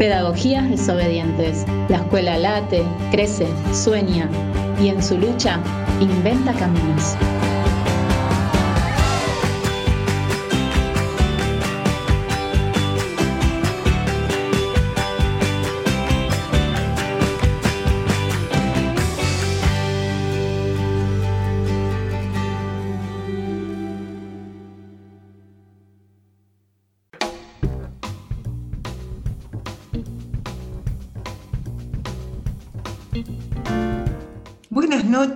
Pedagogías 0.00 0.66
desobedientes. 0.70 1.66
La 1.90 1.98
escuela 1.98 2.38
late, 2.38 2.82
crece, 3.10 3.46
sueña 3.74 4.30
y 4.80 4.88
en 4.88 5.02
su 5.02 5.18
lucha 5.18 5.60
inventa 6.00 6.54
caminos. 6.54 7.18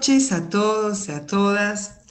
Noches 0.06 0.32
a 0.32 0.50
todos 0.50 1.08
y 1.08 1.12
a 1.12 1.24
todas. 1.24 2.02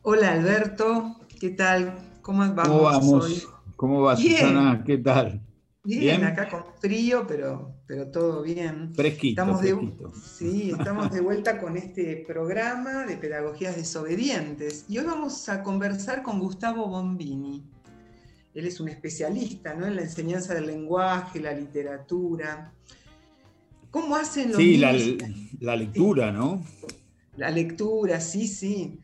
Hola 0.00 0.32
Alberto, 0.32 1.16
¿qué 1.38 1.50
tal? 1.50 1.98
¿Cómo 2.22 2.38
vamos, 2.38 2.66
¿Cómo 2.66 2.82
vamos? 2.84 3.24
hoy? 3.24 3.42
¿Cómo 3.76 4.00
va 4.00 4.14
Bien. 4.14 4.38
Susana? 4.38 4.82
¿Qué 4.86 4.96
tal? 4.96 5.42
Bien, 5.84 6.00
Bien. 6.00 6.24
acá 6.24 6.48
con 6.48 6.64
frío, 6.80 7.26
pero, 7.28 7.74
pero 7.86 8.10
todo 8.10 8.40
bien. 8.40 8.94
Fresquito, 8.94 9.42
Estamos 9.42 9.60
de, 9.60 9.92
sí, 10.14 10.70
estamos 10.70 11.10
de 11.10 11.20
vuelta 11.20 11.60
con 11.60 11.76
este 11.76 12.24
programa 12.26 13.04
de 13.04 13.18
pedagogías 13.18 13.76
desobedientes. 13.76 14.86
Y 14.88 14.96
hoy 14.96 15.04
vamos 15.04 15.46
a 15.50 15.62
conversar 15.62 16.22
con 16.22 16.38
Gustavo 16.38 16.86
Bombini. 16.86 17.62
Él 18.54 18.66
es 18.66 18.80
un 18.80 18.88
especialista 18.88 19.74
¿no? 19.74 19.86
en 19.86 19.96
la 19.96 20.02
enseñanza 20.02 20.54
del 20.54 20.68
lenguaje, 20.68 21.38
la 21.38 21.52
literatura. 21.52 22.72
¿Cómo 23.90 24.16
hacen 24.16 24.52
los 24.52 24.56
Sí, 24.56 24.78
la 24.78 25.76
lectura, 25.76 26.32
¿no? 26.32 26.64
La 27.40 27.50
lectura, 27.50 28.20
sí, 28.20 28.46
sí. 28.46 29.00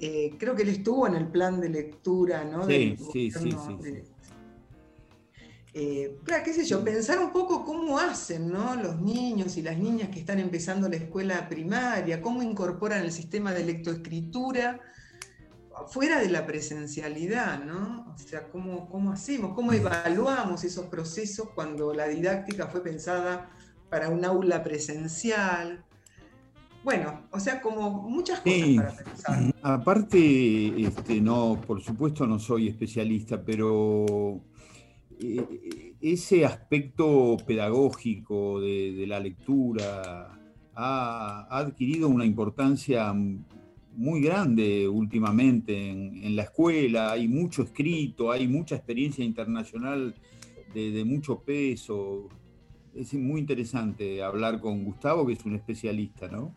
Eh, 0.00 0.34
creo 0.38 0.56
que 0.56 0.62
él 0.62 0.70
estuvo 0.70 1.06
en 1.06 1.14
el 1.14 1.28
plan 1.28 1.60
de 1.60 1.68
lectura, 1.68 2.44
¿no? 2.44 2.66
Sí, 2.66 2.96
sí, 3.12 3.30
sí, 3.30 3.50
Eh, 5.72 6.16
claro, 6.24 6.42
qué 6.44 6.52
sé 6.52 6.64
yo, 6.64 6.82
pensar 6.82 7.20
un 7.20 7.32
poco 7.32 7.64
cómo 7.64 7.96
hacen, 7.96 8.50
¿no? 8.50 8.74
Los 8.74 9.00
niños 9.00 9.56
y 9.56 9.62
las 9.62 9.78
niñas 9.78 10.08
que 10.08 10.18
están 10.18 10.40
empezando 10.40 10.88
la 10.88 10.96
escuela 10.96 11.48
primaria, 11.48 12.20
cómo 12.20 12.42
incorporan 12.42 13.04
el 13.04 13.12
sistema 13.12 13.52
de 13.52 13.64
lectoescritura 13.64 14.80
fuera 15.86 16.18
de 16.18 16.28
la 16.28 16.44
presencialidad, 16.44 17.62
¿no? 17.62 18.12
O 18.12 18.18
sea, 18.18 18.48
cómo, 18.48 18.88
cómo 18.88 19.12
hacemos, 19.12 19.54
cómo 19.54 19.72
evaluamos 19.72 20.64
esos 20.64 20.86
procesos 20.86 21.50
cuando 21.54 21.94
la 21.94 22.08
didáctica 22.08 22.66
fue 22.66 22.82
pensada 22.82 23.48
para 23.88 24.08
un 24.08 24.24
aula 24.24 24.64
presencial. 24.64 25.84
Bueno, 26.86 27.22
o 27.32 27.40
sea, 27.40 27.60
como 27.60 27.90
muchas 28.08 28.38
cosas 28.42 28.58
Sí. 28.60 28.76
para 28.76 28.94
pensar. 28.94 29.54
Aparte, 29.60 30.82
este, 30.86 31.20
no, 31.20 31.60
por 31.66 31.82
supuesto 31.82 32.28
no 32.28 32.38
soy 32.38 32.68
especialista, 32.68 33.42
pero 33.44 34.40
eh, 35.18 35.94
ese 36.00 36.44
aspecto 36.46 37.38
pedagógico 37.44 38.60
de, 38.60 38.92
de 38.92 39.04
la 39.08 39.18
lectura 39.18 40.38
ha, 40.76 41.46
ha 41.50 41.58
adquirido 41.58 42.08
una 42.08 42.24
importancia 42.24 43.12
muy 43.96 44.20
grande 44.20 44.86
últimamente 44.86 45.90
en, 45.90 46.22
en 46.22 46.36
la 46.36 46.42
escuela. 46.44 47.10
Hay 47.10 47.26
mucho 47.26 47.64
escrito, 47.64 48.30
hay 48.30 48.46
mucha 48.46 48.76
experiencia 48.76 49.24
internacional 49.24 50.14
de, 50.72 50.92
de 50.92 51.04
mucho 51.04 51.40
peso. 51.40 52.28
Es 52.94 53.12
muy 53.14 53.40
interesante 53.40 54.22
hablar 54.22 54.60
con 54.60 54.84
Gustavo, 54.84 55.26
que 55.26 55.32
es 55.32 55.44
un 55.44 55.56
especialista, 55.56 56.28
¿no? 56.28 56.54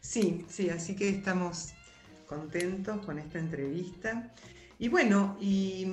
Sí, 0.00 0.44
sí, 0.48 0.70
así 0.70 0.96
que 0.96 1.08
estamos 1.08 1.74
contentos 2.26 3.04
con 3.04 3.18
esta 3.18 3.38
entrevista. 3.38 4.32
Y 4.78 4.88
bueno, 4.88 5.36
y, 5.40 5.86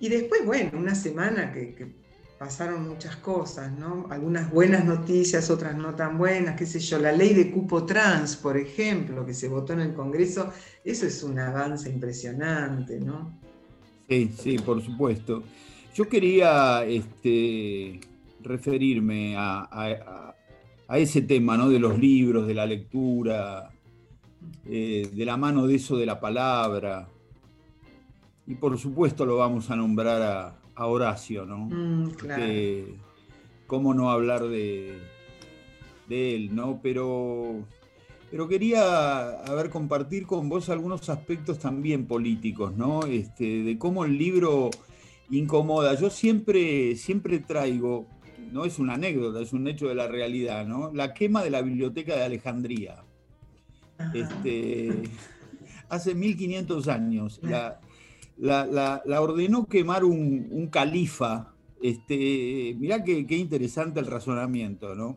y 0.00 0.08
después, 0.08 0.44
bueno, 0.44 0.78
una 0.78 0.94
semana 0.94 1.52
que, 1.52 1.96
pasaron 2.38 2.88
muchas 2.88 3.16
cosas, 3.16 3.76
¿no? 3.76 4.06
Algunas 4.10 4.50
buenas 4.52 4.84
noticias, 4.84 5.50
otras 5.50 5.76
no 5.76 5.96
tan 5.96 6.18
buenas, 6.18 6.56
qué 6.56 6.66
sé 6.66 6.78
yo, 6.78 6.98
la 7.00 7.10
ley 7.10 7.34
de 7.34 7.50
cupo 7.50 7.84
trans, 7.84 8.36
por 8.36 8.56
ejemplo, 8.56 9.26
que 9.26 9.34
se 9.34 9.48
votó 9.48 9.72
en 9.72 9.80
el 9.80 9.92
Congreso, 9.92 10.52
eso 10.84 11.06
es 11.06 11.24
un 11.24 11.36
avance 11.40 11.90
impresionante, 11.90 13.00
¿no? 13.00 13.36
Sí, 14.08 14.30
sí, 14.38 14.58
por 14.58 14.80
supuesto. 14.80 15.42
Yo 15.96 16.08
quería 16.08 16.84
este, 16.84 17.98
referirme 18.40 19.34
a 19.36 20.27
ese 20.96 21.20
tema, 21.20 21.58
¿no? 21.58 21.68
De 21.68 21.78
los 21.78 21.98
libros, 21.98 22.46
de 22.46 22.54
la 22.54 22.64
lectura, 22.64 23.70
eh, 24.64 25.10
de 25.12 25.24
la 25.26 25.36
mano 25.36 25.66
de 25.66 25.74
eso 25.74 25.98
de 25.98 26.06
la 26.06 26.18
palabra. 26.18 27.08
Y 28.46 28.54
por 28.54 28.78
supuesto 28.78 29.26
lo 29.26 29.36
vamos 29.36 29.70
a 29.70 29.76
nombrar 29.76 30.22
a, 30.22 30.58
a 30.74 30.86
Horacio, 30.86 31.44
¿no? 31.44 31.58
Mm, 31.70 32.10
claro. 32.12 32.44
cómo 33.66 33.92
no 33.92 34.10
hablar 34.10 34.48
de, 34.48 34.98
de 36.08 36.34
él, 36.34 36.54
¿no? 36.54 36.80
Pero, 36.82 37.56
pero 38.30 38.48
quería 38.48 39.28
a 39.30 39.54
ver, 39.54 39.68
compartir 39.68 40.26
con 40.26 40.48
vos 40.48 40.70
algunos 40.70 41.08
aspectos 41.10 41.58
también 41.58 42.06
políticos, 42.06 42.74
¿no? 42.76 43.02
Este, 43.02 43.62
de 43.62 43.76
cómo 43.76 44.06
el 44.06 44.16
libro 44.16 44.70
incomoda. 45.30 45.94
Yo 45.94 46.08
siempre, 46.08 46.96
siempre 46.96 47.40
traigo, 47.40 48.06
no 48.52 48.64
es 48.64 48.78
una 48.78 48.94
anécdota, 48.94 49.40
es 49.40 49.52
un 49.52 49.66
hecho 49.68 49.88
de 49.88 49.94
la 49.94 50.08
realidad, 50.08 50.66
¿no? 50.66 50.92
La 50.92 51.14
quema 51.14 51.42
de 51.42 51.50
la 51.50 51.62
biblioteca 51.62 52.16
de 52.16 52.24
Alejandría. 52.24 53.02
Ajá. 53.98 54.12
Este, 54.14 55.02
hace 55.88 56.14
1500 56.14 56.88
años. 56.88 57.40
La, 57.42 57.80
la- 58.38 58.66
la- 58.66 59.02
la 59.04 59.20
ordenó 59.20 59.66
quemar 59.66 60.04
un, 60.04 60.48
un 60.50 60.66
califa. 60.68 61.52
Este, 61.82 62.74
mirá 62.78 63.04
qué, 63.04 63.26
qué 63.26 63.36
interesante 63.36 64.00
el 64.00 64.06
razonamiento, 64.06 64.94
¿no? 64.94 65.14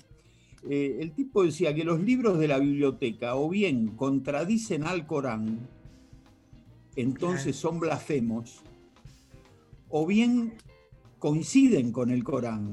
Eh, 0.70 0.98
el 1.02 1.12
tipo 1.14 1.44
decía 1.44 1.74
que 1.74 1.84
los 1.84 2.00
libros 2.02 2.38
de 2.38 2.48
la 2.48 2.60
biblioteca 2.60 3.36
o 3.36 3.50
bien 3.50 3.88
contradicen 3.96 4.84
al 4.84 5.08
Corán, 5.08 5.58
entonces 6.96 7.56
son 7.56 7.80
blasfemos, 7.80 8.62
o 9.90 10.06
bien 10.06 10.54
coinciden 11.18 11.92
con 11.92 12.12
el 12.12 12.24
Corán, 12.24 12.72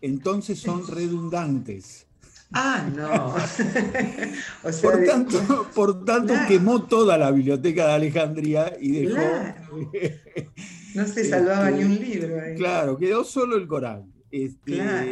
entonces 0.00 0.58
son 0.60 0.86
redundantes. 0.86 2.06
Ah, 2.52 2.88
no. 2.96 3.34
o 4.64 4.72
sea, 4.72 4.90
Por 4.90 5.00
de- 5.00 5.06
tanto, 5.06 5.66
por 5.74 6.04
tanto 6.04 6.32
Claro. 6.32 6.48
quemó 6.48 6.82
toda 6.84 7.18
la 7.18 7.30
biblioteca 7.30 7.88
de 7.88 7.92
Alejandría 7.92 8.72
y 8.80 8.92
dejó. 8.92 9.14
Claro. 9.16 9.90
no 10.94 11.06
se 11.06 11.24
salvaba 11.28 11.68
Este, 11.70 11.84
ni 11.84 11.90
un 11.94 11.98
libro. 12.04 12.40
ahí. 12.42 12.54
Claro, 12.56 12.96
quedó 12.98 13.24
solo 13.24 13.56
el 13.56 13.66
Corán. 13.66 14.10
Este, 14.30 14.74
Claro. 14.76 15.10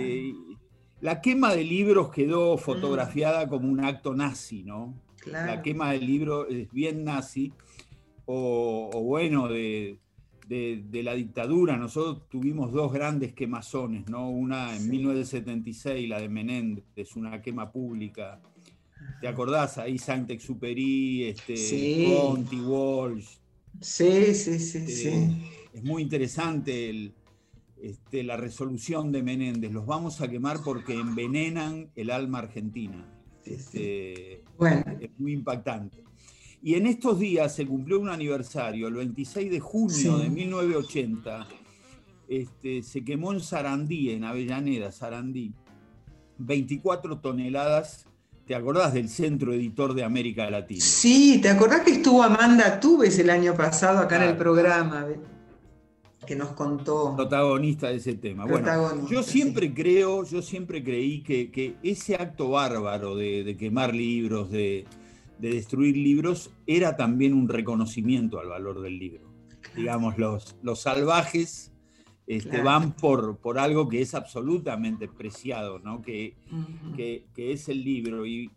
La 1.03 1.21
quema 1.21 1.55
de 1.55 1.63
libros 1.63 2.11
quedó 2.11 2.57
fotografiada 2.57 3.47
como 3.49 3.69
un 3.69 3.85
acto 3.85 4.15
nazi, 4.15 4.63
¿no? 4.65 4.95
La 5.27 5.61
quema 5.61 5.93
del 5.93 6.07
libro 6.07 6.49
es 6.49 6.71
bien 6.73 7.05
nazi, 7.05 7.53
o, 8.25 8.91
o 8.95 9.03
bueno, 9.03 9.47
de, 9.49 9.99
de- 10.47 10.85
de 10.89 11.03
la 11.03 11.15
dictadura. 11.15 11.77
Nosotros 11.77 12.29
tuvimos 12.29 12.73
dos 12.73 12.93
grandes 12.93 13.33
quemazones, 13.33 14.09
¿no? 14.09 14.31
Una 14.31 14.75
en 14.77 14.83
Sí. 14.83 14.89
1976, 14.91 16.09
la 16.09 16.21
de 16.21 16.29
Menéndez, 16.29 17.17
una 17.17 17.43
quema 17.43 17.71
pública. 17.73 18.41
¿Te 19.21 19.29
acordás? 19.29 19.79
Ahí 19.79 19.99
Saint-Exupéry, 19.99 21.25
este, 21.25 21.57
Sí. 21.57 22.15
Conti, 22.17 22.61
Walsh. 22.61 23.27
Sí, 23.81 24.35
sí, 24.35 24.59
sí, 24.59 24.79
Este, 24.79 24.87
sí. 24.89 25.43
Es 25.75 25.83
muy 25.85 26.03
interesante 26.03 26.89
el- 26.91 27.13
este, 27.83 28.23
la 28.23 28.37
resolución 28.39 29.13
de 29.13 29.23
Menéndez. 29.23 29.71
Los 29.73 29.85
vamos 29.85 30.21
a 30.23 30.29
quemar 30.29 30.59
porque 30.65 30.95
envenenan 30.95 31.91
el 31.95 32.11
alma 32.11 32.39
argentina. 32.39 33.07
Este, 33.45 34.43
Bueno, 34.59 34.83
es 35.01 35.11
muy 35.19 35.33
impactante. 35.33 36.03
Y 36.63 36.75
en 36.75 36.87
estos 36.87 37.19
días 37.19 37.55
se 37.55 37.67
cumplió 37.67 38.01
un 38.01 38.09
aniversario, 38.09 38.89
el 38.89 38.95
26 38.95 39.51
de 39.51 39.61
junio 39.61 39.95
Sí. 40.17 40.23
de 40.23 40.29
1980, 40.31 41.47
este, 42.29 42.83
se 42.83 43.05
quemó 43.05 43.33
en 43.33 43.41
Sarandí, 43.41 44.11
en 44.11 44.25
Avellaneda, 44.25 44.91
Sarandí, 44.91 45.53
24 46.39 47.19
toneladas, 47.21 48.07
¿te 48.47 48.55
acordás 48.55 48.95
del 48.95 49.09
centro 49.09 49.53
editor 49.53 49.95
de 49.95 50.03
América 50.05 50.51
Latina? 50.51 50.81
sí, 50.81 51.39
¿te 51.41 51.49
acordás 51.51 51.83
que 51.83 51.93
estuvo 51.93 52.23
Amanda 52.23 52.81
Tubes 52.81 53.19
el 53.19 53.31
año 53.31 53.55
pasado 53.55 53.99
acá 54.01 54.17
en 54.23 54.31
el 54.31 54.37
programa? 54.37 55.07
Que 56.27 56.35
nos 56.35 56.49
contó. 56.53 57.15
protagonista 57.15 57.89
de 57.89 57.97
ese 57.97 58.15
tema. 58.15 58.45
Bueno, 58.47 59.07
yo 59.09 59.23
sí. 59.23 59.31
siempre 59.39 59.73
creo, 59.73 60.25
yo 60.25 60.43
siempre 60.43 60.83
creí 60.83 61.23
que, 61.23 61.53
que 61.53 61.77
ese 61.85 62.17
acto 62.17 62.49
bárbaro 62.51 63.15
de, 63.15 63.45
de 63.45 63.57
quemar 63.57 63.95
libros, 63.95 64.51
de, 64.51 64.87
de 65.39 65.51
destruir 65.51 65.97
libros, 65.97 66.51
era 66.67 66.97
también 66.97 67.35
un 67.35 67.49
reconocimiento 67.49 68.39
al 68.39 68.49
valor 68.49 68.81
del 68.81 68.99
libro. 68.99 69.31
Digamos, 69.77 70.17
los, 70.19 70.57
los 70.63 70.81
salvajes 70.81 71.73
este, 72.27 72.63
van 72.63 72.93
por, 72.93 73.39
por 73.39 73.59
algo 73.59 73.89
que 73.89 74.01
es 74.01 74.15
absolutamente 74.15 75.09
preciado, 75.09 75.79
¿no? 75.79 76.03
que, 76.03 76.35
que, 76.97 77.53
es 77.53 77.69
el 77.69 77.85
libro. 77.85 78.27
Y, 78.27 78.51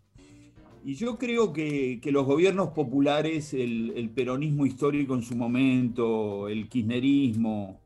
y 0.84 0.94
yo 0.94 1.18
creo 1.18 1.52
que, 1.52 2.00
que, 2.00 2.10
los 2.10 2.26
gobiernos 2.26 2.70
populares, 2.70 3.52
el, 3.54 3.92
el, 3.96 4.10
peronismo 4.10 4.66
histórico 4.66 5.14
en 5.14 5.22
su 5.22 5.36
momento, 5.36 6.48
el 6.48 6.68
kirchnerismo, 6.68 7.80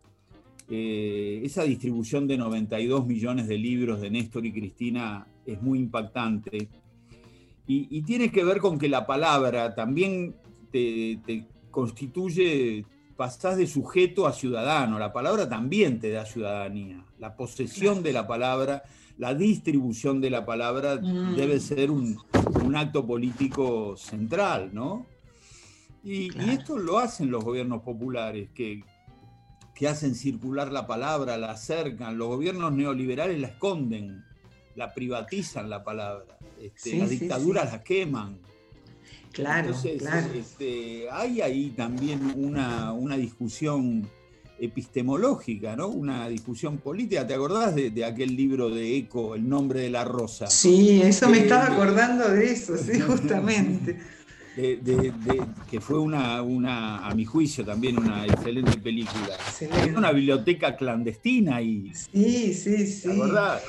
eh, 0.70 1.42
esa 1.44 1.64
distribución 1.64 2.26
de 2.26 2.38
92 2.38 3.06
millones 3.06 3.46
de 3.48 3.58
libros 3.58 4.00
de 4.00 4.10
Néstor 4.10 4.46
y 4.46 4.52
Cristina 4.52 5.26
es 5.44 5.60
muy 5.60 5.78
impactante. 5.78 6.68
Y, 7.66 7.88
y 7.90 8.02
tiene 8.02 8.30
que 8.30 8.44
ver 8.44 8.58
con 8.58 8.78
que 8.78 8.88
la 8.88 9.06
palabra 9.06 9.74
también 9.74 10.34
te, 10.70 11.18
te 11.24 11.46
constituye 11.70 12.84
pasás 13.16 13.56
de 13.56 13.66
sujeto 13.66 14.26
a 14.26 14.32
ciudadano. 14.32 14.98
La 14.98 15.12
palabra 15.12 15.48
también 15.48 16.00
te 16.00 16.10
da 16.10 16.24
ciudadanía. 16.24 17.04
La 17.18 17.36
posesión 17.36 18.02
de 18.02 18.12
la 18.12 18.26
palabra, 18.26 18.82
la 19.18 19.34
distribución 19.34 20.20
de 20.20 20.30
la 20.30 20.44
palabra 20.44 20.96
mm. 20.96 21.36
debe 21.36 21.60
ser 21.60 21.90
un, 21.90 22.18
acto 22.74 23.06
político 23.06 23.96
central, 23.96 24.70
¿no? 24.72 25.06
Y, 26.02 26.28
esto 26.50 26.76
lo 26.76 26.98
hacen 26.98 27.30
los 27.30 27.44
gobiernos 27.44 27.82
populares, 27.82 28.50
que, 28.52 28.82
que 29.74 29.88
hacen 29.88 30.14
circular 30.14 30.72
la 30.72 30.86
palabra, 30.86 31.38
la 31.38 31.52
acercan. 31.52 32.18
Los 32.18 32.28
gobiernos 32.28 32.72
neoliberales 32.72 33.40
la 33.40 33.48
esconden, 33.48 34.24
la 34.76 34.92
privatizan 34.92 35.70
la 35.70 35.82
palabra. 35.82 36.38
Este, 36.60 36.96
las 36.96 37.10
dictaduras 37.10 37.72
la 37.72 37.82
queman. 37.82 38.38
Claro, 39.32 39.68
Entonces, 39.68 40.00
claro. 40.00 40.28
Este, 40.32 41.10
hay 41.10 41.40
ahí 41.40 41.70
también 41.76 42.34
una, 42.36 43.16
discusión 43.16 44.08
epistemológica, 44.60 45.74
¿no? 45.74 45.88
Una 45.88 46.28
discusión 46.28 46.78
política. 46.78 47.26
¿Te 47.26 47.34
acordás 47.34 47.74
de, 47.74 48.04
aquel 48.04 48.36
libro 48.36 48.70
de 48.70 48.96
Eco, 48.96 49.34
El 49.34 49.48
nombre 49.48 49.80
de 49.80 49.90
la 49.90 50.04
rosa? 50.04 50.46
Sí, 50.46 51.02
eso 51.02 51.28
me 51.28 51.38
estaba 51.38 51.66
acordando 51.66 52.28
de 52.28 52.52
eso, 52.52 52.76
sí, 52.76 53.00
justamente. 53.06 53.98
que 54.54 55.80
fue 55.80 55.98
una, 55.98 56.40
una, 56.40 57.04
a 57.04 57.12
mi 57.12 57.24
juicio, 57.24 57.64
también 57.64 57.98
una 57.98 58.24
excelente 58.24 58.78
película. 58.78 59.34
Excelente. 59.34 59.98
una 59.98 60.12
biblioteca 60.12 60.76
clandestina 60.76 61.60
y. 61.60 61.92
Sí, 61.92 62.54
sí, 62.54 62.86
sí. 62.86 63.08
¿Te 63.08 63.12
acordás? 63.14 63.62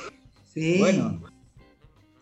Sí. 0.56 0.78
Bueno, 0.78 1.20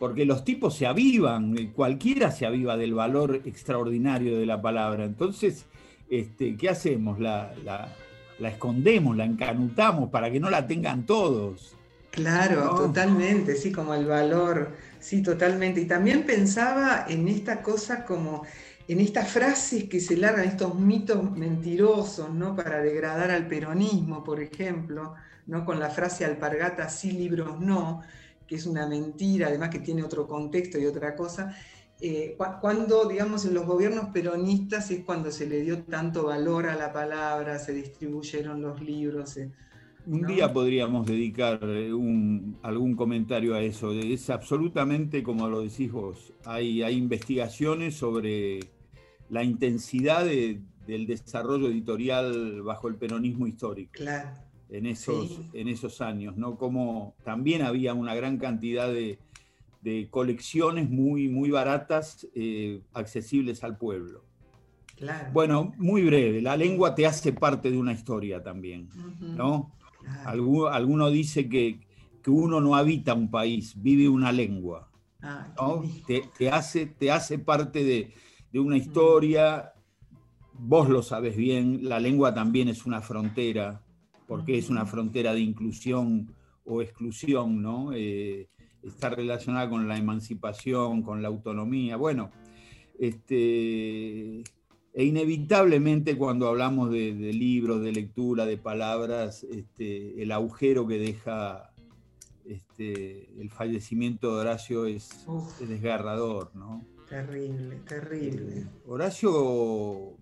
porque 0.05 0.27
los 0.27 0.45
tipos 0.45 0.77
se 0.77 0.87
avivan, 0.87 1.57
eh, 1.57 1.71
cualquiera 1.75 2.31
se 2.31 2.45
aviva 2.45 2.77
del 2.77 2.93
valor 2.93 3.41
extraordinario 3.47 4.37
de 4.37 4.45
la 4.45 4.61
palabra. 4.61 5.05
Entonces, 5.05 5.65
este, 6.11 6.57
¿qué 6.57 6.69
hacemos? 6.69 7.19
La, 7.19 7.55
escondemos, 8.39 9.17
la 9.17 9.25
encanutamos 9.25 10.11
para 10.11 10.31
que 10.31 10.41
no 10.41 10.51
la 10.51 10.67
tengan 10.67 11.07
todos. 11.07 11.75
Claro, 12.11 12.75
totalmente, 12.75 13.57
sí, 13.57 13.73
como 13.73 13.95
el 13.95 14.05
valor, 14.05 14.73
sí, 15.01 15.23
totalmente. 15.23 15.81
Y 15.81 15.87
también 15.87 16.25
pensaba 16.25 17.07
en 17.09 17.27
esta 17.29 17.63
cosa 17.63 18.05
como, 18.05 18.45
en 18.87 19.01
estas 19.01 19.31
frases 19.31 19.85
que 19.85 20.01
se 20.01 20.17
largan, 20.19 20.45
estos 20.45 20.75
mitos 20.75 21.31
mentirosos, 21.33 22.29
¿no? 22.29 22.55
Para 22.55 22.83
degradar 22.83 23.31
al 23.31 23.47
peronismo, 23.47 24.23
por 24.23 24.41
ejemplo, 24.41 25.15
¿no? 25.47 25.65
Con 25.65 25.81
la 25.81 25.89
frase 25.89 26.25
alpargata, 26.25 26.91
sí, 26.91 27.13
libros 27.13 27.59
no 27.59 28.03
que 28.47 28.57
es 28.57 28.67
una 28.67 28.87
mentira, 28.87 29.49
además 29.49 29.71
que 29.71 29.79
tiene 29.79 30.03
otro 30.03 30.27
contexto 30.27 30.79
y 30.79 30.87
otra 30.87 31.15
cosa, 31.15 31.55
eh, 32.01 32.37
cuando, 32.61 33.09
digamos, 33.09 33.45
en 33.45 33.55
los 33.55 33.67
gobiernos 33.67 34.07
peronistas 34.07 34.91
es 34.91 35.05
cuando 35.05 35.31
se 35.31 35.47
le 35.47 35.61
dio 35.61 35.85
tanto 35.85 36.25
valor 36.25 36.67
a 36.67 36.75
la 36.75 36.93
palabra, 36.93 37.59
se 37.59 37.73
distribuyeron 37.73 38.61
los 38.61 38.81
libros. 38.83 39.37
Eh, 39.37 39.51
un 40.07 40.27
día 40.27 40.53
podríamos 40.53 41.07
dedicar 41.07 41.61
eh, 41.63 41.91
algún 42.63 42.97
comentario 42.97 43.55
a 43.55 43.63
eso. 43.63 43.93
Es 43.93 44.29
absolutamente, 44.29 45.23
como 45.23 45.49
lo 45.49 45.63
decís 45.63 45.91
vos, 45.91 46.33
hay, 46.45 46.83
hay 46.83 46.97
investigaciones 46.97 47.95
sobre 47.95 48.61
la 49.31 49.45
intensidad 49.45 50.27
del 50.27 51.07
desarrollo 51.07 51.69
editorial 51.69 52.61
bajo 52.63 52.89
el 52.89 52.97
peronismo 52.97 53.47
histórico. 53.47 53.93
Claro 53.95 54.31
en 54.69 54.87
esos, 54.87 55.41
en 55.53 55.69
esos 55.69 56.01
años, 56.01 56.37
¿no? 56.37 56.57
Como 56.57 57.15
también 57.25 57.63
había 57.63 57.95
una 57.95 58.15
gran 58.15 58.39
cantidad 58.39 58.89
de, 58.93 59.19
colecciones 60.11 60.89
muy, 60.89 61.29
muy 61.29 61.51
baratas, 61.51 62.27
eh, 62.35 62.81
accesibles 62.95 63.63
al 63.65 63.77
pueblo. 63.77 64.25
Bueno, 65.33 65.73
muy 65.77 66.05
breve, 66.05 66.41
la 66.41 66.57
lengua 66.57 66.95
te 66.95 67.07
hace 67.07 67.33
parte 67.33 67.71
de 67.71 67.77
una 67.77 67.93
historia 67.93 68.43
también, 68.43 68.89
¿no? 69.21 69.73
Alguno, 70.25 71.11
dice 71.11 71.49
que, 71.49 71.81
uno 72.27 72.61
no 72.61 72.75
habita 72.75 73.13
un 73.13 73.31
país, 73.31 73.75
vive 73.77 74.09
una 74.09 74.33
lengua. 74.33 74.91
Ah, 75.21 75.53
te, 76.07 76.51
hace, 76.51 76.87
te 76.87 77.11
hace 77.11 77.39
parte 77.39 77.85
de, 77.85 78.15
de 78.53 78.61
una 78.61 78.79
historia, 78.79 79.73
vos 80.55 80.89
lo 80.89 81.03
sabes 81.03 81.37
bien, 81.37 81.81
la 81.83 82.01
lengua 82.01 82.33
también 82.33 82.69
es 82.69 82.87
una 82.87 83.03
frontera, 83.03 83.84
porque 84.27 84.59
es 84.59 84.71
una 84.71 84.87
frontera 84.87 85.35
de 85.35 85.41
inclusión 85.41 86.33
o 86.65 86.83
exclusión, 86.83 87.63
¿no? 87.63 87.93
Eh, 87.93 88.49
está 88.83 89.11
relacionada 89.11 89.69
con 89.69 89.89
la 89.89 89.97
emancipación, 89.97 91.03
con 91.03 91.23
la 91.23 91.29
autonomía. 91.29 91.97
Bueno, 91.97 92.31
este, 92.99 94.43
e 94.97 95.05
inevitablemente 95.05 96.17
cuando 96.17 96.49
hablamos 96.49 96.91
de, 96.91 97.13
libros, 97.13 97.83
de 97.83 97.93
lectura, 97.93 98.47
de 98.47 98.57
palabras, 98.57 99.45
este, 99.45 100.23
el 100.23 100.33
agujero 100.33 100.87
que 100.87 100.99
deja 100.99 101.73
este, 102.45 103.41
el 103.41 103.51
fallecimiento 103.51 104.35
de 104.35 104.41
Horacio 104.43 104.87
es, 104.87 105.27
desgarrador, 105.61 106.55
¿no? 106.55 106.85
Terrible, 107.09 107.77
terrible. 107.87 108.59
Eh, 108.61 108.67
Horacio 108.87 110.17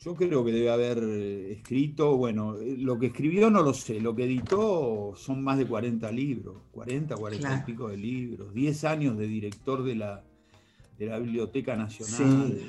yo 0.00 0.14
creo 0.14 0.44
que 0.44 0.52
debe 0.52 0.70
haber 0.70 0.98
eh, 1.02 1.52
escrito, 1.52 2.16
bueno, 2.16 2.56
eh, 2.56 2.76
lo 2.78 2.98
que 2.98 3.06
escribió 3.06 3.50
no 3.50 3.62
lo 3.62 3.74
sé, 3.74 4.00
lo 4.00 4.14
que 4.14 4.24
editó 4.24 5.14
son 5.16 5.42
más 5.42 5.58
de 5.58 5.66
40 5.66 6.10
libros, 6.12 6.56
40, 6.72 7.16
40 7.16 7.56
y 7.56 7.66
pico 7.66 7.88
de 7.88 7.96
libros, 7.96 8.54
10 8.54 8.84
años 8.84 9.18
de 9.18 9.26
director 9.26 9.82
de 9.82 9.96
la, 9.96 10.22
de 10.98 11.06
la 11.06 11.18
Biblioteca 11.18 11.74
Nacional. 11.74 12.60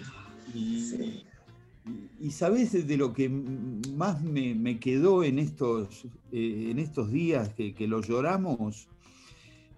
Y, 0.56 1.24
y, 2.20 2.32
sabes 2.32 2.88
de 2.88 2.98
lo 2.98 3.14
que 3.14 3.30
más 3.30 4.24
me, 4.24 4.80
quedó 4.80 5.24
en 5.24 5.38
estos, 5.38 6.06
eh, 6.32 6.70
en 6.72 6.80
estos 6.80 7.12
días 7.12 7.50
que, 7.54 7.76
que 7.76 7.88
lo 7.88 8.02
lloramos, 8.02 8.88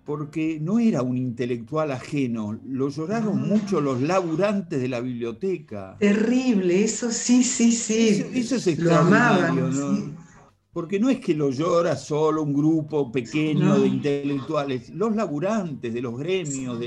porque 0.06 0.60
no 0.60 0.80
era 0.80 1.02
un 1.02 1.18
intelectual 1.18 1.92
ajeno, 1.92 2.60
lo 2.66 2.90
lloraron 2.90 3.40
ah. 3.40 3.46
mucho 3.46 3.82
los 3.82 4.02
laburantes 4.02 4.82
de 4.82 4.88
la 4.88 5.00
biblioteca. 5.00 5.96
Terrible, 6.00 6.84
eso 6.84 7.12
sí, 7.12 7.44
sí, 7.44 7.72
sí. 7.72 8.26
Eso, 8.34 8.56
es 8.56 8.68
extraordinario, 8.68 9.68
¿no? 9.68 10.22
Porque 10.74 11.00
no 11.00 11.10
es 11.10 11.20
que 11.20 11.36
lo 11.36 11.50
llora 11.52 11.96
solo 11.98 12.44
un 12.44 12.54
grupo 12.54 13.12
pequeño 13.12 13.80
de 13.80 13.88
intelectuales, 13.88 14.90
los 14.90 15.16
laburantes 15.16 15.94
de 15.94 16.02
los 16.02 16.18
gremios, 16.18 16.80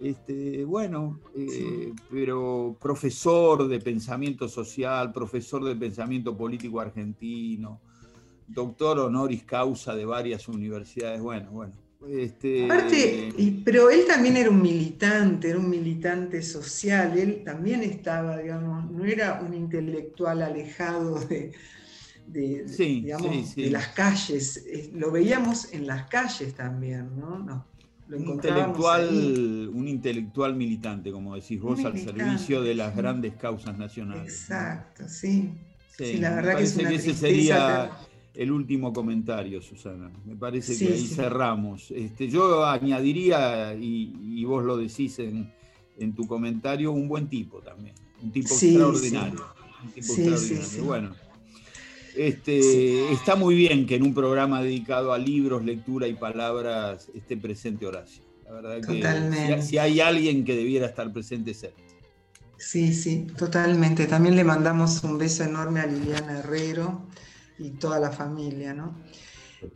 este, 0.00 0.64
bueno, 0.64 1.18
eh, 1.34 1.92
pero 2.08 2.76
profesor 2.80 3.66
de 3.66 3.80
pensamiento 3.80 4.48
social, 4.48 5.12
profesor 5.12 5.64
de 5.64 5.74
pensamiento 5.74 6.36
político 6.36 6.78
argentino, 6.78 7.80
doctor 8.46 9.00
honoris 9.00 9.42
causa 9.42 9.96
de 9.96 10.04
varias 10.04 10.46
universidades, 10.46 11.20
bueno, 11.20 11.50
bueno 11.50 11.87
este... 12.06 12.64
Aparte, 12.64 13.32
pero 13.64 13.90
él 13.90 14.04
también 14.06 14.36
era 14.36 14.50
un 14.50 14.62
militante, 14.62 15.50
era 15.50 15.58
un 15.58 15.68
militante 15.68 16.42
social, 16.42 17.18
él 17.18 17.42
también 17.44 17.82
estaba, 17.82 18.38
digamos, 18.38 18.90
no 18.90 19.04
era 19.04 19.40
un 19.40 19.54
intelectual 19.54 20.42
alejado 20.42 21.18
de, 21.20 21.52
de 22.26 23.70
las 23.70 23.88
calles, 23.88 24.64
lo 24.92 25.10
veíamos 25.10 25.72
en 25.72 25.86
las 25.86 26.08
calles 26.08 26.54
también, 26.54 27.10
¿no? 27.18 27.64
un, 28.16 28.28
intelectual, 28.28 29.70
un 29.72 29.88
intelectual 29.88 30.54
militante, 30.54 31.12
como 31.12 31.34
decís 31.34 31.60
vos, 31.60 31.84
al 31.84 31.98
servicio 31.98 32.62
de 32.62 32.74
las 32.74 32.96
grandes 32.96 33.34
causas 33.34 33.76
nacionales. 33.76 34.32
Exacto, 34.32 35.08
sí. 35.08 35.52
Sí, 35.96 36.18
la 36.18 36.36
verdad 36.36 36.56
que 36.56 36.62
es 36.62 36.76
una 36.76 36.92
ese 36.92 37.12
sería 37.12 37.90
el 38.38 38.52
último 38.52 38.92
comentario, 38.92 39.60
Susana. 39.60 40.12
Me 40.24 40.36
parece 40.36 40.78
que 40.78 40.92
ahí 40.92 41.06
cerramos. 41.06 41.90
Este, 41.90 42.28
yo 42.28 42.64
añadiría, 42.64 43.74
y, 43.74 44.44
vos 44.44 44.64
lo 44.64 44.76
decís 44.76 45.18
en, 45.18 46.14
tu 46.14 46.24
comentario, 46.28 46.92
un 46.92 47.08
buen 47.08 47.26
tipo 47.26 47.58
también. 47.58 47.96
Un 48.22 48.30
tipo 48.30 48.54
extraordinario. 48.54 49.44
Un 49.84 49.90
tipo 49.90 50.12
extraordinario. 50.12 50.84
Bueno. 50.84 51.14
Este, 52.16 53.12
está 53.12 53.34
muy 53.34 53.56
bien 53.56 53.86
que 53.86 53.96
en 53.96 54.04
un 54.04 54.14
programa 54.14 54.62
dedicado 54.62 55.12
a 55.12 55.18
libros, 55.18 55.64
lectura 55.64 56.06
y 56.06 56.14
palabras 56.14 57.10
esté 57.14 57.36
presente 57.36 57.86
Horacio. 57.86 58.22
La 58.44 58.52
verdad 58.52 58.80
que 58.80 59.62
si, 59.62 59.78
hay 59.78 60.00
alguien 60.00 60.44
que 60.44 60.54
debiera 60.54 60.86
estar 60.86 61.12
presente 61.12 61.50
es 61.50 61.64
él. 61.64 61.72
Sí, 62.56 62.94
sí, 62.94 63.26
totalmente. 63.36 64.06
También 64.06 64.36
le 64.36 64.44
mandamos 64.44 65.02
un 65.02 65.18
beso 65.18 65.42
enorme 65.42 65.80
a 65.80 65.86
Liliana 65.86 66.38
Herrero, 66.38 67.02
y 67.58 67.70
toda 67.70 67.98
la 67.98 68.10
familia, 68.10 68.72
¿no? 68.72 68.96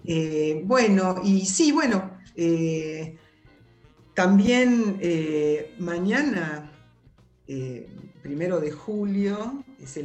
Eh, 0.05 0.62
bueno, 0.65 1.17
y 1.25 1.45
sí, 1.45 1.73
bueno, 1.73 2.19
eh, 2.37 3.17
también 4.15 4.99
eh, 5.01 5.75
mañana, 5.79 6.71
primero 8.23 8.61
de 8.61 8.71
julio, 8.71 9.65
es 9.81 9.99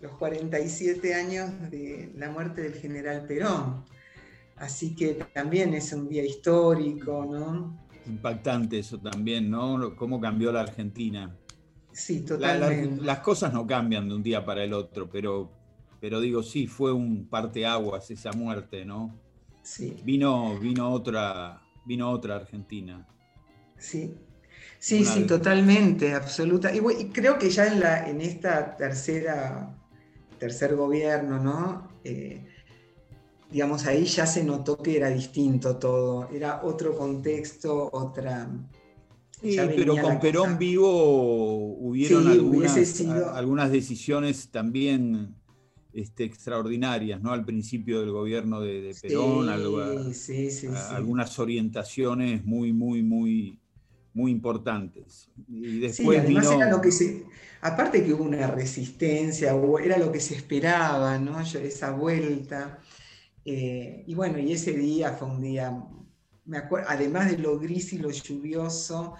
los 0.00 0.12
47 0.12 1.14
años 1.14 1.50
de 1.70 2.12
la 2.16 2.30
muerte 2.30 2.62
del 2.62 2.74
general 2.74 3.26
Perón. 3.26 3.84
Así 4.56 4.94
que 4.94 5.14
también 5.34 5.74
es 5.74 5.92
un 5.92 6.08
día 6.08 6.24
histórico, 6.24 7.26
¿no? 7.26 7.84
Impactante 8.06 8.78
eso 8.78 8.98
también, 8.98 9.50
¿no? 9.50 9.96
Cómo 9.96 10.20
cambió 10.20 10.52
la 10.52 10.60
Argentina. 10.60 11.36
Sí, 11.92 12.20
totalmente. 12.20 13.04
las 13.04 13.20
cosas 13.20 13.52
no 13.52 13.66
cambian 13.66 14.08
de 14.08 14.14
un 14.14 14.22
día 14.22 14.44
para 14.44 14.64
el 14.64 14.72
otro, 14.72 15.08
pero, 15.10 15.50
pero 16.04 16.20
digo, 16.20 16.42
sí, 16.42 16.66
fue 16.66 16.92
un 16.92 17.30
parteaguas 17.30 18.10
esa 18.10 18.30
muerte, 18.32 18.84
¿no? 18.84 19.18
Sí. 19.62 19.96
Vino, 20.04 20.58
vino, 20.60 20.92
otra, 20.92 21.62
vino 21.86 22.10
otra 22.10 22.36
Argentina. 22.36 23.08
Sí, 23.78 24.14
sí, 24.78 25.02
sí, 25.02 25.24
totalmente, 25.24 26.12
absoluta. 26.12 26.70
Y, 26.76 27.08
creo 27.08 27.38
que 27.38 27.48
ya 27.48 27.68
en, 27.68 27.80
la, 27.80 28.06
en 28.06 28.20
esta 28.20 28.76
tercera, 28.76 29.74
tercer 30.38 30.76
gobierno, 30.76 31.38
¿no? 31.38 31.88
Eh, 32.04 32.48
digamos, 33.50 33.86
ahí 33.86 34.04
ya 34.04 34.26
se 34.26 34.44
notó 34.44 34.76
que 34.76 34.98
era 34.98 35.08
distinto 35.08 35.78
todo, 35.78 36.28
era 36.28 36.64
otro 36.64 36.94
contexto, 36.98 37.88
otra... 37.94 38.46
Sí, 39.40 39.56
pero 39.74 39.96
con 39.96 40.20
Perón 40.20 40.58
vivo 40.58 41.78
hubieron 41.78 42.28
algunas, 43.34 43.72
decisiones 43.72 44.50
también 44.50 45.34
este, 45.94 46.24
extraordinarias, 46.24 47.22
¿no? 47.22 47.32
Al 47.32 47.44
principio 47.44 48.00
del 48.00 48.10
gobierno 48.10 48.60
de, 48.60 48.94
Perón, 49.00 49.48
algunas 49.48 51.38
orientaciones 51.38 52.44
muy, 52.44 52.72
muy, 52.72 53.02
muy, 53.02 53.58
muy 54.12 54.30
importantes. 54.30 55.28
Y 55.48 55.78
después 55.80 56.20
además 56.20 56.50
era 56.50 56.70
lo 56.70 56.80
que 56.80 56.90
se, 56.90 57.24
aparte 57.60 58.04
que 58.04 58.12
hubo 58.12 58.24
una 58.24 58.46
resistencia, 58.46 59.54
era 59.82 59.98
lo 59.98 60.12
que 60.12 60.20
se 60.20 60.34
esperaba, 60.34 61.18
¿no? 61.18 61.40
Esa 61.40 61.92
vuelta. 61.92 62.78
Eh, 63.44 64.04
y 64.06 64.14
bueno, 64.14 64.38
y 64.38 64.52
ese 64.52 64.72
día 64.72 65.12
fue 65.12 65.28
un 65.28 65.40
día, 65.40 65.76
me 66.44 66.58
acuerdo, 66.58 66.88
además 66.90 67.30
de 67.30 67.38
lo 67.38 67.58
gris 67.58 67.92
y 67.92 67.98
lo 67.98 68.10
lluvioso, 68.10 69.14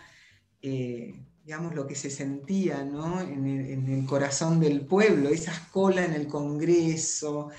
eh, 0.63 1.15
digamos, 1.45 1.75
lo 1.75 1.87
que 1.87 1.95
se 1.95 2.09
sentía 2.09 2.81
en, 2.81 3.89
el, 3.89 4.07
corazón 4.07 4.59
del 4.61 4.87
pueblo, 4.87 5.29
esas 5.29 5.69
colas 5.69 6.07
en 6.07 6.15
el 6.15 6.27
Congreso. 6.27 7.51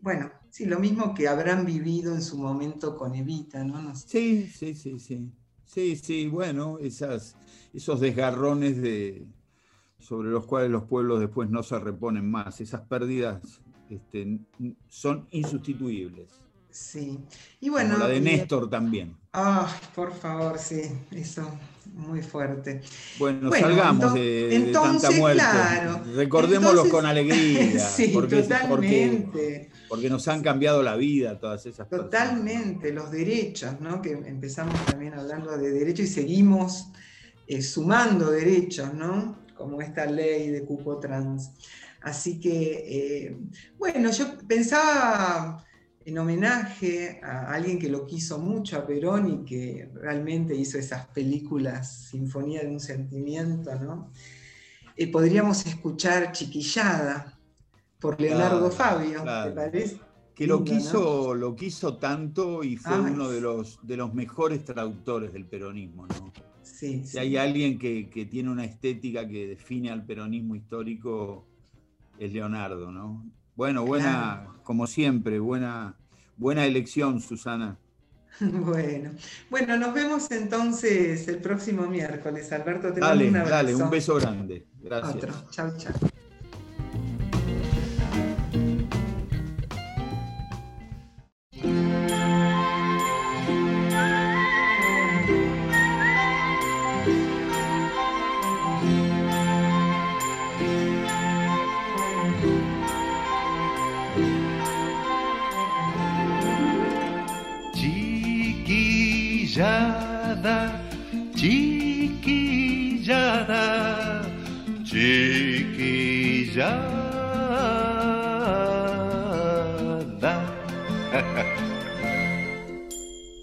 Bueno, 0.00 0.30
sí, 0.50 0.66
lo 0.66 0.78
mismo 0.78 1.12
que 1.12 1.26
habrán 1.26 1.66
vivido 1.66 2.14
en 2.14 2.22
su 2.22 2.38
momento 2.38 2.96
con 2.96 3.14
Evita, 3.14 3.64
¿no? 3.64 3.94
Sí, 3.96 4.46
sí, 4.46 4.74
sí, 4.74 5.00
sí. 5.00 5.32
Sí, 5.64 5.96
sí, 5.96 6.28
bueno, 6.28 6.78
esas, 6.78 7.36
esos 7.72 8.00
desgarrones 8.00 8.80
de, 8.80 9.26
sobre 9.98 10.30
los 10.30 10.46
cuales 10.46 10.70
los 10.70 10.84
pueblos 10.84 11.20
después 11.20 11.50
no 11.50 11.62
se 11.62 11.78
reponen 11.78 12.28
más, 12.28 12.60
esas 12.60 12.82
pérdidas 12.82 13.60
este, 13.88 14.40
son 14.88 15.26
insustituibles. 15.30 16.40
Sí. 16.70 17.18
Y 17.60 17.68
bueno. 17.68 17.98
la 17.98 18.08
de 18.08 18.20
Néstor 18.20 18.68
también. 18.70 19.16
Ay, 19.32 19.66
por 19.94 20.12
favor, 20.12 20.58
sí, 20.58 20.82
eso 21.12 21.50
muy 21.94 22.22
fuerte. 22.22 22.80
Bueno, 23.18 23.50
salgamos 23.52 24.14
de, 24.14 24.70
tanta 24.72 25.10
muerte. 25.10 25.42
Claro. 25.42 26.02
Recordémoslo 26.14 26.88
con 26.88 27.06
alegría. 27.06 27.78
sí, 27.96 28.10
porque, 28.12 28.42
totalmente. 28.42 29.70
Porque, 29.88 30.08
nos 30.08 30.26
han 30.28 30.42
cambiado 30.42 30.82
la 30.82 30.96
vida 30.96 31.38
todas 31.38 31.66
esas 31.66 31.88
cosas. 31.88 32.04
Totalmente, 32.04 32.92
los 32.92 33.10
derechos, 33.10 33.80
¿no? 33.80 34.00
Que 34.00 34.12
empezamos 34.12 34.84
también 34.86 35.14
hablando 35.14 35.56
de 35.56 35.70
derechos 35.70 36.06
y 36.06 36.08
seguimos 36.08 36.88
eh, 37.46 37.62
sumando 37.62 38.30
derechos, 38.30 38.94
¿no? 38.94 39.38
Como 39.56 39.82
esta 39.82 40.06
ley 40.06 40.50
de 40.50 40.64
cupo 40.64 40.98
trans. 40.98 41.50
Así 42.02 42.40
que, 42.40 43.26
eh, 43.26 43.36
bueno, 43.78 44.10
yo 44.10 44.38
pensaba 44.46 45.64
en 46.04 46.18
homenaje 46.18 47.20
a 47.22 47.52
alguien 47.52 47.78
que 47.78 47.88
lo 47.88 48.06
quiso 48.06 48.38
mucho, 48.38 48.78
a 48.78 48.86
Perón, 48.86 49.28
y 49.30 49.44
que 49.44 49.90
realmente 49.94 50.54
hizo 50.54 50.78
esas 50.78 51.06
películas, 51.08 52.08
Sinfonía 52.10 52.62
de 52.62 52.68
un 52.68 52.80
Sentimiento, 52.80 53.74
¿no? 53.76 54.10
Eh, 54.96 55.10
podríamos 55.10 55.66
escuchar 55.66 56.32
Chiquillada 56.32 57.38
por 58.00 58.20
Leonardo 58.20 58.70
Fabio, 58.70 59.20
¿te 59.20 59.50
parece? 59.52 60.00
Que 60.34 60.46
lo 60.46 60.64
quiso, 60.64 61.34
lo 61.34 61.54
quiso 61.54 61.98
tanto 61.98 62.64
y 62.64 62.76
fue 62.76 62.98
uno 62.98 63.28
de 63.28 63.42
los, 63.42 63.78
de 63.82 63.98
los 63.98 64.14
mejores 64.14 64.64
traductores 64.64 65.34
del 65.34 65.44
peronismo, 65.44 66.06
¿no? 66.06 66.32
Sí, 66.62 67.04
si 67.04 67.18
hay 67.18 67.36
alguien 67.36 67.78
que, 67.78 68.08
que, 68.08 68.24
tiene 68.24 68.48
una 68.50 68.64
estética 68.64 69.28
que 69.28 69.48
define 69.48 69.90
al 69.90 70.06
peronismo 70.06 70.54
histórico, 70.54 71.46
es 72.18 72.32
Leonardo, 72.32 72.90
¿no? 72.90 73.22
Bueno, 73.60 73.84
buena, 73.84 74.46
como 74.62 74.86
siempre, 74.86 75.38
buena, 75.38 75.94
buena 76.38 76.64
elección, 76.64 77.20
Susana. 77.20 77.76
Bueno, 78.40 79.10
bueno, 79.50 79.76
nos 79.76 79.92
vemos 79.92 80.30
entonces 80.30 81.28
el 81.28 81.42
próximo 81.42 81.86
miércoles. 81.86 82.50
Alberto, 82.52 82.90
te 82.90 83.00
dale, 83.00 83.28
un 83.28 83.36
abrazo. 83.36 83.54
Dale, 83.54 83.74
un 83.74 83.90
beso 83.90 84.14
grande. 84.14 84.66
Gracias. 84.80 85.14
Otro. 85.14 85.34
Chao, 85.50 85.76
chao. 85.76 85.92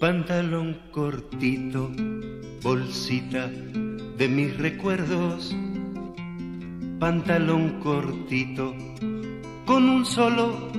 Pantalón 0.08 0.80
cortito, 0.90 1.90
bolsita 2.62 3.46
de 4.16 4.26
mis 4.26 4.56
recuerdos. 4.56 5.54
Pantalón 6.98 7.78
cortito, 7.80 8.74
con 9.66 9.86
un 9.86 10.06
solo 10.06 10.72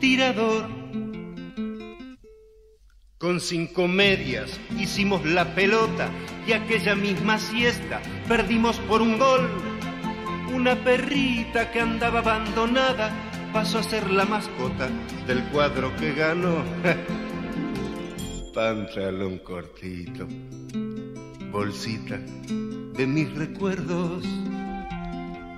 tirador. 0.00 0.66
Con 3.16 3.38
cinco 3.38 3.86
medias 3.86 4.58
hicimos 4.76 5.24
la 5.24 5.54
pelota 5.54 6.10
y 6.44 6.52
aquella 6.52 6.96
misma 6.96 7.38
siesta 7.38 8.02
perdimos 8.26 8.80
por 8.88 9.02
un 9.02 9.20
gol 9.20 9.48
una 10.52 10.74
perrita 10.82 11.70
que 11.70 11.80
andaba 11.80 12.18
abandonada 12.18 13.12
pasó 13.52 13.78
a 13.78 13.84
ser 13.84 14.10
la 14.10 14.24
mascota 14.24 14.88
del 15.28 15.44
cuadro 15.50 15.94
que 15.94 16.12
ganó. 16.12 16.64
Pantalón 18.54 19.38
cortito, 19.38 20.28
bolsita 21.50 22.18
de 22.18 23.04
mis 23.04 23.34
recuerdos. 23.34 24.24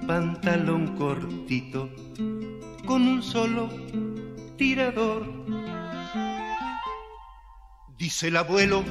Pantalón 0.07 0.97
cortito 0.97 1.91
con 2.87 3.07
un 3.07 3.23
solo 3.23 3.69
tirador. 4.57 5.27
Dice 7.99 8.29
el 8.29 8.39
abuelo 8.39 8.83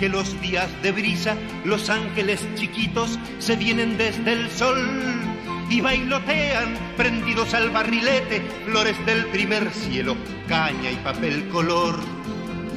que 0.00 0.08
los 0.08 0.40
días 0.40 0.68
de 0.82 0.90
brisa, 0.90 1.36
los 1.64 1.88
ángeles 1.88 2.44
chiquitos 2.56 3.16
se 3.38 3.54
vienen 3.54 3.96
desde 3.96 4.32
el 4.32 4.50
sol 4.50 4.76
y 5.70 5.80
bailotean 5.80 6.74
prendidos 6.96 7.54
al 7.54 7.70
barrilete, 7.70 8.42
flores 8.66 8.96
del 9.06 9.24
primer 9.26 9.70
cielo, 9.70 10.16
caña 10.48 10.90
y 10.90 10.96
papel 10.96 11.48
color. 11.50 12.00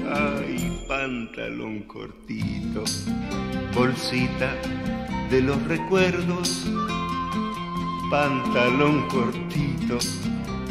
Ay, 0.07 0.74
pantalón 0.87 1.81
cortito, 1.83 2.83
bolsita 3.73 4.53
de 5.29 5.41
los 5.41 5.61
recuerdos, 5.63 6.65
pantalón 8.11 9.07
cortito 9.07 9.97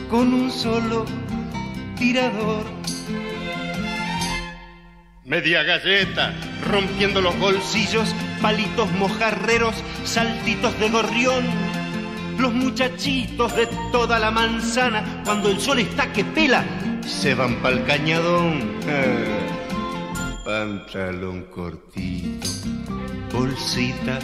con 0.08 0.32
un 0.32 0.50
solo 0.50 1.04
tirador. 1.96 2.64
Media 5.24 5.62
galleta, 5.62 6.34
rompiendo 6.68 7.20
los 7.20 7.36
bolsillos, 7.38 8.14
palitos 8.40 8.90
mojarreros, 8.92 9.74
saltitos 10.04 10.78
de 10.78 10.90
gorrión 10.90 11.44
los 12.38 12.52
muchachitos 12.52 13.54
de 13.54 13.68
toda 13.92 14.18
la 14.18 14.30
manzana, 14.30 15.22
cuando 15.24 15.50
el 15.50 15.60
sol 15.60 15.78
está 15.78 16.12
que 16.12 16.24
pela, 16.24 16.64
se 17.06 17.32
van 17.34 17.56
pa'l 17.62 17.84
cañadón. 17.84 18.74
pantalón 20.44 21.44
cortito, 21.44 22.48
bolsita 23.32 24.18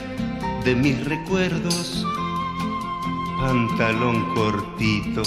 de 0.65 0.75
mis 0.75 1.03
recuerdos, 1.07 2.07
pantalón 3.41 4.35
cortito, 4.35 5.23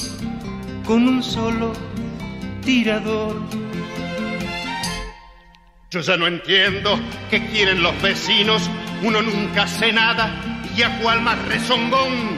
con 0.86 1.08
un 1.08 1.24
solo 1.24 1.74
tirador. 2.64 3.42
Yo 5.90 6.02
ya 6.02 6.16
no 6.16 6.28
entiendo 6.28 7.00
qué 7.32 7.44
quieren 7.48 7.82
los 7.82 8.00
vecinos, 8.02 8.70
uno 9.02 9.24
nunca 9.24 9.64
hace 9.64 9.92
nada 9.92 10.30
y 10.78 10.84
a 10.84 11.00
cual 11.00 11.22
más 11.22 11.44
rezongón. 11.48 12.38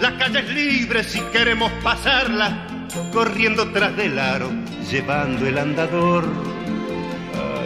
La 0.00 0.16
calle 0.16 0.40
es 0.40 0.48
libre 0.48 1.02
si 1.02 1.20
queremos 1.32 1.72
pasarla, 1.82 2.86
corriendo 3.12 3.68
tras 3.72 3.96
del 3.96 4.16
aro, 4.18 4.48
llevando 4.88 5.46
el 5.46 5.58
andador. 5.58 6.59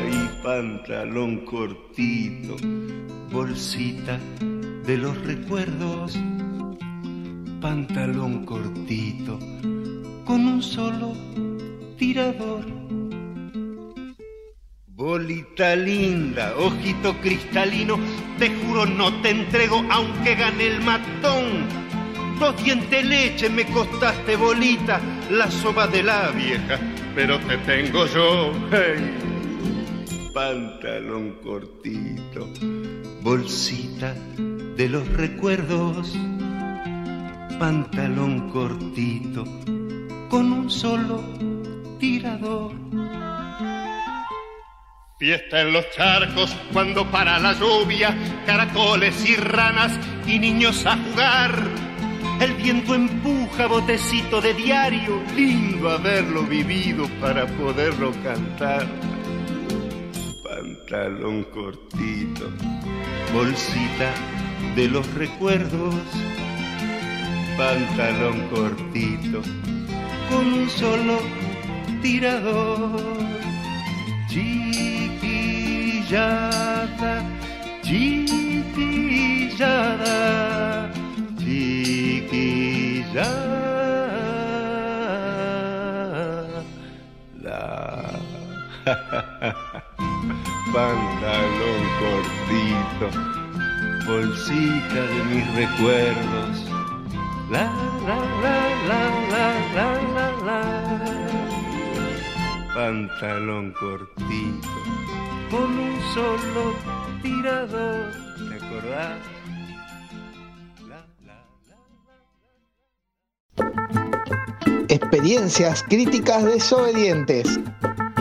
Ay, 0.04 0.30
pantalón 0.42 1.46
cortito, 1.46 2.56
bolsita 3.32 4.18
de 4.84 4.98
los 4.98 5.16
recuerdos, 5.24 6.18
pantalón 7.58 8.44
cortito, 8.44 9.38
con 10.26 10.46
un 10.46 10.62
solo 10.62 11.14
tirador. 11.96 12.66
Bolita 14.88 15.74
linda, 15.74 16.52
ojito 16.58 17.14
cristalino, 17.22 17.98
te 18.38 18.50
juro 18.50 18.84
no 18.84 19.10
te 19.22 19.30
entrego 19.30 19.82
aunque 19.90 20.34
gane 20.34 20.66
el 20.66 20.82
matón. 20.82 21.66
Dos 22.38 22.62
dientes 22.62 23.06
leche 23.06 23.48
me 23.48 23.64
costaste 23.64 24.36
bolita, 24.36 25.00
la 25.30 25.50
soba 25.50 25.86
de 25.86 26.02
la 26.02 26.28
vieja, 26.30 26.78
pero 27.14 27.38
te 27.38 27.56
tengo 27.58 28.04
yo. 28.06 28.52
Pantalón 30.34 31.36
cortito, 31.44 32.48
bolsita 33.22 34.16
de 34.76 34.88
los 34.88 35.06
recuerdos, 35.10 36.12
pantalón 37.56 38.50
cortito, 38.50 39.44
con 40.28 40.52
un 40.52 40.68
solo 40.68 41.22
tirador. 42.00 42.72
Fiesta 45.20 45.60
en 45.60 45.72
los 45.72 45.88
charcos 45.92 46.56
cuando 46.72 47.08
para 47.12 47.38
la 47.38 47.52
lluvia, 47.52 48.12
caracoles 48.44 49.24
y 49.30 49.36
ranas 49.36 49.92
y 50.26 50.40
niños 50.40 50.84
a 50.84 50.96
jugar. 50.96 51.62
El 52.40 52.54
viento 52.54 52.96
empuja 52.96 53.68
botecito 53.68 54.40
de 54.40 54.52
diario, 54.52 55.22
lindo 55.36 55.90
haberlo 55.90 56.42
vivido 56.42 57.08
para 57.20 57.46
poderlo 57.46 58.10
cantar. 58.24 58.84
Pantalón 60.84 61.44
cortito, 61.44 62.50
bolsita 63.32 64.12
de 64.76 64.88
los 64.88 65.06
recuerdos. 65.14 65.94
Pantalón 67.56 68.46
cortito, 68.50 69.40
con 70.28 70.46
un 70.52 70.68
solo 70.68 71.20
tirador 72.02 73.00
chiquillada, 74.28 74.92
chiquillada, 77.80 78.50
chiquillada. 81.38 82.44
Pantalón 90.74 91.82
cortito, 92.00 93.06
bolsita 94.08 95.00
de 95.06 95.20
mis 95.30 95.46
recuerdos. 95.54 96.54
La 97.48 97.70
la 98.04 98.18
la 98.42 98.58
la 98.88 99.02
la 99.30 99.46
la 99.76 99.88
la 100.14 100.28
la. 100.44 100.62
Pantalón 102.74 103.66
cortito 103.78 104.74
con 105.48 105.78
un 105.78 105.94
solo 106.12 106.74
tirador. 107.22 108.10
¿Te 108.48 108.54
acordás? 108.56 109.20
Experiencias 114.88 115.84
críticas 115.84 116.44
desobedientes. 116.44 117.60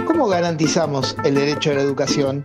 ¿Cómo 0.06 0.28
garantizamos 0.28 1.16
el 1.24 1.36
derecho 1.36 1.72
a 1.72 1.76
la 1.76 1.82
educación? 1.82 2.44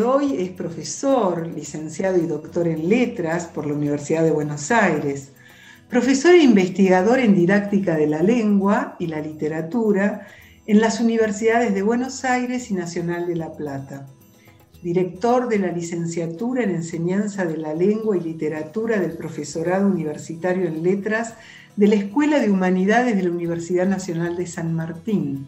hoy 0.00 0.36
es 0.38 0.50
profesor, 0.50 1.46
licenciado 1.46 2.16
y 2.16 2.26
doctor 2.26 2.66
en 2.66 2.88
letras 2.88 3.46
por 3.46 3.66
la 3.66 3.74
Universidad 3.74 4.22
de 4.22 4.30
Buenos 4.30 4.70
Aires, 4.70 5.32
profesor 5.92 6.32
e 6.32 6.42
investigador 6.42 7.18
en 7.18 7.34
didáctica 7.34 7.94
de 7.96 8.06
la 8.06 8.22
lengua 8.22 8.96
y 8.98 9.08
la 9.08 9.20
literatura 9.20 10.26
en 10.66 10.80
las 10.80 11.00
universidades 11.00 11.74
de 11.74 11.82
Buenos 11.82 12.24
Aires 12.24 12.70
y 12.70 12.74
Nacional 12.74 13.26
de 13.26 13.36
La 13.36 13.52
Plata, 13.52 14.06
director 14.82 15.50
de 15.50 15.58
la 15.58 15.70
licenciatura 15.70 16.62
en 16.62 16.70
enseñanza 16.70 17.44
de 17.44 17.58
la 17.58 17.74
lengua 17.74 18.16
y 18.16 18.20
literatura 18.20 18.98
del 18.98 19.18
profesorado 19.18 19.86
universitario 19.86 20.66
en 20.66 20.82
letras 20.82 21.34
de 21.76 21.88
la 21.88 21.96
Escuela 21.96 22.40
de 22.40 22.50
Humanidades 22.50 23.14
de 23.14 23.24
la 23.24 23.30
Universidad 23.30 23.86
Nacional 23.86 24.34
de 24.34 24.46
San 24.46 24.72
Martín, 24.72 25.46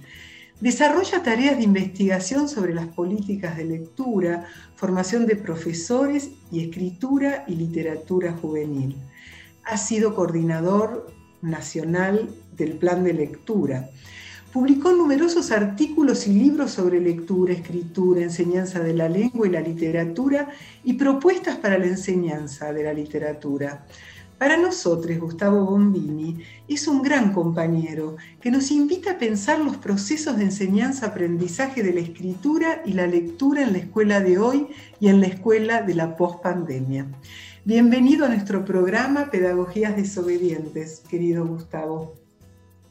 Desarrolla 0.60 1.22
tareas 1.22 1.56
de 1.56 1.64
investigación 1.64 2.48
sobre 2.48 2.74
las 2.74 2.86
políticas 2.86 3.56
de 3.56 3.64
lectura, 3.64 4.46
formación 4.76 5.26
de 5.26 5.36
profesores 5.36 6.30
y 6.52 6.60
escritura 6.60 7.44
y 7.48 7.56
literatura 7.56 8.32
juvenil. 8.32 8.96
Ha 9.66 9.76
sido 9.78 10.14
coordinador 10.14 11.12
nacional 11.40 12.28
del 12.56 12.72
Plan 12.72 13.02
de 13.02 13.14
Lectura. 13.14 13.88
Publicó 14.52 14.92
numerosos 14.92 15.50
artículos 15.50 16.26
y 16.26 16.32
libros 16.32 16.72
sobre 16.72 17.00
lectura, 17.00 17.54
escritura, 17.54 18.22
enseñanza 18.22 18.80
de 18.80 18.94
la 18.94 19.08
lengua 19.08 19.46
y 19.46 19.50
la 19.50 19.60
literatura 19.60 20.48
y 20.84 20.92
propuestas 20.92 21.56
para 21.56 21.78
la 21.78 21.86
enseñanza 21.86 22.72
de 22.72 22.84
la 22.84 22.92
literatura. 22.92 23.86
Para 24.38 24.56
nosotros, 24.56 25.18
Gustavo 25.18 25.64
Bombini 25.64 26.38
es 26.68 26.86
un 26.86 27.02
gran 27.02 27.32
compañero 27.32 28.16
que 28.40 28.50
nos 28.50 28.70
invita 28.70 29.12
a 29.12 29.18
pensar 29.18 29.60
los 29.60 29.76
procesos 29.78 30.36
de 30.36 30.44
enseñanza-aprendizaje 30.44 31.82
de 31.82 31.94
la 31.94 32.00
escritura 32.00 32.82
y 32.84 32.92
la 32.92 33.06
lectura 33.06 33.62
en 33.62 33.72
la 33.72 33.78
escuela 33.78 34.20
de 34.20 34.38
hoy 34.38 34.66
y 35.00 35.08
en 35.08 35.20
la 35.20 35.28
escuela 35.28 35.82
de 35.82 35.94
la 35.94 36.16
pospandemia. 36.16 37.06
Bienvenido 37.66 38.26
a 38.26 38.28
nuestro 38.28 38.62
programa 38.62 39.30
Pedagogías 39.30 39.96
Desobedientes, 39.96 41.02
querido 41.08 41.46
Gustavo. 41.46 42.14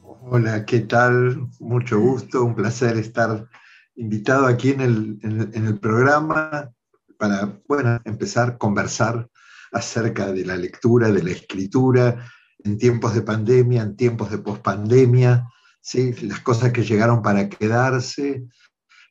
Hola, 0.02 0.66
¿qué 0.66 0.80
tal? 0.80 1.48
Mucho 1.60 2.00
gusto, 2.00 2.44
un 2.44 2.56
placer 2.56 2.98
estar 2.98 3.48
invitado 3.96 4.48
aquí 4.48 4.72
en 4.72 4.82
el, 4.82 5.20
en 5.22 5.78
programa 5.78 6.72
para, 7.20 7.56
bueno, 7.68 8.02
empezar 8.04 8.50
a 8.50 8.58
conversar 8.58 9.30
acerca 9.72 10.32
de 10.32 10.44
la 10.44 10.58
lectura, 10.58 11.12
de 11.12 11.22
la 11.22 11.30
escritura, 11.30 12.26
en 12.64 12.80
tiempos 12.80 13.14
de 13.14 13.22
pandemia, 13.22 13.84
en 13.84 13.96
tiempos 13.96 14.32
de 14.32 14.40
pospandemia, 14.40 15.48
¿sí? 15.82 16.14
las 16.24 16.40
cosas 16.40 16.72
que 16.72 16.84
llegaron 16.84 17.22
para 17.22 17.48
quedarse, 17.48 18.48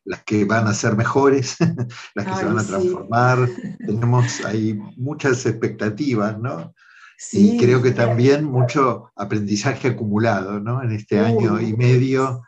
las 0.04 0.22
que 0.24 0.44
van 0.44 0.66
a 0.66 0.74
ser 0.74 0.96
mejores, 0.96 1.56
las 2.14 2.26
que 2.26 2.34
se 2.34 2.44
van 2.44 2.58
a 2.58 2.64
transformar. 2.64 3.48
Tenemos 3.86 4.44
ahí 4.44 4.78
muchas 4.96 5.46
expectativas, 5.46 6.38
¿no? 6.38 6.74
Sí, 7.16 7.54
y 7.54 7.58
creo 7.58 7.80
que 7.80 7.92
también 7.92 8.44
mucho 8.44 9.12
aprendizaje 9.14 9.88
acumulado, 9.88 10.58
¿no? 10.58 10.82
En 10.82 10.90
este 10.90 11.20
año 11.20 11.60
y 11.60 11.72
medio 11.76 12.42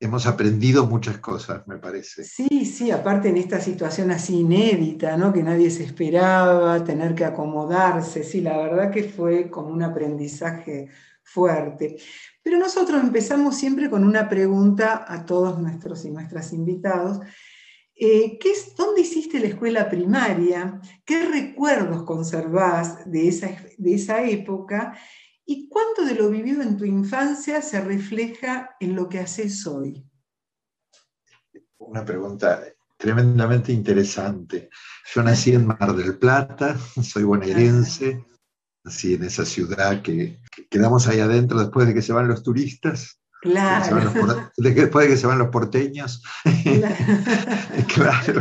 hemos 0.00 0.26
aprendido 0.26 0.86
muchas 0.86 1.18
cosas, 1.18 1.66
me 1.66 1.78
parece. 1.78 2.24
Sí, 2.24 2.64
sí, 2.64 2.90
aparte 2.90 3.28
en 3.28 3.36
esta 3.36 3.60
situación 3.60 4.10
así 4.10 4.40
inédita, 4.40 5.16
¿no? 5.16 5.32
Que 5.32 5.42
nadie 5.42 5.70
se 5.70 5.84
esperaba, 5.84 6.82
tener 6.84 7.14
que 7.14 7.24
acomodarse, 7.24 8.22
sí, 8.22 8.40
la 8.40 8.56
verdad 8.56 8.90
que 8.90 9.04
fue 9.04 9.50
como 9.50 9.68
un 9.68 9.82
aprendizaje 9.82 10.88
fuerte. 11.24 11.96
Pero 12.42 12.58
nosotros 12.58 13.02
empezamos 13.02 13.56
siempre 13.56 13.90
con 13.90 14.04
una 14.04 14.28
pregunta 14.28 15.04
a 15.08 15.24
todos 15.24 15.58
nuestros 15.58 16.04
y 16.04 16.10
nuestras 16.10 16.52
invitados, 16.52 17.20
Eh, 17.96 18.38
¿qué 18.40 18.50
es, 18.50 18.74
¿Dónde 18.74 19.02
hiciste 19.02 19.38
la 19.38 19.46
escuela 19.46 19.88
primaria? 19.88 20.80
¿Qué 21.04 21.26
recuerdos 21.26 22.02
conservás 22.02 23.08
de 23.08 23.28
esa, 23.28 23.56
de 23.78 23.94
esa 23.94 24.24
época? 24.24 24.98
¿Y 25.46 25.68
cuánto 25.68 26.04
de 26.04 26.16
lo 26.16 26.28
vivido 26.28 26.62
en 26.62 26.76
tu 26.76 26.84
infancia 26.84 27.62
se 27.62 27.80
refleja 27.80 28.74
en 28.80 28.96
lo 28.96 29.08
que 29.08 29.20
haces 29.20 29.64
hoy? 29.66 30.04
Una 31.78 32.04
pregunta 32.04 32.64
tremendamente 32.96 33.70
interesante. 33.72 34.70
Yo 35.14 35.22
nací 35.22 35.52
en 35.52 35.66
Mar 35.66 35.94
del 35.94 36.18
Plata, 36.18 36.76
soy 37.02 37.22
bonaerense, 37.22 38.24
nací 38.84 39.14
en 39.14 39.24
esa 39.24 39.44
ciudad 39.44 40.02
que, 40.02 40.38
quedamos 40.70 41.08
ahí 41.08 41.20
adentro 41.20 41.58
después 41.58 41.86
de 41.86 41.94
que 41.94 42.02
se 42.02 42.12
van 42.12 42.28
los 42.28 42.42
turistas. 42.42 43.18
Claro. 43.40 44.00
después 44.56 45.06
de 45.06 45.12
que 45.12 45.18
se 45.18 45.26
van 45.26 45.38
los 45.38 45.48
porteños. 45.48 46.22
Claro. 47.94 48.40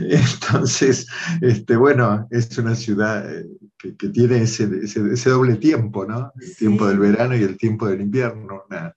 Entonces, 0.00 1.06
este, 1.40 1.76
bueno, 1.76 2.26
es 2.30 2.56
una 2.56 2.74
ciudad 2.74 3.28
eh, 3.30 3.46
que, 3.78 4.08
tiene 4.08 4.42
ese, 4.42 4.66
doble 5.28 5.56
tiempo, 5.56 6.06
¿no? 6.06 6.32
El 6.40 6.56
tiempo 6.56 6.86
del 6.86 6.98
verano 6.98 7.36
y 7.36 7.42
el 7.42 7.58
tiempo 7.58 7.86
del 7.86 8.00
invierno. 8.00 8.62
Una, 8.68 8.94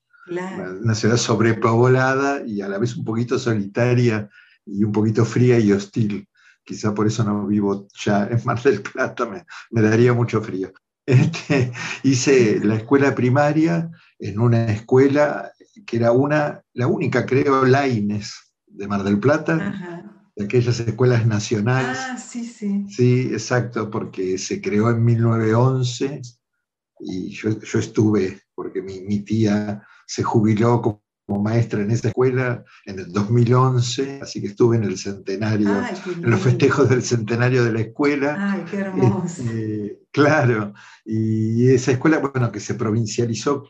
una, 0.82 0.96
ciudad 0.96 1.18
sobrepoblada 1.18 2.44
y 2.46 2.62
a 2.62 2.70
la 2.70 2.78
vez 2.78 2.96
un 2.96 3.04
poquito 3.04 3.38
solitaria 3.40 4.30
y 4.66 4.84
un 4.84 4.92
poquito 4.92 5.26
fría 5.26 5.60
y 5.60 5.74
hostil. 5.74 6.29
Quizá 6.70 6.94
por 6.94 7.08
eso 7.08 7.24
no 7.24 7.48
vivo 7.48 7.88
ya 7.96 8.28
en 8.28 8.40
Mar 8.46 8.62
del 8.62 8.84
Plata, 8.84 9.26
me, 9.26 9.82
daría 9.82 10.14
mucho 10.14 10.40
frío. 10.40 10.72
Este, 11.04 11.72
hice 12.04 12.60
la 12.64 12.76
escuela 12.76 13.16
primaria 13.16 13.90
en 14.20 14.40
una 14.40 14.66
escuela 14.66 15.52
que 15.88 15.98
era 15.98 16.12
una, 16.12 16.62
la 16.74 16.86
única, 16.86 17.26
creo, 17.26 17.66
Laines 17.66 18.54
de 18.68 18.88
Mar 18.88 19.02
del 19.02 19.20
Plata, 19.20 20.06
de 20.36 20.46
aquellas 20.46 20.80
escuelas 20.80 21.26
nacionales. 21.26 21.98
Ah, 22.00 22.18
sí, 22.20 22.46
sí. 22.46 22.86
Sí, 22.88 23.30
exacto, 23.32 23.90
porque 23.90 24.38
se 24.38 24.62
creó 24.62 24.92
en 24.92 25.04
1911 25.04 26.22
y 27.00 27.32
yo, 27.32 27.50
estuve, 27.50 28.44
porque 28.54 28.84
mi, 28.84 29.02
mi, 29.02 29.22
tía 29.22 29.82
se 30.06 30.22
jubiló 30.22 30.84
como 30.84 31.02
maestra 31.38 31.82
en 31.82 31.92
esa 31.92 32.08
escuela 32.08 32.64
en 32.86 33.00
el 33.00 33.12
2011, 33.12 34.22
así 34.24 34.42
que 34.42 34.48
estuve 34.48 34.78
en 34.78 34.86
el 34.86 34.98
centenario, 34.98 35.70
en 35.70 36.30
los 36.30 36.42
festejos 36.42 36.90
del 36.90 37.04
centenario 37.04 37.64
de 37.64 37.74
la 37.74 37.82
escuela. 37.82 38.54
Ay, 38.54 38.66
qué 38.72 38.78
hermoso. 38.78 39.44
Este, 39.44 40.00
claro, 40.12 40.74
y 41.06 41.70
esa 41.70 41.92
escuela, 41.92 42.18
bueno, 42.18 42.52
que 42.52 42.60
se 42.60 42.74
provincializó 42.74 43.70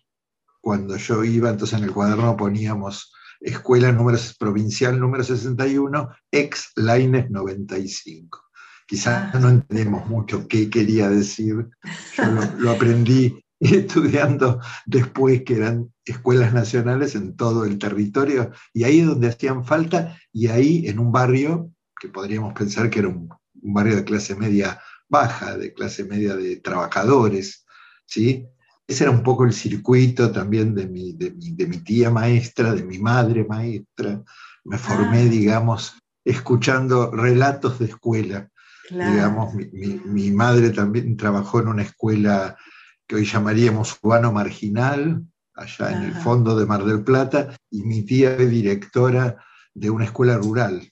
cuando 0.61 0.95
yo 0.97 1.23
iba, 1.23 1.49
entonces 1.49 1.77
en 1.77 1.85
el 1.85 1.91
cuaderno 1.91 2.37
poníamos 2.37 3.11
escuela 3.39 3.91
número, 3.91 4.17
provincial 4.37 4.99
número 4.99 5.23
61, 5.23 6.09
ex 6.31 6.71
Laines 6.75 7.29
95. 7.29 8.49
Quizás 8.87 9.35
ah. 9.35 9.39
no 9.39 9.49
entendemos 9.49 10.07
mucho 10.07 10.47
qué 10.47 10.69
quería 10.69 11.09
decir, 11.09 11.69
yo 12.15 12.25
lo 12.57 12.71
aprendí 12.71 13.39
estudiando 13.59 14.59
después 14.85 15.43
que 15.43 15.57
eran 15.57 15.93
escuelas 16.11 16.53
nacionales 16.53 17.15
en 17.15 17.35
todo 17.35 17.65
el 17.65 17.77
territorio, 17.77 18.51
y 18.73 18.83
ahí 18.83 18.99
es 18.99 19.07
donde 19.07 19.29
hacían 19.29 19.65
falta, 19.65 20.17
y 20.31 20.47
ahí 20.47 20.87
en 20.87 20.99
un 20.99 21.11
barrio 21.11 21.71
que 21.99 22.07
podríamos 22.07 22.53
pensar 22.53 22.89
que 22.89 22.99
era 22.99 23.09
un, 23.09 23.29
barrio 23.61 23.97
de 23.97 24.05
clase 24.05 24.35
media 24.35 24.79
baja, 25.09 25.57
de 25.57 25.73
clase 25.73 26.05
media 26.05 26.35
de 26.35 26.57
trabajadores, 26.57 27.65
¿sí? 28.05 28.47
Ese 28.87 29.03
era 29.03 29.11
un 29.11 29.21
poco 29.21 29.43
el 29.43 29.53
circuito 29.53 30.31
también 30.31 30.73
de 30.73 30.87
mi, 30.87 31.13
de 31.13 31.31
mi, 31.67 31.77
tía 31.77 32.09
maestra, 32.09 32.73
de 32.73 32.83
mi 32.83 32.97
madre 32.97 33.43
maestra. 33.43 34.23
Me 34.63 34.79
formé, 34.79 35.21
ah. 35.21 35.25
digamos, 35.25 35.93
escuchando 36.25 37.11
relatos 37.11 37.77
de 37.77 37.85
escuela. 37.85 38.49
Digamos, 38.89 39.53
mi, 39.53 40.01
mi, 40.05 40.31
madre 40.31 40.71
también 40.71 41.15
trabajó 41.15 41.59
en 41.59 41.67
una 41.67 41.83
escuela 41.83 42.57
que 43.05 43.17
hoy 43.17 43.25
llamaríamos 43.25 43.93
cubano 43.95 44.31
marginal, 44.31 45.23
allá 45.59 45.91
en 45.91 46.03
el 46.03 46.13
fondo 46.13 46.57
de 46.57 46.65
Mar 46.65 46.83
del 46.83 47.03
Plata, 47.03 47.55
y 47.69 47.83
mi 47.83 48.03
tía 48.03 48.35
es 48.35 48.49
directora 48.49 49.43
de 49.73 49.89
una 49.89 50.05
escuela 50.05 50.37
rural. 50.37 50.89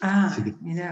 Ah, 0.00 0.36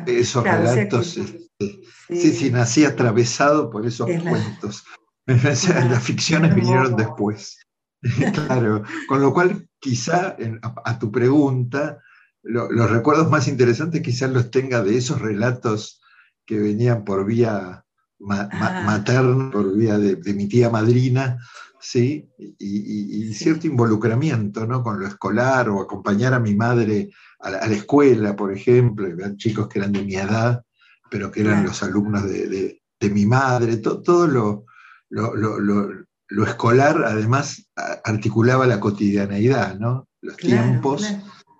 esos 0.06 0.42
relatos, 0.42 1.16
este, 1.16 1.82
sí. 2.08 2.32
sí. 2.32 2.50
nací 2.50 2.84
atravesado 2.84 3.70
por 3.70 3.86
esos 3.86 4.06
cuentos. 4.06 4.84
Las 5.26 6.02
ficciones 6.02 6.54
vinieron 6.54 6.96
después. 6.96 7.58
claro, 8.46 8.82
con 9.08 9.20
lo 9.20 9.32
cual 9.32 9.68
quizá 9.78 10.36
a, 10.62 10.98
tu 10.98 11.12
pregunta, 11.12 11.98
los 12.42 12.90
recuerdos 12.90 13.30
más 13.30 13.46
interesantes 13.46 14.02
quizás 14.02 14.30
los 14.30 14.50
tenga 14.50 14.82
de 14.82 14.96
esos 14.96 15.20
relatos 15.20 16.00
que 16.44 16.58
venían 16.58 17.04
por 17.04 17.24
vía 17.24 17.84
Ah. 18.30 18.82
materna 18.86 19.50
por 19.50 19.76
vía 19.76 19.98
de, 19.98 20.34
mi 20.34 20.46
tía 20.46 20.70
madrina, 20.70 21.38
¿sí? 21.82 22.30
Y, 22.38 23.34
cierto 23.34 23.66
involucramiento 23.66 24.66
¿no? 24.66 24.82
con 24.82 25.00
lo 25.00 25.06
escolar 25.06 25.68
o 25.68 25.80
acompañar 25.80 26.32
a 26.32 26.40
mi 26.40 26.54
madre 26.54 27.10
a 27.40 27.50
la, 27.50 27.58
escuela, 27.66 28.36
por 28.36 28.52
ejemplo, 28.52 29.06
eran 29.06 29.36
chicos 29.36 29.68
que 29.68 29.80
eran 29.80 29.92
de 29.92 30.04
mi 30.04 30.14
edad, 30.14 30.62
pero 31.10 31.30
que 31.30 31.40
eran 31.40 31.64
los 31.64 31.82
alumnos 31.82 32.24
de, 32.24 32.80
mi 33.10 33.26
madre, 33.26 33.78
todo 33.78 34.28
lo, 34.28 34.64
lo, 35.10 36.46
escolar 36.46 37.04
además 37.04 37.68
articulaba 38.04 38.66
la 38.66 38.78
cotidianeidad, 38.78 39.78
¿no? 39.78 40.08
los 40.20 40.36
tiempos 40.36 41.04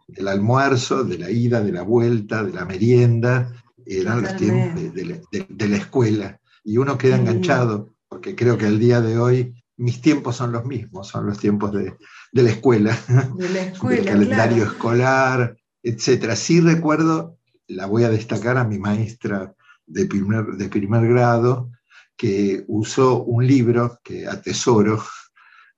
del 0.07 0.29
almuerzo, 0.29 1.03
de 1.03 1.19
la 1.19 1.31
ida, 1.31 1.61
de 1.63 1.73
la 1.73 1.83
vuelta, 1.83 2.45
de 2.45 2.53
la 2.53 2.65
merienda, 2.65 3.53
eran 3.85 4.23
los 4.23 4.37
tiempos 4.37 4.95
de, 4.95 5.69
la 5.69 5.77
escuela. 5.77 6.39
Y 6.63 6.77
uno 6.77 6.97
queda 6.97 7.17
enganchado, 7.17 7.95
porque 8.09 8.37
creo 8.37 8.57
que 8.57 8.67
el 8.67 8.79
día 8.79 9.01
de 9.01 9.19
hoy 9.19 9.62
mis 9.77 10.01
tiempos 10.01 10.37
son 10.37 10.53
los 10.53 10.65
mismos, 10.65 11.09
son 11.09 11.27
los 11.27 11.39
tiempos 11.39 11.73
de, 11.73 11.97
la 12.33 12.51
escuela, 12.51 12.97
de 13.35 13.49
la 13.49 13.61
escuela, 13.63 13.97
del 13.97 14.05
calendario 14.05 14.65
escolar, 14.65 15.57
etc. 15.83 16.35
Sí 16.35 16.61
recuerdo, 16.61 17.39
la 17.67 17.87
voy 17.87 18.05
a 18.05 18.11
destacar 18.11 18.59
a 18.59 18.65
mi 18.65 18.79
maestra 18.79 19.55
de 19.87 20.07
primer, 20.07 20.45
de 20.47 20.69
primer 20.69 21.09
grado, 21.09 21.71
que 22.17 22.65
usó 22.69 23.23
un 23.23 23.47
libro 23.47 23.99
que 24.05 24.27
atesoro, 24.27 25.03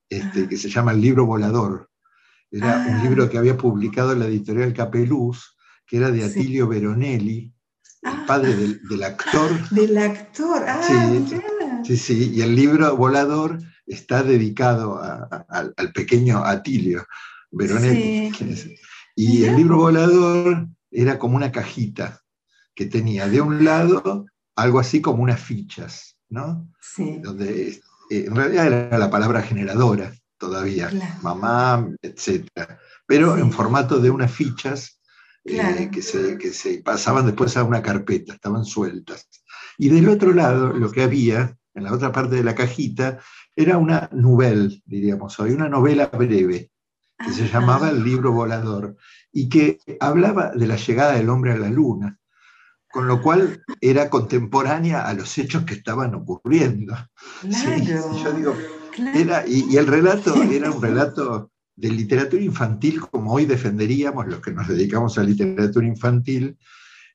este, 0.08 0.44
ah. 0.44 0.48
que 0.48 0.56
se 0.56 0.68
llama 0.68 0.92
El 0.92 1.00
libro 1.00 1.26
volador. 1.26 1.90
Era 2.50 2.84
un 2.86 2.94
ah. 2.94 3.02
libro 3.02 3.28
que 3.28 3.38
había 3.38 3.56
publicado 3.56 4.14
la 4.14 4.26
editorial 4.26 4.72
Capeluz, 4.72 5.56
que 5.86 5.96
era 5.96 6.10
de 6.10 6.24
Atilio 6.24 6.68
Veronelli, 6.68 7.52
el 8.02 8.26
padre 8.26 8.54
del, 8.54 9.02
actor. 9.02 9.50
Del 9.70 9.96
actor, 9.96 10.64
ah, 10.68 10.82
sí, 10.82 11.40
sí, 11.84 11.96
sí, 11.96 12.32
y 12.34 12.42
el 12.42 12.54
libro 12.54 12.94
Volador 12.96 13.58
está 13.86 14.22
dedicado 14.22 15.00
al 15.48 15.92
pequeño 15.92 16.44
Atilio 16.44 17.06
Veronelli. 17.50 18.32
Y 19.16 19.44
el 19.44 19.56
libro 19.56 19.78
Volador 19.78 20.68
era 20.90 21.18
como 21.18 21.36
una 21.36 21.52
cajita 21.52 22.20
que 22.74 22.86
tenía 22.86 23.28
de 23.28 23.40
un 23.40 23.64
lado 23.64 24.26
algo 24.56 24.78
así 24.78 25.00
como 25.00 25.22
unas 25.22 25.40
fichas, 25.40 26.16
¿no? 26.28 26.68
Sí. 26.80 27.18
Donde 27.22 27.68
eh, 27.68 27.80
en 28.10 28.34
realidad 28.34 28.66
era 28.66 28.98
la 28.98 29.10
palabra 29.10 29.42
generadora 29.42 30.12
todavía, 30.38 30.90
mamá, 31.22 31.88
etc. 32.02 32.48
Pero 33.06 33.36
en 33.38 33.52
formato 33.52 33.98
de 34.00 34.10
unas 34.10 34.32
fichas 34.32 35.00
eh, 35.44 35.90
que, 35.92 36.02
se, 36.02 36.38
que, 36.38 36.52
se, 36.52 36.82
pasaban 36.82 37.26
después 37.26 37.56
a 37.56 37.64
una 37.64 37.82
carpeta, 37.82 38.34
estaban 38.34 38.64
sueltas. 38.64 39.28
Y 39.78 39.88
del 39.88 40.08
otro 40.08 40.32
lado, 40.32 40.72
lo 40.72 40.90
que 40.90 41.02
había, 41.02 41.56
en 41.74 41.84
la 41.84 41.92
otra 41.92 42.12
parte 42.12 42.36
de 42.36 42.44
la 42.44 42.54
cajita, 42.54 43.20
era 43.56 43.78
una 43.78 44.08
novela, 44.12 44.68
diríamos 44.84 45.38
hoy, 45.40 45.52
una 45.52 45.68
novela 45.68 46.06
breve, 46.06 46.70
que 47.18 47.32
se 47.32 47.48
llamaba 47.48 47.90
El 47.90 48.02
libro 48.02 48.32
volador, 48.32 48.96
y 49.32 49.48
que 49.48 49.78
hablaba 50.00 50.50
de 50.50 50.66
la 50.66 50.76
llegada 50.76 51.12
del 51.12 51.28
hombre 51.28 51.52
a 51.52 51.58
la 51.58 51.70
luna, 51.70 52.18
con 52.90 53.08
lo 53.08 53.22
cual 53.22 53.64
era 53.80 54.10
contemporánea 54.10 55.06
a 55.06 55.14
los 55.14 55.36
hechos 55.38 55.64
que 55.64 55.74
estaban 55.74 56.14
ocurriendo. 56.14 56.96
yo 57.42 58.32
digo, 58.32 58.56
era, 59.14 59.44
y, 59.46 59.76
el 59.76 59.86
relato 59.86 60.34
era 60.42 60.70
un 60.70 60.82
relato 60.82 61.50
de 61.76 61.90
literatura 61.90 62.42
infantil, 62.42 63.00
como 63.00 63.32
hoy 63.32 63.46
defenderíamos 63.46 64.26
los 64.28 64.40
que 64.40 64.52
nos 64.52 64.68
dedicamos 64.68 65.18
a 65.18 65.24
literatura 65.24 65.86
infantil, 65.86 66.56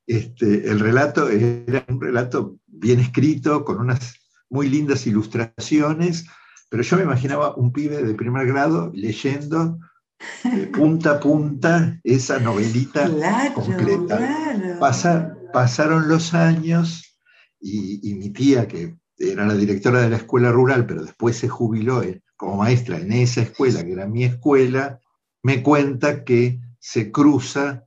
este, 0.05 0.69
el 0.69 0.79
relato 0.79 1.29
era 1.29 1.85
un 1.87 2.01
relato 2.01 2.57
bien 2.65 2.99
escrito, 2.99 3.63
con 3.63 3.79
unas 3.79 4.18
muy 4.49 4.69
lindas 4.69 5.07
ilustraciones, 5.07 6.25
pero 6.69 6.83
yo 6.83 6.97
me 6.97 7.03
imaginaba 7.03 7.55
un 7.55 7.71
pibe 7.71 8.03
de 8.03 8.13
primer 8.13 8.47
grado 8.47 8.91
leyendo 8.93 9.79
punta 10.73 11.11
a 11.11 11.19
punta 11.19 11.99
esa 12.03 12.39
novelita 12.39 13.09
completa. 13.53 15.37
pasaron 15.53 16.07
los 16.07 16.33
años 16.33 17.17
y, 17.59 18.09
y, 18.09 18.15
mi 18.15 18.29
tía, 18.29 18.67
que 18.67 18.97
era 19.17 19.45
la 19.45 19.55
directora 19.55 20.01
de 20.01 20.09
la 20.09 20.17
escuela 20.17 20.51
rural, 20.51 20.85
pero 20.85 21.03
después 21.03 21.37
se 21.37 21.49
jubiló 21.49 22.03
en, 22.03 22.23
como 22.39 22.55
maestra 22.55 22.97
en 22.97 23.11
esa 23.11 23.41
escuela, 23.41 23.83
que 23.83 23.91
era 23.91 24.07
mi 24.07 24.23
escuela, 24.23 25.01
me 25.43 25.61
cuenta 25.61 26.23
que 26.23 26.61
se 26.79 27.11
cruza 27.11 27.83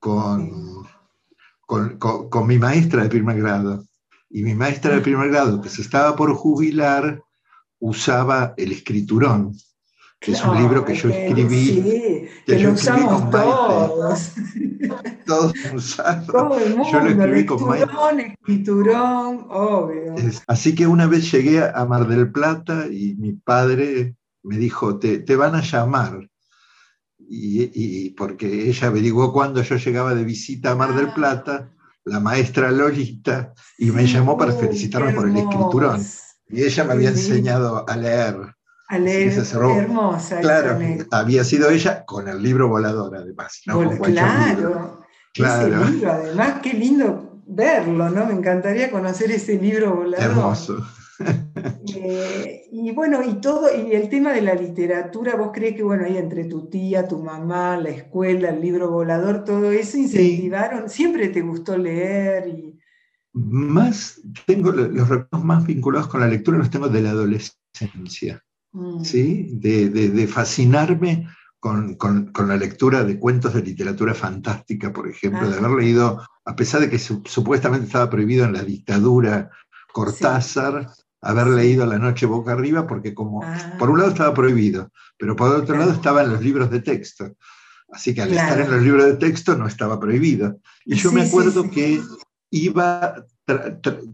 con, 0.00 0.84
con, 1.66 2.46
mi 2.46 2.58
maestra 2.58 3.04
de 3.04 3.08
primer 3.08 3.40
grado. 3.40 3.84
Y 4.34 4.42
mi 4.42 4.52
maestra 4.52 4.96
de 4.96 5.00
primer 5.00 5.30
grado, 5.30 5.60
que 5.60 5.68
se 5.68 5.80
estaba 5.80 6.16
por 6.16 6.34
jubilar, 6.34 7.22
usaba 7.78 8.52
el 8.56 8.72
escriturón, 8.72 9.54
que 10.18 10.32
es 10.32 10.44
un 10.44 10.56
libro 10.56 10.84
que 10.84 10.96
yo 10.96 11.08
escribí. 11.08 11.66
Sí, 11.66 12.28
que, 12.44 12.58
lo 12.58 12.72
usamos 12.72 13.30
todos. 13.30 14.32
todos 15.24 15.54
usados. 15.72 16.26
Todo 16.26 16.58
el 16.58 16.74
mundo, 16.74 16.90
yo 16.90 16.98
lo 16.98 17.10
escribí 17.10 17.46
con 17.46 17.64
Maite. 17.64 17.86
escriturón, 18.40 19.46
obvio. 19.50 20.16
así 20.48 20.74
que 20.74 20.88
una 20.88 21.06
vez 21.06 21.30
llegué 21.30 21.62
a 21.62 21.84
Mar 21.84 22.08
del 22.08 22.32
Plata 22.32 22.88
y 22.90 23.14
mi 23.14 23.34
padre 23.34 24.16
me 24.42 24.58
dijo, 24.58 24.98
te, 24.98 25.20
te 25.20 25.36
van 25.36 25.54
a 25.54 25.60
llamar. 25.60 26.28
Y, 27.20 27.70
y, 27.72 28.10
porque 28.10 28.68
ella 28.68 28.88
averiguó 28.88 29.32
cuando 29.32 29.62
yo 29.62 29.76
llegaba 29.76 30.12
de 30.12 30.24
visita 30.24 30.72
a 30.72 30.74
Mar 30.74 30.92
del 30.96 31.10
ah. 31.10 31.14
Plata, 31.14 31.73
la 32.04 32.20
maestra 32.20 32.70
Lolita, 32.70 33.52
y 33.78 33.90
me 33.90 34.06
llamó 34.06 34.36
para 34.36 34.52
felicitarme 34.52 35.12
por 35.12 35.28
el 35.28 35.36
escriturón. 35.36 36.04
Y 36.48 36.62
ella 36.62 36.84
me 36.84 36.92
había 36.92 37.08
enseñado 37.10 37.88
a 37.88 37.96
leer. 37.96 38.36
A 38.88 38.98
leer, 38.98 39.32
hermosa. 39.32 40.40
Claro, 40.40 40.78
había 41.10 41.42
sido 41.42 41.70
ella 41.70 42.04
con 42.04 42.28
el 42.28 42.42
libro 42.42 42.68
volador, 42.68 43.16
además. 43.16 43.60
claro, 43.64 45.04
claro. 45.32 45.82
Ese 45.82 45.90
libro, 45.90 46.12
además, 46.12 46.60
qué 46.62 46.74
lindo 46.74 47.42
verlo, 47.46 48.10
¿no? 48.10 48.26
Me 48.26 48.34
encantaría 48.34 48.90
conocer 48.90 49.30
ese 49.30 49.58
libro 49.58 49.96
volador. 49.96 50.26
Hermoso. 50.26 50.86
Eh, 51.96 52.68
y 52.72 52.90
bueno, 52.92 53.22
y 53.22 53.34
todo, 53.40 53.68
y 53.74 53.92
el 53.92 54.08
tema 54.08 54.32
de 54.32 54.42
la 54.42 54.54
literatura, 54.54 55.36
¿vos 55.36 55.50
crees 55.52 55.76
que, 55.76 55.82
bueno, 55.82 56.04
ahí 56.04 56.16
entre 56.16 56.44
tu 56.44 56.68
tía, 56.68 57.08
tu 57.08 57.22
mamá, 57.22 57.76
la 57.76 57.90
escuela, 57.90 58.50
el 58.50 58.60
libro 58.60 58.90
volador, 58.90 59.44
todo 59.44 59.70
eso 59.70 59.96
incentivaron? 59.96 60.90
¿Siempre 60.90 61.28
te 61.28 61.40
gustó 61.40 61.76
leer? 61.78 62.48
Y... 62.48 62.78
Más, 63.32 64.20
tengo 64.46 64.72
los 64.72 65.08
recuerdos 65.08 65.44
más 65.44 65.66
vinculados 65.66 66.08
con 66.08 66.20
la 66.20 66.28
lectura, 66.28 66.58
los 66.58 66.70
tengo 66.70 66.88
de 66.88 67.00
la 67.00 67.10
adolescencia, 67.10 68.44
mm. 68.72 69.04
¿sí? 69.04 69.48
De, 69.52 70.26
fascinarme 70.26 71.28
con, 71.58 71.96
la 72.46 72.56
lectura 72.56 73.04
de 73.04 73.18
cuentos 73.18 73.54
de 73.54 73.62
literatura 73.62 74.14
fantástica, 74.14 74.92
por 74.92 75.08
ejemplo, 75.08 75.48
de 75.48 75.56
haber 75.56 75.70
leído, 75.70 76.20
a 76.44 76.56
pesar 76.56 76.82
de 76.82 76.90
que 76.90 76.98
supuestamente 76.98 77.86
estaba 77.86 78.10
prohibido 78.10 78.44
en 78.44 78.52
la 78.52 78.62
dictadura 78.62 79.50
Cortázar, 79.94 80.90
haber 81.24 81.48
leído 81.48 81.86
La 81.86 81.98
Noche 81.98 82.26
Boca 82.26 82.52
Arriba, 82.52 82.86
porque 82.86 83.14
como 83.14 83.42
ah. 83.42 83.76
por 83.78 83.90
un 83.90 83.98
lado 83.98 84.10
estaba 84.10 84.34
prohibido, 84.34 84.90
pero 85.18 85.34
por 85.34 85.50
otro 85.50 85.76
lado 85.76 85.92
estaba 85.92 86.22
en 86.22 86.30
los 86.30 86.42
libros 86.42 86.70
de 86.70 86.80
texto. 86.80 87.36
Así 87.90 88.14
que 88.14 88.22
al 88.22 88.32
estar 88.32 88.60
en 88.60 88.70
los 88.70 88.82
libros 88.82 89.04
de 89.06 89.14
texto 89.14 89.56
no 89.56 89.66
estaba 89.66 90.00
prohibido. 90.00 90.60
Y 90.84 90.96
yo 90.96 91.12
me 91.12 91.22
acuerdo 91.22 91.70
que 91.70 92.00
iba 92.50 93.26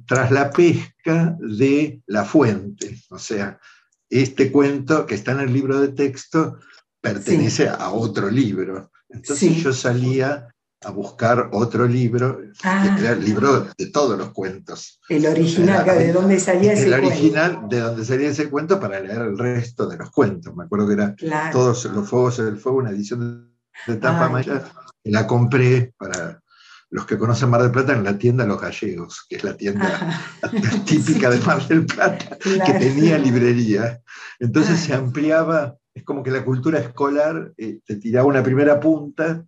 tras 0.07 0.31
la 0.31 0.51
pesca 0.51 1.37
de 1.38 2.03
la 2.07 2.25
fuente, 2.25 2.99
o 3.11 3.18
sea, 3.18 3.61
este 4.09 4.51
cuento 4.51 5.07
que 5.07 5.14
está 5.14 5.33
en 5.33 5.40
el 5.40 5.53
libro 5.53 5.81
de 5.81 5.88
texto 5.88 6.59
pertenece 7.01 7.68
a 7.68 7.90
otro 7.90 8.29
libro. 8.29 8.90
Entonces 9.09 9.57
yo 9.57 9.73
salía 9.73 10.49
a 10.82 10.90
buscar 10.90 11.50
otro 11.52 11.86
libro, 11.86 12.40
ah. 12.64 12.96
era 12.98 13.12
el 13.12 13.24
libro 13.24 13.68
de 13.76 13.86
todos 13.86 14.16
los 14.16 14.30
cuentos. 14.30 14.98
El 15.08 15.26
original, 15.26 15.84
¿de 15.84 16.12
dónde 16.12 16.40
salía 16.40 16.72
ese 16.72 16.88
cuento? 16.88 17.06
El 17.06 17.12
original, 17.12 17.68
de 17.68 17.80
dónde 17.80 18.04
salía 18.04 18.28
ese 18.28 18.48
cuento 18.48 18.80
para 18.80 19.00
leer 19.00 19.20
el 19.20 19.38
resto 19.38 19.86
de 19.86 19.98
los 19.98 20.10
cuentos. 20.10 20.56
Me 20.56 20.64
acuerdo 20.64 20.86
que 20.86 20.94
era 20.94 21.14
Todos 21.52 21.84
los 21.84 22.08
Fuegos 22.08 22.38
del 22.38 22.56
Fuego, 22.56 22.78
una 22.78 22.90
edición 22.90 23.52
de 23.86 23.96
tapa 23.96 24.28
maya, 24.30 24.64
la 25.04 25.26
compré 25.26 25.92
para 25.98 26.40
los 26.88 27.06
que 27.06 27.18
conocen 27.18 27.50
Mar 27.50 27.62
del 27.62 27.70
Plata 27.70 27.92
en 27.92 28.02
la 28.02 28.18
tienda 28.18 28.46
Los 28.46 28.60
Gallegos, 28.60 29.24
que 29.28 29.36
es 29.36 29.44
la 29.44 29.56
tienda 29.56 30.22
típica 30.86 31.30
de 31.30 31.38
Mar 31.40 31.66
del 31.68 31.84
Plata, 31.84 32.38
que 32.38 32.72
tenía 32.72 33.18
librería. 33.18 34.00
Entonces 34.38 34.80
se 34.80 34.94
ampliaba, 34.94 35.76
es 35.94 36.04
como 36.04 36.22
que 36.22 36.30
la 36.30 36.44
cultura 36.44 36.78
escolar 36.80 37.52
eh, 37.58 37.80
te 37.84 37.96
tiraba 37.96 38.26
una 38.26 38.42
primera 38.42 38.80
punta 38.80 39.44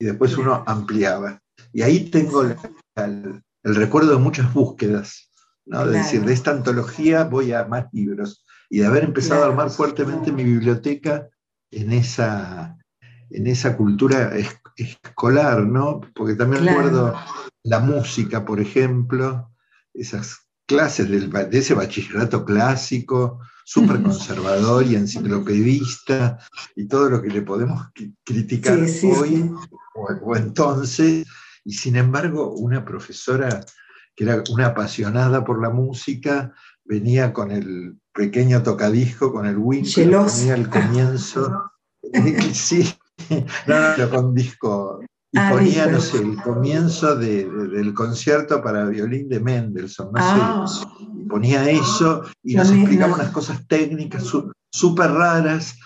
y 0.00 0.06
después 0.06 0.36
uno 0.36 0.64
ampliaba. 0.66 1.40
Y 1.72 1.82
ahí 1.82 2.10
tengo 2.10 2.42
el, 2.42 3.42
recuerdo 3.62 4.12
de 4.12 4.18
muchas 4.18 4.52
búsquedas, 4.52 5.30
¿no? 5.66 5.86
de 5.86 5.98
decir, 5.98 6.24
de 6.24 6.32
esta 6.32 6.50
antología 6.50 7.24
voy 7.24 7.52
a 7.52 7.66
más 7.66 7.86
libros 7.92 8.44
y 8.70 8.80
de 8.80 8.86
haber 8.86 9.04
empezado 9.04 9.44
a 9.44 9.46
armar 9.46 9.70
fuertemente 9.70 10.32
mi 10.32 10.42
biblioteca 10.42 11.28
en 11.70 11.92
esa, 11.92 12.78
en 13.28 13.46
esa 13.46 13.76
cultura 13.76 14.32
escolar, 14.76 15.64
¿no? 15.66 16.00
Porque 16.14 16.34
también 16.34 16.64
recuerdo 16.64 17.14
la 17.62 17.80
música, 17.80 18.44
por 18.44 18.58
ejemplo, 18.60 19.50
esas 19.92 20.48
clases 20.66 21.10
de 21.10 21.58
ese 21.58 21.74
bachillerato 21.74 22.44
clásico, 22.44 23.40
súper 23.70 24.02
conservador 24.02 24.84
y 24.84 24.96
enciclopedista, 24.96 26.38
y 26.74 26.88
todo 26.88 27.08
lo 27.08 27.22
que 27.22 27.28
le 27.28 27.42
podemos 27.42 27.86
criticar 28.24 28.80
hoy 28.80 29.48
o, 29.94 30.34
entonces, 30.34 31.24
y 31.64 31.72
sin 31.72 31.94
embargo 31.94 32.50
una 32.50 32.84
profesora 32.84 33.64
que 34.16 34.24
era 34.24 34.42
una 34.50 34.66
apasionada 34.66 35.44
por 35.44 35.62
la 35.62 35.70
música, 35.70 36.52
venía 36.84 37.32
con 37.32 37.52
el 37.52 37.96
pequeño 38.12 38.60
tocadisco, 38.64 39.32
con 39.32 39.46
el 39.46 39.56
Winkler, 39.56 40.16
ponía 40.16 40.54
el 40.56 40.68
comienzo, 40.68 41.70
sí, 42.52 42.92
no, 43.68 43.96
no, 43.96 44.10
con 44.10 44.34
disco, 44.34 45.00
y 45.32 45.38
ah, 45.38 45.50
ponía, 45.52 45.86
no 45.86 46.00
sé, 46.00 46.18
el 46.18 46.36
comienzo 46.42 47.14
del 47.14 47.94
concierto 47.94 48.62
para 48.62 48.86
violín 48.86 49.28
de 49.28 49.40
Mendelssohn, 49.40 50.10
no 50.12 50.20
sé, 50.20 50.40
ah. 50.40 50.66
ponía 51.28 51.70
eso 51.70 52.22
y 52.42 52.56
nos 52.56 52.70
explicaba 52.70 53.14
unas 53.14 53.30
cosas 53.30 53.66
técnicas 53.68 54.24
súper 54.70 55.10
raras. 55.10 55.76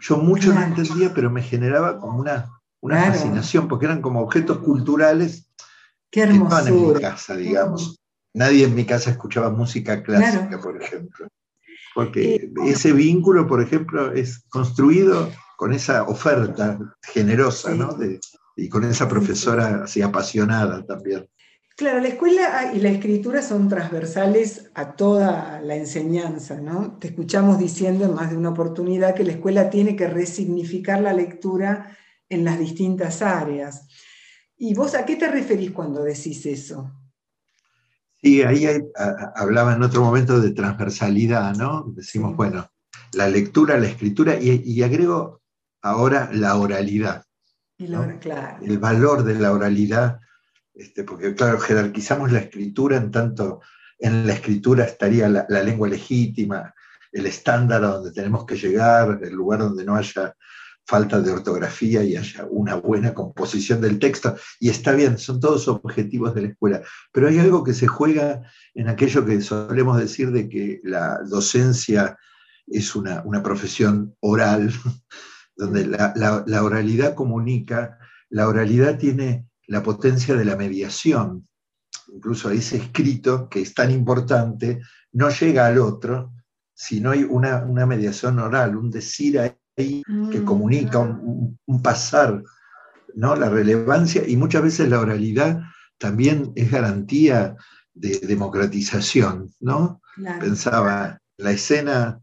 Yo 0.00 0.16
mucho 0.16 0.52
no 0.52 0.62
entendía, 0.62 1.12
pero 1.14 1.30
me 1.30 1.42
generaba 1.42 1.98
como 1.98 2.18
una 2.18 2.48
una 2.82 3.04
fascinación, 3.04 3.68
porque 3.68 3.86
eran 3.86 4.02
como 4.02 4.20
objetos 4.20 4.58
culturales 4.58 5.48
que 6.10 6.24
estaban 6.24 6.66
en 6.66 6.88
mi 6.88 7.00
casa, 7.00 7.36
digamos. 7.36 7.98
Nadie 8.34 8.64
en 8.64 8.74
mi 8.74 8.84
casa 8.84 9.10
escuchaba 9.10 9.50
música 9.50 10.02
clásica, 10.02 10.60
por 10.60 10.82
ejemplo. 10.82 11.28
Porque 11.94 12.34
eh, 12.34 12.52
ese 12.66 12.92
vínculo, 12.92 13.46
por 13.46 13.62
ejemplo, 13.62 14.12
es 14.12 14.42
construido 14.48 15.30
con 15.56 15.72
esa 15.72 16.02
oferta 16.04 16.78
generosa, 17.02 17.74
¿no? 17.74 17.96
Y 18.56 18.68
con 18.68 18.84
esa 18.84 19.08
profesora 19.08 19.82
así 19.84 20.02
apasionada 20.02 20.84
también. 20.84 21.28
Claro, 21.76 22.00
la 22.00 22.08
escuela 22.08 22.72
y 22.74 22.80
la 22.80 22.90
escritura 22.90 23.42
son 23.42 23.68
transversales 23.68 24.70
a 24.74 24.92
toda 24.92 25.60
la 25.62 25.74
enseñanza, 25.74 26.60
¿no? 26.60 26.98
Te 26.98 27.08
escuchamos 27.08 27.58
diciendo 27.58 28.04
en 28.04 28.14
más 28.14 28.30
de 28.30 28.36
una 28.36 28.50
oportunidad 28.50 29.14
que 29.14 29.24
la 29.24 29.32
escuela 29.32 29.70
tiene 29.70 29.96
que 29.96 30.06
resignificar 30.06 31.00
la 31.00 31.14
lectura 31.14 31.96
en 32.28 32.44
las 32.44 32.58
distintas 32.58 33.22
áreas. 33.22 33.88
¿Y 34.56 34.74
vos 34.74 34.94
a 34.94 35.04
qué 35.04 35.16
te 35.16 35.28
referís 35.28 35.72
cuando 35.72 36.04
decís 36.04 36.44
eso? 36.46 36.92
Sí, 38.22 38.42
ahí 38.42 38.64
hablaba 39.34 39.74
en 39.74 39.82
otro 39.82 40.02
momento 40.02 40.40
de 40.40 40.52
transversalidad, 40.52 41.56
¿no? 41.56 41.84
Decimos, 41.88 42.36
bueno, 42.36 42.70
la 43.12 43.28
lectura, 43.28 43.76
la 43.76 43.88
escritura, 43.88 44.38
y, 44.40 44.82
agrego 44.82 45.42
ahora 45.82 46.30
la 46.32 46.54
oralidad. 46.56 47.24
El 48.62 48.78
valor 48.78 49.24
de 49.24 49.34
la 49.34 49.52
oralidad, 49.52 50.20
este, 50.74 51.04
porque 51.04 51.34
claro, 51.34 51.58
jerarquizamos 51.58 52.32
la 52.32 52.40
escritura 52.40 52.96
en 52.96 53.10
tanto 53.10 53.60
en 53.98 54.26
la 54.26 54.32
escritura 54.32 54.84
estaría 54.84 55.28
la, 55.28 55.46
la 55.48 55.62
lengua 55.62 55.88
legítima, 55.88 56.74
el 57.12 57.26
estándar 57.26 57.84
a 57.84 57.88
donde 57.88 58.12
tenemos 58.12 58.44
que 58.44 58.56
llegar, 58.56 59.20
el 59.22 59.32
lugar 59.32 59.60
donde 59.60 59.84
no 59.84 59.94
haya 59.94 60.34
falta 60.84 61.20
de 61.20 61.30
ortografía 61.30 62.02
y 62.02 62.16
haya 62.16 62.46
una 62.50 62.74
buena 62.74 63.14
composición 63.14 63.80
del 63.80 63.98
texto. 63.98 64.36
Y 64.58 64.68
está 64.70 64.92
bien, 64.92 65.18
son 65.18 65.40
todos 65.40 65.68
objetivos 65.68 66.34
de 66.34 66.42
la 66.42 66.48
escuela. 66.48 66.82
Pero 67.12 67.28
hay 67.28 67.38
algo 67.38 67.62
que 67.62 67.74
se 67.74 67.86
juega 67.86 68.42
en 68.74 68.88
aquello 68.88 69.24
que 69.24 69.40
solemos 69.40 69.98
decir 69.98 70.32
de 70.32 70.48
que 70.48 70.80
la 70.82 71.20
docencia 71.24 72.18
es 72.66 72.94
una, 72.94 73.22
profesión 73.42 74.16
oral, 74.20 74.72
donde 75.62 75.86
la, 75.86 76.64
oralidad 76.64 77.14
comunica, 77.14 77.98
la 78.30 78.48
oralidad 78.48 78.98
tiene 78.98 79.46
la 79.68 79.82
potencia 79.82 80.34
de 80.34 80.44
la 80.44 80.56
mediación. 80.56 81.46
Incluso 82.12 82.50
ese 82.50 82.78
escrito, 82.78 83.48
que 83.48 83.60
es 83.60 83.72
tan 83.72 83.90
importante, 83.90 84.80
no 85.12 85.30
llega 85.30 85.66
al 85.66 85.78
otro 85.78 86.32
si 86.74 87.00
no 87.00 87.12
hay 87.12 87.22
una, 87.22 87.64
una 87.64 87.86
mediación 87.86 88.38
oral, 88.40 88.76
un 88.76 88.90
decir 88.90 89.38
a 89.38 89.56
que 89.76 90.02
mm, 90.06 90.44
comunica, 90.44 90.98
un, 90.98 91.58
pasar, 91.82 92.42
¿no? 93.14 93.36
La 93.36 93.48
relevancia 93.48 94.22
y 94.26 94.36
muchas 94.36 94.62
veces 94.62 94.88
la 94.88 95.00
oralidad 95.00 95.60
también 95.98 96.52
es 96.56 96.70
garantía 96.70 97.56
de 97.94 98.18
democratización, 98.18 99.50
¿no? 99.60 100.00
Pensaba, 100.40 101.20
la 101.36 101.52
escena 101.52 102.21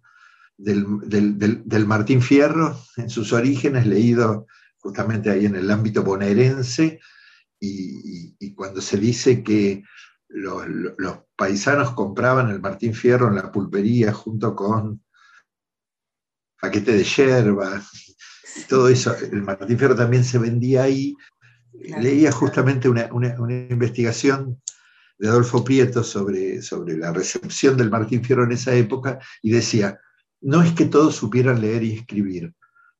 del, 0.60 1.86
Martín 1.88 2.22
Fierro, 2.22 2.78
en 2.98 3.10
sus 3.10 3.32
orígenes, 3.34 3.88
leído 3.88 4.46
justamente 4.78 5.30
ahí 5.30 5.46
en 5.46 5.56
el 5.56 5.72
ámbito 5.72 6.04
bonaerense, 6.04 7.00
y, 7.60 8.54
cuando 8.56 8.82
se 8.82 8.98
dice 8.98 9.42
que 9.44 9.84
los, 10.28 10.64
paisanos 11.36 11.92
compraban 11.94 12.50
el 12.50 12.60
Martín 12.60 12.94
Fierro 12.94 13.30
en 13.30 13.36
la 13.36 13.52
pulpería 13.52 14.12
junto 14.12 14.56
con 14.56 15.02
paquete 16.60 16.92
de 16.92 17.04
yerba, 17.04 17.82
todo 18.68 18.90
eso, 18.90 19.16
el 19.16 19.42
Martín 19.44 19.78
Fierro 19.78 19.96
también 19.96 20.26
se 20.26 20.38
vendía 20.38 20.84
ahí. 20.84 21.16
Leía 21.72 22.32
justamente 22.32 22.90
una, 22.90 23.10
investigación 23.70 24.62
de 25.18 25.30
Adolfo 25.30 25.64
Prieto 25.64 26.04
sobre, 26.04 26.62
sobre 26.62 26.98
la 26.98 27.14
recepción 27.14 27.78
del 27.78 27.90
Martín 27.90 28.24
Fierro 28.24 28.44
en 28.44 28.52
esa 28.52 28.74
época 28.74 29.20
y 29.42 29.52
decía, 29.52 30.00
no 30.42 30.62
es 30.62 30.74
que 30.74 30.86
todos 30.86 31.16
supieran 31.16 31.62
leer 31.62 31.84
y 31.84 31.94
escribir, 31.94 32.54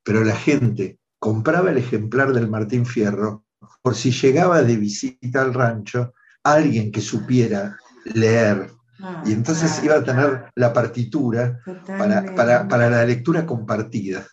pero 0.04 0.24
la 0.24 0.36
gente 0.36 1.00
compraba 1.20 1.72
el 1.72 1.78
ejemplar 1.78 2.34
del 2.34 2.50
Martín 2.50 2.86
Fierro 2.86 3.46
por 3.82 3.96
si 3.96 4.12
llegaba 4.12 4.62
de 4.62 4.78
visita 4.78 5.42
al 5.42 5.54
rancho 5.54 6.14
alguien 6.44 6.92
que 6.92 7.02
supiera 7.02 7.78
leer. 8.06 8.72
Ah, 9.02 9.24
y 9.26 9.32
entonces 9.32 9.82
iba 9.84 9.96
a 9.96 10.04
tener 10.04 10.52
la 10.56 10.74
partitura 10.74 11.62
para, 11.86 12.90
la 12.90 13.06
lectura 13.06 13.46
compartida. 13.46 14.28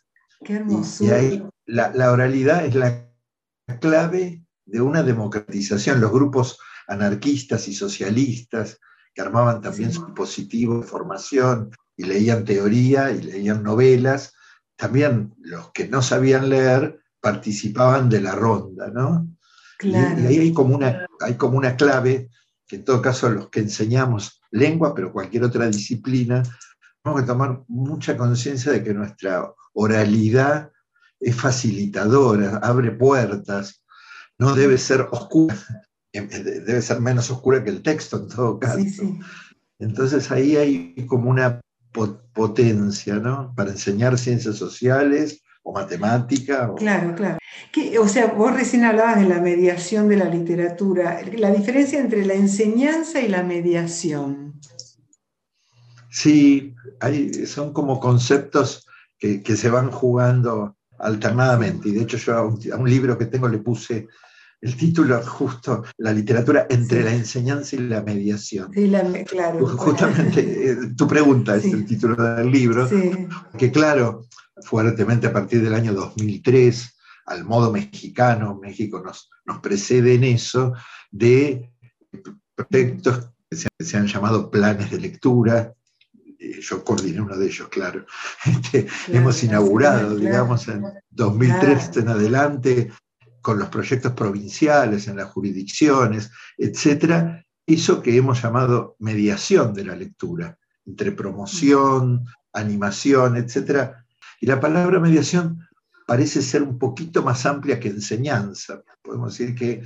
Qué 0.44 0.54
hermoso. 0.54 1.04
Y, 1.04 1.10
ahí 1.10 1.48
la, 1.66 2.12
oralidad 2.12 2.64
es 2.64 2.74
la 2.74 3.08
clave 3.80 4.44
de 4.64 4.80
una 4.80 5.02
democratización. 5.02 6.00
Los 6.00 6.12
grupos 6.12 6.58
anarquistas 6.88 7.68
y 7.68 7.74
socialistas 7.74 8.78
que 9.14 9.22
armaban 9.22 9.60
también 9.60 9.92
su 9.92 10.04
dispositivo 10.04 10.80
de 10.80 10.86
formación 10.86 11.70
y 11.96 12.04
leían 12.04 12.44
teoría 12.44 13.10
y 13.10 13.22
leían 13.22 13.62
novelas, 13.62 14.34
también 14.76 15.34
los 15.38 15.72
que 15.72 15.88
no 15.88 16.02
sabían 16.02 16.48
leer 16.48 17.00
participaban 17.20 18.08
de 18.08 18.20
la 18.20 18.34
ronda, 18.34 18.88
¿no? 18.88 19.26
Y, 19.80 19.94
ahí 19.94 20.38
hay 20.38 20.52
como, 20.52 20.74
una, 20.74 21.06
hay 21.20 21.34
como 21.34 21.58
una 21.58 21.76
clave 21.76 22.30
que 22.66 22.76
en 22.76 22.84
todo 22.84 23.00
caso 23.00 23.28
los 23.28 23.48
que 23.50 23.60
enseñamos 23.60 24.40
lengua, 24.50 24.94
pero 24.94 25.12
cualquier 25.12 25.44
otra 25.44 25.66
disciplina, 25.66 26.42
tenemos 27.02 27.22
que 27.22 27.26
tomar 27.26 27.62
mucha 27.68 28.16
conciencia 28.16 28.72
de 28.72 28.82
que 28.82 28.94
nuestra 28.94 29.52
oralidad 29.74 30.70
es 31.20 31.34
facilitadora, 31.36 32.58
abre 32.58 32.90
puertas, 32.90 33.82
no 34.38 34.54
debe 34.54 34.78
ser 34.78 35.02
oscura, 35.10 35.56
debe 36.12 36.82
ser 36.82 37.00
menos 37.00 37.30
oscura 37.30 37.62
que 37.62 37.70
el 37.70 37.82
texto 37.82 38.16
en 38.16 38.28
todo 38.28 38.58
caso. 38.58 39.02
Entonces 39.78 40.30
ahí 40.30 40.56
hay 40.56 41.06
como 41.06 41.30
una 41.30 41.60
potencia, 42.32 43.16
¿no? 43.16 43.52
Para 43.56 43.70
enseñar 43.70 44.18
ciencias 44.18 44.56
sociales 44.56 45.42
o 45.62 45.72
matemática. 45.72 46.72
Claro, 46.76 47.14
claro. 47.14 47.38
o 48.00 48.08
sea, 48.08 48.26
vos 48.26 48.54
recién 48.54 48.84
hablabas 48.84 49.20
de 49.20 49.28
la 49.28 49.40
mediación 49.40 50.08
de 50.08 50.16
la 50.16 50.26
literatura, 50.26 51.20
la 51.36 51.50
diferencia 51.50 51.98
entre 51.98 52.24
la 52.24 52.34
enseñanza 52.34 53.20
y 53.20 53.28
la 53.28 53.42
mediación. 53.42 54.60
Sí, 56.10 56.74
hay, 57.00 57.46
son 57.46 57.72
como 57.72 58.00
conceptos 58.00 58.86
que, 59.18 59.56
se 59.56 59.70
van 59.70 59.90
jugando 59.90 60.76
alternadamente. 60.98 61.88
Y 61.88 61.92
de 61.92 62.02
hecho 62.02 62.16
yo 62.16 62.36
a 62.36 62.78
un, 62.78 62.88
libro 62.88 63.18
que 63.18 63.26
tengo 63.26 63.48
le 63.48 63.58
puse 63.58 64.08
el 64.60 64.76
título 64.76 65.22
justo, 65.22 65.84
la 65.98 66.12
literatura 66.12 66.66
entre 66.68 67.04
la 67.04 67.12
enseñanza 67.12 67.76
y 67.76 67.80
la 67.80 68.02
mediación. 68.02 68.72
Sí, 68.72 68.90
claro. 69.26 69.66
Justamente 69.66 70.40
eh, 70.70 70.76
tu 70.96 71.06
pregunta 71.06 71.56
es 71.56 71.66
el 71.66 71.84
título 71.84 72.16
del 72.16 72.50
libro, 72.50 72.88
que 73.58 73.70
claro, 73.70 74.26
fuertemente 74.62 75.26
a 75.26 75.32
partir 75.32 75.62
del 75.62 75.74
año 75.74 75.92
2003, 75.92 76.96
al 77.26 77.44
modo 77.44 77.72
mexicano, 77.72 78.58
México 78.60 79.02
nos, 79.04 79.30
nos 79.44 79.60
precede 79.60 80.14
en 80.14 80.24
eso, 80.24 80.72
de 81.10 81.70
proyectos 82.54 83.30
que 83.50 83.84
se, 83.84 83.96
han 83.96 84.06
llamado 84.06 84.50
planes 84.50 84.90
de 84.90 85.00
lectura, 85.00 85.74
eh, 86.38 86.60
yo 86.60 86.84
coordiné 86.84 87.20
uno 87.20 87.36
de 87.36 87.46
ellos, 87.46 87.68
claro. 87.68 88.06
Este, 88.44 88.86
hemos 89.08 89.42
inaugurado, 89.42 90.16
digamos, 90.16 90.66
en 90.68 90.84
2003 91.10 91.96
en 91.98 92.08
adelante, 92.08 92.92
con 93.46 93.60
los 93.60 93.68
proyectos 93.68 94.10
provinciales, 94.10 95.06
en 95.06 95.18
las 95.18 95.28
jurisdicciones, 95.28 96.32
etcétera, 96.58 97.46
eso 97.64 98.02
que 98.02 98.16
hemos 98.16 98.42
llamado 98.42 98.96
mediación 98.98 99.72
de 99.72 99.84
la 99.84 99.94
lectura, 99.94 100.58
entre 100.84 101.12
promoción, 101.12 102.24
animación, 102.52 103.36
etcétera, 103.36 104.04
y 104.40 104.46
la 104.46 104.58
palabra 104.58 104.98
mediación 104.98 105.64
parece 106.08 106.42
ser 106.42 106.64
un 106.64 106.76
poquito 106.76 107.22
más 107.22 107.46
amplia 107.46 107.78
que 107.78 107.86
enseñanza. 107.86 108.82
Podemos 109.00 109.38
decir 109.38 109.54
que 109.54 109.84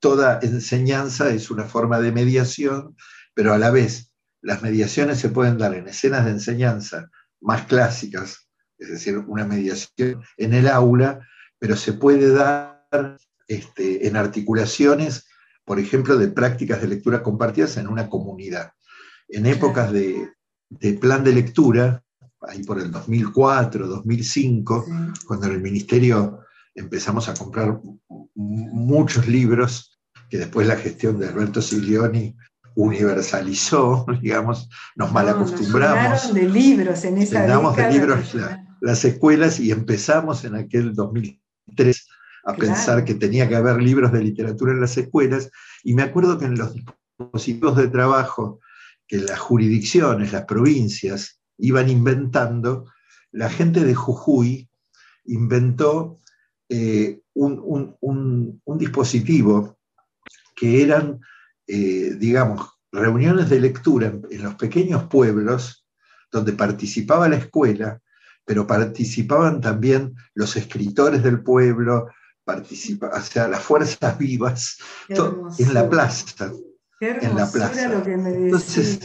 toda 0.00 0.40
enseñanza 0.42 1.30
es 1.30 1.48
una 1.48 1.62
forma 1.62 2.00
de 2.00 2.10
mediación, 2.10 2.96
pero 3.34 3.52
a 3.52 3.58
la 3.58 3.70
vez 3.70 4.10
las 4.42 4.62
mediaciones 4.62 5.20
se 5.20 5.28
pueden 5.28 5.58
dar 5.58 5.74
en 5.74 5.86
escenas 5.86 6.24
de 6.24 6.32
enseñanza 6.32 7.08
más 7.40 7.66
clásicas, 7.66 8.48
es 8.78 8.88
decir, 8.88 9.18
una 9.18 9.44
mediación 9.44 10.24
en 10.38 10.54
el 10.54 10.66
aula, 10.66 11.20
pero 11.60 11.76
se 11.76 11.92
puede 11.92 12.32
dar 12.32 12.75
este, 13.48 14.06
en 14.06 14.16
articulaciones, 14.16 15.26
por 15.64 15.78
ejemplo, 15.78 16.16
de 16.16 16.28
prácticas 16.28 16.80
de 16.80 16.88
lectura 16.88 17.22
compartidas 17.22 17.76
en 17.76 17.88
una 17.88 18.08
comunidad. 18.08 18.72
En 19.28 19.46
épocas 19.46 19.92
de, 19.92 20.30
de 20.68 20.92
plan 20.94 21.24
de 21.24 21.32
lectura, 21.32 22.02
ahí 22.40 22.62
por 22.62 22.80
el 22.80 22.90
2004, 22.90 23.86
2005, 23.86 24.86
cuando 25.26 25.46
en 25.46 25.52
el 25.52 25.60
ministerio 25.60 26.40
empezamos 26.74 27.28
a 27.28 27.34
comprar 27.34 27.80
muchos 28.34 29.26
libros 29.26 29.98
que 30.28 30.38
después 30.38 30.66
la 30.66 30.76
gestión 30.76 31.18
de 31.18 31.28
Alberto 31.28 31.62
Siglioni 31.62 32.36
universalizó, 32.74 34.04
digamos, 34.22 34.68
nos 34.94 35.12
malacostumbramos. 35.12 36.32
de 36.32 36.48
libros 36.48 37.04
en 37.04 37.18
esa 37.18 37.46
de 37.46 37.92
libros 37.92 38.36
las 38.80 39.04
escuelas 39.04 39.58
y 39.58 39.70
empezamos 39.72 40.44
en 40.44 40.54
aquel 40.54 40.94
2003 40.94 42.06
a 42.46 42.54
pensar 42.54 43.04
que 43.04 43.14
tenía 43.14 43.48
que 43.48 43.56
haber 43.56 43.82
libros 43.82 44.12
de 44.12 44.22
literatura 44.22 44.72
en 44.72 44.80
las 44.80 44.96
escuelas. 44.96 45.50
Y 45.82 45.94
me 45.94 46.02
acuerdo 46.02 46.38
que 46.38 46.44
en 46.44 46.56
los 46.56 46.72
dispositivos 46.72 47.76
de 47.76 47.88
trabajo 47.88 48.60
que 49.08 49.18
las 49.18 49.38
jurisdicciones, 49.38 50.32
las 50.32 50.44
provincias 50.44 51.40
iban 51.58 51.90
inventando, 51.90 52.86
la 53.32 53.50
gente 53.50 53.84
de 53.84 53.94
Jujuy 53.94 54.68
inventó 55.24 56.18
eh, 56.68 57.20
un, 57.34 58.60
dispositivo 58.78 59.78
que 60.54 60.82
eran, 60.82 61.20
eh, 61.66 62.14
digamos, 62.16 62.78
reuniones 62.92 63.50
de 63.50 63.60
lectura 63.60 64.06
en, 64.30 64.42
los 64.42 64.54
pequeños 64.54 65.04
pueblos 65.04 65.84
donde 66.30 66.52
participaba 66.52 67.28
la 67.28 67.36
escuela, 67.36 68.00
pero 68.44 68.66
participaban 68.68 69.60
también 69.60 70.14
los 70.34 70.56
escritores 70.56 71.24
del 71.24 71.42
pueblo, 71.42 72.08
participa, 72.46 73.10
o 73.12 73.20
sea, 73.20 73.48
las 73.48 73.60
fuerzas 73.60 74.16
vivas 74.16 74.78
en 75.08 75.74
la 75.74 75.90
plaza. 75.90 76.52
en 77.00 77.36
la 77.36 77.50
plaza. 77.50 78.02
entonces, 78.04 79.00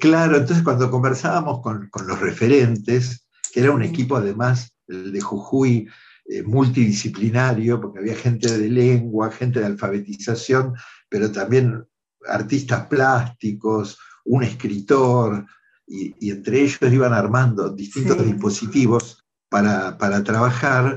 claro, 0.00 0.38
entonces 0.38 0.64
cuando 0.64 0.90
conversábamos 0.90 1.60
con, 1.60 1.90
los 2.06 2.18
referentes, 2.18 3.28
que 3.52 3.60
era 3.60 3.72
un 3.72 3.82
equipo 3.82 4.16
además 4.16 4.72
el 4.88 5.12
de 5.12 5.20
Jujuy 5.20 5.86
eh, 6.24 6.42
multidisciplinario, 6.42 7.78
porque 7.78 7.98
había 7.98 8.16
gente 8.16 8.56
de 8.56 8.70
lengua, 8.70 9.30
gente 9.30 9.60
de 9.60 9.66
alfabetización, 9.66 10.72
pero 11.10 11.30
también 11.30 11.86
artistas 12.26 12.86
plásticos, 12.86 13.98
un 14.24 14.44
escritor, 14.44 15.44
y, 15.86 16.30
entre 16.30 16.62
ellos 16.62 16.78
iban 16.90 17.12
armando 17.12 17.68
distintos 17.68 18.24
dispositivos 18.24 19.24
para, 19.50 19.98
para 19.98 20.24
trabajar. 20.24 20.96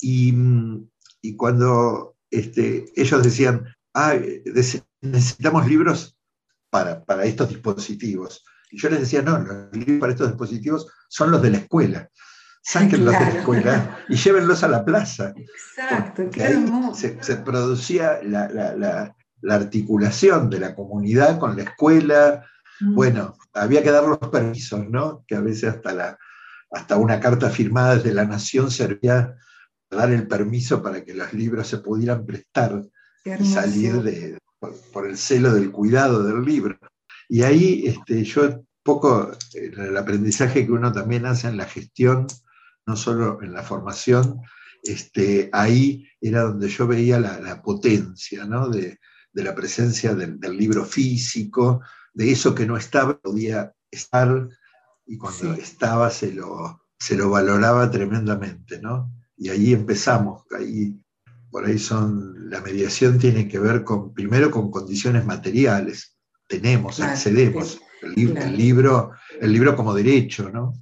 Y, 0.00 0.32
mm, 0.32 0.89
y 1.22 1.36
cuando 1.36 2.16
este, 2.30 2.86
ellos 2.96 3.22
decían, 3.22 3.64
ah, 3.94 4.14
necesitamos 5.00 5.66
libros 5.66 6.16
para, 6.70 7.02
estos 7.24 7.48
dispositivos. 7.48 8.44
Y 8.70 8.78
yo 8.78 8.88
les 8.88 9.00
decía, 9.00 9.22
no, 9.22 9.38
los 9.38 9.72
libros 9.72 10.00
para 10.00 10.12
estos 10.12 10.28
dispositivos 10.28 10.86
son 11.08 11.30
los 11.30 11.42
de 11.42 11.50
la 11.50 11.58
escuela. 11.58 12.08
Sáquenlos 12.62 13.14
de 13.18 13.20
la 13.20 13.38
escuela 13.40 13.98
y 14.08 14.16
llévenlos 14.16 14.62
a 14.62 14.68
la 14.68 14.84
plaza. 14.84 15.32
Exacto, 15.36 16.28
qué 16.30 16.58
se, 16.94 17.22
se, 17.22 17.36
producía 17.36 18.20
la, 18.22 19.14
articulación 19.48 20.50
de 20.50 20.60
la 20.60 20.74
comunidad 20.74 21.38
con 21.38 21.56
la 21.56 21.62
escuela. 21.62 22.46
Mm. 22.80 22.94
Bueno, 22.94 23.34
había 23.54 23.82
que 23.82 23.90
dar 23.90 24.04
los 24.04 24.18
permisos, 24.18 24.88
¿no? 24.88 25.24
Que 25.26 25.36
a 25.36 25.40
veces 25.40 25.70
hasta, 25.70 25.94
la, 25.94 26.18
hasta 26.70 26.98
una 26.98 27.18
carta 27.18 27.48
firmada 27.48 27.96
desde 27.96 28.12
la 28.12 28.26
Nación 28.26 28.70
servía 28.70 29.36
dar 29.90 30.12
el 30.12 30.26
permiso 30.26 30.82
para 30.82 31.04
que 31.04 31.14
los 31.14 31.32
libros 31.32 31.68
se 31.68 31.78
pudieran 31.78 32.24
prestar 32.24 32.82
y 33.24 33.44
salir 33.44 34.02
de, 34.02 34.38
por, 34.92 35.06
el 35.06 35.18
celo 35.18 35.52
del 35.52 35.70
cuidado 35.70 36.22
del 36.22 36.44
libro. 36.44 36.78
Y 37.28 37.42
ahí 37.42 37.84
este, 37.86 38.24
yo 38.24 38.64
poco 38.82 39.30
el 39.54 39.96
aprendizaje 39.96 40.66
que 40.66 40.72
uno 40.72 40.92
también 40.92 41.26
hace 41.26 41.48
en 41.48 41.56
la 41.56 41.66
gestión, 41.66 42.26
no 42.86 42.96
solo 42.96 43.42
en 43.42 43.52
la 43.52 43.62
formación, 43.62 44.40
este, 44.82 45.50
ahí 45.52 46.08
era 46.20 46.42
donde 46.42 46.68
yo 46.68 46.86
veía 46.86 47.20
la, 47.20 47.62
potencia 47.62 48.46
de, 48.46 48.98
la 49.32 49.54
presencia 49.54 50.14
del, 50.14 50.38
libro 50.56 50.84
físico, 50.84 51.82
de 52.14 52.32
eso 52.32 52.54
que 52.54 52.66
no 52.66 52.76
estaba, 52.76 53.18
podía 53.18 53.72
estar, 53.90 54.48
y 55.06 55.18
cuando 55.18 55.52
estaba 55.54 56.10
se 56.10 56.32
lo, 56.32 56.86
se 56.98 57.16
lo 57.16 57.30
valoraba 57.30 57.90
tremendamente, 57.90 58.80
¿no? 58.80 59.12
Y 59.40 59.48
ahí 59.48 59.72
empezamos, 59.72 60.42
ahí, 60.50 60.94
por 61.50 61.64
ahí 61.64 61.78
son, 61.78 62.50
la 62.50 62.60
mediación 62.60 63.18
tiene 63.18 63.48
que 63.48 63.58
ver 63.58 63.84
con, 63.84 64.12
primero 64.12 64.50
con 64.50 64.70
condiciones 64.70 65.24
materiales, 65.24 66.14
tenemos, 66.46 67.00
accedemos, 67.00 67.80
el, 68.02 68.56
libro, 68.58 69.12
el 69.40 69.50
libro 69.50 69.74
como 69.74 69.94
derecho, 69.94 70.50
¿no? 70.50 70.74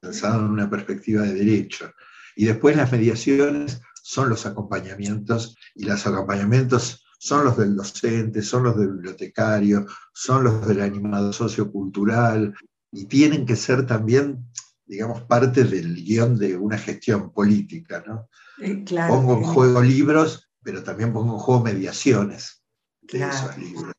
Pensado 0.00 0.38
en 0.38 0.52
una 0.52 0.70
perspectiva 0.70 1.22
de 1.22 1.34
derecho. 1.34 1.90
Y 2.36 2.44
después 2.44 2.76
las 2.76 2.92
mediaciones 2.92 3.80
son 4.00 4.28
los 4.28 4.46
acompañamientos, 4.46 5.56
y 5.74 5.86
los 5.86 6.06
acompañamientos 6.06 7.04
son 7.18 7.46
los 7.46 7.56
del 7.58 7.74
docente, 7.74 8.42
son 8.42 8.62
los 8.62 8.78
del 8.78 8.92
bibliotecario, 8.92 9.86
son 10.14 10.44
los 10.44 10.68
del 10.68 10.82
animado 10.82 11.32
sociocultural, 11.32 12.54
y 12.92 13.06
tienen 13.06 13.44
que 13.44 13.56
ser 13.56 13.86
también 13.86 14.49
digamos, 14.90 15.22
parte 15.22 15.62
del 15.62 15.94
guion 15.94 16.36
de 16.36 16.56
una 16.56 16.76
gestión 16.76 17.32
política. 17.32 18.02
¿no? 18.04 18.28
Eh, 18.60 18.84
pongo 19.08 19.34
en 19.34 19.44
juego 19.44 19.80
libros, 19.80 20.50
pero 20.64 20.82
también 20.82 21.12
pongo 21.12 21.34
en 21.34 21.38
juego 21.38 21.62
mediaciones 21.62 22.64
de 23.02 23.20
esos 23.20 23.56
libros. 23.56 23.92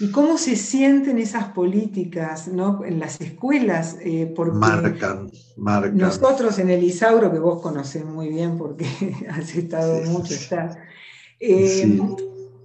¿Y 0.00 0.10
cómo 0.10 0.38
se 0.38 0.56
sienten 0.56 1.18
esas 1.18 1.52
políticas 1.52 2.48
¿no? 2.48 2.84
en 2.84 2.98
las 2.98 3.20
escuelas? 3.20 3.98
Eh, 4.00 4.32
porque 4.34 4.56
marcan, 4.56 5.30
marcan. 5.58 5.98
Nosotros 5.98 6.58
en 6.58 6.70
el 6.70 6.82
Isauro, 6.82 7.30
que 7.30 7.38
vos 7.38 7.60
conocés 7.60 8.04
muy 8.04 8.30
bien 8.30 8.56
porque 8.56 8.86
has 9.28 9.54
estado 9.54 10.02
mucho, 10.04 10.34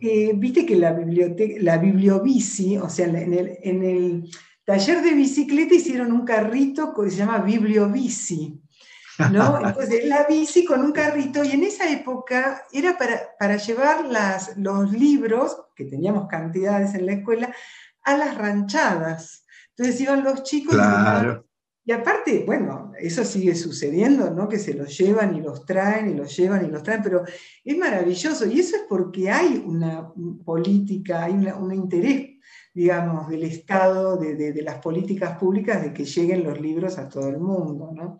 eh, 0.01 0.31
viste 0.33 0.65
que 0.65 0.77
la 0.77 0.93
biblioteca, 0.93 1.55
la 1.59 1.77
bibliobici, 1.77 2.77
o 2.77 2.89
sea, 2.89 3.07
en 3.07 3.33
el, 3.33 3.57
en 3.61 3.83
el 3.83 4.29
taller 4.69 5.01
de 5.01 5.15
bicicleta 5.15 5.73
hicieron 5.73 6.11
un 6.11 6.23
carrito 6.23 6.93
que 6.93 7.09
se 7.09 7.17
llama 7.17 7.39
Bibliobici. 7.39 8.61
¿no? 9.31 9.59
Entonces, 9.65 10.05
la 10.05 10.27
bici 10.29 10.63
con 10.63 10.81
un 10.81 10.91
carrito, 10.91 11.43
y 11.43 11.53
en 11.53 11.63
esa 11.63 11.89
época 11.89 12.65
era 12.71 12.95
para, 12.95 13.55
llevar 13.57 14.05
las, 14.05 14.55
los 14.57 14.91
libros, 14.91 15.57
que 15.75 15.85
teníamos 15.85 16.27
cantidades 16.27 16.93
en 16.93 17.07
la 17.07 17.13
escuela, 17.13 17.51
a 18.03 18.15
las 18.15 18.37
ranchadas. 18.37 19.43
Entonces 19.69 19.99
iban 20.01 20.23
los 20.23 20.43
chicos. 20.43 20.77
Y, 21.83 21.91
aparte, 21.91 22.43
bueno, 22.45 22.91
eso 22.99 23.23
sigue 23.25 23.55
sucediendo, 23.55 24.29
¿no? 24.29 24.47
Que 24.47 24.59
se 24.59 24.75
los 24.75 24.95
llevan 24.95 25.35
y 25.35 25.41
los 25.41 25.65
traen 25.65 26.11
y 26.11 26.13
los 26.13 26.37
llevan 26.37 26.63
y 26.63 26.69
los 26.69 26.83
traen, 26.83 27.01
pero 27.01 27.23
es 27.63 27.75
maravilloso. 27.75 28.45
Y 28.45 28.59
eso 28.59 28.75
es 28.75 28.83
porque 28.87 29.31
hay 29.31 29.63
una 29.65 30.13
política, 30.45 31.23
hay 31.23 31.33
un 31.33 31.73
interés 31.73 32.38
digamos, 32.73 33.27
del 33.29 33.43
Estado, 33.43 34.17
de, 34.17 34.61
las 34.63 34.75
políticas 34.75 35.37
públicas, 35.37 35.81
de 35.81 35.93
que 35.93 36.05
lleguen 36.05 36.43
los 36.43 36.59
libros 36.59 36.97
a 36.97 37.09
todo 37.09 37.27
el 37.27 37.39
mundo, 37.39 37.91
¿no? 37.93 38.19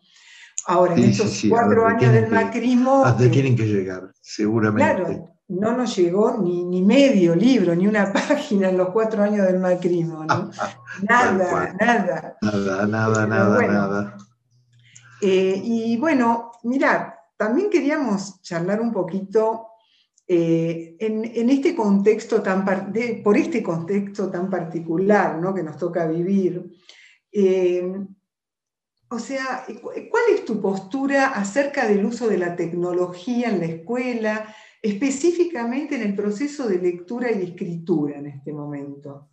Ahora, 0.68 0.93
en 0.95 1.06
estos 1.06 1.43
cuatro 1.50 1.88
años 1.88 2.12
del 2.12 2.30
macrismo... 2.30 3.04
Hasta 3.06 3.26
eh, 3.26 3.30
tienen 3.30 3.56
que 3.56 3.66
llegar, 3.66 4.12
seguramente. 4.22 5.04
Claro, 5.04 5.30
no 5.47 5.76
nos 5.76 5.95
llegó 5.95 6.38
ni, 6.38 6.82
medio 6.82 7.36
libro, 7.36 7.76
ni 7.76 7.88
una 7.88 8.12
página 8.14 8.70
en 8.70 8.78
los 8.78 8.89
cuatro 8.89 9.24
años 9.24 9.45
del 9.45 9.60
macrismo, 9.60 10.26
¿no? 10.26 10.52
nada, 11.10 11.74
nada. 11.80 12.38
Nada, 12.41 12.88
nada, 12.88 13.28
nada, 13.28 13.68
nada. 13.68 14.18
Eh, 15.22 15.62
y 15.64 15.97
bueno, 15.97 16.52
mirad, 16.64 17.14
también 17.36 17.70
queríamos 17.70 18.41
charlar 18.41 18.82
un 18.82 18.91
poquito 18.91 19.69
eh, 20.32 20.96
en, 21.00 21.50
este 21.50 21.76
contexto 21.76 22.44
tan, 22.44 22.64
por 23.24 23.36
este 23.36 23.64
contexto 23.64 24.30
tan 24.30 24.48
particular 24.48 25.42
que 25.56 25.64
nos 25.64 25.76
toca 25.76 26.06
vivir, 26.06 26.70
eh, 27.32 27.92
o 29.10 29.18
sea, 29.18 29.66
¿cuál 29.82 30.24
es 30.32 30.46
tu 30.46 30.62
postura 30.62 31.30
acerca 31.30 31.88
del 31.88 32.06
uso 32.06 32.28
de 32.28 32.38
la 32.38 32.56
tecnología 32.56 33.50
en 33.50 33.60
la 33.60 33.66
escuela, 33.66 34.56
específicamente 34.84 35.96
en 35.96 36.04
el 36.04 36.16
proceso 36.16 36.68
de 36.68 36.78
lectura 36.78 37.32
y 37.32 37.42
escritura 37.42 38.20
en 38.20 38.28
este 38.28 38.54
momento? 38.54 39.32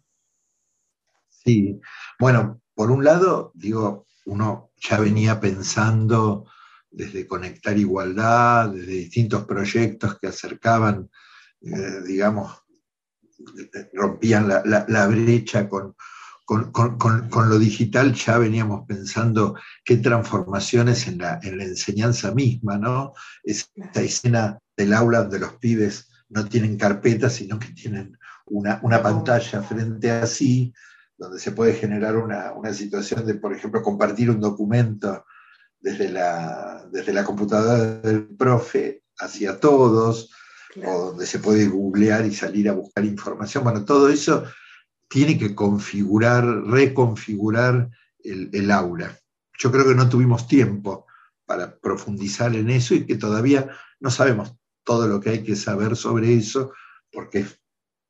Sí, 1.29 1.79
bueno, 2.19 2.63
por 2.75 2.91
un 2.91 3.05
lado, 3.05 3.53
digo, 3.55 4.07
uno 4.25 4.71
ya 4.77 4.99
venía 4.99 5.39
pensando 5.41 6.47
desde 6.91 7.27
Conectar 7.27 7.77
Igualdad, 7.77 8.71
desde 8.71 8.93
distintos 8.93 9.45
proyectos 9.45 10.19
que 10.19 10.29
acercaban, 10.29 11.11
eh, 11.61 12.03
digamos, 12.07 12.63
rompían 13.93 14.49
la, 14.49 15.07
brecha 15.07 15.69
con, 15.69 15.95
con, 16.45 17.49
lo 17.49 17.59
digital, 17.59 18.15
ya 18.15 18.39
veníamos 18.39 18.87
pensando 18.87 19.57
qué 19.85 19.97
transformaciones 19.97 21.07
en 21.07 21.19
la, 21.19 21.39
en 21.43 21.59
la 21.59 21.65
enseñanza 21.65 22.33
misma, 22.33 22.79
¿no? 22.79 23.13
Esta 23.43 24.01
escena 24.01 24.59
del 24.77 24.95
aula 24.95 25.23
donde 25.23 25.41
los 25.41 25.55
pibes 25.55 26.09
no 26.29 26.47
tienen 26.47 26.77
carpetas, 26.77 27.35
sino 27.35 27.59
que 27.59 27.73
tienen 27.73 28.17
una, 28.47 29.03
pantalla 29.03 29.63
frente 29.63 30.11
a 30.11 30.27
sí, 30.27 30.73
donde 31.19 31.39
se 31.39 31.53
puede 31.53 31.75
generar 31.75 32.17
una, 32.17 32.53
una 32.53 32.73
situación 32.73 33.27
de, 33.27 33.35
por 33.35 33.53
ejemplo, 33.53 33.83
compartir 33.83 34.31
un 34.31 34.41
documento 34.41 35.25
desde 35.81 36.11
la, 36.11 36.87
desde 36.91 37.13
la 37.13 37.25
computadora 37.25 37.99
del 37.99 38.27
profe 38.27 39.03
hacia 39.19 39.59
todos, 39.59 40.31
o 40.85 41.07
donde 41.07 41.27
se 41.27 41.39
puede 41.39 41.67
googlear 41.69 42.27
y 42.27 42.35
salir 42.35 42.69
a 42.69 42.75
buscar 42.75 43.05
información. 43.05 43.65
Bueno, 43.65 43.85
todo 43.85 44.09
eso 44.09 44.45
tiene 45.09 45.39
que 45.39 45.55
configurar, 45.55 46.45
reconfigurar 46.45 47.89
el, 48.23 48.51
el 48.53 48.71
aula. 48.71 49.17
Yo 49.59 49.73
creo 49.73 49.87
que 49.87 49.95
no 49.95 50.09
tuvimos 50.09 50.47
tiempo 50.47 51.07
para 51.47 51.79
profundizar 51.79 52.55
en 52.55 52.69
eso 52.69 52.95
y 52.95 53.07
que 53.07 53.17
todavía 53.17 53.71
no 54.01 54.11
sabemos 54.11 54.55
todo 54.85 55.09
lo 55.09 55.21
que 55.21 55.31
hay 55.31 55.43
que 55.43 55.57
saber 55.57 55.97
sobre 55.97 56.35
eso, 56.35 56.73
porque 57.11 57.41
es 57.41 57.61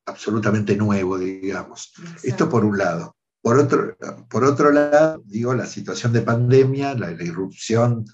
absolutamente 0.07 0.77
nuevo, 0.77 1.19
digamos. 1.19 1.93
Esto 2.23 2.49
por 2.49 2.65
un 2.65 2.79
lado. 2.79 3.16
Por 3.47 3.61
otro, 3.61 3.97
por 4.29 4.43
otro 4.43 4.73
lado, 4.73 5.23
digo, 5.25 5.55
la 5.55 5.67
situación 5.67 6.13
de 6.13 6.23
pandemia, 6.23 6.95
la, 6.95 7.13
irrupción 7.13 8.05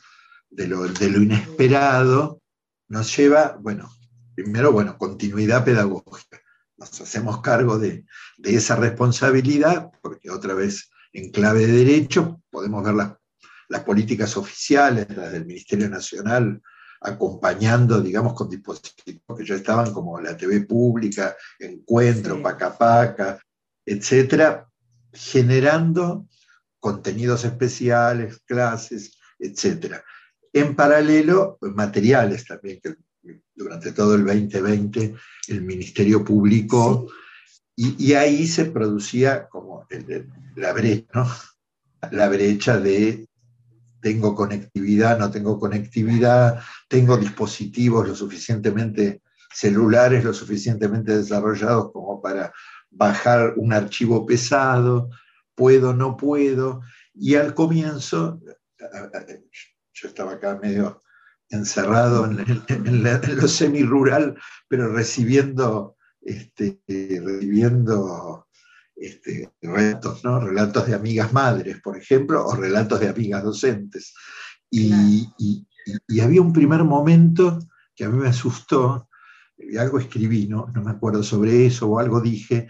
de 0.51 0.66
lo, 0.66 0.87
inesperado, 0.87 2.43
nos 2.89 3.16
lleva, 3.16 3.57
bueno, 3.59 3.91
primero, 4.35 4.72
bueno, 4.72 4.99
continuidad 4.99 5.64
pedagógica. 5.64 6.39
Nos 6.76 7.01
hacemos 7.01 7.41
cargo 7.41 7.78
de, 7.78 8.05
esa 8.43 8.76
responsabilidad, 8.76 9.91
porque 10.03 10.28
otra 10.28 10.53
vez, 10.53 10.91
en 11.14 11.30
clave 11.30 11.66
de 11.66 11.83
derecho, 11.83 12.43
podemos 12.51 12.85
ver 12.85 12.93
las, 12.93 13.80
políticas 13.85 14.37
oficiales, 14.37 15.07
las 15.16 15.33
del 15.33 15.47
Ministerio 15.47 15.89
Nacional, 15.89 16.61
acompañando, 17.01 18.03
digamos, 18.03 18.35
con 18.35 18.51
dispositivos 18.51 19.39
que 19.39 19.47
ya 19.47 19.55
estaban 19.55 19.95
como 19.95 20.20
la 20.20 20.37
TV 20.37 20.61
pública, 20.66 21.35
Encuentro, 21.59 22.43
Paca 22.43 22.76
Paca, 22.76 23.41
etcétera, 23.87 24.68
generando 25.13 26.27
contenidos 26.79 27.45
especiales, 27.45 28.41
clases, 28.45 29.19
etc. 29.39 29.97
En 30.53 30.75
paralelo, 30.75 31.59
materiales 31.61 32.45
también, 32.47 32.81
que 32.83 32.97
durante 33.55 33.93
todo 33.93 34.15
el 34.15 34.25
2020 34.25 35.15
el 35.49 35.63
Ministerio 35.63 36.25
publicó, 36.25 37.09
y, 37.75 38.13
ahí 38.13 38.47
se 38.47 38.67
producía 38.67 39.49
como 39.49 39.87
la 40.57 40.73
brecha, 40.73 41.27
La 42.11 42.29
brecha 42.29 42.79
de 42.79 43.27
tengo 44.01 44.35
conectividad, 44.35 45.19
no 45.19 45.31
tengo 45.31 45.59
conectividad, 45.59 46.61
tengo 46.89 47.17
dispositivos 47.17 48.07
lo 48.07 48.15
suficientemente 48.15 49.23
celulares, 49.55 50.25
lo 50.25 50.35
suficientemente 50.35 51.17
desarrollados 51.17 51.93
como 51.93 52.21
para 52.21 52.53
bajar 52.93 53.55
un 53.57 53.72
archivo 53.72 54.26
pesado, 54.26 55.11
puedo, 55.55 55.95
no 55.95 56.16
puedo. 56.16 56.82
Y 57.14 57.34
al 57.34 57.55
comienzo, 57.55 58.40
yo 59.93 60.09
estaba 60.09 60.32
acá 60.32 60.59
medio 60.62 61.03
encerrado 61.51 62.24
en, 62.24 63.03
lo 63.03 63.49
semi-rural, 63.49 64.36
pero 64.68 64.93
recibiendo, 64.93 65.97
este, 66.22 66.80
recibiendo 66.88 68.47
este, 68.97 69.53
relatos, 69.61 70.24
¿no? 70.24 70.40
relatos 70.40 70.86
de 70.86 70.95
amigas 70.95 71.32
madres, 71.32 71.80
por 71.82 71.97
ejemplo, 71.97 72.47
o 72.47 72.55
relatos 72.55 73.01
de 73.01 73.09
amigas 73.09 73.43
docentes. 73.43 74.14
Y, 74.70 75.28
y 76.09 76.20
había 76.20 76.40
un 76.40 76.55
primer 76.55 76.84
momento 76.84 77.59
que 77.95 78.05
a 78.05 78.09
mí 78.09 78.18
me 78.18 78.28
asustó, 78.28 79.09
algo 79.79 79.99
escribí, 79.99 80.47
¿no? 80.47 80.70
no 80.75 80.83
me 80.83 80.91
acuerdo 80.91 81.23
sobre 81.23 81.66
eso, 81.66 81.89
o 81.89 81.99
algo 81.99 82.20
dije, 82.20 82.68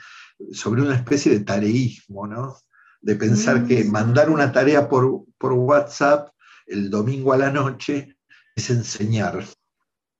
sobre 0.52 0.82
una 0.82 0.96
especie 0.96 1.32
de 1.32 1.44
tareísmo, 1.44 2.26
¿no? 2.26 2.56
De 3.00 3.16
pensar 3.16 3.66
que 3.66 3.84
mm. 3.84 3.90
mandar 3.90 4.30
una 4.30 4.52
tarea 4.52 4.88
por, 4.88 5.24
por 5.38 5.52
WhatsApp 5.52 6.32
el 6.66 6.90
domingo 6.90 7.32
a 7.32 7.38
la 7.38 7.50
noche 7.50 8.16
es 8.54 8.70
enseñar. 8.70 9.44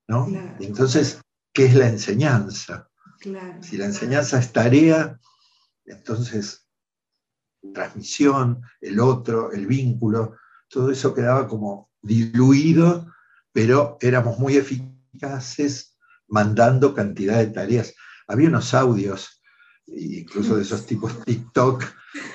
¿no? 0.09 0.29
Entonces, 0.61 1.21
¿qué 1.53 1.67
es 1.67 1.75
la 1.75 1.89
enseñanza? 1.89 2.89
Si 3.61 3.77
la 3.77 3.87
enseñanza 3.87 4.39
es 4.39 4.53
tarea, 4.53 5.19
entonces 5.85 6.67
transmisión, 7.73 8.63
el 8.81 8.99
otro, 8.99 9.53
el 9.53 9.67
vínculo, 9.67 10.37
todo 10.69 10.91
eso 10.91 11.15
quedaba 11.15 11.47
como 11.47 11.91
diluido, 12.01 13.07
pero 13.53 13.97
éramos 14.01 14.39
muy 14.39 14.57
eficaces 14.57 15.92
mandando 16.33 16.95
cantidad 16.95 17.39
de 17.39 17.49
tareas. 17.49 17.95
Había 18.27 18.49
unos 18.49 18.73
audios, 18.73 19.43
incluso 19.87 20.57
de 20.57 20.63
esos 20.63 20.87
tipos 20.87 21.23
TikTok, 21.25 21.85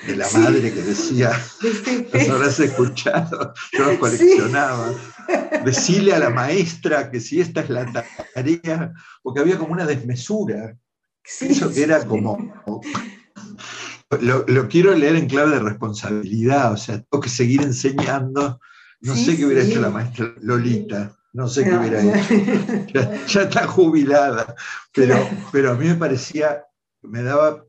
de 0.06 0.16
la 0.16 0.28
madre 0.30 0.72
que 0.72 0.82
decía, 0.82 1.32
los 2.12 2.28
habrás 2.30 2.60
escuchado, 2.60 3.52
yo 3.72 3.84
los 3.84 3.98
coleccionaba. 3.98 4.92
Decirle 5.64 6.14
a 6.14 6.18
la 6.18 6.30
maestra 6.30 7.10
que 7.10 7.20
si 7.20 7.40
esta 7.40 7.60
es 7.60 7.70
la 7.70 7.84
tarea, 8.34 8.92
porque 9.22 9.40
había 9.40 9.58
como 9.58 9.72
una 9.72 9.84
desmesura. 9.84 10.76
Eso 11.40 11.70
que 11.70 11.82
era 11.82 12.06
como. 12.06 12.38
Lo, 14.20 14.68
quiero 14.68 14.94
leer 14.94 15.16
en 15.16 15.28
clave 15.28 15.56
de 15.56 15.58
responsabilidad, 15.58 16.72
o 16.72 16.76
sea, 16.78 17.02
tengo 17.02 17.20
que 17.20 17.28
seguir 17.28 17.60
enseñando. 17.62 18.58
No 19.00 19.14
sé 19.14 19.36
qué 19.36 19.44
hubiera 19.44 19.62
hecho 19.62 19.80
la 19.80 19.90
maestra 19.90 20.32
Lolita, 20.40 21.17
no 21.38 21.46
sé 21.46 21.62
qué 21.62 21.72
hubiera 21.72 22.02
hecho. 22.02 22.92
Ya, 23.28 23.42
está 23.42 23.68
jubilada, 23.68 24.56
pero, 24.92 25.14
pero 25.52 25.70
a 25.70 25.74
mí 25.76 25.86
me 25.86 25.94
parecía, 25.94 26.64
me 27.02 27.22
daba 27.22 27.64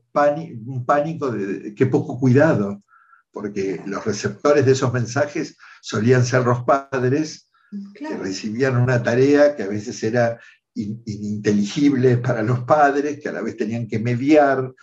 un 0.66 0.84
pánico 0.84 1.30
de, 1.30 1.72
que 1.72 1.86
poco 1.86 2.18
cuidado, 2.18 2.82
porque 3.30 3.80
los 3.86 4.04
receptores 4.04 4.66
de 4.66 4.72
esos 4.72 4.92
mensajes 4.92 5.56
solían 5.82 6.26
ser 6.26 6.42
los 6.42 6.64
padres 6.64 7.48
que 7.94 8.16
recibían 8.16 8.76
una 8.76 9.00
tarea 9.04 9.54
que 9.54 9.62
a 9.62 9.68
veces 9.68 10.02
era 10.02 10.40
ininteligible 10.74 12.16
para 12.16 12.42
los 12.42 12.64
padres, 12.64 13.20
que 13.20 13.28
a 13.28 13.32
la 13.32 13.40
vez 13.40 13.56
tenían 13.56 13.86
que 13.86 14.00
mediar, 14.00 14.74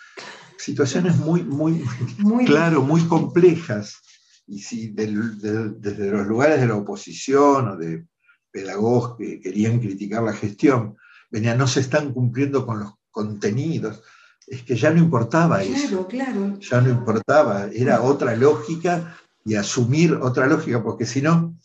situaciones 0.56 1.18
muy, 1.18 1.42
muy, 1.42 1.84
muy 2.16 2.46
claro, 2.46 2.80
muy 2.80 3.02
complejas. 3.02 3.98
Y 4.46 4.60
si 4.60 4.88
desde 4.88 6.10
los 6.10 6.26
lugares 6.26 6.58
de 6.58 6.68
la 6.68 6.76
oposición 6.76 7.68
o 7.68 7.76
de 7.76 8.06
pedagogos 8.50 9.16
que 9.16 9.40
querían 9.40 9.80
criticar 9.80 10.22
la 10.22 10.32
gestión, 10.32 10.96
venían, 11.30 11.58
no 11.58 11.66
se 11.66 11.80
están 11.80 12.12
cumpliendo 12.12 12.66
con 12.66 12.80
los 12.80 12.92
contenidos, 13.10 14.02
es 14.46 14.62
que 14.62 14.76
ya 14.76 14.90
no 14.90 14.98
importaba 14.98 15.62
eso. 15.62 16.06
Claro. 16.08 16.58
Ya 16.60 16.80
no 16.80 16.90
importaba, 16.90 17.68
era 17.72 18.02
otra 18.02 18.34
lógica 18.34 19.16
y 19.44 19.54
asumir 19.54 20.14
otra 20.14 20.46
lógica, 20.46 20.82
porque 20.82 21.04
si 21.04 21.22
no, 21.22 21.56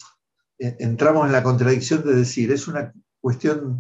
e, 0.60 0.76
entramos 0.80 1.26
en 1.26 1.32
la 1.32 1.44
contradicción 1.44 2.04
de 2.04 2.16
decir, 2.16 2.52
es 2.52 2.68
una 2.68 2.94
cuestión 3.22 3.80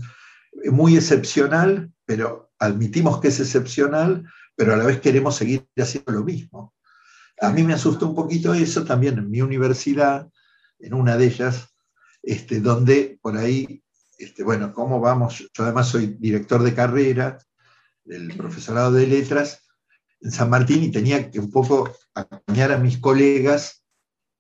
muy 0.72 0.96
excepcional, 0.96 1.92
pero 2.06 2.52
admitimos 2.60 3.20
que 3.20 3.30
es 3.30 3.40
excepcional, 3.40 4.26
pero 4.56 4.74
a 4.74 4.78
la 4.78 4.86
vez 4.86 5.00
queremos 5.00 5.36
seguir 5.36 5.68
haciendo 5.78 6.12
lo 6.14 6.24
mismo. 6.24 6.74
A 7.42 7.50
mí 7.50 7.64
me 7.64 7.74
asusta 7.74 8.06
un 8.06 8.16
poquito 8.16 8.54
eso 8.54 8.86
también 8.86 9.18
en 9.18 9.30
mi 9.30 9.42
universidad, 9.42 10.30
en 10.80 10.94
una 10.94 11.18
de 11.18 11.26
ellas, 11.26 11.73
este, 12.24 12.62
donde 12.62 13.20
por 13.22 13.38
ahí, 13.38 13.84
este, 14.18 14.44
bueno, 14.44 14.74
¿cómo 14.74 15.00
vamos? 15.00 15.40
Yo 15.54 15.64
además 15.64 15.90
soy 15.90 16.16
director 16.20 16.64
de 16.64 16.74
carrera 16.74 17.38
del 18.04 18.36
profesorado 18.36 18.94
de 18.94 19.08
letras 19.08 19.62
en 20.22 20.32
San 20.32 20.50
Martín 20.50 20.84
y 20.84 20.92
tenía 20.92 21.30
que 21.30 21.40
un 21.40 21.52
poco 21.52 21.92
acompañar 22.16 22.72
a 22.72 22.78
mis 22.78 22.98
colegas 22.98 23.84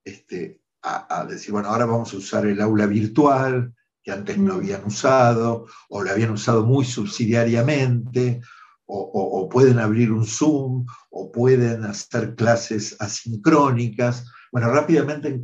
este, 0.03 0.61
a, 0.81 1.25
decir, 1.25 1.51
bueno, 1.51 1.69
ahora 1.69 1.85
vamos 1.85 2.13
a 2.13 2.17
usar 2.17 2.45
el 2.45 2.59
aula 2.59 2.85
virtual, 2.87 3.73
que 4.03 4.11
antes 4.11 4.37
no 4.37 4.55
mm. 4.55 4.57
habían 4.57 4.85
usado, 4.85 5.65
o 5.89 6.03
la 6.03 6.11
habían 6.11 6.31
usado 6.31 6.65
muy 6.65 6.83
subsidiariamente, 6.83 8.41
o, 8.85 9.49
pueden 9.49 9.79
abrir 9.79 10.11
un 10.11 10.25
Zoom, 10.25 10.85
o 11.09 11.31
pueden 11.31 11.85
hacer 11.85 12.35
clases 12.35 12.95
asincrónicas. 12.99 14.25
Bueno, 14.51 14.71
rápidamente 14.71 15.41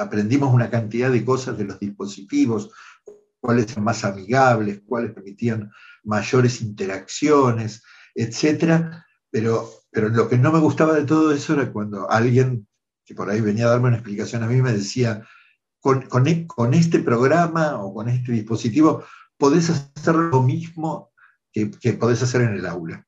aprendimos 0.00 0.52
una 0.52 0.70
cantidad 0.70 1.10
de 1.10 1.24
cosas 1.24 1.56
de 1.58 1.64
los 1.64 1.78
dispositivos, 1.78 2.70
cuáles 3.40 3.70
eran 3.72 3.84
más 3.84 4.04
amigables, 4.04 4.82
cuáles 4.86 5.12
permitían 5.12 5.70
mayores 6.04 6.60
interacciones, 6.60 7.82
etc. 8.14 8.84
Pero, 9.30 9.70
pero 9.90 10.08
lo 10.08 10.28
que 10.28 10.38
no 10.38 10.52
me 10.52 10.58
gustaba 10.58 10.94
de 10.94 11.04
todo 11.04 11.32
eso 11.32 11.54
era 11.54 11.72
cuando 11.72 12.10
alguien 12.10 12.66
que 13.04 13.14
por 13.16 13.28
ahí 13.28 13.40
venía 13.40 13.66
a 13.66 13.70
darme 13.70 13.88
una 13.88 13.96
explicación 13.96 14.44
a 14.44 14.46
mí 14.46 14.62
me 14.62 14.72
decía, 14.72 15.26
con, 15.80 16.02
con, 16.02 16.28
e, 16.28 16.46
con 16.46 16.74
este 16.74 17.00
programa 17.00 17.82
o 17.82 17.92
con 17.92 18.08
este 18.08 18.30
dispositivo 18.30 19.02
podés 19.36 19.68
hacer 19.68 20.14
lo 20.14 20.42
mismo 20.42 21.10
que, 21.52 21.72
que 21.72 21.94
podés 21.94 22.22
hacer 22.22 22.42
en 22.42 22.54
el 22.54 22.66
aula. 22.66 23.04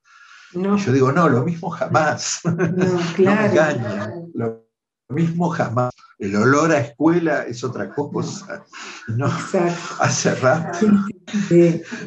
Y 0.54 0.76
yo 0.78 0.92
digo, 0.92 1.12
no, 1.12 1.28
lo 1.28 1.44
mismo 1.44 1.70
jamás. 1.70 2.40
No, 2.44 2.98
claro. 3.16 4.28
Lo 4.34 4.66
mismo 5.08 5.48
jamás. 5.50 5.92
El 6.22 6.36
olor 6.36 6.70
a 6.70 6.78
escuela 6.78 7.42
es 7.42 7.64
otra 7.64 7.90
cosa. 7.90 8.64
No, 9.08 9.26
hace 9.26 10.34
rato, 10.36 10.86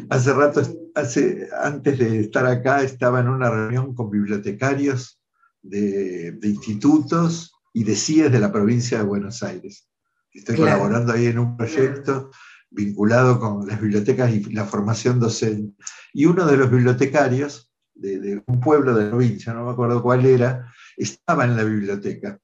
hace 0.09 0.33
rato, 0.33 0.61
hace, 0.95 1.49
antes 1.61 1.99
de 1.99 2.21
estar 2.21 2.45
acá, 2.45 2.81
estaba 2.81 3.19
en 3.19 3.27
una 3.27 3.49
reunión 3.49 3.93
con 3.93 4.09
bibliotecarios 4.09 5.19
de, 5.61 6.31
de 6.31 6.47
institutos 6.47 7.53
y 7.73 7.83
de 7.83 7.95
CIES 7.97 8.31
de 8.31 8.39
la 8.39 8.53
provincia 8.53 8.99
de 8.99 9.03
Buenos 9.03 9.43
Aires. 9.43 9.89
Estoy 10.31 10.55
colaborando 10.55 11.11
ahí 11.11 11.25
en 11.25 11.39
un 11.39 11.57
proyecto 11.57 12.31
vinculado 12.69 13.37
con 13.37 13.67
las 13.67 13.81
bibliotecas 13.81 14.33
y 14.33 14.53
la 14.53 14.63
formación 14.63 15.19
docente. 15.19 15.75
Y 16.13 16.25
uno 16.25 16.45
de 16.45 16.55
los 16.55 16.71
bibliotecarios 16.71 17.69
de, 17.93 18.41
un 18.47 18.59
pueblo 18.61 18.95
de 18.95 19.03
la 19.03 19.09
provincia, 19.09 19.53
no 19.53 19.65
me 19.65 19.71
acuerdo 19.71 20.01
cuál 20.01 20.25
era, 20.25 20.71
estaba 20.95 21.43
en 21.43 21.57
la 21.57 21.63
biblioteca. 21.65 22.39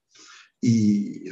Y 0.62 1.24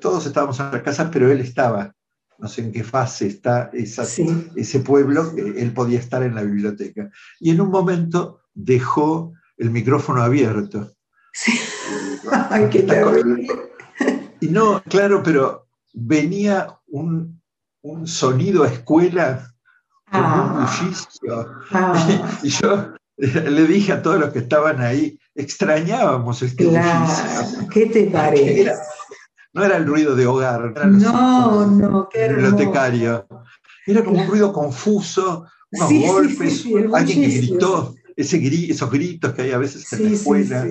todos 0.00 0.26
estábamos 0.26 0.60
en 0.60 0.70
la 0.70 0.82
casa, 0.82 1.10
pero 1.10 1.30
él 1.30 1.40
estaba. 1.40 1.94
No 2.38 2.46
sé 2.46 2.62
en 2.62 2.72
qué 2.72 2.84
fase 2.84 3.26
está 3.26 3.70
ese 3.72 4.80
pueblo, 4.80 5.32
él 5.36 5.72
podía 5.72 5.98
estar 5.98 6.22
en 6.22 6.36
la 6.36 6.42
biblioteca. 6.42 7.10
Y 7.40 7.50
en 7.50 7.60
un 7.60 7.70
momento 7.70 8.42
dejó 8.54 9.32
el 9.56 9.70
micrófono 9.70 10.22
abierto. 10.22 10.92
Sí. 11.32 11.52
Ay, 12.50 12.68
qué. 12.70 12.86
Y 14.40 14.48
no, 14.48 14.80
claro, 14.84 15.22
pero 15.22 15.66
venía 15.92 16.78
un, 16.86 17.40
sonido 18.04 18.64
a 18.64 18.68
escuela 18.68 19.54
con 20.10 20.20
un 20.20 20.26
ah. 20.26 20.70
bullicio. 20.80 21.52
Ah. 21.72 22.38
Y, 22.42 22.50
yo 22.50 22.94
le 23.50 23.66
dije 23.66 23.92
a 23.92 24.02
todos 24.02 24.18
los 24.18 24.32
que 24.32 24.38
estaban 24.40 24.80
ahí, 24.80 25.18
extrañábamos 25.34 26.42
este 26.42 26.66
bullicio. 26.66 27.68
¿Qué 27.70 27.86
te 27.86 28.04
parece? 28.12 28.72
no 29.52 29.64
era 29.64 29.76
el 29.76 29.86
ruido 29.86 30.14
de 30.14 30.26
hogar, 30.26 30.72
era 30.76 30.86
no, 30.86 31.66
no, 31.66 32.08
qué 32.08 32.28
bibliotecario. 32.28 33.26
Era 33.86 34.04
como 34.04 34.20
un 34.20 34.28
ruido 34.28 34.52
confuso, 34.52 35.46
unos 35.72 35.92
golpes, 36.06 36.64
alguien 36.94 37.22
que 37.22 37.36
gritó, 37.38 37.94
ese 38.14 38.70
esos 38.70 38.90
gritos 38.90 39.32
que 39.32 39.42
hay 39.42 39.52
a 39.52 39.58
veces 39.58 39.92
en 39.92 40.04
la 40.04 40.10
escuela. 40.10 40.66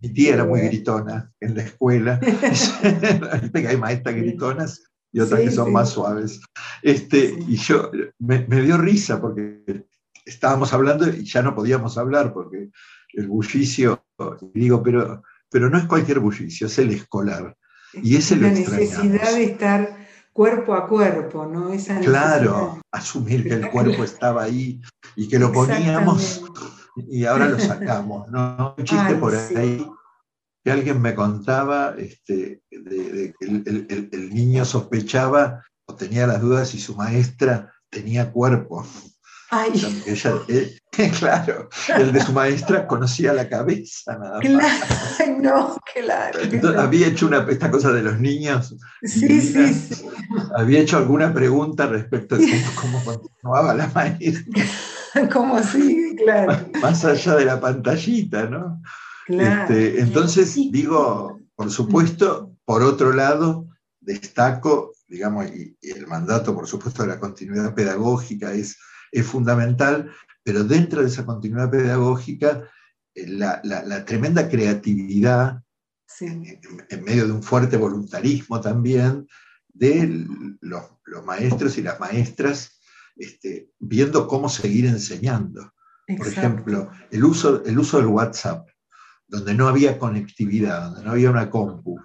Mi 0.00 0.10
tía 0.10 0.34
era 0.34 0.44
muy 0.44 0.60
gritona 0.60 1.32
en 1.40 1.56
la 1.56 1.62
escuela. 1.62 2.20
hay 3.54 3.76
maestras 3.76 4.14
gritonas 4.14 4.82
y 5.12 5.20
otras 5.20 5.40
que 5.40 5.50
son 5.50 5.72
más 5.72 5.90
suaves. 5.90 6.40
Este, 6.82 7.34
y 7.48 7.56
yo, 7.56 7.90
me, 8.18 8.44
dio 8.44 8.76
risa 8.76 9.20
porque 9.20 9.86
estábamos 10.26 10.72
hablando 10.74 11.08
y 11.08 11.24
ya 11.24 11.40
no 11.40 11.54
podíamos 11.54 11.96
hablar 11.96 12.34
porque 12.34 12.70
el 13.14 13.28
bullicio, 13.28 14.04
digo, 14.52 14.82
pero, 14.82 15.22
pero 15.50 15.70
no 15.70 15.78
es 15.78 15.84
cualquier 15.84 16.18
bullicio, 16.18 16.66
es 16.66 16.78
el 16.78 16.90
escolar. 16.90 17.56
Y 17.94 18.16
es 18.16 18.30
la 18.32 18.50
necesidad 18.50 19.32
de 19.34 19.44
estar 19.44 19.96
cuerpo 20.32 20.74
a 20.74 20.86
cuerpo, 20.86 21.46
¿no? 21.46 21.70
claro, 22.02 22.82
asumir 22.92 23.44
que 23.44 23.54
el 23.54 23.70
cuerpo 23.70 24.04
estaba 24.04 24.42
ahí 24.42 24.82
y 25.14 25.28
que 25.28 25.38
lo 25.38 25.50
poníamos 25.50 26.44
y 27.08 27.24
ahora 27.24 27.48
lo 27.48 27.58
sacamos, 27.60 28.28
¿no? 28.28 28.74
Un 28.76 28.84
chiste 28.84 29.14
por 29.14 29.34
ahí 29.34 29.86
que 30.66 30.72
alguien 30.72 31.00
me 31.00 31.14
contaba 31.14 31.94
este, 31.96 32.60
de, 32.70 33.32
que 33.38 33.46
el, 33.46 34.34
niño 34.34 34.64
sospechaba 34.64 35.62
o 35.86 35.94
tenía 35.94 36.26
las 36.26 36.40
dudas 36.40 36.70
si 36.70 36.80
su 36.80 36.96
maestra 36.96 37.72
tenía 37.88 38.32
cuerpo. 38.32 38.84
Ay. 39.50 40.02
Eh, 40.48 40.78
claro, 41.18 41.68
el 41.96 42.12
de 42.12 42.20
su 42.20 42.32
maestra 42.32 42.86
conocía 42.86 43.32
la 43.32 43.48
cabeza 43.48 44.16
nada 44.18 44.40
más. 44.40 45.20
Ay, 45.20 45.36
no, 45.40 45.76
claro. 45.94 46.80
había 46.80 47.08
hecho 47.08 47.26
una, 47.26 47.46
esta 47.48 47.70
cosa 47.70 47.92
de 47.92 48.02
los 48.02 48.18
niños. 48.18 48.74
Sí, 49.02 49.40
sí, 49.40 49.72
sí, 49.72 50.06
Había 50.56 50.80
hecho 50.80 50.96
alguna 50.96 51.32
pregunta 51.32 51.86
respecto 51.86 52.36
de 52.36 52.46
cómo, 52.74 52.98
cómo 53.02 53.04
continuaba 53.04 53.74
la 53.74 53.88
maestra. 53.88 54.64
¿Cómo 55.32 55.62
sigue? 55.62 56.16
Claro. 56.16 56.68
Más 56.82 57.04
allá 57.04 57.36
de 57.36 57.44
la 57.44 57.60
pantallita, 57.60 58.46
¿no? 58.46 58.82
Este, 59.28 60.00
entonces, 60.00 60.54
digo, 60.54 61.40
por 61.54 61.70
supuesto, 61.70 62.52
por 62.64 62.82
otro 62.82 63.12
lado, 63.12 63.66
destaco 64.00 64.92
digamos, 65.08 65.46
y, 65.50 65.76
el 65.82 66.06
mandato, 66.06 66.54
por 66.54 66.66
supuesto, 66.66 67.02
de 67.02 67.08
la 67.08 67.20
continuidad 67.20 67.74
pedagógica 67.74 68.52
es, 68.52 68.76
es 69.12 69.26
fundamental, 69.26 70.10
pero 70.42 70.64
dentro 70.64 71.02
de 71.02 71.08
esa 71.08 71.24
continuidad 71.24 71.70
pedagógica, 71.70 72.68
eh, 73.14 73.26
la, 73.28 74.04
tremenda 74.04 74.48
creatividad, 74.48 75.62
en, 76.20 77.04
medio 77.04 77.26
de 77.26 77.32
un 77.32 77.42
fuerte 77.42 77.76
voluntarismo 77.76 78.60
también, 78.60 79.26
de 79.68 80.26
los, 80.60 80.84
maestros 81.24 81.78
y 81.78 81.82
las 81.82 81.98
maestras, 82.00 82.80
este, 83.16 83.70
viendo 83.78 84.26
cómo 84.26 84.48
seguir 84.48 84.86
enseñando. 84.86 85.72
Por 86.16 86.28
ejemplo, 86.28 86.90
el 87.10 87.24
uso, 87.24 87.64
el 87.64 87.78
uso 87.78 87.98
del 87.98 88.06
WhatsApp, 88.06 88.68
donde 89.28 89.54
no 89.54 89.68
había 89.68 89.98
conectividad, 89.98 90.84
donde 90.84 91.04
no 91.04 91.10
había 91.12 91.30
una 91.30 91.50
compu. 91.50 91.98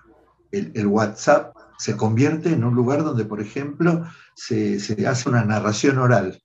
El, 0.51 0.87
WhatsApp 0.87 1.55
se 1.77 1.95
convierte 1.95 2.51
en 2.51 2.63
un 2.63 2.75
lugar 2.75 3.03
donde, 3.03 3.25
por 3.25 3.39
ejemplo, 3.39 4.05
se, 4.35 4.77
hace 5.07 5.29
una 5.29 5.45
narración 5.45 5.97
oral. 5.97 6.41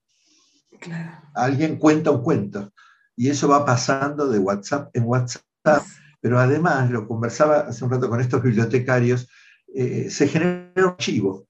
Alguien 1.34 1.76
cuenta 1.76 2.10
un 2.10 2.22
cuento 2.22 2.72
y 3.16 3.30
eso 3.30 3.48
va 3.48 3.64
pasando 3.64 4.28
de 4.28 4.38
WhatsApp 4.38 4.90
en 4.94 5.04
WhatsApp, 5.04 5.84
pero 6.20 6.38
además, 6.38 6.90
lo 6.90 7.06
conversaba 7.06 7.60
hace 7.60 7.84
un 7.84 7.90
rato 7.90 8.08
con 8.08 8.20
estos 8.20 8.42
bibliotecarios, 8.42 9.28
eh, 9.74 10.08
se 10.10 10.28
genera 10.28 10.70
un 10.76 10.84
archivo. 10.84 11.46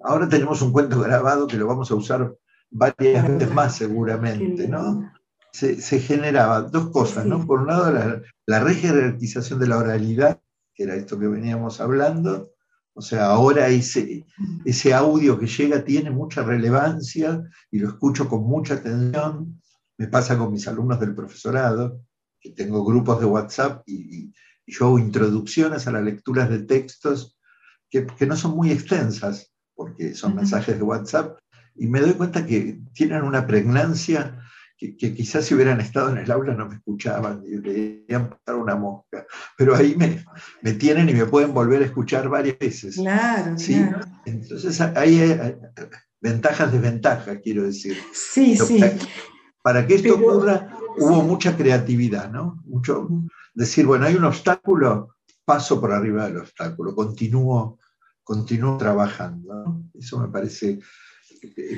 Ahora 0.00 0.28
tenemos 0.28 0.62
un 0.62 0.72
cuento 0.72 1.00
grabado 1.00 1.46
que 1.46 1.56
lo 1.56 1.66
vamos 1.66 1.90
a 1.90 1.94
usar 1.94 2.34
varias 2.70 3.28
veces 3.28 3.52
más 3.52 3.76
seguramente, 3.76 4.68
¿no? 4.68 5.10
se, 5.56 6.00
generaba 6.00 6.62
dos 6.62 6.90
cosas, 6.90 7.24
¿no? 7.24 7.46
Por 7.46 7.60
un 7.60 7.68
lado, 7.68 7.90
la, 7.90 8.22
la 8.46 8.60
rejerarquización 8.60 9.58
de 9.58 9.66
la 9.66 9.78
oralidad, 9.78 10.40
que 10.74 10.82
era 10.82 10.94
esto 10.94 11.18
que 11.18 11.26
veníamos 11.26 11.80
hablando, 11.80 12.50
o 12.98 13.02
sea, 13.02 13.26
ahora 13.26 13.68
ese, 13.68 14.24
ese 14.64 14.94
audio 14.94 15.38
que 15.38 15.46
llega 15.46 15.84
tiene 15.84 16.10
mucha 16.10 16.42
relevancia 16.42 17.42
y 17.70 17.78
lo 17.78 17.88
escucho 17.88 18.26
con 18.26 18.44
mucha 18.44 18.74
atención. 18.74 19.60
Me 19.98 20.08
pasa 20.08 20.38
con 20.38 20.50
mis 20.50 20.66
alumnos 20.66 20.98
del 20.98 21.14
profesorado, 21.14 22.00
que 22.40 22.52
tengo 22.52 22.82
grupos 22.86 23.20
de 23.20 23.26
WhatsApp 23.26 23.82
y, 23.86 24.32
yo 24.68 24.86
hago 24.86 24.98
introducciones 24.98 25.86
a 25.86 25.92
las 25.92 26.02
lecturas 26.02 26.50
de 26.50 26.58
textos 26.58 27.38
que, 27.88 28.04
que 28.04 28.26
no 28.26 28.34
son 28.34 28.56
muy 28.56 28.72
extensas, 28.72 29.52
porque 29.76 30.14
son 30.14 30.34
mensajes 30.34 30.76
de 30.76 30.82
WhatsApp, 30.82 31.38
y 31.76 31.86
me 31.86 32.00
doy 32.00 32.14
cuenta 32.14 32.44
que 32.44 32.80
tienen 32.92 33.22
una 33.22 33.46
pregnancia 33.46 34.40
que, 34.76 34.96
quizás 34.96 35.44
si 35.44 35.54
hubieran 35.54 35.80
estado 35.80 36.10
en 36.10 36.18
el 36.18 36.30
aula 36.30 36.54
no 36.54 36.68
me 36.68 36.76
escuchaban 36.76 37.42
y 37.46 37.52
deberían 37.56 38.28
pasar 38.28 38.56
una 38.56 38.76
mosca, 38.76 39.26
pero 39.56 39.74
ahí 39.74 39.94
me, 39.96 40.24
me, 40.62 40.72
tienen 40.74 41.08
y 41.08 41.14
me 41.14 41.26
pueden 41.26 41.54
volver 41.54 41.82
a 41.82 41.86
escuchar 41.86 42.28
varias 42.28 42.58
veces. 42.58 42.96
Claro, 42.96 43.58
¿sí? 43.58 43.84
Entonces 44.26 44.80
ahí 44.80 45.20
hay 45.20 45.56
ventajas, 46.20 46.72
desventajas, 46.72 47.38
quiero 47.42 47.62
decir. 47.62 47.96
Sí, 48.12 48.56
sí. 48.56 48.80
Para 49.62 49.86
que 49.86 49.96
esto 49.96 50.14
ocurra 50.14 50.76
hubo 50.98 51.22
mucha 51.22 51.56
creatividad, 51.56 52.30
¿no? 52.30 52.62
Mucho 52.66 53.08
decir, 53.54 53.86
bueno, 53.86 54.06
hay 54.06 54.14
un 54.14 54.24
obstáculo, 54.24 55.16
paso 55.44 55.80
por 55.80 55.92
arriba 55.92 56.26
del 56.26 56.38
obstáculo, 56.38 56.94
continúo, 56.94 57.78
continúo 58.22 58.76
trabajando. 58.76 59.82
Eso 59.94 60.20
me 60.20 60.28
parece 60.28 60.78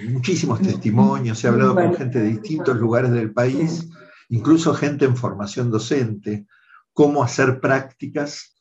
muchísimos 0.08 0.60
testimonios, 0.60 1.42
he 1.42 1.48
hablado 1.48 1.74
con 1.74 1.94
gente 1.94 2.20
de 2.20 2.28
distintos 2.28 2.76
lugares 2.76 3.10
del 3.12 3.32
país, 3.32 3.88
incluso 4.28 4.74
gente 4.74 5.04
en 5.04 5.16
formación 5.16 5.70
docente, 5.70 6.46
cómo 6.92 7.22
hacer 7.22 7.60
prácticas, 7.60 8.56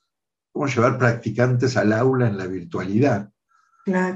cómo 0.51 0.67
llevar 0.67 0.97
practicantes 0.97 1.77
al 1.77 1.93
aula 1.93 2.27
en 2.27 2.37
la 2.37 2.47
virtualidad, 2.47 3.29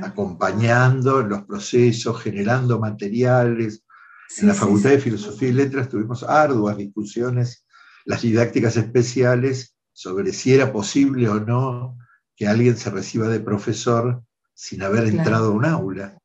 acompañando 0.01 1.21
los 1.23 1.43
procesos, 1.43 2.21
generando 2.21 2.79
materiales. 2.79 3.83
en 4.37 4.47
la 4.47 4.53
Facultad 4.53 4.91
de 4.91 4.99
Filosofía 4.99 5.49
y 5.49 5.53
Letras 5.53 5.89
tuvimos 5.89 6.23
arduas 6.23 6.77
discusiones, 6.77 7.65
las 8.05 8.21
didácticas 8.21 8.77
especiales, 8.77 9.75
sobre 9.93 10.31
si 10.33 10.53
era 10.53 10.71
posible 10.71 11.27
o 11.29 11.39
no 11.39 11.97
que 12.35 12.47
alguien 12.47 12.77
se 12.77 12.89
reciba 12.89 13.27
de 13.27 13.39
profesor 13.39 14.23
sin 14.53 14.83
haber 14.83 15.05
entrado 15.05 15.47
a 15.47 15.51
un 15.51 15.65
aula. 15.65 16.20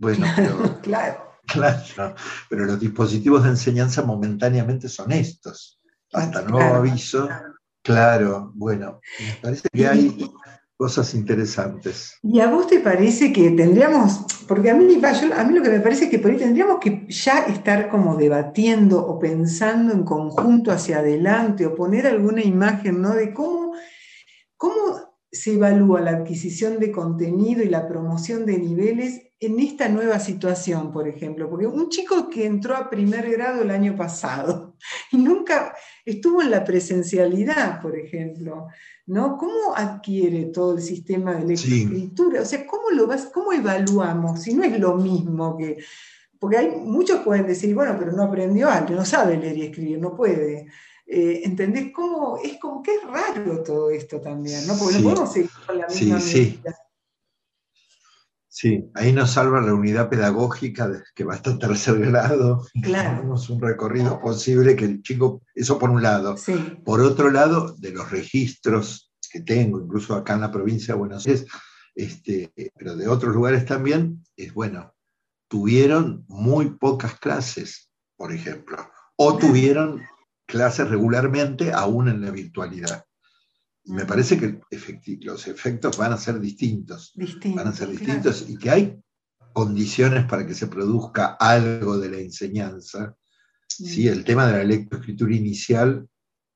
Bueno, 0.00 0.26
pero, 0.36 0.80
claro. 0.80 2.14
pero 2.48 2.64
los 2.64 2.80
dispositivos 2.80 3.44
de 3.44 3.50
enseñanza 3.50 4.02
momentáneamente 4.02 4.88
son 4.88 5.12
estos. 5.12 5.78
Hasta 6.12 6.42
nuevo 6.42 6.74
aviso. 6.74 7.28
Claro, 7.82 8.50
bueno, 8.54 9.00
me 9.20 9.34
parece 9.40 9.68
que 9.72 9.86
hay 9.86 10.30
cosas 10.76 11.14
interesantes. 11.14 12.18
¿Y 12.22 12.40
a 12.40 12.48
vos 12.48 12.66
te 12.66 12.80
parece 12.80 13.32
que 13.32 13.50
tendríamos, 13.50 14.24
porque 14.48 14.70
a 14.70 14.74
mí, 14.74 14.84
a 14.84 15.44
mí 15.44 15.54
lo 15.54 15.62
que 15.62 15.70
me 15.70 15.80
parece 15.80 16.04
es 16.04 16.10
que 16.10 16.18
por 16.18 16.30
ahí 16.30 16.38
tendríamos 16.38 16.78
que 16.80 17.06
ya 17.08 17.40
estar 17.40 17.88
como 17.90 18.16
debatiendo 18.16 19.06
o 19.06 19.18
pensando 19.18 19.92
en 19.92 20.04
conjunto 20.04 20.72
hacia 20.72 20.98
adelante 20.98 21.66
o 21.66 21.74
poner 21.74 22.06
alguna 22.06 22.42
imagen, 22.42 23.00
¿no? 23.00 23.14
De 23.14 23.32
cómo, 23.32 23.74
cómo 24.56 25.16
se 25.30 25.54
evalúa 25.54 26.00
la 26.00 26.10
adquisición 26.12 26.78
de 26.78 26.90
contenido 26.90 27.62
y 27.62 27.68
la 27.68 27.86
promoción 27.86 28.44
de 28.46 28.58
niveles 28.58 29.29
en 29.42 29.58
esta 29.58 29.88
nueva 29.88 30.20
situación, 30.20 30.92
por 30.92 31.08
ejemplo, 31.08 31.48
porque 31.48 31.66
un 31.66 31.88
chico 31.88 32.28
que 32.28 32.44
entró 32.44 32.76
a 32.76 32.90
primer 32.90 33.30
grado 33.30 33.62
el 33.62 33.70
año 33.70 33.96
pasado 33.96 34.76
y 35.12 35.16
nunca 35.16 35.74
estuvo 36.04 36.42
en 36.42 36.50
la 36.50 36.62
presencialidad, 36.62 37.80
por 37.80 37.98
ejemplo, 37.98 38.66
¿no? 39.06 39.38
¿Cómo 39.38 39.74
adquiere 39.74 40.46
todo 40.46 40.76
el 40.76 40.82
sistema 40.82 41.34
de 41.34 41.46
lectoescritura? 41.46 42.42
O 42.42 42.44
sea, 42.44 42.66
¿cómo 42.66 42.90
lo 42.90 43.06
vas, 43.06 43.30
cómo 43.32 43.52
evaluamos? 43.52 44.42
Si 44.42 44.52
no 44.52 44.62
es 44.62 44.78
lo 44.78 44.94
mismo 44.96 45.56
que. 45.56 45.78
Porque 46.38 46.58
hay 46.58 46.70
muchos 46.70 47.20
pueden 47.20 47.46
decir, 47.46 47.74
bueno, 47.74 47.96
pero 47.98 48.12
no 48.12 48.22
aprendió 48.22 48.70
algo, 48.70 48.94
no 48.94 49.04
sabe 49.04 49.36
leer 49.36 49.56
y 49.56 49.62
escribir, 49.62 49.98
no 49.98 50.14
puede. 50.14 50.66
Eh, 51.06 51.42
¿Entendés 51.44 51.92
cómo? 51.92 52.38
Es 52.42 52.58
como 52.58 52.82
que 52.82 52.94
es 52.94 53.02
raro 53.04 53.62
todo 53.62 53.90
esto 53.90 54.20
también, 54.20 54.66
¿no? 54.66 54.76
Porque 54.78 54.98
no 54.98 55.02
podemos 55.02 55.32
seguir 55.32 55.50
con 55.66 55.78
la 55.78 55.86
misma 55.88 56.20
sí, 56.20 56.60
Sí, 58.60 58.90
ahí 58.94 59.10
nos 59.14 59.30
salva 59.30 59.62
la 59.62 59.72
unidad 59.72 60.10
pedagógica 60.10 61.02
que 61.14 61.24
va 61.24 61.32
hasta 61.32 61.58
tercer 61.58 61.98
grado. 61.98 62.66
Claro. 62.82 63.16
Tenemos 63.16 63.48
un 63.48 63.58
recorrido 63.58 64.20
posible 64.20 64.76
que 64.76 64.84
el 64.84 65.02
chico, 65.02 65.40
eso 65.54 65.78
por 65.78 65.88
un 65.88 66.02
lado. 66.02 66.34
Por 66.84 67.00
otro 67.00 67.30
lado, 67.30 67.74
de 67.78 67.90
los 67.90 68.10
registros 68.10 69.10
que 69.32 69.40
tengo, 69.40 69.80
incluso 69.80 70.14
acá 70.14 70.34
en 70.34 70.42
la 70.42 70.52
provincia 70.52 70.92
de 70.92 70.98
Buenos 70.98 71.26
Aires, 71.26 71.46
este, 71.94 72.52
pero 72.76 72.96
de 72.96 73.08
otros 73.08 73.34
lugares 73.34 73.64
también, 73.64 74.22
es 74.36 74.52
bueno, 74.52 74.92
tuvieron 75.48 76.26
muy 76.28 76.68
pocas 76.76 77.18
clases, 77.18 77.90
por 78.14 78.30
ejemplo, 78.30 78.76
o 79.16 79.38
tuvieron 79.38 80.02
clases 80.46 80.86
regularmente 80.90 81.72
aún 81.72 82.08
en 82.08 82.20
la 82.20 82.30
virtualidad. 82.30 83.06
Me 83.84 84.04
parece 84.04 84.38
que 84.38 84.60
los 85.22 85.46
efectos 85.46 85.96
van 85.96 86.12
a 86.12 86.18
ser 86.18 86.38
distintos. 86.38 87.12
van 87.54 87.68
a 87.68 87.72
ser 87.72 87.88
distintos 87.88 88.46
y 88.48 88.56
que 88.56 88.70
hay 88.70 89.00
condiciones 89.52 90.26
para 90.26 90.46
que 90.46 90.54
se 90.54 90.66
produzca 90.66 91.36
algo 91.38 91.98
de 91.98 92.10
la 92.10 92.18
enseñanza. 92.18 93.16
Sí, 93.66 94.08
el 94.08 94.24
tema 94.24 94.46
de 94.46 94.58
la 94.58 94.64
lectoescritura 94.64 95.34
inicial, 95.34 96.06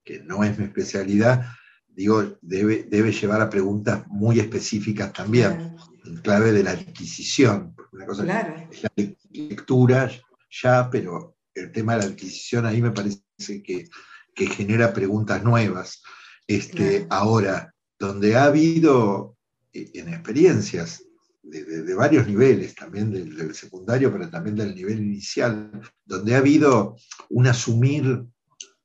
que 0.04 0.20
no 0.20 0.44
es 0.44 0.58
mi 0.58 0.64
especialidad, 0.64 1.46
digo, 1.88 2.36
debe, 2.42 2.84
debe 2.84 3.12
llevar 3.12 3.40
a 3.40 3.50
preguntas 3.50 4.04
muy 4.08 4.40
específicas 4.40 5.12
también, 5.12 5.76
en 6.04 6.16
clave 6.16 6.52
de 6.52 6.62
la 6.62 6.72
adquisición. 6.72 7.74
una 7.92 8.06
cosa 8.06 8.22
es 8.70 8.82
la 8.82 8.90
lectura 9.30 10.10
ya, 10.50 10.90
pero 10.90 11.36
el 11.54 11.72
tema 11.72 11.94
de 11.94 12.00
la 12.00 12.04
adquisición 12.06 12.66
ahí 12.66 12.82
me 12.82 12.90
parece 12.90 13.22
que, 13.62 13.88
que 14.34 14.46
genera 14.46 14.92
preguntas 14.92 15.42
nuevas. 15.42 16.02
Este, 16.46 17.06
Ahora, 17.10 17.74
donde 17.98 18.36
ha 18.36 18.44
habido 18.44 19.36
eh, 19.72 19.90
en 19.94 20.08
experiencias 20.08 21.02
de, 21.42 21.94
varios 21.94 22.26
niveles, 22.26 22.74
también 22.74 23.10
del, 23.10 23.54
secundario, 23.54 24.12
pero 24.12 24.28
también 24.30 24.56
del 24.56 24.74
nivel 24.74 24.98
inicial, 24.98 25.70
donde 26.04 26.34
ha 26.34 26.38
habido 26.38 26.96
un 27.30 27.46
asumir 27.46 28.24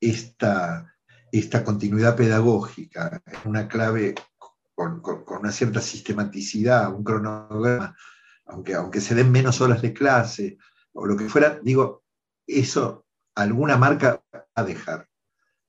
esta, 0.00 0.94
esta 1.32 1.64
continuidad 1.64 2.16
pedagógica 2.16 3.22
en 3.26 3.50
una 3.50 3.68
clave 3.68 4.14
con, 4.74 5.02
una 5.26 5.52
cierta 5.52 5.80
sistematicidad, 5.80 6.94
un 6.94 7.04
cronograma, 7.04 7.96
aunque, 8.46 8.74
aunque 8.74 9.00
se 9.00 9.14
den 9.14 9.30
menos 9.30 9.60
horas 9.60 9.82
de 9.82 9.92
clase 9.92 10.58
o 10.92 11.06
lo 11.06 11.16
que 11.16 11.28
fuera, 11.28 11.60
digo, 11.62 12.02
eso 12.46 13.06
alguna 13.34 13.76
marca 13.76 14.22
va 14.34 14.46
a 14.54 14.64
dejar. 14.64 15.09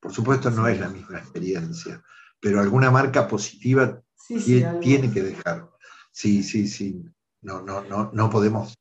Por 0.02 0.12
supuesto 0.12 0.50
no 0.50 0.66
es 0.66 0.80
la 0.80 0.88
misma 0.88 1.18
experiencia, 1.18 2.02
pero 2.40 2.60
alguna 2.60 2.90
marca 2.90 3.28
positiva 3.28 4.02
tiene, 4.26 5.12
que 5.12 5.22
dejar. 5.22 5.70
Sí, 6.10 6.42
sí, 6.42 6.66
sí. 6.66 7.04
No, 7.40 7.62
no, 7.62 7.84
no, 7.84 8.10
no 8.12 8.28
podemos 8.28 8.74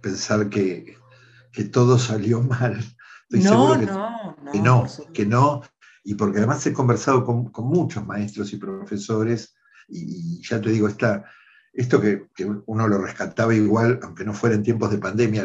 pensar 0.00 0.48
que, 0.48 0.96
todo 1.72 1.98
salió 1.98 2.40
mal. 2.42 2.78
Estoy 3.28 3.42
seguro 3.42 3.80
que 3.80 3.86
no, 3.86 4.36
que 4.52 4.60
no, 4.60 4.86
que 5.12 5.26
no, 5.26 5.62
y 6.04 6.14
porque 6.14 6.38
además 6.38 6.64
he 6.64 6.72
conversado 6.72 7.24
con, 7.24 7.50
muchos 7.66 8.06
maestros 8.06 8.52
y 8.52 8.56
profesores, 8.56 9.56
y, 9.88 10.40
ya 10.48 10.60
te 10.60 10.70
digo, 10.70 10.86
esta, 10.86 11.24
esto 11.72 12.00
que, 12.00 12.28
uno 12.66 12.86
lo 12.86 12.98
rescataba 12.98 13.52
igual, 13.52 13.98
aunque 14.04 14.24
no 14.24 14.32
fuera 14.32 14.54
en 14.54 14.62
tiempos 14.62 14.92
de 14.92 14.98
pandemia, 14.98 15.44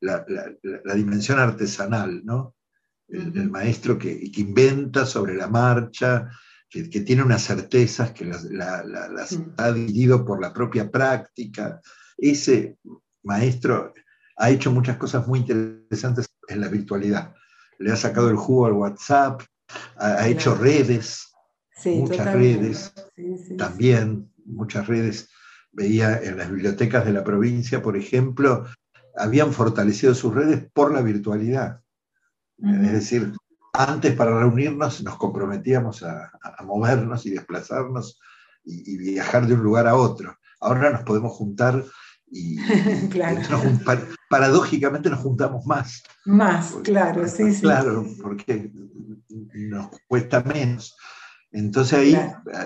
la, 0.00 0.94
dimensión 0.94 1.40
artesanal, 1.40 2.24
¿no? 2.24 2.54
El, 3.14 3.50
maestro 3.50 3.98
que, 3.98 4.30
inventa 4.36 5.06
sobre 5.06 5.34
la 5.34 5.46
marcha, 5.46 6.28
que, 6.68 6.82
tiene 7.00 7.22
unas 7.22 7.42
certezas 7.42 8.10
que 8.10 8.24
las, 8.24 8.48
ha 9.56 9.72
dividido 9.72 10.24
por 10.24 10.40
la 10.40 10.52
propia 10.52 10.90
práctica. 10.90 11.80
Ese 12.18 12.76
maestro 13.22 13.94
ha 14.36 14.50
hecho 14.50 14.72
muchas 14.72 14.96
cosas 14.96 15.26
muy 15.28 15.40
interesantes 15.40 16.26
en 16.48 16.60
la 16.60 16.68
virtualidad. 16.68 17.34
Le 17.78 17.92
ha 17.92 17.96
sacado 17.96 18.30
el 18.30 18.36
jugo 18.36 18.66
al 18.66 18.72
WhatsApp, 18.72 19.42
ha, 19.96 20.26
hecho 20.28 20.54
redes, 20.54 21.32
muchas 21.84 22.32
redes, 22.32 22.92
también 23.56 24.32
muchas 24.44 24.86
redes. 24.86 25.30
Veía 25.72 26.20
en 26.22 26.36
las 26.36 26.50
bibliotecas 26.50 27.04
de 27.04 27.12
la 27.12 27.24
provincia, 27.24 27.82
por 27.82 27.96
ejemplo, 27.96 28.64
habían 29.16 29.52
fortalecido 29.52 30.14
sus 30.14 30.34
redes 30.34 30.68
por 30.72 30.92
la 30.92 31.02
virtualidad. 31.02 31.83
Es 32.62 32.92
decir, 32.92 33.32
antes 33.72 34.14
para 34.14 34.38
reunirnos 34.38 35.02
nos 35.02 35.16
comprometíamos 35.16 36.02
a, 36.02 36.30
movernos 36.64 37.26
y 37.26 37.30
desplazarnos 37.30 38.20
y, 38.64 38.96
viajar 38.96 39.46
de 39.46 39.54
un 39.54 39.62
lugar 39.62 39.86
a 39.86 39.96
otro. 39.96 40.38
Ahora 40.60 40.90
nos 40.90 41.02
podemos 41.02 41.32
juntar 41.32 41.84
y, 42.30 42.56
paradójicamente 44.30 45.10
nos 45.10 45.20
juntamos 45.20 45.66
más. 45.66 46.02
Más, 46.24 46.74
claro, 46.82 47.26
sí, 47.28 47.52
sí. 47.52 47.60
Claro, 47.60 48.06
porque 48.22 48.72
nos 49.52 49.90
cuesta 50.06 50.42
menos. 50.42 50.96
Entonces 51.50 51.98
ahí 51.98 52.18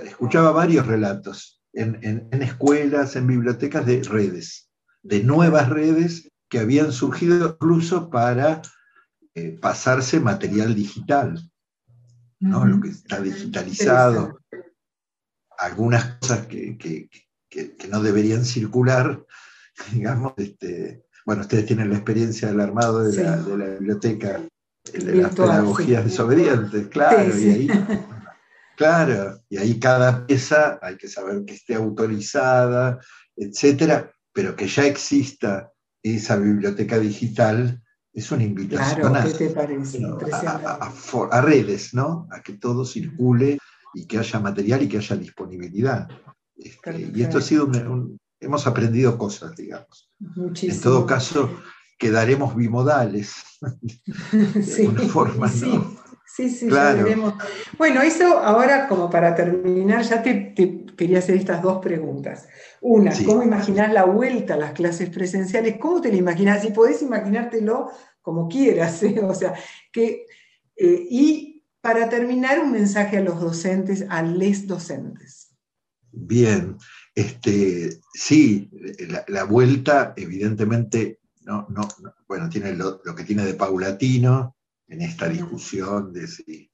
escuchaba 0.05 0.53
varios 0.53 0.86
relatos 0.86 1.59
en, 1.72 2.28
escuelas, 2.43 3.16
en 3.16 3.26
bibliotecas 3.26 3.86
de 3.86 4.03
redes, 4.03 4.70
de 5.03 5.22
nuevas 5.22 5.68
redes 5.68 6.30
que 6.49 6.59
habían 6.59 6.93
surgido 6.93 7.57
incluso 7.61 8.11
para 8.11 8.62
eh, 9.39 9.59
pasarse 9.61 10.20
material 10.20 10.74
digital, 10.74 11.41
¿no? 12.41 12.64
lo 12.64 12.80
que 12.80 12.89
está 12.89 13.20
digitalizado, 13.20 14.41
algunas 15.59 16.16
cosas 16.16 16.47
que, 16.47 17.09
no 17.89 18.03
deberían 18.03 18.45
circular, 18.45 19.24
digamos, 19.93 20.32
este, 20.36 21.05
bueno, 21.24 21.43
ustedes 21.43 21.66
tienen 21.66 21.91
la 21.91 21.97
experiencia 21.97 22.49
del 22.49 22.61
armado 22.61 23.05
de, 23.05 23.22
la, 23.22 23.36
biblioteca, 23.36 24.43
de 24.93 25.14
las 25.14 25.34
pedagogías 25.34 26.05
desobedientes, 26.05 26.89
claro, 26.89 27.39
y 27.39 27.49
ahí 27.49 27.68
Claro, 28.78 29.43
y 29.51 29.57
ahí 29.57 29.80
cada 29.80 30.24
pieza 30.24 30.78
hay 30.80 30.97
que 30.97 31.09
saber 31.09 31.45
que 31.45 31.55
esté 31.55 31.74
autorizada, 31.74 33.01
etcétera, 33.34 34.12
pero 34.32 34.55
que 34.55 34.68
ya 34.68 34.86
exista 34.86 35.72
esa 36.01 36.36
biblioteca 36.36 36.97
digital 37.01 37.82
es 38.19 38.33
una 38.33 38.45
invitación 38.45 39.16
a, 39.16 39.25
¿qué 39.25 39.31
te 39.33 39.51
parece? 39.51 40.03
a, 40.05 41.41
redes, 41.41 41.95
¿no? 41.95 42.27
A 42.31 42.43
que 42.43 42.55
todo 42.55 42.85
circule 42.85 43.59
y 43.95 44.07
que 44.07 44.19
haya 44.19 44.41
material 44.41 44.83
y 44.83 44.89
que 44.89 44.99
haya 44.99 45.16
disponibilidad. 45.16 46.09
Este, 46.57 47.11
y 47.14 47.23
esto 47.23 47.39
ha 47.39 47.43
sido 47.43 47.71
hemos 48.41 48.66
aprendido 48.66 49.19
cosas, 49.19 49.55
digamos. 49.57 50.11
Muchísimo. 50.19 50.75
En 50.75 50.81
todo 50.81 51.07
caso, 51.07 51.51
quedaremos 51.99 52.55
bimodales. 52.55 53.35
de 54.33 54.87
alguna 54.87 55.03
forma, 55.09 55.47
¿no? 55.47 55.99
Sí, 56.39 56.51
sí, 56.51 56.71
ya 56.71 56.93
veremos. 56.93 57.35
Bueno, 57.77 58.01
eso 58.03 58.39
ahora 58.39 58.87
como 58.87 59.11
para 59.11 59.35
terminar, 59.35 60.03
ya 60.03 60.23
te, 60.23 60.55
quería 60.97 61.19
hacer 61.19 61.37
estas 61.37 61.62
dos 61.62 61.79
preguntas. 61.79 62.47
Una, 62.81 63.12
¿cómo 63.25 63.43
imaginas 63.43 63.93
la 63.93 64.05
vuelta 64.05 64.55
a 64.55 64.59
las 64.59 64.73
clases 64.73 65.11
presenciales? 65.11 65.79
¿Cómo 65.81 66.01
te 66.01 66.11
la 66.11 66.16
imaginas? 66.16 66.62
Si 66.62 66.71
podés 66.71 67.03
imaginártelo 67.03 67.91
como 68.23 68.49
quieras, 68.49 69.03
¿eh? 69.03 69.21
o 69.23 69.35
sea, 69.35 69.55
que, 69.93 70.27
eh, 70.77 71.07
y 71.11 71.64
para 71.81 72.09
terminar, 72.09 72.61
un 72.61 72.73
mensaje 72.73 73.19
a 73.19 73.23
los 73.23 73.41
docentes, 73.41 74.05
a 74.09 74.23
les 74.23 74.66
docentes. 74.66 75.55
Bien, 76.11 76.77
este, 77.14 78.01
sí, 78.12 78.71
la, 79.29 79.45
vuelta 79.45 80.14
evidentemente, 80.16 81.21
no, 81.43 81.66
no, 81.71 81.87
bueno, 82.27 82.49
tiene 82.49 82.73
lo, 82.73 83.01
lo 83.05 83.14
que 83.14 83.25
tiene 83.25 83.45
de 83.45 83.55
paulatino, 83.55 84.57
en 84.89 85.03
esta 85.03 85.29
discusión 85.29 86.12
de 86.12 86.27
si 86.27 86.71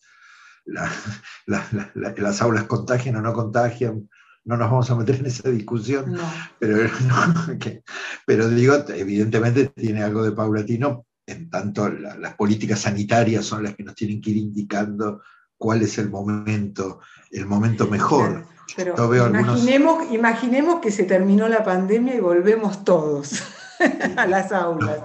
las 1.46 2.42
aulas 2.42 2.64
contagian 2.64 3.16
o 3.16 3.22
no 3.22 3.32
contagian. 3.32 4.08
No 4.46 4.58
nos 4.58 4.70
vamos 4.70 4.90
a 4.90 4.96
meter 4.96 5.16
en 5.16 5.26
esa 5.26 5.48
discusión, 5.48 6.18
pero, 6.58 6.76
pero 8.26 8.48
digo, 8.50 8.74
evidentemente 8.88 9.68
tiene 9.68 10.02
algo 10.02 10.22
de 10.22 10.32
paulatino, 10.32 11.06
en 11.26 11.50
tanto 11.50 11.88
las 11.88 12.34
políticas 12.34 12.80
sanitarias 12.80 13.44
son 13.44 13.62
las 13.62 13.74
que 13.74 13.82
nos 13.82 13.94
tienen 13.94 14.20
que 14.20 14.30
ir 14.30 14.36
indicando 14.36 15.22
cuál 15.56 15.82
es 15.82 15.98
el 15.98 16.10
momento, 16.10 17.00
el 17.30 17.46
momento 17.46 17.86
mejor. 17.86 18.46
Pero 18.76 19.28
imaginemos, 19.28 20.12
imaginemos 20.12 20.80
que 20.80 20.90
se 20.90 21.04
terminó 21.04 21.48
la 21.48 21.64
pandemia 21.64 22.14
y 22.14 22.20
volvemos 22.20 22.84
todos 22.84 23.42
a 24.16 24.26
las 24.26 24.52
aulas 24.52 25.00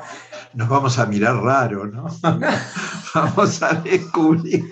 nos 0.53 0.67
vamos 0.67 0.97
a 0.97 1.05
mirar 1.05 1.35
raro, 1.37 1.85
¿no? 1.85 2.07
vamos 3.15 3.61
a 3.61 3.73
descubrir. 3.75 4.71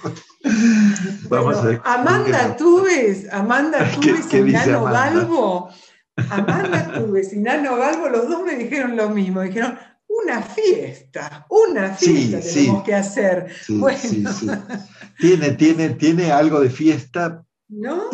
Vamos 1.30 1.58
a 1.58 1.94
Amanda 1.94 2.56
Tubes, 2.56 3.32
Amanda 3.32 3.80
Tubes 3.92 4.34
y 4.34 4.52
Nano 4.52 4.86
Galvo. 4.86 5.70
Amanda 6.30 6.94
Tubes 6.94 7.34
y 7.34 7.40
Nano 7.40 7.78
Galvo, 7.78 8.10
los 8.10 8.28
dos 8.28 8.44
me 8.44 8.56
dijeron 8.56 8.96
lo 8.96 9.10
mismo. 9.10 9.42
Dijeron, 9.42 9.78
una 10.24 10.42
fiesta, 10.42 11.46
una 11.50 11.94
fiesta 11.96 12.40
tenemos 12.40 12.84
que 12.84 12.94
hacer. 12.94 13.48
bueno. 13.70 14.32
Tiene, 15.20 15.52
tiene, 15.52 15.90
tiene 15.92 16.32
algo 16.32 16.60
de 16.60 16.70
fiesta 16.70 17.44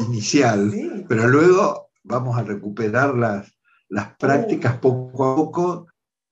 inicial, 0.07 1.05
pero 1.09 1.27
luego 1.27 1.89
vamos 2.03 2.37
a 2.37 2.43
recuperar 2.43 3.13
las, 3.13 3.51
las 3.89 4.15
prácticas 4.15 4.77
poco 4.77 5.25
a 5.25 5.35
poco 5.35 5.87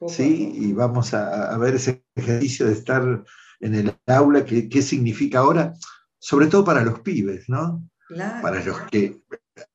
¿sí? 0.07 0.51
Y 0.55 0.73
vamos 0.73 1.13
a, 1.13 1.57
ver 1.57 1.75
ese 1.75 2.03
ejercicio 2.15 2.67
de 2.67 2.73
estar 2.73 3.23
en 3.59 3.75
el 3.75 3.95
aula, 4.07 4.45
qué, 4.45 4.81
significa 4.81 5.39
ahora, 5.39 5.73
sobre 6.19 6.47
todo 6.47 6.63
para 6.63 6.83
los 6.83 6.99
pibes, 7.01 7.47
¿no? 7.47 7.87
Para 8.41 8.63
los 8.63 8.79
que 8.89 9.21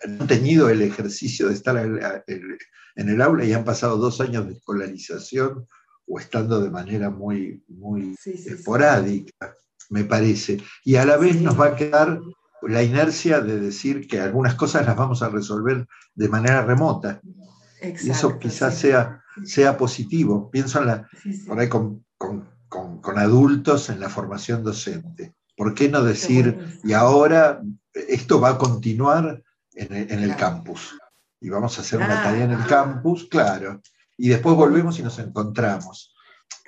han 0.03 0.27
tenido 0.27 0.69
el 0.69 0.83
ejercicio 0.83 1.49
de 1.49 1.55
estar 1.55 1.77
en 1.77 3.09
el 3.09 3.23
aula 3.23 3.45
y 3.45 3.53
han 3.53 3.65
pasado 3.65 3.97
dos 3.97 4.21
años 4.21 4.47
de 4.47 4.55
escolarización 4.55 5.67
o 6.07 6.19
estando 6.21 6.61
de 6.61 6.71
manera 6.71 7.11
muy, 7.11 7.65
muy 7.69 8.17
esporádica, 8.25 9.57
me 9.91 10.05
parece. 10.05 10.59
Y 10.85 10.97
a 10.97 11.05
la 11.05 11.17
vez 11.17 11.41
nos 11.41 11.59
va 11.59 11.69
a 11.69 11.77
quedar 11.77 12.21
la 12.63 12.83
inercia 12.83 13.41
de 13.41 13.61
decir 13.61 14.07
que 14.07 14.21
algunas 14.21 14.55
cosas 14.55 14.87
las 14.87 14.97
vamos 14.97 15.23
a 15.23 15.29
resolver 15.29 15.87
de 16.15 16.29
manera 16.29 16.65
remota. 16.65 17.21
y 17.81 18.11
eso 18.11 18.39
quizás 18.39 18.79
sea 18.79 19.23
sea 19.45 19.77
positivo. 19.77 20.51
Pienso 20.51 20.81
en 20.81 20.87
la, 20.87 21.09
por 21.47 21.59
ahí 21.59 21.69
con, 21.69 22.05
adultos 23.17 23.91
en 23.91 24.01
la 24.01 24.09
formación 24.09 24.63
docente. 24.63 25.35
¿Por 25.57 25.75
qué 25.75 25.89
no 25.89 26.03
decir, 26.03 26.81
y 26.85 26.93
ahora 26.93 27.63
esto 27.95 28.41
va 28.41 28.51
a 28.51 28.59
continuar 28.59 29.43
en 29.73 30.23
el, 30.23 30.37
campus? 30.37 30.99
Y 31.41 31.49
vamos 31.49 31.79
a 31.79 31.81
hacer 31.81 31.99
una 31.99 32.23
tarea 32.23 32.45
en 32.45 32.53
el 32.53 32.67
campus, 32.67 33.27
claro. 33.31 33.81
Y 34.17 34.29
después 34.29 34.57
volvemos 34.57 34.99
y 34.99 35.03
nos 35.03 35.19
encontramos. 35.19 36.15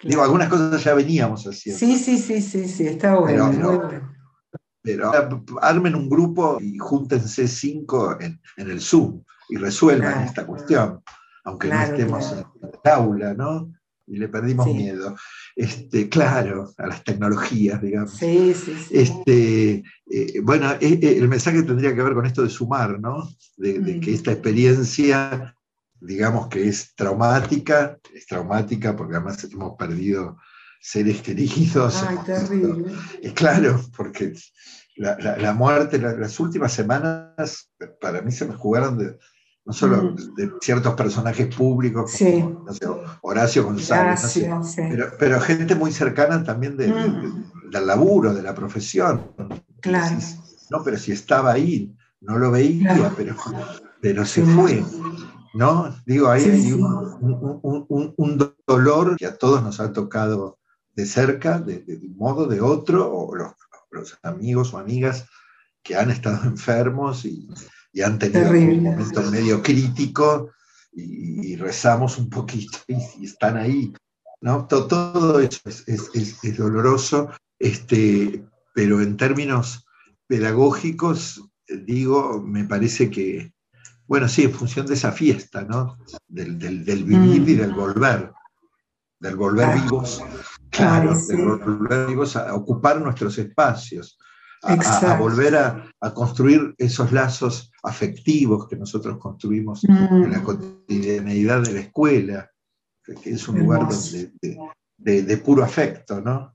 Digo, 0.03 0.23
algunas 0.23 0.49
cosas 0.49 0.83
ya 0.83 0.95
veníamos 0.95 1.45
haciendo. 1.47 1.79
Sí, 1.79 1.97
sí, 1.97 2.19
sí, 2.19 2.41
sí, 2.41 2.69
sí, 2.69 2.87
está 2.87 3.17
bueno. 3.17 3.91
Pero, 4.81 5.13
armen 5.61 5.95
un 5.95 6.09
grupo 6.09 6.59
y 6.61 6.79
júntense 6.79 7.49
cinco 7.49 8.17
en, 8.21 8.41
el 8.57 8.81
Zoom 8.81 9.23
y 9.51 9.57
resuelvan 9.57 10.25
esta 10.25 10.47
cuestión 10.47 11.03
aunque 11.49 11.69
no 11.69 11.83
estemos 11.83 12.33
en 12.33 12.39
el 12.39 12.91
aula, 12.93 13.35
¿no? 13.35 13.73
Y 14.07 14.19
le 14.19 14.29
perdimos 14.29 14.67
miedo. 14.67 15.17
Este, 15.57 16.09
claro, 16.09 16.71
a 16.79 16.87
las 16.87 17.05
tecnologías, 17.05 17.81
digamos. 17.81 18.13
Sí, 18.13 18.55
sí, 18.55 18.75
sí. 18.75 18.99
Este, 18.99 19.83
eh, 20.11 20.41
bueno, 20.43 20.73
eh, 20.73 20.99
eh, 21.03 21.17
el 21.19 21.29
mensaje 21.29 21.63
tendría 21.63 21.95
que 21.95 22.03
ver 22.03 22.15
con 22.15 22.27
esto 22.27 22.43
de 22.43 22.51
sumar, 22.51 23.01
¿no? 23.01 23.29
De, 23.57 23.79
mm. 23.79 24.01
que 24.01 24.15
esta 24.15 24.33
experiencia, 24.33 25.55
digamos 26.01 26.49
que 26.49 26.69
es 26.69 26.95
traumática, 26.95 27.99
es 28.15 28.27
traumática 28.27 28.97
porque 28.97 29.17
además 29.17 29.43
hemos 29.45 29.77
perdido 29.77 30.39
seres 30.81 31.23
queridos. 31.23 32.03
Ay, 32.07 32.19
terrible. 32.25 32.93
claro, 33.35 33.81
porque 33.97 34.33
la, 34.97 35.55
muerte, 35.55 35.99
las 35.99 36.41
últimas 36.41 36.73
semanas, 36.73 37.71
para 38.01 38.23
mí 38.23 38.33
se 38.33 38.47
me 38.47 38.55
jugaron 38.55 38.99
de, 38.99 39.19
no 39.65 39.73
solo 39.73 40.15
de 40.37 40.51
ciertos 40.61 40.95
personajes 40.95 41.55
públicos, 41.55 42.13
como 42.81 43.03
Horacio 43.23 43.65
González, 43.65 44.41
pero, 45.19 45.41
gente 45.41 45.75
muy 45.75 45.93
cercana 45.93 46.43
también 46.43 46.75
mm. 46.75 47.71
del 47.71 47.87
laburo, 47.87 48.35
de 48.35 48.43
la 48.43 48.55
profesión. 48.55 49.33
Claro. 49.81 50.17
no, 50.71 50.83
pero 50.83 50.97
si 50.99 51.13
estaba 51.13 51.53
ahí, 51.53 51.95
no 52.21 52.39
lo 52.39 52.51
veía, 52.51 53.13
pero, 53.17 53.37
pero 54.01 54.25
se 54.25 54.43
fue. 54.43 54.83
¿No? 55.55 55.95
Digo, 56.07 56.29
ahí 56.29 56.45
hay 56.45 56.73
un, 56.73 58.57
dolor 58.67 59.17
que 59.17 59.27
a 59.27 59.37
todos 59.37 59.63
nos 59.63 59.81
ha 59.81 59.93
tocado 59.93 60.59
de 60.95 61.07
cerca, 61.07 61.59
de, 61.59 61.85
un 62.03 62.17
modo, 62.17 62.47
de 62.47 62.61
otro, 62.61 63.11
o 63.13 63.35
los, 63.35 64.19
amigos 64.23 64.75
o 64.75 64.79
amigas 64.79 65.27
que 65.83 65.97
han 65.97 66.11
estado 66.11 66.43
enfermos 66.45 67.25
y, 67.25 67.49
han 68.05 68.19
tenido 68.19 68.51
un 68.51 68.83
momento 68.85 69.23
medio 69.31 69.61
crítico 69.61 70.53
y, 70.93 71.57
rezamos 71.57 72.19
un 72.19 72.31
poquito 72.31 72.79
y, 72.87 73.25
están 73.25 73.57
ahí. 73.57 73.93
¿no? 74.41 74.67
Todo, 74.67 75.41
eso 75.41 75.61
es, 75.67 76.57
doloroso, 76.57 77.31
este, 77.59 78.45
pero 78.75 79.01
en 79.01 79.17
términos 79.17 79.85
pedagógicos, 80.29 81.43
digo, 81.67 82.41
me 82.41 82.65
parece 82.65 83.11
que, 83.11 83.53
bueno, 84.09 84.27
sí, 84.27 84.45
en 84.45 84.53
función 84.53 84.87
de 84.87 84.95
esa 84.95 85.13
fiesta, 85.13 85.63
¿no? 85.63 85.99
Del, 86.27 86.57
vivir 86.57 87.47
y 87.47 87.55
del 87.55 87.75
volver, 87.75 88.33
del 89.21 89.37
volver 89.37 89.81
vivos, 89.83 90.25
claro, 90.71 91.15
del 91.29 91.45
volver 91.45 92.07
vivos 92.07 92.35
a 92.35 92.55
ocupar 92.55 93.01
nuestros 93.03 93.37
espacios, 93.37 94.19
a, 94.63 95.17
volver 95.17 95.57
a, 95.57 96.15
construir 96.15 96.75
esos 96.79 97.13
lazos 97.13 97.71
afectivos 97.83 98.67
que 98.67 98.77
nosotros 98.77 99.19
construimos 99.19 99.85
en 99.85 100.33
la 100.33 100.43
cotidianeidad 100.43 101.63
de 101.63 101.73
la 101.75 101.81
escuela, 101.81 102.51
que 103.05 103.31
es 103.31 103.47
un 103.47 103.59
lugar 103.59 103.89
de, 104.97 105.37
puro 105.37 105.63
afecto, 105.63 106.23
¿no? 106.23 106.55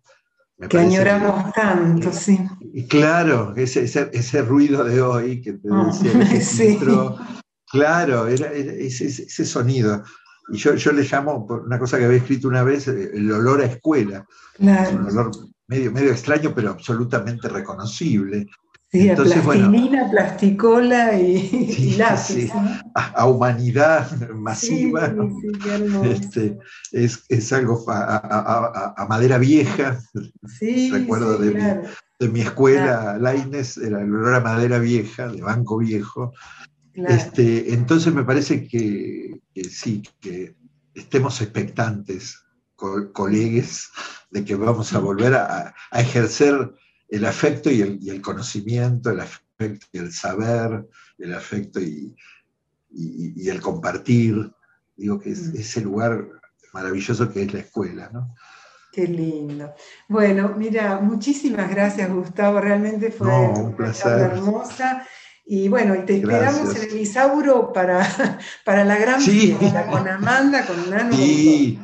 que 0.69 0.79
añoramos 0.79 1.51
tanto, 1.53 2.11
sí. 2.13 2.39
Y 2.73 2.85
claro, 2.85 3.53
ese, 3.55 3.83
ese, 3.83 4.41
ruido 4.41 4.83
de 4.83 5.01
hoy 5.01 5.41
que 5.41 5.53
te 5.53 5.67
ah, 5.69 5.91
decía, 6.31 6.79
Claro, 7.73 8.27
era, 8.27 8.51
ese, 8.53 9.45
sonido. 9.45 10.03
Y 10.49 10.57
yo, 10.57 10.75
yo 10.75 10.91
le 10.91 11.01
llamo, 11.01 11.47
por 11.47 11.61
una 11.61 11.79
cosa 11.79 11.97
que 11.97 12.05
había 12.05 12.19
escrito 12.19 12.47
una 12.47 12.61
vez, 12.61 12.87
eh, 12.87 13.09
el 13.15 13.31
olor 13.31 13.61
a 13.61 13.65
escuela. 13.65 14.27
Claro. 14.57 14.97
un 14.97 15.07
olor 15.07 15.31
medio, 15.67 15.91
medio 15.91 16.11
extraño, 16.11 16.53
pero 16.53 16.69
absolutamente 16.69 17.49
reconocible. 17.49 18.45
Sí, 18.91 19.09
Entonces, 19.09 19.41
plastilina, 19.41 20.07
plasticola 20.11 21.19
y, 21.19 21.95
lápiz. 21.97 22.51
A, 22.93 23.25
humanidad 23.25 24.07
masiva. 24.35 25.11
Este, 26.03 26.59
es, 26.91 27.53
algo 27.53 27.83
a, 27.87 29.03
madera 29.09 29.39
vieja. 29.39 29.99
Recuerdo 30.91 31.39
de, 31.39 32.29
mi, 32.29 32.41
escuela, 32.41 33.17
Laines, 33.17 33.77
era 33.77 33.99
el 33.99 34.13
olor 34.13 34.35
a 34.35 34.41
madera 34.41 34.77
vieja, 34.77 35.27
de 35.27 35.41
banco 35.41 35.79
viejo. 35.79 36.31
Este, 36.95 37.73
entonces 37.73 38.13
me 38.13 38.23
parece 38.23 38.67
que, 38.67 39.41
sí, 39.69 40.03
que 40.19 40.55
estemos 40.93 41.41
expectantes, 41.41 42.43
colegas, 42.75 43.89
de 44.29 44.43
que 44.43 44.55
vamos 44.55 44.93
a 44.93 44.99
volver 44.99 45.33
a, 45.33 45.73
ejercer 45.91 46.73
el 47.09 47.25
afecto 47.25 47.71
y 47.71 47.81
el, 47.81 48.21
conocimiento, 48.21 49.09
el 49.09 49.21
afecto 49.21 49.87
y 49.91 49.97
el 49.97 50.11
saber, 50.11 50.87
el 51.17 51.33
afecto 51.33 51.79
y, 51.79 52.15
el 52.91 53.61
compartir. 53.61 54.51
Digo 54.95 55.19
que 55.19 55.31
es 55.31 55.51
mm. 55.51 55.57
ese 55.57 55.81
lugar 55.81 56.27
maravilloso 56.73 57.31
que 57.31 57.43
es 57.43 57.53
la 57.53 57.59
escuela, 57.59 58.09
¿no? 58.13 58.35
Qué 58.91 59.07
lindo. 59.07 59.73
Bueno, 60.07 60.53
mira, 60.55 60.99
muchísimas 60.99 61.67
gracias, 61.67 62.13
Gustavo. 62.13 62.61
Realmente 62.61 63.09
fue 63.09 63.27
un 63.27 63.75
placer. 63.75 64.19
hermosa. 64.19 65.07
Y 65.45 65.67
bueno, 65.67 65.95
te 66.05 66.17
esperamos 66.17 66.75
en 66.75 66.89
el 66.89 66.99
Isauro 66.99 67.73
para, 67.73 68.01
para 68.65 68.85
la 68.85 68.97
gran 68.97 69.21
fiesta, 69.21 69.87
con 69.87 70.07
Amanda, 70.07 70.65
con 70.65 70.89
Nano. 70.89 71.13
Sí, 71.13 71.79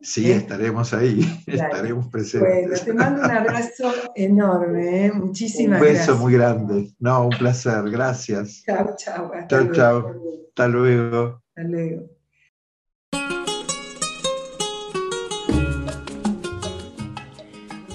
sí, 0.00 0.30
¿Eh? 0.30 0.36
estaremos 0.36 0.92
ahí, 0.92 1.42
estaremos 1.46 2.08
presentes. 2.08 2.68
Bueno, 2.68 2.84
te 2.84 2.92
mando 2.92 3.22
un 3.22 3.30
abrazo 3.30 3.92
enorme, 4.14 5.06
¿eh? 5.06 5.12
muchísimas 5.12 5.80
gracias. 5.80 6.08
Un 6.08 6.14
beso 6.14 6.22
muy 6.22 6.32
grande. 6.34 6.92
No, 6.98 7.24
un 7.24 7.30
placer, 7.30 7.90
gracias. 7.90 8.62
Chao, 8.66 8.94
chao. 8.96 9.32
Chao, 9.48 9.72
chao. 9.72 10.14
Hasta 10.50 10.68
luego. 10.68 11.42
Hasta 11.56 11.68
luego. 11.68 12.18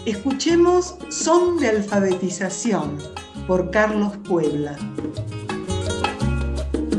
Escuchemos 0.05 0.97
Son 1.09 1.59
de 1.59 1.69
Alfabetización 1.69 2.97
por 3.47 3.71
Carlos 3.71 4.13
Puebla. 4.27 4.75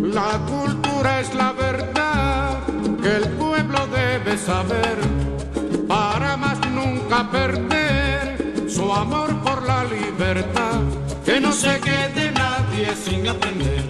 La 0.01 0.39
cultura 0.47 1.21
es 1.21 1.35
la 1.35 1.53
verdad 1.53 2.61
que 3.03 3.17
el 3.17 3.29
pueblo 3.31 3.87
debe 3.89 4.37
saber 4.37 4.99
para 5.89 6.37
más 6.37 6.59
nunca 6.71 7.31
perder 7.31 8.69
su 8.69 8.93
amor 8.93 9.35
por 9.43 9.63
la 9.63 9.85
libertad. 9.85 10.81
Que 11.25 11.41
no 11.41 11.53
se 11.53 11.81
quede 11.81 12.33
nadie 12.33 12.95
sin 12.95 13.27
aprender. 13.29 13.85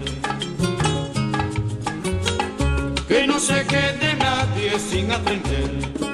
Que 3.09 3.27
no 3.27 3.39
se 3.39 3.67
quede 3.67 4.15
nadie 4.17 4.79
sin 4.79 5.11
aprender. 5.11 6.14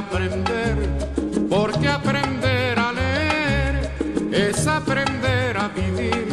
Aprender, 0.00 0.76
porque 1.48 1.88
aprender 1.88 2.78
a 2.78 2.92
leer 2.92 3.92
es 4.32 4.66
aprender 4.66 5.56
a 5.58 5.68
vivir, 5.68 6.26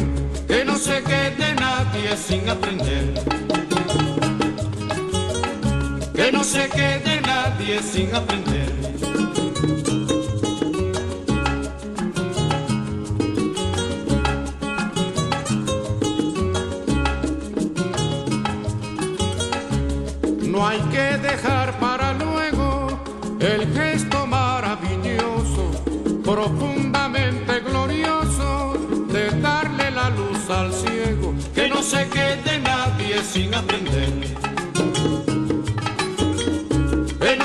que 0.46 0.64
no 0.64 0.76
se 0.76 1.02
quede 1.02 1.54
nadie 1.54 2.16
sin 2.16 2.48
aprender. 2.48 3.04
Que 6.14 6.32
no 6.32 6.42
se 6.44 6.68
quede 6.68 7.20
nadie 7.20 7.82
sin 7.82 8.14
aprender. 8.14 8.77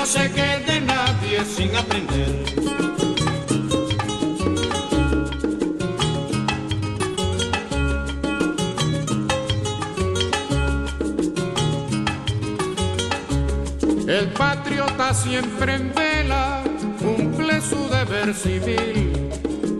No 0.04 0.10
se 0.10 0.30
quede 0.32 0.82
nadie 0.82 1.42
sin 1.46 1.74
aprender. 1.74 2.44
El 14.06 14.26
patriota 14.34 15.14
siempre 15.14 15.76
en 15.76 15.94
vela 15.94 16.62
cumple 16.98 17.62
su 17.62 17.88
deber 17.88 18.34
civil, 18.34 19.30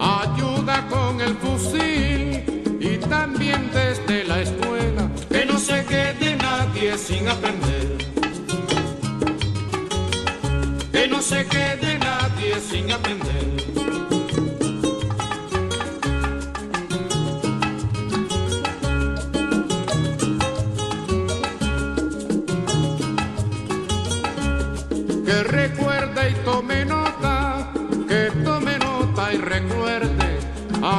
ayuda 0.01 0.87
con 0.89 1.21
el 1.21 1.37
fusil 1.37 2.79
y 2.81 2.97
también 2.97 3.71
desde 3.75 4.25
la 4.25 4.41
escuela, 4.41 5.07
que 5.31 5.45
no 5.45 5.59
se 5.59 5.85
quede 5.85 6.37
nadie 6.37 6.97
sin 6.97 7.29
aprender. 7.29 7.94
Se 11.25 11.47
quede 11.47 11.99
nadie 11.99 12.61
sin 12.61 12.93
aprender. 12.93 13.55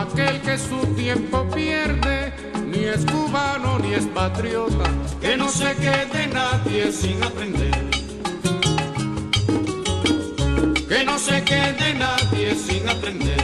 aquel 0.01 0.41
que 0.41 0.57
su 0.57 0.79
tiempo 0.95 1.47
pierde, 1.53 2.33
ni 2.65 2.85
es 2.85 3.05
cubano 3.05 3.77
ni 3.79 3.93
es 3.93 4.05
patriota, 4.07 4.89
que 5.21 5.37
no 5.37 5.49
se 5.49 5.75
quede 5.75 6.27
nadie 6.27 6.91
sin 6.91 7.23
aprender. 7.23 7.84
se 11.25 11.43
quede 11.43 11.93
nadie 11.95 12.53
sin 12.53 12.87
aprender. 12.87 13.43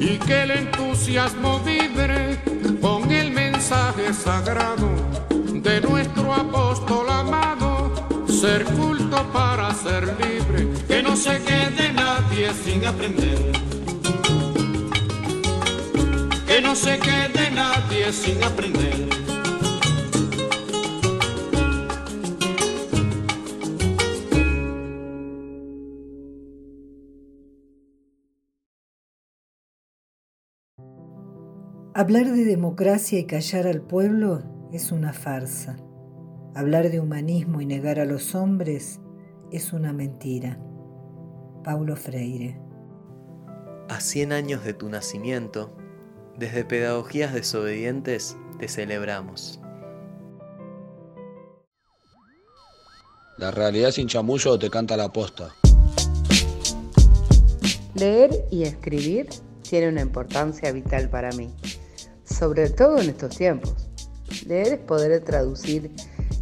Y 0.00 0.18
que 0.26 0.42
el 0.42 0.50
entusiasmo 0.52 1.60
vibre 1.60 2.38
con 2.80 3.10
el 3.12 3.30
mensaje 3.32 4.14
sagrado 4.14 4.88
de 5.28 5.82
nuestro 5.82 6.32
apóstol 6.32 7.10
amado, 7.10 7.92
ser 8.26 8.64
culto 8.64 9.22
para 9.34 9.74
ser 9.74 10.02
libre, 10.24 10.66
que 10.88 11.02
no 11.02 11.14
se 11.14 11.42
quede 11.42 11.92
nadie 11.92 12.50
sin 12.64 12.86
aprender 12.86 13.69
no 16.70 16.76
se 16.76 17.00
quede 17.00 17.50
nadie 17.50 18.12
sin 18.12 18.40
aprender. 18.44 19.08
Hablar 31.92 32.26
de 32.26 32.44
democracia 32.44 33.18
y 33.18 33.24
callar 33.24 33.66
al 33.66 33.82
pueblo 33.82 34.44
es 34.72 34.92
una 34.92 35.12
farsa. 35.12 35.76
Hablar 36.54 36.90
de 36.90 37.00
humanismo 37.00 37.60
y 37.60 37.66
negar 37.66 37.98
a 37.98 38.04
los 38.04 38.36
hombres 38.36 39.00
es 39.50 39.72
una 39.72 39.92
mentira. 39.92 40.60
Paulo 41.64 41.96
Freire. 41.96 42.60
A 43.88 43.98
100 43.98 44.32
años 44.32 44.64
de 44.64 44.72
tu 44.72 44.88
nacimiento, 44.88 45.79
desde 46.36 46.64
Pedagogías 46.64 47.32
Desobedientes 47.34 48.36
te 48.58 48.68
celebramos. 48.68 49.60
La 53.38 53.50
realidad 53.50 53.90
sin 53.90 54.06
chamullo 54.06 54.58
te 54.58 54.70
canta 54.70 54.96
la 54.96 55.12
posta. 55.12 55.54
Leer 57.94 58.30
y 58.50 58.62
escribir 58.62 59.28
tiene 59.68 59.88
una 59.88 60.02
importancia 60.02 60.70
vital 60.72 61.08
para 61.08 61.30
mí 61.32 61.50
sobre 62.40 62.70
todo 62.70 62.98
en 63.00 63.10
estos 63.10 63.36
tiempos. 63.36 63.88
Leer 64.46 64.74
es 64.74 64.78
poder 64.78 65.22
traducir 65.22 65.90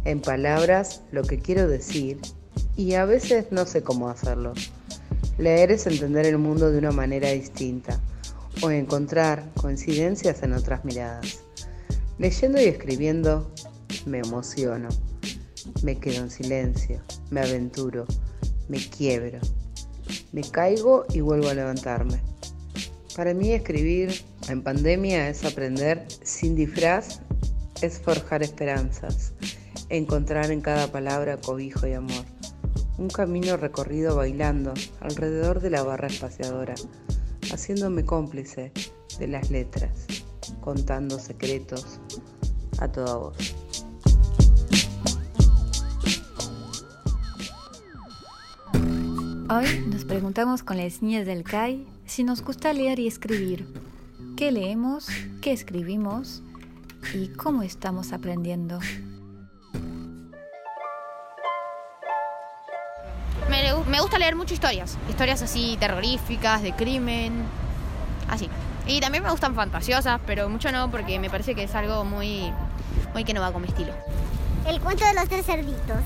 en 0.05 0.21
palabras 0.21 1.01
lo 1.11 1.23
que 1.23 1.39
quiero 1.39 1.67
decir 1.67 2.19
y 2.77 2.93
a 2.93 3.05
veces 3.05 3.47
no 3.51 3.65
sé 3.65 3.83
cómo 3.83 4.09
hacerlo. 4.09 4.53
Leer 5.37 5.71
es 5.71 5.87
entender 5.87 6.25
el 6.25 6.37
mundo 6.37 6.71
de 6.71 6.77
una 6.77 6.91
manera 6.91 7.29
distinta 7.31 7.99
o 8.61 8.69
encontrar 8.71 9.49
coincidencias 9.55 10.43
en 10.43 10.53
otras 10.53 10.83
miradas. 10.85 11.39
Leyendo 12.17 12.59
y 12.61 12.65
escribiendo 12.65 13.51
me 14.05 14.19
emociono, 14.19 14.89
me 15.83 15.97
quedo 15.97 16.23
en 16.23 16.31
silencio, 16.31 17.01
me 17.29 17.41
aventuro, 17.41 18.05
me 18.67 18.77
quiebro, 18.77 19.39
me 20.31 20.41
caigo 20.41 21.05
y 21.13 21.21
vuelvo 21.21 21.49
a 21.49 21.53
levantarme. 21.53 22.21
Para 23.15 23.33
mí 23.33 23.51
escribir 23.51 24.13
en 24.49 24.63
pandemia 24.63 25.29
es 25.29 25.43
aprender 25.43 26.05
sin 26.23 26.55
disfraz, 26.55 27.21
es 27.81 27.99
forjar 27.99 28.43
esperanzas, 28.43 29.33
encontrar 29.89 30.51
en 30.51 30.61
cada 30.61 30.91
palabra 30.91 31.37
cobijo 31.37 31.87
y 31.87 31.93
amor. 31.93 32.25
Un 32.97 33.09
camino 33.09 33.55
recorrido 33.57 34.15
bailando 34.15 34.73
alrededor 34.99 35.61
de 35.61 35.69
la 35.69 35.83
barra 35.83 36.07
espaciadora, 36.07 36.75
haciéndome 37.51 38.05
cómplice 38.05 38.71
de 39.17 39.27
las 39.27 39.49
letras, 39.51 40.05
contando 40.61 41.19
secretos 41.19 41.99
a 42.79 42.87
toda 42.87 43.15
voz. 43.15 43.55
Hoy 49.51 49.65
nos 49.87 50.05
preguntamos 50.05 50.61
con 50.61 50.77
las 50.77 51.01
niñas 51.01 51.25
del 51.25 51.43
CAI 51.43 51.87
si 52.05 52.23
nos 52.23 52.43
gusta 52.43 52.71
leer 52.71 52.99
y 52.99 53.07
escribir, 53.07 53.67
qué 54.37 54.51
leemos, 54.51 55.07
qué 55.41 55.51
escribimos 55.51 56.43
y 57.13 57.29
cómo 57.29 57.63
estamos 57.63 58.13
aprendiendo. 58.13 58.79
Me, 63.89 63.99
gusta 63.99 64.19
leer 64.19 64.35
mucho 64.35 64.53
historias, 64.53 64.97
historias 65.09 65.41
así 65.41 65.75
terroríficas, 65.79 66.61
de 66.61 66.73
crimen, 66.73 67.43
así. 68.29 68.49
Y 68.85 68.99
también 68.99 69.23
me 69.23 69.31
gustan 69.31 69.55
fantasiosas, 69.55 70.19
pero 70.25 70.49
mucho 70.49 70.71
no 70.71 70.89
porque 70.91 71.19
me 71.19 71.29
parece 71.29 71.55
que 71.55 71.63
es 71.63 71.75
algo 71.75 72.05
muy, 72.05 72.51
muy 73.13 73.23
que 73.23 73.33
no 73.33 73.41
va 73.41 73.51
con 73.51 73.61
mi 73.61 73.67
estilo. 73.67 73.93
El 74.67 74.79
cuento 74.79 75.05
de 75.05 75.13
los 75.13 75.27
tres 75.27 75.45
cerditos. 75.45 75.97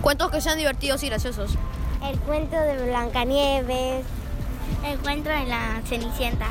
Cuentos 0.00 0.30
que 0.30 0.40
sean 0.40 0.58
divertidos 0.58 1.02
y 1.02 1.08
graciosos. 1.08 1.56
El 2.02 2.18
cuento 2.20 2.56
de 2.60 2.86
Blancanieves, 2.86 4.04
el 4.84 4.98
cuento 4.98 5.30
de 5.30 5.44
la 5.46 5.80
Cenicienta. 5.86 6.46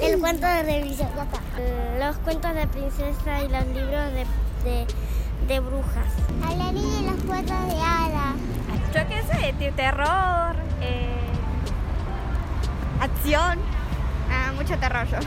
El 0.00 0.18
cuento 0.18 0.46
de 0.46 0.62
revisión. 0.62 1.08
Los 1.98 2.16
cuentos 2.16 2.54
de 2.54 2.66
princesa 2.66 3.42
y 3.44 3.48
los 3.48 3.66
libros 3.66 4.12
de, 4.12 4.26
de, 4.64 4.86
brujas. 5.60 6.12
A 6.46 6.54
la 6.54 6.72
niña 6.72 7.00
y 7.00 7.04
los 7.04 7.24
cuentos 7.24 7.66
de 7.66 7.80
hadas. 7.80 8.34
Yo 8.94 9.08
qué 9.08 9.22
sé, 9.22 9.72
terror, 9.72 10.56
eh, 10.80 11.32
acción. 13.00 13.58
Ah, 14.30 14.52
mucho 14.54 14.78
terror 14.78 15.06
yo. 15.08 15.18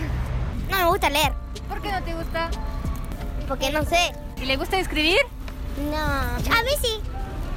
No 0.69 0.77
me 0.77 0.85
gusta 0.85 1.09
leer. 1.09 1.33
¿Por 1.67 1.81
qué 1.81 1.91
no 1.91 2.01
te 2.03 2.13
gusta? 2.13 2.49
Porque 3.47 3.71
no 3.71 3.83
sé. 3.83 4.13
¿Y 4.41 4.45
le 4.45 4.57
gusta 4.57 4.77
escribir? 4.77 5.19
No. 5.91 5.97
A 5.97 6.63
mí 6.63 6.71
sí. 6.81 6.99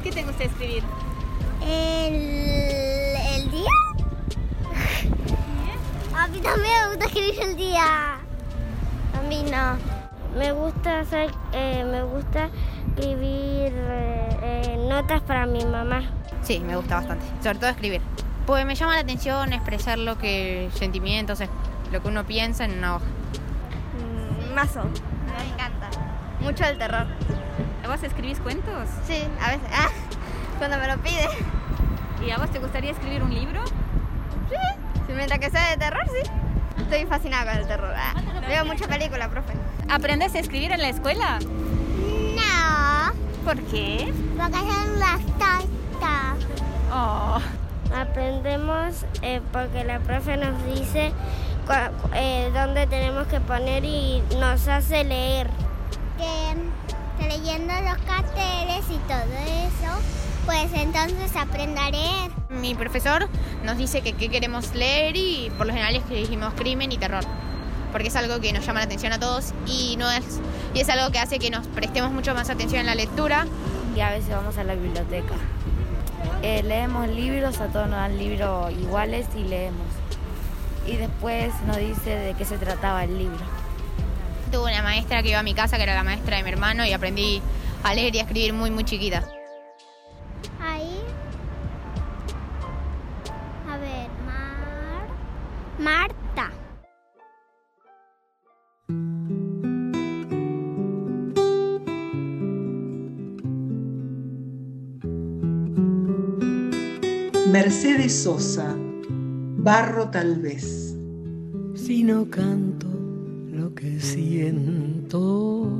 ¿Qué 0.03 0.12
te 0.12 0.23
gusta 0.25 0.45
escribir? 0.45 0.83
El 1.62 2.89
a 6.19 6.27
mí 6.27 6.41
también 6.41 6.75
me 6.83 6.89
gusta 6.89 7.05
escribir 7.07 7.41
el 7.43 7.57
día. 7.57 8.19
A 9.14 9.23
mí 9.29 9.45
no. 9.45 9.97
Me 10.37 10.53
gusta 10.53 11.01
hacer, 11.01 11.31
eh, 11.53 11.85
me 11.85 12.03
gusta 12.03 12.51
escribir 12.89 13.72
eh, 13.74 14.87
notas 14.89 15.22
para 15.22 15.47
mi 15.47 15.64
mamá. 15.64 16.03
Sí, 16.43 16.61
me 16.61 16.76
gusta 16.76 16.97
bastante. 16.97 17.24
Sobre 17.43 17.59
todo 17.59 17.70
escribir. 17.70 18.01
Pues 18.47 18.64
me 18.64 18.74
llama 18.74 18.95
la 18.95 19.01
atención 19.01 19.53
expresar 19.53 19.99
lo 19.99 20.18
que 20.18 20.70
sentimientos, 20.74 21.41
lo 21.93 22.03
que 22.03 22.09
uno 22.09 22.24
piensa 22.24 22.64
en 22.64 22.79
una 22.79 22.97
hoja. 22.97 23.07
Mm, 23.99 24.55
mazo. 24.55 24.85
Me 24.85 25.53
encanta. 25.53 25.91
Mucho 26.41 26.64
el 26.64 26.79
terror. 26.79 27.07
¿Vos 27.87 28.03
escribís 28.03 28.39
cuentos? 28.39 28.89
Sí, 29.07 29.22
a 29.41 29.51
veces. 29.51 29.68
Ah, 29.72 29.89
cuando 30.59 30.76
me 30.79 30.87
lo 30.87 30.99
pide. 30.99 31.26
¿Y 32.26 32.31
a 32.31 32.39
vos 32.39 32.51
te 32.51 32.59
gustaría 32.59 32.91
escribir 32.91 33.22
un 33.22 33.33
libro? 33.33 33.64
Sí, 33.66 35.12
mientras 35.14 35.39
que 35.39 35.51
sea 35.51 35.70
de 35.70 35.76
terror, 35.79 36.05
sí. 36.07 36.31
Estoy 36.79 37.07
fascinada 37.07 37.53
con 37.53 37.61
el 37.61 37.66
terror. 37.66 37.95
Ah, 37.97 38.14
veo 38.47 38.64
mucha 38.64 38.87
película, 38.87 39.29
profe. 39.29 39.53
¿Aprendes 39.89 40.35
a 40.35 40.39
escribir 40.39 40.72
en 40.72 40.81
la 40.81 40.89
escuela? 40.89 41.39
No. 41.41 43.12
¿Por 43.45 43.61
qué? 43.64 44.12
Porque 44.37 44.59
son 44.59 45.01
las. 45.01 45.20
Oh. 46.93 47.39
Aprendemos 47.95 49.05
eh, 49.22 49.41
porque 49.53 49.85
la 49.85 49.99
profe 50.01 50.37
nos 50.37 50.62
dice 50.66 51.12
eh, 52.14 52.51
dónde 52.53 52.87
tenemos 52.87 53.26
que 53.29 53.41
poner 53.41 53.85
y 53.85 54.22
nos 54.39 54.68
hace 54.68 55.05
leer. 55.05 55.49
Que, 56.18 57.22
que 57.22 57.29
leyendo 57.29 57.72
los 57.83 57.99
carteles 58.03 58.85
y 58.91 58.99
todo 59.09 59.33
eso 59.39 60.28
pues 60.49 60.72
entonces 60.72 61.36
aprenderé. 61.36 62.09
Mi 62.49 62.74
profesor 62.74 63.28
nos 63.64 63.76
dice 63.76 64.01
que 64.01 64.14
qué 64.14 64.30
queremos 64.30 64.74
leer 64.74 65.14
y 65.14 65.53
por 65.59 65.66
lo 65.66 65.74
general 65.74 65.94
escribimos 65.94 66.55
crimen 66.55 66.90
y 66.90 66.96
terror, 66.96 67.22
porque 67.92 68.09
es 68.09 68.16
algo 68.16 68.40
que 68.40 68.51
nos 68.55 68.64
llama 68.64 68.80
la 68.80 68.86
atención 68.86 69.12
a 69.12 69.20
todos 69.20 69.53
y, 69.66 69.96
no 69.99 70.11
es, 70.11 70.40
y 70.72 70.80
es 70.80 70.88
algo 70.88 71.12
que 71.12 71.18
hace 71.18 71.38
que 71.38 71.51
nos 71.51 71.66
prestemos 71.66 72.12
mucho 72.12 72.32
más 72.32 72.49
atención 72.49 72.80
en 72.80 72.86
la 72.86 72.94
lectura. 72.94 73.46
Y 73.94 74.01
a 74.01 74.09
veces 74.09 74.30
vamos 74.30 74.57
a 74.57 74.64
la 74.64 74.74
biblioteca. 74.74 75.34
Eh, 76.42 76.62
leemos 76.62 77.09
libros, 77.09 77.61
a 77.61 77.66
todos 77.66 77.86
nos 77.86 77.99
dan 77.99 78.16
libros 78.16 78.72
iguales 78.72 79.26
y 79.36 79.42
leemos. 79.42 79.86
Y 80.86 80.96
después 80.96 81.53
nos 81.66 81.76
dice 81.76 82.09
de 82.09 82.32
qué 82.32 82.46
se 82.46 82.57
trataba 82.57 83.05
el 83.05 83.18
libro. 83.18 83.44
Tuve 84.51 84.72
una 84.72 84.82
maestra 84.82 85.22
que 85.22 85.28
iba 85.28 85.40
a 85.40 85.42
mi 85.42 85.53
casa, 85.53 85.76
que 85.76 85.82
era 85.82 85.94
la 85.94 86.05
maestra 86.05 86.38
de 86.38 86.42
mi 86.42 86.49
hermano, 86.49 86.86
y 86.86 86.94
aprendí 86.94 87.42
a 87.84 87.92
leer 87.92 88.16
y 88.16 88.20
a 88.20 88.22
escribir 88.22 88.55
muy, 88.55 88.70
muy 88.70 88.84
chiquita. 88.84 89.22
Marta. 95.79 96.51
Mercedes 107.53 108.12
Sosa, 108.12 108.75
Barro 108.77 110.11
tal 110.11 110.41
vez. 110.41 110.97
Si 111.75 112.03
no 112.03 112.29
canto 112.29 112.89
lo 113.53 113.73
que 113.75 114.01
siento, 114.01 115.71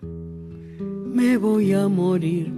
me 0.00 1.36
voy 1.36 1.74
a 1.74 1.86
morir 1.88 2.57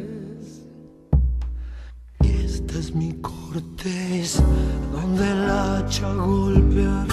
Donde 3.83 5.31
el 5.31 5.49
hacha 5.49 6.13
golpeará, 6.13 7.05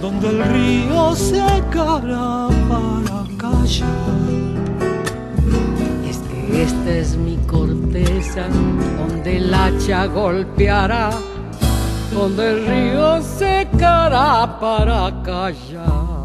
donde 0.00 0.28
el 0.30 0.44
río 0.44 1.14
secará 1.14 2.48
para 2.70 3.24
callar. 3.36 3.86
Es 6.08 6.18
que 6.18 6.62
esta 6.62 6.90
es 6.90 7.16
mi 7.16 7.36
corteza 7.46 8.46
donde 8.96 9.36
el 9.36 9.52
hacha 9.52 10.06
golpeará, 10.06 11.10
donde 12.14 12.50
el 12.52 12.66
río 12.66 13.20
secará 13.20 14.58
para 14.58 15.22
callar. 15.22 16.21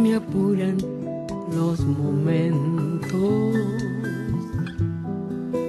Me 0.00 0.14
apuran 0.14 0.78
los 1.54 1.80
momentos. 1.80 3.54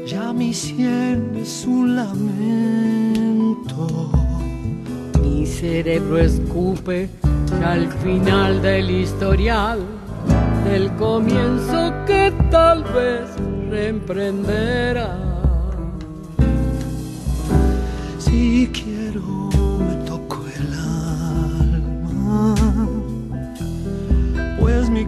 Ya 0.08 0.32
mi 0.32 0.54
sien 0.54 1.32
es 1.36 1.66
un 1.68 1.96
lamento. 1.98 3.88
Mi 5.22 5.46
cerebro 5.46 6.18
escupe 6.18 7.10
al 7.64 7.92
final 8.04 8.62
del 8.62 8.90
historial, 8.90 9.80
del 10.64 10.90
comienzo 10.96 11.94
que 12.08 12.34
tal 12.50 12.84
vez 12.84 13.30
reemprenderá. 13.70 15.18
Si 18.18 18.70
quiero, 18.72 19.51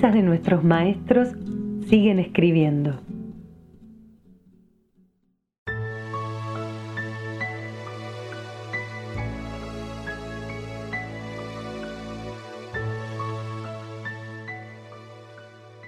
De 0.00 0.22
nuestros 0.22 0.62
maestros 0.62 1.30
siguen 1.88 2.20
escribiendo. 2.20 3.00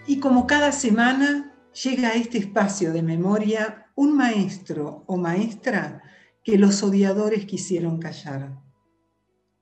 Y 0.09 0.19
como 0.19 0.49
cada 0.49 0.73
semana 0.73 1.55
llega 1.73 2.09
a 2.09 2.15
este 2.15 2.39
espacio 2.39 2.93
de 2.93 3.03
memoria 3.03 3.87
un 3.95 4.17
maestro 4.17 5.05
o 5.07 5.17
maestra 5.17 6.03
que 6.43 6.59
los 6.59 6.83
odiadores 6.83 7.47
quisieron 7.47 8.01
callar. 8.01 8.59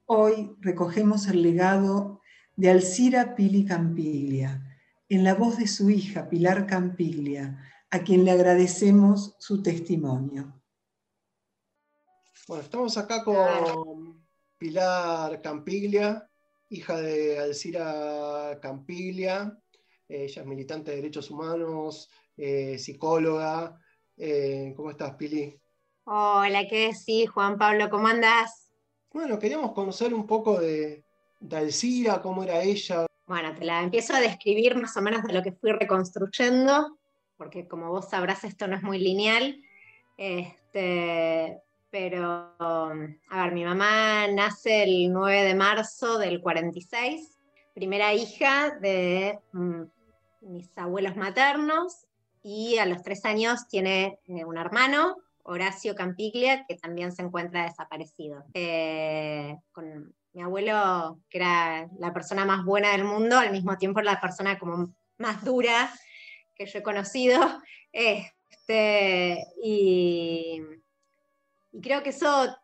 Hoy 0.07 0.57
recogemos 0.63 1.29
el 1.29 1.43
legado 1.43 2.18
de 2.59 2.71
Alcira 2.71 3.37
Pili 3.37 3.65
Campiglia, 3.65 4.61
en 5.09 5.23
la 5.23 5.35
voz 5.35 5.59
de 5.59 5.69
su 5.69 5.91
hija 5.91 6.29
Pilar 6.29 6.67
Campiglia, 6.67 7.57
a 7.89 8.01
quien 8.01 8.25
le 8.25 8.33
agradecemos 8.33 9.37
su 9.39 9.63
testimonio. 9.63 10.61
Bueno, 12.49 12.65
estamos 12.65 12.99
acá 12.99 13.23
con 13.23 14.27
Pilar 14.59 15.41
Campiglia, 15.41 16.29
hija 16.69 17.01
de 17.01 17.39
Alcira 17.39 18.59
Campiglia. 18.61 19.57
Ella 20.09 20.43
es 20.43 20.47
militante 20.49 20.91
de 20.91 20.97
derechos 20.97 21.31
humanos, 21.31 22.11
eh, 22.37 22.77
psicóloga. 22.77 23.81
Eh, 24.17 24.73
¿Cómo 24.77 24.91
estás, 24.91 25.15
Pili? 25.15 25.57
Hola, 26.07 26.67
¿qué 26.67 26.89
decís, 26.89 27.31
Juan 27.31 27.57
Pablo? 27.57 27.89
¿Cómo 27.89 28.09
andás? 28.09 28.73
Bueno, 29.13 29.39
queríamos 29.39 29.71
conocer 29.75 30.13
un 30.13 30.27
poco 30.27 30.59
de, 30.61 31.05
de 31.41 31.57
Alcira, 31.57 32.21
cómo 32.21 32.43
era 32.43 32.63
ella. 32.63 33.07
Bueno, 33.27 33.55
te 33.55 33.65
la 33.65 33.83
empiezo 33.83 34.15
a 34.15 34.21
describir 34.21 34.77
más 34.77 34.97
o 34.97 35.03
menos 35.03 35.23
de 35.23 35.33
lo 35.33 35.43
que 35.43 35.53
fui 35.53 35.73
reconstruyendo, 35.73 36.99
porque 37.37 37.69
como 37.69 37.91
vos 37.91 38.09
sabrás, 38.09 38.45
esto 38.45 38.67
no 38.67 38.77
es 38.77 38.83
muy 38.83 38.99
lineal. 38.99 39.63
Este, 40.17 41.61
pero, 41.91 42.55
a 42.59 43.43
ver, 43.43 43.53
mi 43.53 43.65
mamá 43.65 44.27
nace 44.29 44.83
el 44.83 45.13
9 45.13 45.45
de 45.45 45.55
marzo 45.55 46.19
del 46.19 46.41
46, 46.41 47.39
primera 47.75 48.13
hija 48.15 48.71
de 48.81 49.39
mm, 49.53 49.83
mis 50.41 50.77
abuelos 50.77 51.17
maternos, 51.17 52.07
y 52.43 52.79
a 52.79 52.87
los 52.87 53.03
tres 53.03 53.25
años 53.25 53.69
tiene 53.69 54.21
eh, 54.27 54.45
un 54.45 54.57
hermano, 54.59 55.17
Horacio 55.43 55.95
Campiglia, 55.95 56.67
que 56.67 56.77
también 56.77 57.13
se 57.13 57.23
encuentra 57.23 57.65
desaparecido. 57.65 58.45
Eh, 58.55 59.57
mi 60.33 60.43
abuelo, 60.43 61.21
que 61.29 61.39
era 61.39 61.89
la 61.99 62.13
persona 62.13 62.45
más 62.45 62.65
buena 62.65 62.93
del 62.93 63.05
mundo, 63.05 63.39
al 63.39 63.53
mismo 63.53 63.77
tiempo 63.77 64.01
la 64.01 64.21
persona 64.21 64.59
como 64.59 64.95
más 65.19 65.45
dura 65.45 65.93
que 66.55 66.67
yo 66.67 66.79
he 66.79 66.83
conocido. 66.83 67.41
Este, 67.91 69.47
y, 69.65 70.61
creo 71.83 72.03
que 72.03 72.11
eso 72.11 72.55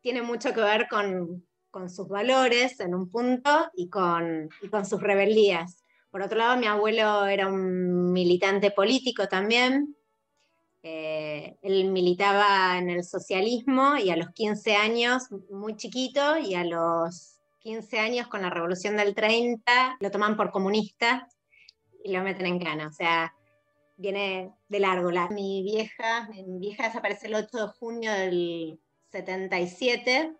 tiene 0.00 0.20
mucho 0.20 0.52
que 0.52 0.60
ver 0.60 0.88
con, 0.88 1.46
sus 1.88 2.08
valores 2.08 2.80
en 2.80 2.94
un 2.94 3.08
punto 3.08 3.70
y 3.74 3.88
con, 3.88 4.48
y 4.60 4.68
con 4.68 4.84
sus 4.84 5.00
rebeldías. 5.00 5.84
Por 6.10 6.20
otro 6.20 6.38
lado, 6.38 6.56
mi 6.56 6.66
abuelo 6.66 7.26
era 7.26 7.46
un 7.46 8.12
militante 8.12 8.70
político 8.70 9.28
también. 9.28 9.94
Eh, 10.88 11.58
él 11.62 11.90
militaba 11.90 12.78
en 12.78 12.90
el 12.90 13.02
socialismo 13.02 13.96
y 13.96 14.10
a 14.10 14.16
los 14.16 14.30
15 14.30 14.76
años, 14.76 15.24
muy 15.50 15.74
chiquito, 15.74 16.38
y 16.38 16.54
a 16.54 16.62
los 16.62 17.40
15 17.58 17.98
años 17.98 18.28
con 18.28 18.42
la 18.42 18.50
revolución 18.50 18.96
del 18.96 19.12
30, 19.12 19.96
lo 19.98 20.10
toman 20.12 20.36
por 20.36 20.52
comunista 20.52 21.26
y 22.04 22.12
lo 22.12 22.22
meten 22.22 22.46
en 22.46 22.60
cana. 22.60 22.86
O 22.86 22.92
sea, 22.92 23.34
viene 23.96 24.52
de 24.68 24.78
largo. 24.78 25.10
La, 25.10 25.28
mi 25.28 25.64
vieja, 25.64 26.28
mi 26.28 26.60
vieja 26.60 26.84
desaparece 26.84 27.26
el 27.26 27.34
8 27.34 27.66
de 27.66 27.72
junio 27.80 28.12
del 28.12 28.80
77 29.10 30.36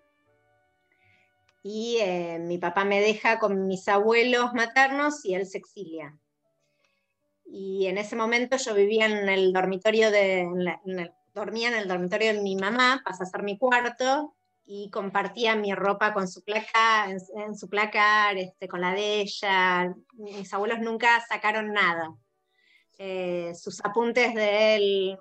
y 1.65 1.97
eh, 2.03 2.39
mi 2.39 2.59
papá 2.59 2.85
me 2.85 3.01
deja 3.01 3.41
con 3.41 3.67
mis 3.67 3.89
abuelos 3.89 4.53
maternos 4.55 5.25
y 5.25 5.35
él 5.35 5.45
se 5.45 5.59
exilia. 5.59 6.17
Y 7.47 7.87
en 7.87 7.99
ese 7.99 8.17
momento 8.17 8.57
yo 8.57 8.75
vivía 8.75 9.07
en 9.07 9.29
el 9.29 9.53
dormitorio 9.53 10.11
de, 10.11 10.47
dormía 11.33 11.69
en 11.69 11.75
el 11.75 11.89
dormitorio 11.89 12.33
de 12.33 12.43
mi 12.43 12.57
mamá, 12.57 13.03
pasa 13.05 13.25
a 13.25 13.27
ser 13.27 13.43
mi 13.43 13.57
cuarto 13.57 14.35
y 14.65 14.91
compartía 14.91 15.55
mi 15.55 15.73
ropa 15.75 16.13
con 16.13 16.27
su 16.27 16.43
placa, 16.43 17.09
en, 17.09 17.57
su 17.57 17.69
placar, 17.69 18.37
este, 18.37 18.67
con 18.67 18.81
la 18.81 18.93
de 18.93 19.21
ella. 19.21 19.95
Mis 20.15 20.53
abuelos 20.53 20.81
nunca 20.81 21.25
sacaron 21.29 21.73
nada. 21.73 22.13
Eh, 22.99 23.53
sus 23.55 23.85
apuntes 23.85 24.35
de 24.35 24.75
él 24.75 25.19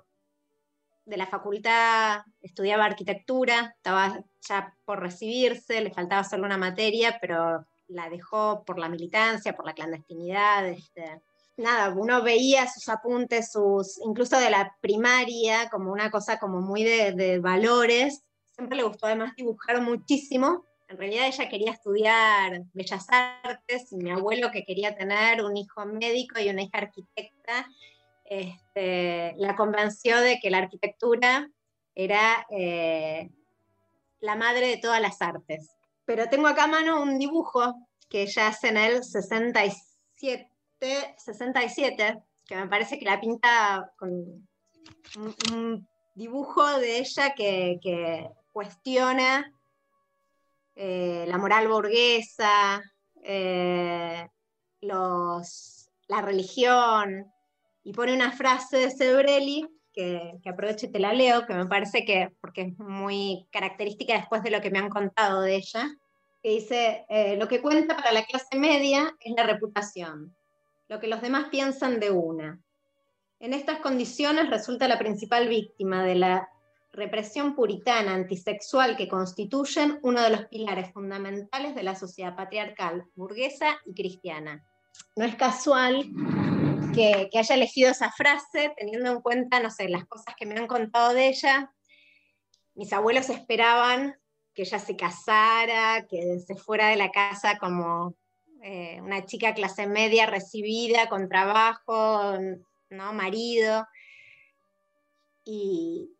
de 1.04 1.16
la 1.16 1.26
facultad, 1.26 2.22
estudiaba 2.42 2.84
arquitectura, 2.84 3.74
estaba 3.76 4.24
ya 4.40 4.74
por 4.84 5.00
recibirse, 5.00 5.80
le 5.80 5.92
faltaba 5.92 6.24
solo 6.24 6.44
una 6.44 6.58
materia, 6.58 7.18
pero 7.20 7.64
la 7.88 8.10
dejó 8.10 8.64
por 8.64 8.78
la 8.78 8.88
militancia, 8.88 9.54
por 9.54 9.66
la 9.66 9.74
clandestinidad. 9.74 10.66
Este. 10.66 11.22
Nada, 11.56 11.94
uno 11.94 12.22
veía 12.22 12.68
sus 12.68 12.88
apuntes, 12.88 13.50
sus, 13.50 13.98
incluso 14.04 14.38
de 14.38 14.50
la 14.50 14.76
primaria, 14.80 15.70
como 15.70 15.90
una 15.90 16.10
cosa 16.10 16.38
como 16.38 16.60
muy 16.60 16.84
de, 16.84 17.38
valores. 17.38 18.22
Siempre 18.54 18.76
le 18.76 18.82
gustó 18.82 19.06
además 19.06 19.34
dibujar 19.36 19.80
muchísimo. 19.80 20.64
En 20.88 20.98
realidad 20.98 21.26
ella 21.26 21.48
quería 21.48 21.72
estudiar 21.72 22.62
bellas 22.74 23.06
artes 23.10 23.90
y 23.90 23.96
mi 23.96 24.10
abuelo 24.10 24.50
que 24.50 24.64
quería 24.64 24.94
tener 24.96 25.42
un 25.44 25.56
hijo 25.56 25.84
médico 25.86 26.38
y 26.38 26.48
una 26.48 26.62
hija 26.62 26.78
arquitecta 26.78 27.66
este, 28.28 29.34
la 29.36 29.56
convenció 29.56 30.20
de 30.20 30.38
que 30.40 30.50
la 30.50 30.58
arquitectura 30.58 31.48
era 31.94 32.46
eh, 32.50 33.30
la 34.20 34.36
madre 34.36 34.68
de 34.68 34.76
todas 34.76 35.00
las 35.00 35.22
artes. 35.22 35.70
Pero 36.04 36.28
tengo 36.28 36.46
acá 36.48 36.64
a 36.64 36.68
mano 36.68 37.02
un 37.02 37.18
dibujo 37.18 37.74
que 38.08 38.22
ella 38.22 38.48
hace 38.48 38.68
en 38.68 38.76
el 38.76 39.04
67, 39.04 40.50
67 40.80 42.22
que 42.46 42.56
me 42.56 42.68
parece 42.68 42.98
que 42.98 43.04
la 43.04 43.20
pinta 43.20 43.92
con 43.96 44.48
un, 45.52 45.88
dibujo 46.14 46.78
de 46.78 46.98
ella 46.98 47.34
que, 47.34 48.30
cuestiona 48.52 49.52
eh, 50.74 51.26
la 51.28 51.36
moral 51.36 51.68
burguesa, 51.68 52.82
eh, 53.22 54.26
los, 54.80 55.90
la 56.08 56.22
religión, 56.22 57.30
y 57.84 57.92
pone 57.92 58.14
una 58.14 58.32
frase 58.32 58.78
de 58.78 58.90
Sebrelli 58.90 59.68
que, 59.92 60.38
que, 60.42 60.48
aprovecho 60.48 60.86
y 60.86 60.92
te 60.92 61.00
la 61.00 61.12
leo, 61.12 61.46
que 61.46 61.52
me 61.52 61.66
parece 61.66 62.06
que, 62.06 62.30
porque 62.40 62.62
es 62.62 62.78
muy 62.78 63.46
característica 63.52 64.14
después 64.14 64.42
de 64.42 64.50
lo 64.50 64.62
que 64.62 64.70
me 64.70 64.78
han 64.78 64.88
contado 64.88 65.42
de 65.42 65.56
ella, 65.56 65.86
que 66.42 66.48
dice, 66.48 67.04
eh, 67.10 67.36
lo 67.36 67.48
que 67.48 67.60
cuenta 67.60 67.94
para 67.94 68.12
la 68.12 68.24
clase 68.24 68.56
media 68.56 69.14
es 69.20 69.34
la 69.36 69.42
reputación, 69.42 70.34
lo 70.88 71.00
que 71.00 71.08
los 71.08 71.20
demás 71.20 71.48
piensan 71.50 72.00
de 72.00 72.10
una. 72.10 72.60
En 73.38 73.52
estas 73.52 73.80
condiciones 73.80 74.48
resulta 74.48 74.88
la 74.88 74.98
principal 74.98 75.48
víctima 75.48 76.04
de 76.04 76.14
la 76.14 76.48
represión 76.92 77.54
puritana 77.54 78.14
antisexual 78.14 78.96
que 78.96 79.08
constituyen 79.08 79.98
uno 80.02 80.22
de 80.22 80.30
los 80.30 80.46
pilares 80.46 80.92
fundamentales 80.92 81.74
de 81.74 81.82
la 81.82 81.94
sociedad 81.94 82.34
patriarcal, 82.34 83.04
burguesa 83.14 83.78
y 83.84 83.94
cristiana. 83.94 84.64
No 85.14 85.26
es 85.26 85.36
casual 85.36 86.10
que, 86.94 87.28
haya 87.34 87.54
elegido 87.54 87.90
esa 87.90 88.10
frase, 88.10 88.72
teniendo 88.78 89.10
en 89.10 89.20
cuenta, 89.20 89.60
no 89.60 89.70
sé, 89.70 89.90
las 89.90 90.06
cosas 90.06 90.34
que 90.36 90.46
me 90.46 90.56
han 90.56 90.66
contado 90.66 91.12
de 91.12 91.28
ella. 91.28 91.70
Mis 92.74 92.92
abuelos 92.94 93.28
esperaban 93.28 94.16
que 94.54 94.62
ella 94.62 94.78
se 94.78 94.96
casara, 94.96 96.06
que 96.08 96.40
se 96.40 96.56
fuera 96.56 96.88
de 96.88 96.96
la 96.96 97.10
casa 97.10 97.58
como 97.58 98.16
eh, 98.68 99.00
una 99.00 99.24
chica 99.24 99.54
clase 99.54 99.86
media 99.86 100.26
recibida, 100.26 101.08
con 101.08 101.28
trabajo, 101.28 102.32
¿no? 102.90 103.12
marido. 103.12 103.86
Y, 105.44 106.10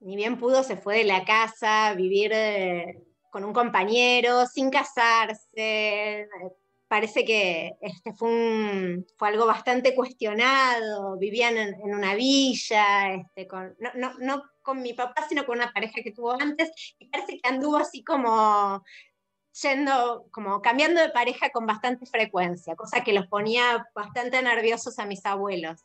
ni 0.00 0.16
bien 0.16 0.36
pudo, 0.36 0.64
se 0.64 0.76
fue 0.76 0.98
de 0.98 1.04
la 1.04 1.24
casa, 1.24 1.94
vivir 1.94 2.32
eh, 2.34 3.00
con 3.30 3.44
un 3.44 3.52
compañero, 3.52 4.46
sin 4.46 4.68
casarse, 4.68 6.26
parece 6.88 7.24
que 7.24 7.70
este 7.80 8.12
fue, 8.14 9.04
fue 9.16 9.28
algo 9.28 9.46
bastante 9.46 9.94
cuestionado, 9.94 11.16
vivían 11.18 11.56
en, 11.56 11.76
una 11.84 12.16
villa, 12.16 13.14
este, 13.14 13.46
con, 13.46 13.76
no, 13.94 14.42
con 14.60 14.82
mi 14.82 14.92
papá, 14.92 15.24
sino 15.28 15.46
con 15.46 15.58
una 15.58 15.72
pareja 15.72 16.02
que 16.02 16.10
tuvo 16.10 16.32
antes, 16.32 16.72
y 16.98 17.08
parece 17.08 17.38
que 17.38 17.48
anduvo 17.48 17.76
así 17.76 18.02
como 18.02 18.82
yendo, 19.62 20.26
como 20.30 20.60
cambiando 20.60 21.00
de 21.00 21.10
pareja 21.10 21.50
con 21.50 21.66
bastante 21.66 22.06
frecuencia, 22.06 22.76
cosa 22.76 23.04
que 23.04 23.12
los 23.12 23.26
ponía 23.26 23.86
bastante 23.94 24.42
nerviosos 24.42 24.98
a 24.98 25.06
mis 25.06 25.24
abuelos. 25.24 25.80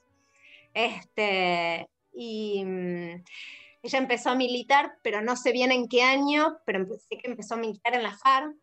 Este, 0.73 1.89
y 2.13 2.63
mm, 2.65 3.23
ella 3.83 3.99
empezó 3.99 4.31
a 4.31 4.35
militar, 4.35 4.97
pero 5.03 5.21
no 5.21 5.35
sé 5.35 5.51
bien 5.51 5.71
en 5.71 5.87
qué 5.87 6.03
año, 6.03 6.57
pero 6.65 6.85
sé 6.85 7.17
que 7.17 7.29
empezó 7.29 7.55
a 7.55 7.57
militar 7.57 7.93
en 7.93 8.03
la 8.03 8.17
FARC, 8.17 8.55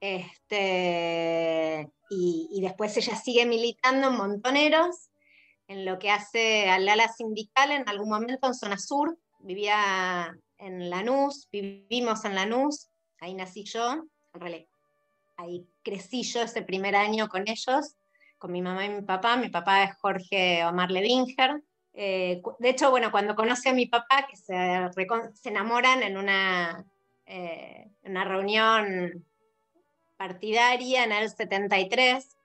este, 0.00 1.90
y, 2.08 2.60
después 2.62 2.96
ella 2.96 3.16
sigue 3.16 3.44
militando 3.44 4.08
en 4.08 4.16
Montoneros, 4.16 5.10
en 5.68 5.84
lo 5.84 5.98
que 5.98 6.10
hace 6.10 6.68
al 6.68 6.88
ala 6.88 7.06
sindical 7.08 7.70
en 7.70 7.88
algún 7.88 8.08
momento 8.08 8.48
en 8.48 8.54
zona 8.54 8.78
sur. 8.78 9.18
Vivía 9.40 10.36
en 10.58 10.90
Lanús, 10.90 11.48
vivimos 11.52 12.24
en 12.24 12.34
Lanús, 12.34 12.89
ahí 13.20 13.34
nací 13.34 13.64
yo, 13.64 14.04
en 14.34 14.40
realidad, 14.40 14.66
ahí 15.36 15.66
crecí 15.82 16.22
yo 16.22 16.42
ese 16.42 16.62
primer 16.62 16.96
año 16.96 17.28
con 17.28 17.48
ellos, 17.48 17.96
con 18.38 18.52
mi 18.52 18.62
mamá 18.62 18.86
y 18.86 18.88
mi 18.88 19.02
papá. 19.02 19.36
Mi 19.36 19.48
papá 19.48 19.84
es 19.84 19.96
Jorge 19.96 20.64
Omar 20.64 20.90
Levinger. 20.90 21.62
Eh, 21.92 22.40
de 22.58 22.68
hecho, 22.68 22.90
bueno, 22.90 23.10
cuando 23.10 23.36
conoce 23.36 23.68
a 23.68 23.74
mi 23.74 23.86
papá, 23.86 24.26
que 24.28 24.36
se, 24.36 24.54
se 25.34 25.48
enamoran 25.48 26.02
en 26.02 26.16
una, 26.16 26.84
eh, 27.26 27.88
una 28.02 28.24
reunión 28.24 29.24
partidaria 30.16 31.04
en 31.04 31.12
el 31.12 31.30
73. 31.30 32.36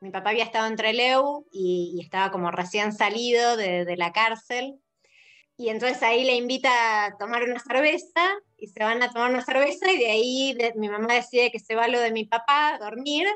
Mi 0.00 0.10
papá 0.10 0.30
había 0.30 0.44
estado 0.44 0.66
en 0.66 0.76
Treleu 0.76 1.46
y, 1.52 1.92
y 1.96 2.00
estaba 2.00 2.30
como 2.30 2.50
recién 2.50 2.92
salido 2.92 3.56
de, 3.56 3.96
la 3.96 4.12
cárcel. 4.12 4.80
Y 5.60 5.68
entonces 5.68 6.02
ahí 6.02 6.24
le 6.24 6.36
invita 6.36 7.04
a 7.04 7.18
tomar 7.18 7.42
una 7.42 7.58
cerveza 7.58 8.22
y 8.56 8.68
se 8.68 8.82
van 8.82 9.02
a 9.02 9.12
tomar 9.12 9.30
una 9.30 9.44
cerveza 9.44 9.92
y 9.92 9.98
de 9.98 10.10
ahí 10.10 10.58
mi 10.76 10.88
mamá 10.88 11.12
decide 11.12 11.50
que 11.50 11.58
se 11.58 11.74
va 11.74 11.86
lo 11.86 12.00
de 12.00 12.12
mi 12.12 12.24
papá 12.24 12.68
a 12.68 12.78
dormir 12.78 13.28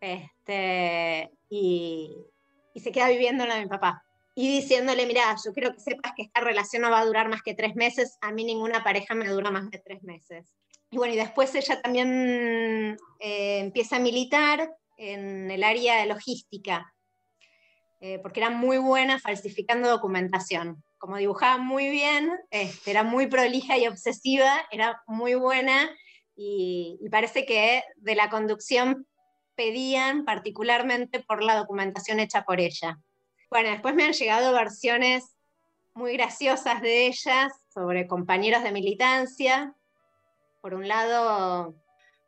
este, 0.00 1.32
y, 1.50 2.14
y 2.72 2.78
se 2.78 2.92
queda 2.92 3.08
viviendo 3.08 3.46
lo 3.46 3.54
de 3.54 3.62
mi 3.62 3.66
papá. 3.66 4.04
Y 4.36 4.60
diciéndole, 4.60 5.06
mira, 5.06 5.34
yo 5.44 5.52
quiero 5.52 5.74
que 5.74 5.80
sepas 5.80 6.12
que 6.14 6.22
esta 6.22 6.40
relación 6.40 6.82
no 6.82 6.90
va 6.92 7.00
a 7.00 7.04
durar 7.04 7.28
más 7.28 7.42
que 7.42 7.54
tres 7.54 7.74
meses, 7.74 8.16
a 8.20 8.30
mí 8.30 8.44
ninguna 8.44 8.84
pareja 8.84 9.16
me 9.16 9.28
dura 9.28 9.50
más 9.50 9.68
de 9.72 9.80
tres 9.80 10.04
meses. 10.04 10.54
Y 10.92 10.98
bueno, 10.98 11.14
y 11.14 11.16
después 11.16 11.52
ella 11.56 11.82
también 11.82 12.96
eh, 13.18 13.58
empieza 13.58 13.96
a 13.96 13.98
militar 13.98 14.72
en 14.96 15.50
el 15.50 15.64
área 15.64 15.96
de 15.96 16.06
logística, 16.06 16.94
eh, 18.00 18.20
porque 18.20 18.38
era 18.38 18.50
muy 18.50 18.78
buena 18.78 19.18
falsificando 19.18 19.88
documentación. 19.88 20.84
Como 21.04 21.18
dibujaba 21.18 21.58
muy 21.58 21.90
bien, 21.90 22.32
este, 22.50 22.90
era 22.90 23.02
muy 23.02 23.26
prolija 23.26 23.76
y 23.76 23.86
obsesiva, 23.86 24.66
era 24.70 25.02
muy 25.06 25.34
buena 25.34 25.90
y, 26.34 26.98
y 26.98 27.10
parece 27.10 27.44
que 27.44 27.84
de 27.96 28.14
la 28.14 28.30
conducción 28.30 29.06
pedían 29.54 30.24
particularmente 30.24 31.20
por 31.20 31.42
la 31.42 31.58
documentación 31.58 32.20
hecha 32.20 32.46
por 32.46 32.58
ella. 32.58 32.98
Bueno, 33.50 33.68
después 33.68 33.94
me 33.94 34.04
han 34.04 34.14
llegado 34.14 34.54
versiones 34.54 35.36
muy 35.92 36.14
graciosas 36.14 36.80
de 36.80 37.08
ellas 37.08 37.52
sobre 37.68 38.06
compañeros 38.06 38.62
de 38.62 38.72
militancia. 38.72 39.74
Por 40.62 40.72
un 40.72 40.88
lado, 40.88 41.74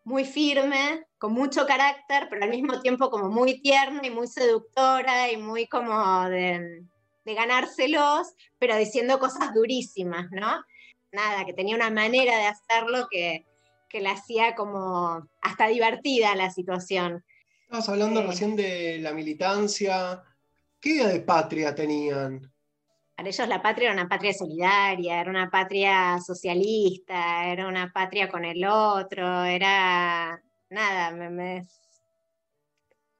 muy 0.04 0.26
firme, 0.26 1.06
con 1.16 1.32
mucho 1.32 1.66
carácter, 1.66 2.26
pero 2.28 2.44
al 2.44 2.50
mismo 2.50 2.78
tiempo 2.82 3.08
como 3.08 3.30
muy 3.30 3.58
tierna 3.62 4.02
y 4.06 4.10
muy 4.10 4.26
seductora 4.26 5.32
y 5.32 5.38
muy 5.38 5.66
como 5.66 6.28
de, 6.28 6.84
de 7.26 7.34
ganárselos, 7.34 8.28
pero 8.58 8.76
diciendo 8.76 9.18
cosas 9.18 9.52
durísimas, 9.52 10.28
¿no? 10.30 10.62
Nada, 11.10 11.44
que 11.44 11.52
tenía 11.52 11.74
una 11.76 11.90
manera 11.90 12.38
de 12.38 12.46
hacerlo 12.46 13.08
que, 13.10 13.44
que 13.88 14.00
la 14.00 14.12
hacía 14.12 14.54
como 14.54 15.26
hasta 15.42 15.66
divertida 15.66 16.34
la 16.36 16.50
situación. 16.50 17.24
Estabas 17.64 17.88
hablando 17.88 18.20
Eh. 18.20 18.26
recién 18.28 18.54
de 18.54 18.98
la 19.00 19.12
militancia. 19.12 20.22
¿Qué 20.80 20.90
idea 20.90 21.08
de 21.08 21.20
patria 21.20 21.74
tenían? 21.74 22.52
Para 23.16 23.28
ellos 23.28 23.48
la 23.48 23.60
patria 23.60 23.86
era 23.90 23.94
una 24.00 24.08
patria 24.08 24.32
solidaria, 24.32 25.20
era 25.20 25.30
una 25.30 25.50
patria 25.50 26.18
socialista, 26.24 27.48
era 27.48 27.66
una 27.66 27.90
patria 27.92 28.28
con 28.28 28.44
el 28.44 28.64
otro, 28.64 29.42
era 29.42 30.40
nada, 30.70 31.10
me- 31.10 31.30
me- 31.30 31.66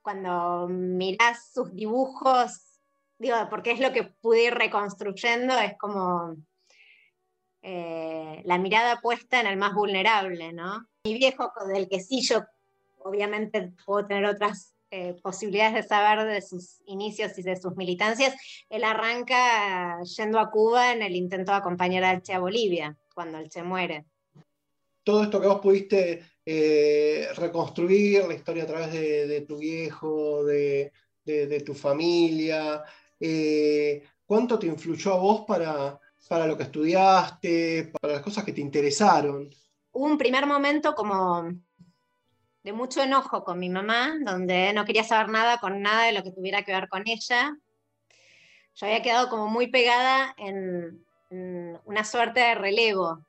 cuando 0.02 0.68
mirás 0.68 1.50
sus 1.52 1.74
dibujos, 1.74 2.75
digo, 3.18 3.36
porque 3.50 3.72
es 3.72 3.80
lo 3.80 3.92
que 3.92 4.04
pude 4.04 4.44
ir 4.44 4.54
reconstruyendo, 4.54 5.58
es 5.58 5.76
como 5.78 6.36
eh, 7.62 8.42
la 8.44 8.58
mirada 8.58 9.00
puesta 9.00 9.40
en 9.40 9.46
el 9.46 9.56
más 9.56 9.74
vulnerable, 9.74 10.52
¿no? 10.52 10.86
Mi 11.04 11.14
viejo, 11.14 11.52
con 11.54 11.74
el 11.74 11.88
que 11.88 12.00
sí 12.00 12.20
yo 12.22 12.44
obviamente 12.98 13.72
puedo 13.84 14.06
tener 14.06 14.24
otras 14.24 14.74
eh, 14.90 15.14
posibilidades 15.22 15.74
de 15.74 15.82
saber 15.82 16.26
de 16.26 16.42
sus 16.42 16.80
inicios 16.86 17.38
y 17.38 17.42
de 17.42 17.56
sus 17.56 17.76
militancias, 17.76 18.34
él 18.68 18.84
arranca 18.84 20.00
yendo 20.02 20.38
a 20.38 20.50
Cuba 20.50 20.92
en 20.92 21.02
el 21.02 21.14
intento 21.14 21.52
de 21.52 21.58
acompañar 21.58 22.04
al 22.04 22.22
Che 22.22 22.34
a 22.34 22.40
Bolivia, 22.40 22.96
cuando 23.14 23.38
el 23.38 23.48
Che 23.48 23.62
muere. 23.62 24.04
Todo 25.04 25.22
esto 25.22 25.40
que 25.40 25.46
vos 25.46 25.60
pudiste 25.60 26.24
eh, 26.44 27.28
reconstruir, 27.36 28.24
la 28.26 28.34
historia 28.34 28.64
a 28.64 28.66
través 28.66 28.92
de, 28.92 29.44
tu 29.46 29.58
viejo, 29.58 30.44
de 30.44 30.92
tu 31.64 31.74
familia, 31.74 32.84
eh, 33.20 34.02
¿cuánto 34.24 34.58
te 34.58 34.66
influyó 34.66 35.14
a 35.14 35.18
vos 35.18 35.44
para, 35.46 35.98
para 36.28 36.46
lo 36.46 36.56
que 36.56 36.64
estudiaste, 36.64 37.92
para 38.00 38.14
las 38.14 38.22
cosas 38.22 38.44
que 38.44 38.52
te 38.52 38.60
interesaron? 38.60 39.50
Hubo 39.92 40.04
un 40.04 40.18
primer 40.18 40.46
momento 40.46 40.94
como 40.94 41.48
de 42.62 42.72
mucho 42.72 43.02
enojo 43.02 43.44
con 43.44 43.58
mi 43.58 43.70
mamá, 43.70 44.14
donde 44.20 44.72
no 44.72 44.84
quería 44.84 45.04
saber 45.04 45.28
nada 45.28 45.58
con 45.58 45.80
nada 45.80 46.04
de 46.04 46.12
lo 46.12 46.22
que 46.22 46.32
tuviera 46.32 46.62
que 46.62 46.72
ver 46.72 46.88
con 46.88 47.04
ella. 47.06 47.56
Yo 48.74 48.86
había 48.86 49.02
quedado 49.02 49.28
como 49.28 49.48
muy 49.48 49.68
pegada 49.68 50.34
en, 50.36 51.04
en 51.30 51.78
una 51.84 52.04
suerte 52.04 52.40
de 52.40 52.54
relevo. 52.54 53.25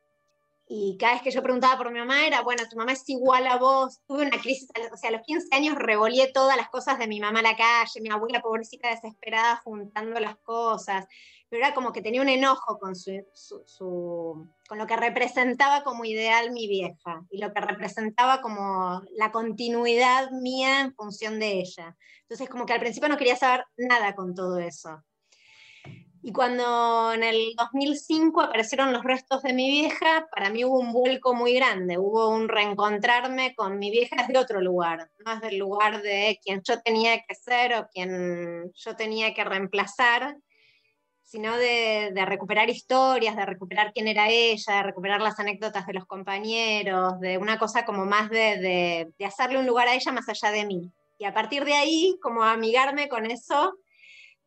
Y 0.69 0.97
cada 0.99 1.13
vez 1.13 1.21
que 1.21 1.31
yo 1.31 1.41
preguntaba 1.41 1.77
por 1.77 1.91
mi 1.93 1.99
mamá 1.99 2.27
era, 2.27 2.41
bueno, 2.41 2.63
tu 2.69 2.75
mamá 2.75 2.91
es 2.91 3.07
igual 3.07 3.47
a 3.47 3.57
vos. 3.57 4.01
Tuve 4.05 4.23
una 4.27 4.37
crisis, 4.41 4.69
o 4.91 4.97
sea, 4.97 5.09
a 5.09 5.13
los 5.13 5.21
15 5.21 5.47
años 5.55 5.75
revolé 5.75 6.29
todas 6.33 6.57
las 6.57 6.69
cosas 6.69 6.99
de 6.99 7.07
mi 7.07 7.21
mamá 7.21 7.39
a 7.39 7.43
la 7.43 7.55
calle, 7.55 8.01
mi 8.01 8.09
abuela 8.09 8.41
pobrecita 8.41 8.89
desesperada 8.89 9.61
juntando 9.63 10.19
las 10.19 10.35
cosas. 10.39 11.05
Pero 11.49 11.63
era 11.63 11.73
como 11.73 11.93
que 11.93 12.01
tenía 12.01 12.21
un 12.21 12.27
enojo 12.27 12.77
con, 12.79 12.97
su, 12.97 13.11
su- 13.33 13.63
su- 13.65 14.45
con 14.67 14.77
lo 14.77 14.85
que 14.87 14.97
representaba 14.97 15.83
como 15.85 16.03
ideal 16.03 16.51
mi 16.51 16.67
vieja 16.67 17.21
y 17.29 17.37
lo 17.39 17.53
que 17.53 17.61
representaba 17.61 18.41
como 18.41 19.01
la 19.15 19.31
continuidad 19.31 20.31
mía 20.31 20.81
en 20.81 20.93
función 20.93 21.39
de 21.39 21.59
ella. 21.61 21.95
Entonces 22.23 22.49
como 22.49 22.65
que 22.65 22.73
al 22.73 22.81
principio 22.81 23.07
no 23.07 23.17
quería 23.17 23.37
saber 23.37 23.63
nada 23.77 24.13
con 24.15 24.35
todo 24.35 24.59
eso. 24.59 25.01
Y 26.27 26.33
cuando 26.33 27.13
en 27.13 27.23
el 27.23 27.53
2005 27.55 28.41
aparecieron 28.41 28.91
los 28.91 29.01
restos 29.05 29.43
de 29.43 29.53
mi 29.53 29.71
vieja, 29.71 30.27
para 30.29 30.49
mí 30.49 30.65
hubo 30.65 30.77
un 30.77 30.91
vuelco 30.91 31.33
muy 31.33 31.53
grande, 31.53 31.97
hubo 31.97 32.27
un 32.27 32.49
reencontrarme 32.49 33.55
con 33.55 33.79
mi 33.79 33.89
vieja 33.91 34.17
desde 34.17 34.37
otro 34.37 34.59
lugar, 34.59 35.09
no 35.25 35.35
desde 35.35 35.47
el 35.55 35.57
lugar 35.57 36.01
de 36.01 36.37
quien 36.43 36.61
yo 36.67 36.81
tenía 36.81 37.21
que 37.25 37.33
ser 37.33 37.75
o 37.75 37.87
quien 37.87 38.73
yo 38.75 38.95
tenía 38.97 39.33
que 39.33 39.45
reemplazar, 39.45 40.35
sino 41.23 41.55
de, 41.55 42.11
de 42.13 42.25
recuperar 42.25 42.69
historias, 42.69 43.37
de 43.37 43.45
recuperar 43.45 43.93
quién 43.93 44.09
era 44.09 44.27
ella, 44.29 44.75
de 44.75 44.83
recuperar 44.83 45.21
las 45.21 45.39
anécdotas 45.39 45.87
de 45.87 45.93
los 45.93 46.05
compañeros, 46.07 47.21
de 47.21 47.37
una 47.37 47.57
cosa 47.57 47.85
como 47.85 48.05
más 48.05 48.29
de, 48.29 48.57
de- 48.57 49.13
de 49.17 49.25
hacerle 49.25 49.59
un 49.59 49.65
lugar 49.67 49.87
a 49.87 49.95
ella 49.95 50.11
más 50.11 50.27
allá 50.27 50.51
de 50.51 50.65
mí. 50.65 50.91
Y 51.17 51.23
a 51.23 51.33
partir 51.33 51.63
de 51.63 51.73
ahí, 51.75 52.17
como 52.21 52.43
amigarme 52.43 53.07
con 53.07 53.25
eso 53.31 53.75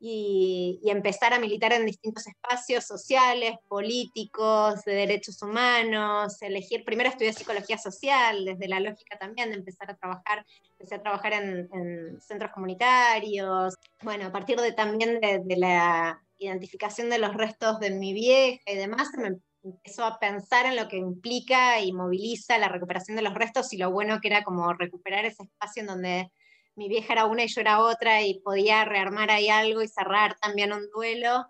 y, 0.01 0.81
y 0.83 0.91
empezar 0.91 1.35
a 1.35 1.39
militar 1.39 1.75
en 1.75 1.85
distintos 1.85 2.27
espacios 2.27 2.87
sociales, 2.87 3.57
políticos, 3.69 4.83
de 4.85 4.95
derechos 4.95 5.43
humanos, 5.43 6.41
elegir, 6.41 6.85
primero 6.85 7.11
estudié 7.11 7.35
psicología 7.35 7.77
social, 7.77 8.47
desde 8.47 8.67
la 8.67 8.81
lógica 8.81 9.19
también 9.19 9.51
de 9.51 9.57
empezar 9.57 9.91
a 9.91 9.97
trabajar, 9.97 10.47
empecé 10.73 10.95
a 10.95 11.03
trabajar 11.03 11.35
en, 11.35 11.69
en 11.73 12.21
centros 12.21 12.51
comunitarios, 12.53 13.77
bueno, 14.03 14.27
a 14.27 14.33
partir 14.33 14.59
de 14.59 14.73
también 14.73 15.21
de, 15.21 15.43
de 15.45 15.57
la 15.57 16.19
identificación 16.39 17.11
de 17.11 17.19
los 17.19 17.35
restos 17.35 17.79
de 17.79 17.91
mi 17.91 18.15
vieja 18.15 18.63
y 18.67 18.77
demás, 18.77 19.11
me 19.19 19.39
empezó 19.63 20.05
a 20.05 20.19
pensar 20.19 20.65
en 20.65 20.77
lo 20.77 20.89
que 20.89 20.97
implica 20.97 21.81
y 21.81 21.93
moviliza 21.93 22.57
la 22.57 22.69
recuperación 22.69 23.17
de 23.17 23.23
los 23.23 23.35
restos 23.35 23.73
y 23.75 23.77
lo 23.77 23.91
bueno 23.91 24.19
que 24.23 24.29
era 24.29 24.43
como 24.43 24.73
recuperar 24.73 25.27
ese 25.27 25.43
espacio 25.43 25.83
en 25.83 25.87
donde 25.87 26.33
mi 26.81 26.89
vieja 26.89 27.13
era 27.13 27.27
una 27.27 27.45
y 27.45 27.49
yo 27.49 27.61
era 27.61 27.81
otra 27.81 28.23
y 28.23 28.41
podía 28.41 28.87
rearmar 28.87 29.31
ahí 29.31 29.51
algo 29.51 29.83
y 29.83 29.89
cerrar 29.89 30.39
también 30.41 30.73
un 30.73 30.89
duelo. 30.89 31.45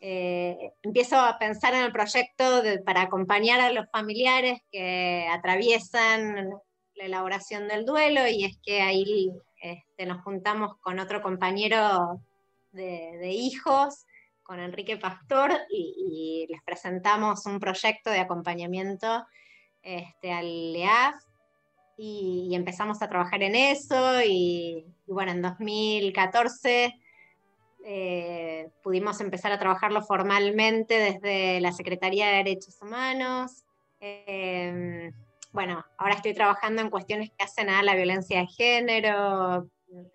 Eh, 0.00 0.74
empiezo 0.82 1.16
a 1.16 1.38
pensar 1.38 1.72
en 1.72 1.80
el 1.80 1.92
proyecto 1.92 2.62
para 2.84 3.00
acompañar 3.00 3.58
a 3.60 3.72
los 3.72 3.90
familiares 3.90 4.60
que 4.70 5.26
atraviesan 5.32 6.50
la 6.94 7.04
elaboración 7.04 7.68
del 7.68 7.86
duelo 7.86 8.28
y 8.28 8.44
es 8.44 8.58
que 8.62 8.82
ahí 8.82 9.32
este, 9.62 10.04
nos 10.04 10.22
juntamos 10.24 10.76
con 10.82 10.98
otro 10.98 11.22
compañero 11.22 12.20
de, 12.72 13.30
hijos, 13.32 14.04
con 14.42 14.60
Enrique 14.60 14.98
Pastor, 14.98 15.52
y, 15.70 16.44
y 16.46 16.52
les 16.52 16.62
presentamos 16.64 17.46
un 17.46 17.60
proyecto 17.60 18.10
de 18.10 18.20
acompañamiento 18.20 19.26
este, 19.82 20.32
al 20.32 20.74
LEAF 20.74 21.29
y, 22.02 22.54
empezamos 22.54 23.02
a 23.02 23.08
trabajar 23.08 23.42
en 23.42 23.54
eso 23.54 24.22
y, 24.22 24.86
bueno, 25.06 25.32
en 25.32 25.42
2014 25.42 26.98
eh, 27.84 28.70
pudimos 28.82 29.20
empezar 29.20 29.52
a 29.52 29.58
trabajarlo 29.58 30.00
formalmente 30.02 30.94
desde 30.98 31.60
la 31.60 31.72
Secretaría 31.72 32.28
de 32.28 32.36
Derechos 32.36 32.80
Humanos. 32.80 33.64
Eh, 34.00 35.12
bueno, 35.52 35.84
ahora 35.98 36.14
estoy 36.14 36.32
trabajando 36.32 36.80
en 36.80 36.88
cuestiones 36.88 37.30
que 37.36 37.44
hacen 37.44 37.68
a 37.68 37.82
la 37.82 37.94
violencia 37.94 38.40
de 38.40 38.46
género, 38.46 39.68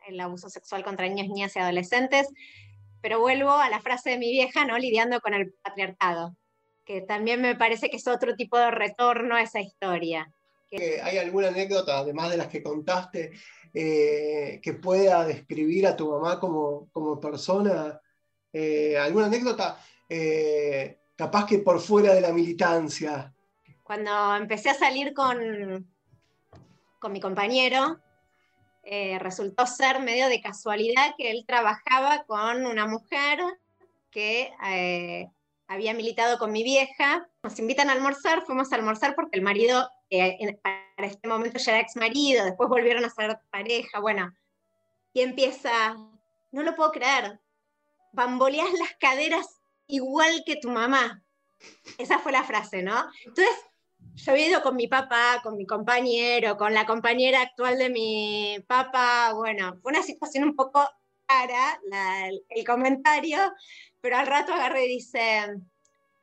el 0.07 0.19
abuso 0.19 0.49
sexual 0.49 0.83
contra 0.83 1.07
niños, 1.07 1.27
niñas 1.27 1.55
y 1.55 1.59
adolescentes, 1.59 2.27
pero 2.99 3.19
vuelvo 3.19 3.51
a 3.51 3.69
la 3.69 3.79
frase 3.79 4.09
de 4.09 4.17
mi 4.17 4.31
vieja, 4.31 4.65
¿no? 4.65 4.79
Lidiando 4.79 5.21
con 5.21 5.35
el 5.35 5.53
patriarcado, 5.61 6.35
que 6.83 7.01
también 7.01 7.41
me 7.41 7.55
parece 7.55 7.91
que 7.91 7.97
es 7.97 8.07
otro 8.07 8.35
tipo 8.35 8.57
de 8.57 8.71
retorno 8.71 9.35
a 9.35 9.43
esa 9.43 9.59
historia. 9.59 10.33
¿Hay 11.03 11.17
alguna 11.17 11.49
anécdota, 11.49 11.99
además 11.99 12.31
de 12.31 12.37
las 12.37 12.47
que 12.47 12.63
contaste, 12.63 13.31
eh, 13.73 14.59
que 14.61 14.73
pueda 14.73 15.25
describir 15.25 15.85
a 15.85 15.95
tu 15.95 16.09
mamá 16.09 16.39
como, 16.39 16.89
como 16.91 17.19
persona? 17.19 17.99
Eh, 18.57 18.97
¿Alguna 18.97 19.25
anécdota 19.25 19.77
eh, 20.07 20.99
capaz 21.13 21.45
que 21.45 21.59
por 21.59 21.81
fuera 21.81 22.13
de 22.13 22.21
la 22.21 22.31
militancia? 22.31 23.33
Cuando 23.83 24.33
empecé 24.37 24.69
a 24.69 24.75
salir 24.75 25.13
con, 25.13 25.93
con 26.97 27.11
mi 27.11 27.19
compañero, 27.19 27.99
eh, 28.83 29.19
resultó 29.19 29.67
ser 29.67 29.99
medio 29.99 30.29
de 30.29 30.39
casualidad 30.39 31.15
que 31.17 31.31
él 31.31 31.43
trabajaba 31.45 32.23
con 32.23 32.65
una 32.65 32.87
mujer 32.87 33.39
que 34.09 34.53
había 35.67 35.93
militado 35.93 36.37
con 36.37 36.53
mi 36.53 36.63
vieja. 36.63 37.27
Nos 37.43 37.59
invitan 37.59 37.89
a 37.89 37.93
almorzar, 37.93 38.45
fuimos 38.45 38.71
a 38.71 38.77
almorzar 38.77 39.15
porque 39.15 39.37
el 39.37 39.43
marido, 39.43 39.89
en- 40.09 40.59
para 40.61 41.07
este 41.07 41.27
momento 41.27 41.57
ya 41.59 41.71
era 41.73 41.81
ex 41.81 41.95
marido, 41.95 42.45
después 42.45 42.69
volvieron 42.69 43.03
a 43.05 43.09
ser 43.09 43.39
pareja, 43.51 43.99
bueno. 43.99 44.35
Y 45.13 45.21
empieza, 45.21 45.95
no 46.51 46.63
lo 46.63 46.75
puedo 46.75 46.91
creer, 46.91 47.39
bamboleas 48.11 48.71
las 48.73 48.93
caderas 48.99 49.61
igual 49.87 50.43
que 50.45 50.55
tu 50.57 50.69
mamá. 50.69 51.23
Esa 51.97 52.19
fue 52.19 52.31
la 52.31 52.43
frase, 52.43 52.83
¿no? 52.83 53.05
Entonces, 53.25 53.55
yo 54.15 54.31
había 54.31 54.47
ido 54.47 54.61
con 54.61 54.75
mi 54.75 54.87
papá, 54.87 55.41
con 55.43 55.57
mi 55.57 55.65
compañero, 55.65 56.57
con 56.57 56.73
la 56.73 56.85
compañera 56.85 57.41
actual 57.41 57.77
de 57.77 57.89
mi 57.89 58.57
papá, 58.67 59.33
bueno, 59.33 59.77
fue 59.81 59.91
una 59.91 60.03
situación 60.03 60.43
un 60.45 60.55
poco 60.55 60.87
cara 61.25 61.79
el 62.49 62.65
comentario, 62.65 63.37
pero 63.99 64.17
al 64.17 64.27
rato 64.27 64.53
agarré 64.53 64.85
y 64.85 64.95
dice, 64.95 65.47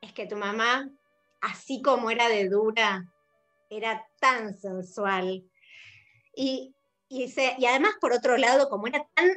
es 0.01 0.13
que 0.13 0.27
tu 0.27 0.37
mamá, 0.37 0.89
así 1.41 1.83
como 1.83 2.11
era 2.11 2.29
de 2.29 2.49
dura, 2.49 3.05
era 3.77 4.07
tan 4.21 4.59
sensual. 4.59 5.45
Y, 6.35 6.75
y, 7.09 7.35
y 7.59 7.67
además, 7.67 7.93
por 8.01 8.13
otro 8.13 8.37
lado, 8.37 8.69
como 8.69 8.87
era 8.87 9.07
tan 9.15 9.31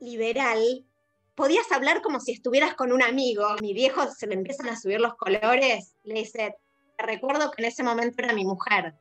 liberal, 0.00 0.84
podías 1.34 1.70
hablar 1.72 2.02
como 2.02 2.20
si 2.20 2.32
estuvieras 2.32 2.74
con 2.74 2.92
un 2.92 3.02
amigo. 3.02 3.46
Mi 3.60 3.72
viejo 3.72 4.06
se 4.10 4.26
le 4.26 4.34
empiezan 4.34 4.68
a 4.68 4.76
subir 4.76 5.00
los 5.00 5.14
colores, 5.14 5.94
le 6.04 6.14
dice, 6.14 6.56
te 6.96 7.06
recuerdo 7.06 7.50
que 7.50 7.62
en 7.62 7.68
ese 7.68 7.82
momento 7.82 8.22
era 8.22 8.32
mi 8.32 8.44
mujer. 8.44 8.94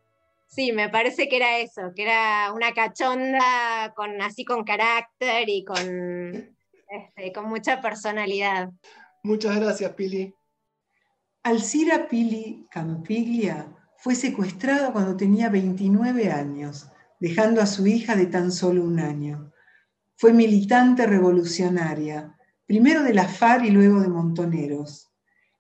Sí, 0.48 0.72
me 0.72 0.90
parece 0.90 1.28
que 1.28 1.38
era 1.38 1.57
eso, 1.60 1.94
que 1.95 2.03
era 2.03 2.52
una 2.53 2.74
cachonda 2.74 3.94
con 3.95 4.22
así 4.22 4.45
con 4.45 4.64
carácter 4.64 5.49
y 5.49 5.64
con, 5.64 6.56
este, 6.90 7.34
con 7.34 7.49
mucha 7.49 7.82
personalidad. 7.82 8.70
Muchas 9.24 9.60
gracias, 9.60 9.94
Pili. 9.94 10.34
Alcira 11.41 12.07
Pili 12.07 12.68
Campiglia 12.70 13.68
fue 14.04 14.16
secuestrada 14.16 14.92
cuando 14.92 15.16
tenía 15.16 15.48
29 15.48 16.30
años, 16.30 16.88
dejando 17.22 17.62
a 17.62 17.66
su 17.66 17.88
hija 17.88 18.18
de 18.18 18.26
tan 18.26 18.52
solo 18.52 18.84
un 18.84 19.00
año. 19.00 19.54
Fue 20.18 20.34
militante 20.34 21.08
revolucionaria, 21.08 22.38
primero 22.66 23.02
de 23.02 23.14
la 23.14 23.30
FARC 23.30 23.64
y 23.64 23.72
luego 23.72 24.02
de 24.02 24.10
Montoneros. 24.10 25.10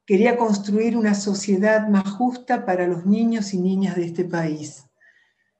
Quería 0.05 0.35
construir 0.35 0.97
una 0.97 1.15
sociedad 1.15 1.87
más 1.87 2.03
justa 2.11 2.65
para 2.65 2.85
los 2.85 3.05
niños 3.05 3.53
y 3.53 3.61
niñas 3.61 3.95
de 3.95 4.07
este 4.07 4.25
país. 4.25 4.83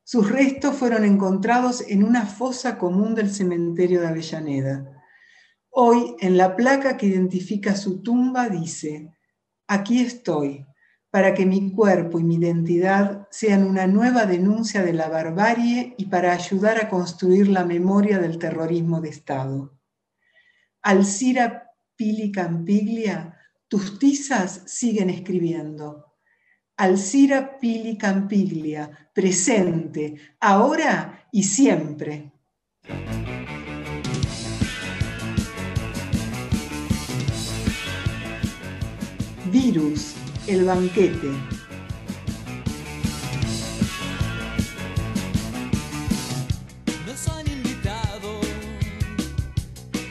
Sus 0.03 0.29
restos 0.29 0.75
fueron 0.75 1.05
encontrados 1.05 1.85
en 1.87 2.03
una 2.03 2.25
fosa 2.25 2.77
común 2.77 3.15
del 3.15 3.33
cementerio 3.33 4.01
de 4.01 4.07
Avellaneda. 4.07 5.01
Hoy, 5.69 6.17
en 6.19 6.35
la 6.35 6.57
placa 6.57 6.97
que 6.97 7.05
identifica 7.05 7.77
su 7.77 8.01
tumba, 8.01 8.49
dice, 8.49 9.09
aquí 9.67 10.01
estoy, 10.01 10.65
para 11.13 11.35
que 11.35 11.45
mi 11.45 11.71
cuerpo 11.71 12.19
y 12.19 12.23
mi 12.23 12.37
identidad 12.37 13.27
sean 13.29 13.65
una 13.65 13.85
nueva 13.85 14.25
denuncia 14.25 14.81
de 14.81 14.93
la 14.93 15.09
barbarie 15.09 15.93
y 15.95 16.05
para 16.05 16.33
ayudar 16.33 16.83
a 16.83 16.89
construir 16.89 17.49
la 17.49 17.65
memoria 17.65 18.17
del 18.17 18.39
terrorismo 18.39 18.99
de 18.99 19.09
Estado. 19.09 19.77
Alcira 20.81 21.69
Pili 21.95 22.31
Campiglia, 22.31 23.37
tus 23.67 23.99
tizas 23.99 24.63
siguen 24.65 25.11
escribiendo. 25.11 26.15
Alcira 26.77 27.59
Pili 27.59 27.95
Campiglia, 27.95 29.11
presente, 29.13 30.15
ahora 30.39 31.27
y 31.31 31.43
siempre. 31.43 32.31
Virus 39.51 40.22
el 40.47 40.65
banquete. 40.65 41.29
Nos 47.05 47.27
han 47.29 47.47
invitado 47.47 48.41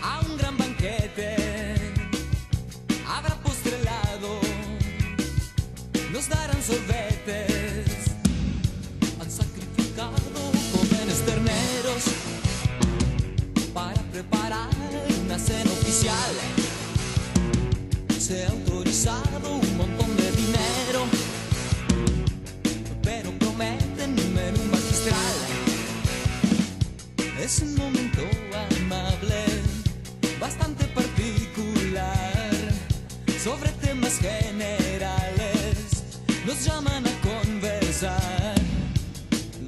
a 0.02 0.20
un 0.20 0.38
gran 0.38 0.56
banquete. 0.56 1.36
Habrá 3.06 3.34
postrelado, 3.42 4.40
nos 6.12 6.28
darán 6.28 6.62
sorbetes. 6.62 7.86
Han 9.20 9.30
sacrificado 9.30 10.16
jóvenes 10.72 11.20
terneros 11.26 12.02
para 13.74 14.00
preparar 14.12 14.70
una 15.26 15.38
cena 15.38 15.70
oficial. 15.72 16.32
Se 18.18 18.46
ha 18.46 18.50
autorizado 18.50 19.61
Es 27.43 27.59
un 27.59 27.74
momento 27.74 28.20
amable, 28.70 29.44
bastante 30.39 30.85
particular, 30.85 32.52
sobre 33.43 33.69
temas 33.85 34.19
generales. 34.19 36.05
Nos 36.47 36.64
llaman 36.64 37.05
a 37.05 37.10
conversar. 37.20 38.55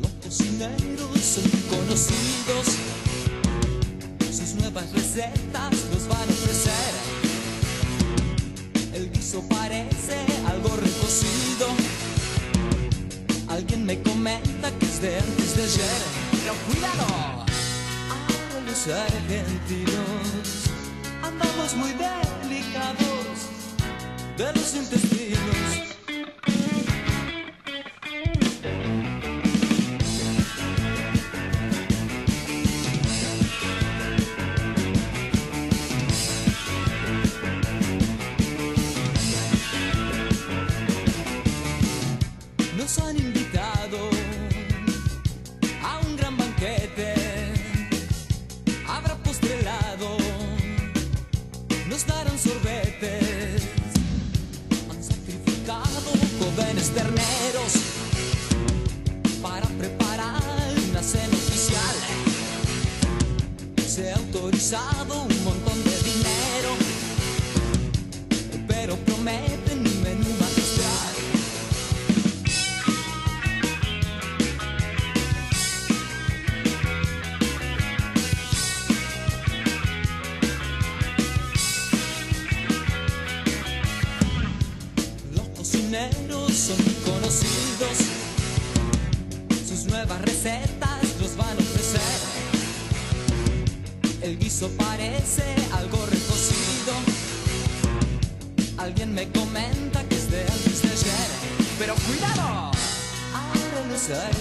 Los 0.01 0.13
cocineros 0.23 1.21
son 1.21 1.51
conocidos, 1.69 2.77
sus 4.31 4.55
nuevas 4.55 4.93
recetas 4.93 5.73
nos 5.93 6.07
van 6.07 6.29
a 6.29 6.33
ofrecer. 6.33 6.95
El 8.93 9.11
guiso 9.11 9.43
parece 9.49 10.25
algo 10.47 10.77
recocido. 10.77 11.67
Alguien 13.49 13.85
me 13.85 14.01
comenta 14.01 14.71
que 14.79 14.87
es 14.87 15.01
de 15.03 15.19
antes 15.19 15.57
de 15.57 15.63
ayer. 15.65 16.25
Pero 16.31 16.53
ahora 16.53 17.34
argentinos 18.93 20.69
andamos 21.23 21.75
muy 21.75 21.91
delicados 21.93 23.49
de 24.37 24.53
los 24.53 24.75
intestinos. 24.75 25.94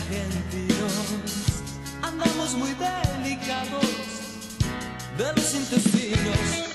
Argentinos 0.04 0.94
andamos 2.02 2.54
muy 2.56 2.74
delicados 2.74 3.86
de 5.18 5.34
los 5.34 5.56
intestinos. 5.56 6.73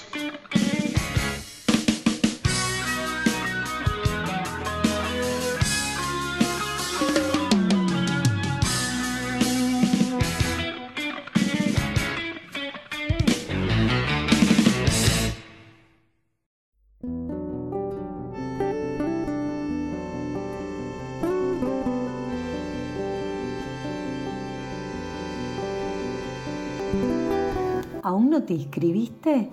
Te 28.48 28.54
inscribiste? 28.54 29.50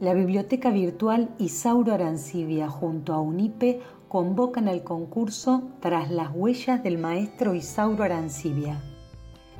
La 0.00 0.14
Biblioteca 0.14 0.70
Virtual 0.70 1.28
Isauro 1.38 1.92
Arancibia 1.92 2.66
junto 2.66 3.12
a 3.12 3.20
UNIPE 3.20 3.82
convocan 4.08 4.68
al 4.68 4.82
concurso 4.84 5.64
Tras 5.80 6.10
las 6.10 6.30
huellas 6.34 6.82
del 6.82 6.96
maestro 6.96 7.54
Isauro 7.54 8.04
Arancibia. 8.04 8.80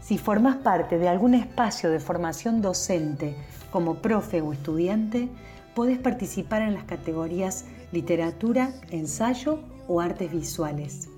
Si 0.00 0.16
formas 0.16 0.56
parte 0.56 0.98
de 0.98 1.06
algún 1.06 1.34
espacio 1.34 1.90
de 1.90 2.00
formación 2.00 2.62
docente 2.62 3.36
como 3.70 3.96
profe 3.96 4.40
o 4.40 4.54
estudiante, 4.54 5.28
podés 5.74 5.98
participar 5.98 6.62
en 6.62 6.72
las 6.72 6.84
categorías 6.84 7.66
literatura, 7.92 8.72
ensayo 8.90 9.60
o 9.86 10.00
artes 10.00 10.32
visuales. 10.32 11.10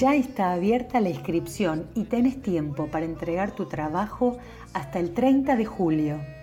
Ya 0.00 0.16
está 0.16 0.50
abierta 0.50 1.00
la 1.00 1.10
inscripción 1.10 1.86
y 1.94 2.04
tenés 2.04 2.42
tiempo 2.42 2.88
para 2.88 3.04
entregar 3.04 3.52
tu 3.52 3.66
trabajo 3.66 4.36
hasta 4.72 4.98
el 4.98 5.14
30 5.14 5.54
de 5.54 5.64
julio. 5.64 6.35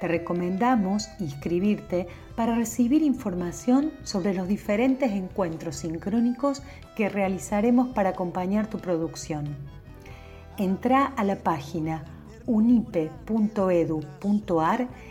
Te 0.00 0.08
recomendamos 0.08 1.08
inscribirte 1.18 2.06
para 2.36 2.54
recibir 2.54 3.02
información 3.02 3.92
sobre 4.04 4.32
los 4.34 4.46
diferentes 4.46 5.10
encuentros 5.12 5.76
sincrónicos 5.76 6.62
que 6.96 7.08
realizaremos 7.08 7.88
para 7.88 8.10
acompañar 8.10 8.68
tu 8.68 8.78
producción. 8.78 9.56
Entra 10.56 11.06
a 11.06 11.24
la 11.24 11.36
página 11.36 12.04
unipe.edu.ar 12.46 13.08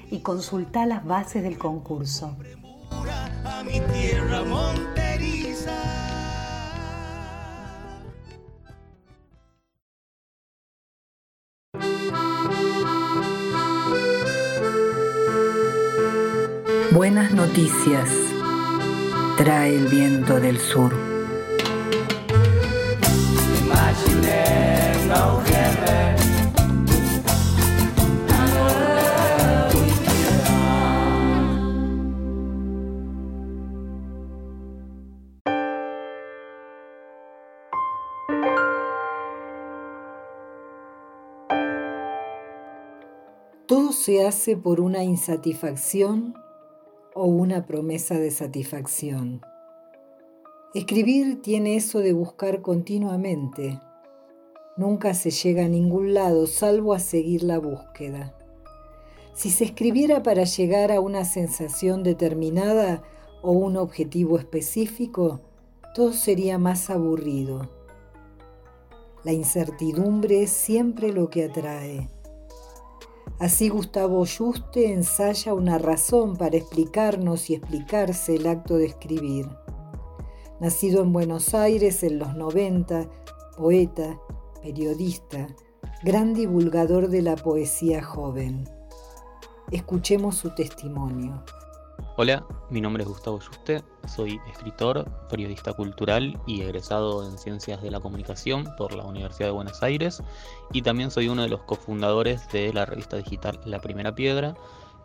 y 0.09 0.19
consulta 0.19 0.85
las 0.85 1.05
bases 1.05 1.43
del 1.43 1.57
concurso. 1.57 2.35
Buenas 16.97 17.31
noticias 17.31 18.09
trae 19.37 19.75
el 19.75 19.85
viento 19.85 20.39
del 20.39 20.57
sur. 20.57 20.91
Todo 43.67 43.91
se 43.91 44.25
hace 44.25 44.57
por 44.57 44.81
una 44.81 45.03
insatisfacción 45.03 46.33
o 47.18 47.26
una 47.26 47.65
promesa 47.65 48.19
de 48.19 48.30
satisfacción. 48.30 49.41
Escribir 50.76 51.41
tiene 51.41 51.76
eso 51.76 51.99
de 51.99 52.14
buscar 52.14 52.61
continuamente. 52.61 53.80
Nunca 54.77 55.15
se 55.15 55.31
llega 55.31 55.65
a 55.65 55.68
ningún 55.68 56.14
lado 56.14 56.45
salvo 56.45 56.94
a 56.94 56.99
seguir 56.99 57.41
la 57.41 57.57
búsqueda. 57.57 58.35
Si 59.34 59.49
se 59.49 59.64
escribiera 59.64 60.22
para 60.22 60.44
llegar 60.44 60.91
a 60.91 61.02
una 61.02 61.26
sensación 61.26 62.03
determinada 62.03 63.02
o 63.41 63.52
un 63.52 63.77
objetivo 63.77 64.38
específico, 64.38 65.41
todo 65.95 66.14
sería 66.14 66.60
más 66.60 66.91
aburrido. 66.91 67.72
La 69.23 69.34
incertidumbre 69.34 70.44
es 70.44 70.52
siempre 70.52 71.11
lo 71.11 71.31
que 71.31 71.45
atrae. 71.45 72.10
Así 73.39 73.69
Gustavo 73.69 74.26
Juste 74.26 74.91
ensaya 74.91 75.53
una 75.53 75.77
razón 75.77 76.38
para 76.38 76.57
explicarnos 76.57 77.51
y 77.51 77.53
explicarse 77.53 78.35
el 78.35 78.47
acto 78.47 78.77
de 78.77 78.88
escribir. 78.88 79.47
Nacido 80.59 81.03
en 81.03 81.14
Buenos 81.14 81.53
Aires 81.53 82.01
en 82.01 82.18
los 82.18 82.35
90, 82.35 83.07
poeta, 83.55 84.19
periodista, 84.64 85.47
gran 86.03 86.34
divulgador 86.34 87.09
de 87.09 87.22
la 87.22 87.35
poesía 87.35 88.03
joven. 88.03 88.68
Escuchemos 89.72 90.35
su 90.35 90.55
testimonio. 90.55 91.43
Hola, 92.19 92.44
mi 92.72 92.81
nombre 92.81 93.03
es 93.03 93.10
Gustavo 93.10 93.39
Juste, 93.39 93.84
soy 94.07 94.41
escritor, 94.52 95.06
periodista 95.30 95.73
cultural 95.73 96.35
y 96.48 96.61
egresado 96.64 97.23
en 97.23 97.38
Ciencias 97.38 97.80
de 97.84 97.91
la 97.91 97.99
Comunicación 97.99 98.73
por 98.76 98.95
la 98.95 99.03
Universidad 99.03 99.49
de 99.49 99.53
Buenos 99.53 99.84
Aires 99.84 100.23
y 100.73 100.81
también 100.81 101.11
soy 101.11 101.30
uno 101.30 101.44
de 101.44 101.49
los 101.49 101.61
cofundadores 101.61 102.49
de 102.49 102.73
la 102.73 102.88
revista 102.88 103.18
digital 103.18 103.60
La 103.65 103.81
Primera 103.81 104.15
Piedra, 104.15 104.56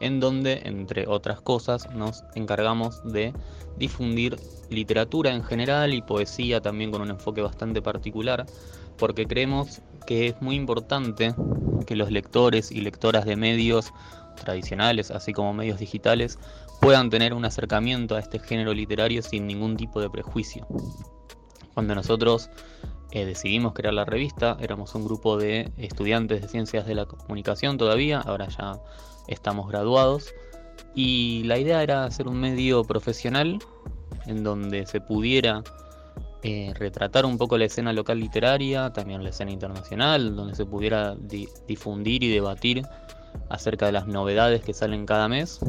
en 0.01 0.21
donde, 0.21 0.63
entre 0.65 1.07
otras 1.07 1.43
cosas, 1.43 1.87
nos 1.95 2.25
encargamos 2.35 3.05
de 3.05 3.35
difundir 3.77 4.39
literatura 4.71 5.35
en 5.35 5.45
general 5.45 5.93
y 5.93 6.01
poesía 6.01 6.63
también 6.63 6.91
con 6.91 7.03
un 7.03 7.11
enfoque 7.11 7.43
bastante 7.43 7.83
particular, 7.83 8.47
porque 8.97 9.27
creemos 9.27 9.83
que 10.07 10.29
es 10.29 10.41
muy 10.41 10.57
importante 10.57 11.35
que 11.85 11.97
los 11.97 12.11
lectores 12.11 12.71
y 12.71 12.81
lectoras 12.81 13.25
de 13.25 13.37
medios 13.37 13.93
tradicionales, 14.37 15.11
así 15.11 15.33
como 15.33 15.53
medios 15.53 15.79
digitales, 15.79 16.39
puedan 16.81 17.11
tener 17.11 17.35
un 17.35 17.45
acercamiento 17.45 18.17
a 18.17 18.19
este 18.19 18.39
género 18.39 18.75
literario 18.75 19.23
sin 19.23 19.47
ningún 19.47 19.77
tipo 19.77 20.01
de 20.01 20.11
prejuicio. 20.11 20.67
Cuando 21.75 21.95
nosotros 21.95 22.51
eh, 23.13 23.25
decidimos 23.25 23.73
crear 23.73 23.95
la 23.95 24.05
revista, 24.05 24.57
éramos 24.61 24.95
un 24.95 25.05
grupo 25.05 25.37
de 25.37 25.71
estudiantes 25.77 26.43
de 26.43 26.49
ciencias 26.49 26.87
de 26.87 26.95
la 26.95 27.07
comunicación 27.07 27.79
todavía, 27.79 28.21
ahora 28.21 28.49
ya 28.49 28.81
estamos 29.29 29.69
graduados, 29.69 30.35
y 30.95 31.43
la 31.45 31.59
idea 31.59 31.83
era 31.83 32.05
hacer 32.05 32.29
un 32.29 32.41
medio 32.41 32.85
profesional 32.85 33.59
en 34.27 34.43
donde 34.43 34.87
se 34.87 35.01
pudiera 35.01 35.63
eh, 36.43 36.73
retratar 36.75 37.25
un 37.25 37.39
poco 37.39 37.57
la 37.57 37.67
escena 37.67 37.93
local 37.93 38.19
literaria, 38.19 38.93
también 38.93 39.23
la 39.23 39.31
escena 39.31 39.51
internacional, 39.51 40.35
donde 40.35 40.55
se 40.55 40.67
pudiera 40.67 41.15
difundir 41.67 42.23
y 42.23 42.33
debatir 42.33 42.83
acerca 43.49 43.87
de 43.87 43.93
las 43.93 44.07
novedades 44.07 44.63
que 44.63 44.75
salen 44.75 45.07
cada 45.07 45.29
mes 45.29 45.61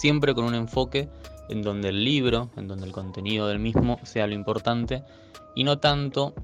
siempre 0.00 0.34
con 0.34 0.44
un 0.44 0.54
enfoque 0.54 1.10
en 1.50 1.60
donde 1.60 1.90
el 1.90 2.04
libro, 2.04 2.48
en 2.56 2.68
donde 2.68 2.86
el 2.86 2.92
contenido 2.92 3.48
del 3.48 3.58
mismo 3.58 4.00
sea 4.02 4.26
lo 4.26 4.34
importante 4.34 5.02
y 5.54 5.64
no 5.64 5.78
tanto 5.78 6.34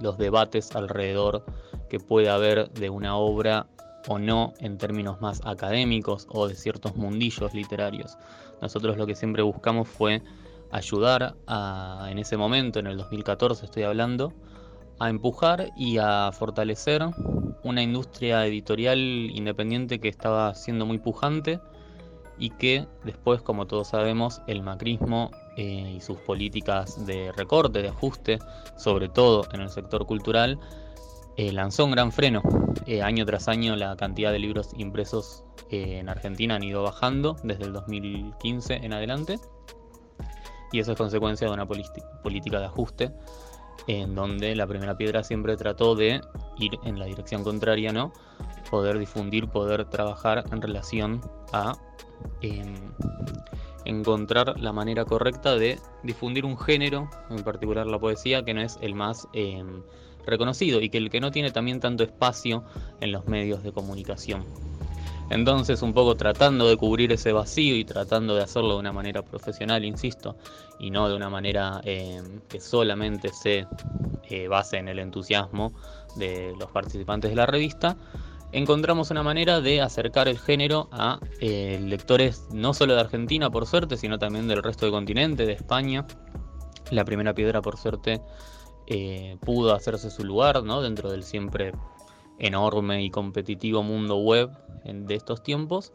los 0.00 0.18
debates 0.18 0.74
alrededor 0.74 1.44
que 1.88 1.98
puede 1.98 2.28
haber 2.28 2.70
de 2.70 2.90
una 2.90 3.16
obra 3.16 3.66
o 4.08 4.18
no 4.18 4.54
en 4.60 4.78
términos 4.78 5.20
más 5.20 5.40
académicos 5.44 6.26
o 6.30 6.46
de 6.46 6.54
ciertos 6.54 6.94
mundillos 6.96 7.54
literarios. 7.54 8.16
Nosotros 8.62 8.96
lo 8.96 9.06
que 9.06 9.16
siempre 9.16 9.42
buscamos 9.42 9.88
fue 9.88 10.22
ayudar 10.70 11.36
en 12.08 12.18
ese 12.18 12.36
momento, 12.36 12.78
en 12.78 12.86
el 12.86 12.96
2014 12.96 13.64
estoy 13.64 13.84
hablando, 13.84 14.32
a 14.98 15.10
empujar 15.10 15.72
y 15.76 15.98
a 15.98 16.30
fortalecer 16.32 17.02
una 17.62 17.82
industria 17.82 18.46
editorial 18.46 18.98
independiente 18.98 19.98
que 19.98 20.08
estaba 20.08 20.54
siendo 20.54 20.86
muy 20.86 20.98
pujante 20.98 21.60
y 22.38 22.50
que 22.50 22.86
después, 23.04 23.40
como 23.42 23.66
todos 23.66 23.88
sabemos, 23.88 24.42
el 24.46 24.62
macrismo 24.62 25.30
eh, 25.56 25.94
y 25.96 26.00
sus 26.00 26.18
políticas 26.18 27.06
de 27.06 27.32
recorte, 27.32 27.82
de 27.82 27.88
ajuste, 27.88 28.38
sobre 28.76 29.08
todo 29.08 29.46
en 29.52 29.62
el 29.62 29.70
sector 29.70 30.06
cultural, 30.06 30.58
eh, 31.36 31.52
lanzó 31.52 31.84
un 31.84 31.92
gran 31.92 32.12
freno. 32.12 32.42
Eh, 32.86 33.02
año 33.02 33.24
tras 33.24 33.48
año 33.48 33.74
la 33.76 33.96
cantidad 33.96 34.32
de 34.32 34.38
libros 34.38 34.70
impresos 34.76 35.44
en 35.70 36.08
Argentina 36.08 36.56
han 36.56 36.62
ido 36.62 36.82
bajando 36.82 37.36
desde 37.42 37.64
el 37.64 37.72
2015 37.72 38.74
en 38.74 38.92
adelante 38.92 39.40
y 40.72 40.80
eso 40.80 40.92
es 40.92 40.98
consecuencia 40.98 41.46
de 41.46 41.54
una 41.54 41.66
política 41.66 42.58
de 42.58 42.66
ajuste 42.66 43.12
en 43.86 44.14
donde 44.14 44.54
la 44.56 44.66
primera 44.66 44.96
piedra 44.96 45.22
siempre 45.22 45.56
trató 45.56 45.94
de 45.94 46.20
ir 46.58 46.78
en 46.84 46.98
la 46.98 47.06
dirección 47.06 47.44
contraria, 47.44 47.92
¿no? 47.92 48.12
Poder 48.70 48.98
difundir, 48.98 49.48
poder 49.48 49.84
trabajar 49.86 50.44
en 50.50 50.60
relación 50.60 51.20
a 51.52 51.72
em, 52.40 52.74
encontrar 53.84 54.58
la 54.58 54.72
manera 54.72 55.04
correcta 55.04 55.54
de 55.56 55.78
difundir 56.02 56.44
un 56.44 56.58
género, 56.58 57.08
en 57.30 57.44
particular 57.44 57.86
la 57.86 57.98
poesía, 57.98 58.44
que 58.44 58.54
no 58.54 58.60
es 58.60 58.78
el 58.80 58.94
más 58.94 59.28
em, 59.32 59.82
reconocido 60.26 60.80
y 60.80 60.88
que 60.88 60.98
el 60.98 61.10
que 61.10 61.20
no 61.20 61.30
tiene 61.30 61.52
también 61.52 61.78
tanto 61.78 62.02
espacio 62.02 62.64
en 63.00 63.12
los 63.12 63.26
medios 63.26 63.62
de 63.62 63.72
comunicación. 63.72 64.44
Entonces, 65.30 65.82
un 65.82 65.92
poco 65.92 66.16
tratando 66.16 66.68
de 66.68 66.76
cubrir 66.76 67.12
ese 67.12 67.32
vacío 67.32 67.76
y 67.76 67.84
tratando 67.84 68.36
de 68.36 68.42
hacerlo 68.42 68.74
de 68.74 68.80
una 68.80 68.92
manera 68.92 69.22
profesional, 69.22 69.84
insisto, 69.84 70.36
y 70.78 70.90
no 70.90 71.08
de 71.08 71.16
una 71.16 71.28
manera 71.28 71.80
eh, 71.84 72.22
que 72.48 72.60
solamente 72.60 73.32
se 73.32 73.66
eh, 74.30 74.48
base 74.48 74.76
en 74.76 74.88
el 74.88 75.00
entusiasmo 75.00 75.72
de 76.14 76.54
los 76.58 76.70
participantes 76.70 77.30
de 77.30 77.36
la 77.36 77.46
revista, 77.46 77.96
encontramos 78.52 79.10
una 79.10 79.24
manera 79.24 79.60
de 79.60 79.80
acercar 79.80 80.28
el 80.28 80.38
género 80.38 80.88
a 80.92 81.18
eh, 81.40 81.80
lectores 81.82 82.46
no 82.52 82.72
solo 82.72 82.94
de 82.94 83.00
Argentina, 83.00 83.50
por 83.50 83.66
suerte, 83.66 83.96
sino 83.96 84.18
también 84.18 84.46
del 84.46 84.62
resto 84.62 84.86
del 84.86 84.92
continente, 84.92 85.44
de 85.44 85.54
España. 85.54 86.06
La 86.92 87.04
primera 87.04 87.34
piedra, 87.34 87.60
por 87.60 87.76
suerte, 87.76 88.22
pudo 89.40 89.74
hacerse 89.74 90.08
su 90.10 90.22
lugar 90.22 90.62
¿no? 90.62 90.80
dentro 90.80 91.10
del 91.10 91.24
siempre 91.24 91.72
enorme 92.38 93.02
y 93.02 93.10
competitivo 93.10 93.82
mundo 93.82 94.16
web 94.16 94.50
de 94.84 95.14
estos 95.14 95.42
tiempos. 95.42 95.92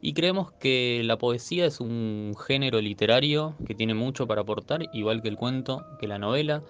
Y 0.00 0.14
creemos 0.14 0.50
que 0.52 1.02
la 1.04 1.16
poesía 1.16 1.66
es 1.66 1.80
un 1.80 2.34
género 2.46 2.80
literario 2.80 3.54
que 3.66 3.74
tiene 3.74 3.94
mucho 3.94 4.26
para 4.26 4.40
aportar, 4.40 4.82
igual 4.92 5.22
que 5.22 5.28
el 5.28 5.36
cuento, 5.36 5.84
que 6.00 6.08
la 6.08 6.18
novela, 6.18 6.62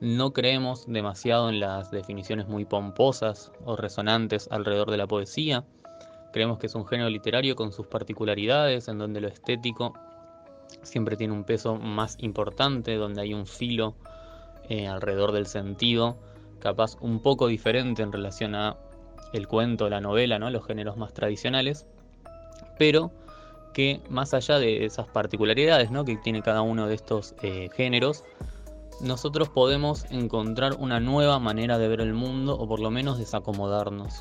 No 0.00 0.32
creemos 0.32 0.86
demasiado 0.86 1.50
en 1.50 1.60
las 1.60 1.90
definiciones 1.90 2.48
muy 2.48 2.64
pomposas 2.64 3.52
o 3.66 3.76
resonantes 3.76 4.48
alrededor 4.50 4.90
de 4.90 4.96
la 4.96 5.06
poesía. 5.06 5.64
Creemos 6.32 6.58
que 6.58 6.68
es 6.68 6.74
un 6.74 6.86
género 6.86 7.10
literario 7.10 7.54
con 7.54 7.70
sus 7.70 7.86
particularidades, 7.86 8.88
en 8.88 8.96
donde 8.96 9.20
lo 9.20 9.28
estético 9.28 9.92
siempre 10.82 11.16
tiene 11.16 11.34
un 11.34 11.44
peso 11.44 11.76
más 11.76 12.16
importante, 12.20 12.96
donde 12.96 13.20
hay 13.20 13.34
un 13.34 13.46
filo 13.46 13.94
eh, 14.68 14.86
alrededor 14.86 15.32
del 15.32 15.46
sentido, 15.46 16.16
capaz 16.60 16.96
un 17.00 17.20
poco 17.20 17.48
diferente 17.48 18.02
en 18.02 18.12
relación 18.12 18.54
a 18.54 18.76
el 19.32 19.48
cuento, 19.48 19.88
la 19.88 20.00
novela, 20.00 20.38
¿no? 20.38 20.50
los 20.50 20.64
géneros 20.64 20.96
más 20.96 21.12
tradicionales, 21.12 21.86
pero 22.78 23.10
que 23.72 24.00
más 24.08 24.34
allá 24.34 24.58
de 24.58 24.84
esas 24.84 25.06
particularidades 25.08 25.90
¿no? 25.90 26.04
que 26.04 26.16
tiene 26.16 26.42
cada 26.42 26.62
uno 26.62 26.86
de 26.86 26.94
estos 26.94 27.34
eh, 27.42 27.68
géneros, 27.74 28.24
nosotros 29.00 29.48
podemos 29.48 30.04
encontrar 30.10 30.74
una 30.78 31.00
nueva 31.00 31.38
manera 31.38 31.78
de 31.78 31.88
ver 31.88 32.00
el 32.00 32.12
mundo 32.12 32.56
o 32.58 32.68
por 32.68 32.80
lo 32.80 32.90
menos 32.90 33.18
desacomodarnos. 33.18 34.20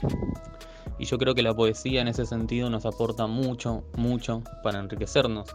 Y 0.97 1.05
yo 1.05 1.17
creo 1.17 1.33
que 1.33 1.41
la 1.41 1.53
poesía 1.53 2.01
en 2.01 2.09
ese 2.09 2.25
sentido 2.25 2.69
nos 2.69 2.85
aporta 2.85 3.25
mucho, 3.25 3.83
mucho 3.95 4.43
para 4.63 4.79
enriquecernos. 4.79 5.47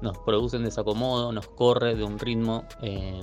Nos 0.00 0.18
produce 0.18 0.56
un 0.56 0.64
desacomodo, 0.64 1.32
nos 1.32 1.46
corre 1.48 1.94
de 1.94 2.04
un 2.04 2.18
ritmo 2.18 2.64
eh, 2.82 3.20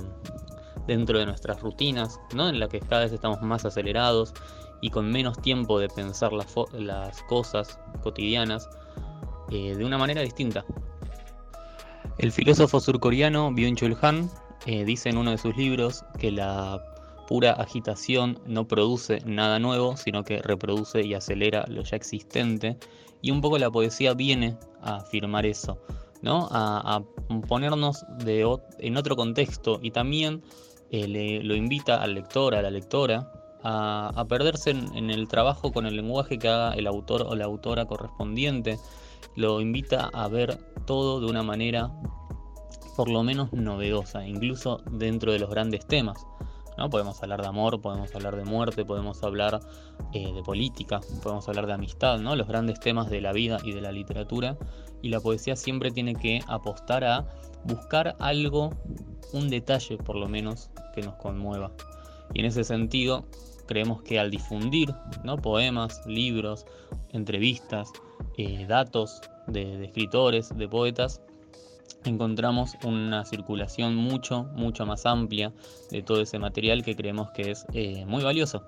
dentro 0.86 1.18
de 1.18 1.26
nuestras 1.26 1.60
rutinas, 1.60 2.20
¿no? 2.34 2.48
en 2.48 2.60
la 2.60 2.68
que 2.68 2.80
cada 2.80 3.02
vez 3.02 3.12
estamos 3.12 3.42
más 3.42 3.64
acelerados 3.64 4.34
y 4.80 4.90
con 4.90 5.10
menos 5.10 5.40
tiempo 5.40 5.78
de 5.78 5.88
pensar 5.88 6.32
las, 6.32 7.22
cosas 7.28 7.78
cotidianas 8.02 8.68
eh, 9.50 9.74
de 9.74 9.84
una 9.84 9.98
manera 9.98 10.22
distinta. 10.22 10.64
El 12.18 12.32
filósofo 12.32 12.80
surcoreano 12.80 13.50
Byung-Chul 13.50 13.98
Han 14.02 14.30
eh, 14.66 14.84
dice 14.84 15.10
en 15.10 15.18
uno 15.18 15.30
de 15.30 15.38
sus 15.38 15.56
libros 15.56 16.04
que 16.18 16.30
la 16.30 16.82
pura 17.26 17.52
agitación 17.52 18.38
no 18.46 18.66
produce 18.66 19.20
nada 19.24 19.58
nuevo, 19.58 19.96
sino 19.96 20.24
que 20.24 20.40
reproduce 20.40 21.04
y 21.04 21.14
acelera 21.14 21.64
lo 21.68 21.82
ya 21.82 21.96
existente. 21.96 22.78
Y 23.20 23.30
un 23.30 23.40
poco 23.40 23.58
la 23.58 23.70
poesía 23.70 24.14
viene 24.14 24.56
a 24.82 24.96
afirmar 24.96 25.46
eso, 25.46 25.78
¿no? 26.22 26.48
A, 26.50 27.02
ponernos 27.48 28.04
en 28.78 28.96
otro 28.96 29.16
contexto 29.16 29.80
y 29.82 29.90
también 29.90 30.42
eh, 30.90 31.40
lo 31.42 31.54
invita 31.54 32.02
al 32.02 32.14
lector, 32.14 32.54
a 32.54 32.62
la 32.62 32.70
lectora, 32.70 33.32
a, 33.62 34.24
perderse 34.28 34.70
en, 34.70 35.10
el 35.10 35.26
trabajo 35.28 35.72
con 35.72 35.86
el 35.86 35.96
lenguaje 35.96 36.38
que 36.38 36.48
haga 36.48 36.74
el 36.74 36.86
autor 36.86 37.22
o 37.28 37.34
la 37.34 37.46
autora 37.46 37.86
correspondiente. 37.86 38.78
Lo 39.34 39.60
invita 39.60 40.08
a 40.12 40.28
ver 40.28 40.58
todo 40.86 41.20
de 41.20 41.26
una 41.26 41.42
manera 41.42 41.90
por 42.96 43.10
lo 43.10 43.22
menos 43.22 43.52
novedosa, 43.52 44.26
incluso 44.26 44.80
dentro 44.90 45.32
de 45.32 45.38
los 45.38 45.50
grandes 45.50 45.86
temas. 45.86 46.26
¿no? 46.78 46.88
Podemos 46.88 47.22
hablar 47.22 47.42
de 47.42 47.48
amor, 47.48 47.80
podemos 47.80 48.14
hablar 48.14 48.36
de 48.36 48.44
muerte, 48.44 48.84
podemos 48.84 49.22
hablar 49.22 49.60
eh, 50.12 50.32
de 50.32 50.42
política, 50.42 51.00
podemos 51.22 51.48
hablar 51.48 51.66
de 51.66 51.74
amistad, 51.74 52.18
¿no? 52.18 52.36
los 52.36 52.48
grandes 52.48 52.80
temas 52.80 53.10
de 53.10 53.20
la 53.20 53.32
vida 53.32 53.58
y 53.64 53.72
de 53.72 53.80
la 53.80 53.92
literatura. 53.92 54.56
Y 55.02 55.08
la 55.10 55.20
poesía 55.20 55.56
siempre 55.56 55.90
tiene 55.90 56.14
que 56.14 56.40
apostar 56.46 57.04
a 57.04 57.26
buscar 57.64 58.16
algo, 58.18 58.70
un 59.32 59.48
detalle 59.48 59.96
por 59.98 60.16
lo 60.16 60.28
menos, 60.28 60.70
que 60.94 61.02
nos 61.02 61.14
conmueva. 61.16 61.70
Y 62.34 62.40
en 62.40 62.46
ese 62.46 62.64
sentido, 62.64 63.24
creemos 63.66 64.02
que 64.02 64.18
al 64.18 64.30
difundir 64.30 64.94
¿no? 65.24 65.36
poemas, 65.36 66.00
libros, 66.06 66.66
entrevistas, 67.12 67.92
eh, 68.38 68.66
datos 68.66 69.20
de 69.46 69.84
escritores, 69.84 70.56
de 70.56 70.68
poetas, 70.68 71.20
encontramos 72.04 72.72
una 72.84 73.24
circulación 73.24 73.94
mucho, 73.94 74.44
mucho 74.54 74.86
más 74.86 75.06
amplia 75.06 75.52
de 75.90 76.02
todo 76.02 76.20
ese 76.20 76.38
material 76.38 76.84
que 76.84 76.96
creemos 76.96 77.30
que 77.32 77.50
es 77.50 77.66
eh, 77.72 78.04
muy 78.06 78.22
valioso. 78.22 78.62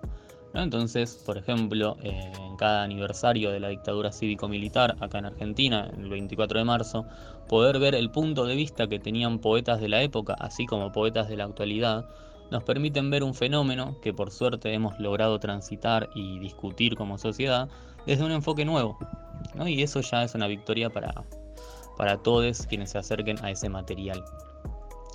Entonces, 0.55 1.23
por 1.27 1.37
ejemplo, 1.37 1.97
eh, 2.03 2.33
en 2.41 2.57
cada 2.57 2.83
aniversario 2.83 3.51
de 3.51 3.61
la 3.61 3.69
dictadura 3.69 4.13
cívico-militar 4.13 4.97
acá 5.01 5.19
en 5.19 5.27
Argentina, 5.27 5.91
el 5.97 6.09
24 6.09 6.59
de 6.59 6.65
marzo, 6.65 7.07
poder 7.49 7.79
ver 7.79 7.95
el 7.95 8.11
punto 8.11 8.47
de 8.47 8.55
vista 8.55 8.87
que 8.87 8.99
tenían 8.99 9.39
poetas 9.39 9.81
de 9.81 9.89
la 9.89 10.03
época, 10.03 10.35
así 10.39 10.67
como 10.67 10.91
poetas 10.91 11.29
de 11.29 11.37
la 11.37 11.45
actualidad, 11.45 12.07
nos 12.51 12.63
permiten 12.65 13.11
ver 13.11 13.23
un 13.23 13.35
fenómeno 13.35 13.97
que 14.01 14.15
por 14.15 14.31
suerte 14.31 14.73
hemos 14.73 14.99
logrado 14.99 15.39
transitar 15.39 16.09
y 16.15 16.39
discutir 16.39 16.97
como 16.97 17.19
sociedad 17.19 17.69
desde 18.07 18.25
un 18.25 18.33
enfoque 18.33 18.65
nuevo. 18.65 18.99
Y 19.67 19.83
eso 19.83 20.01
ya 20.01 20.25
es 20.25 20.35
una 20.35 20.47
victoria 20.47 20.91
para, 20.91 21.13
para 21.97 22.17
todos 22.19 22.67
quienes 22.67 22.91
se 22.91 22.99
acerquen 22.99 23.39
a 23.45 23.51
ese 23.51 23.69
material. 23.69 24.25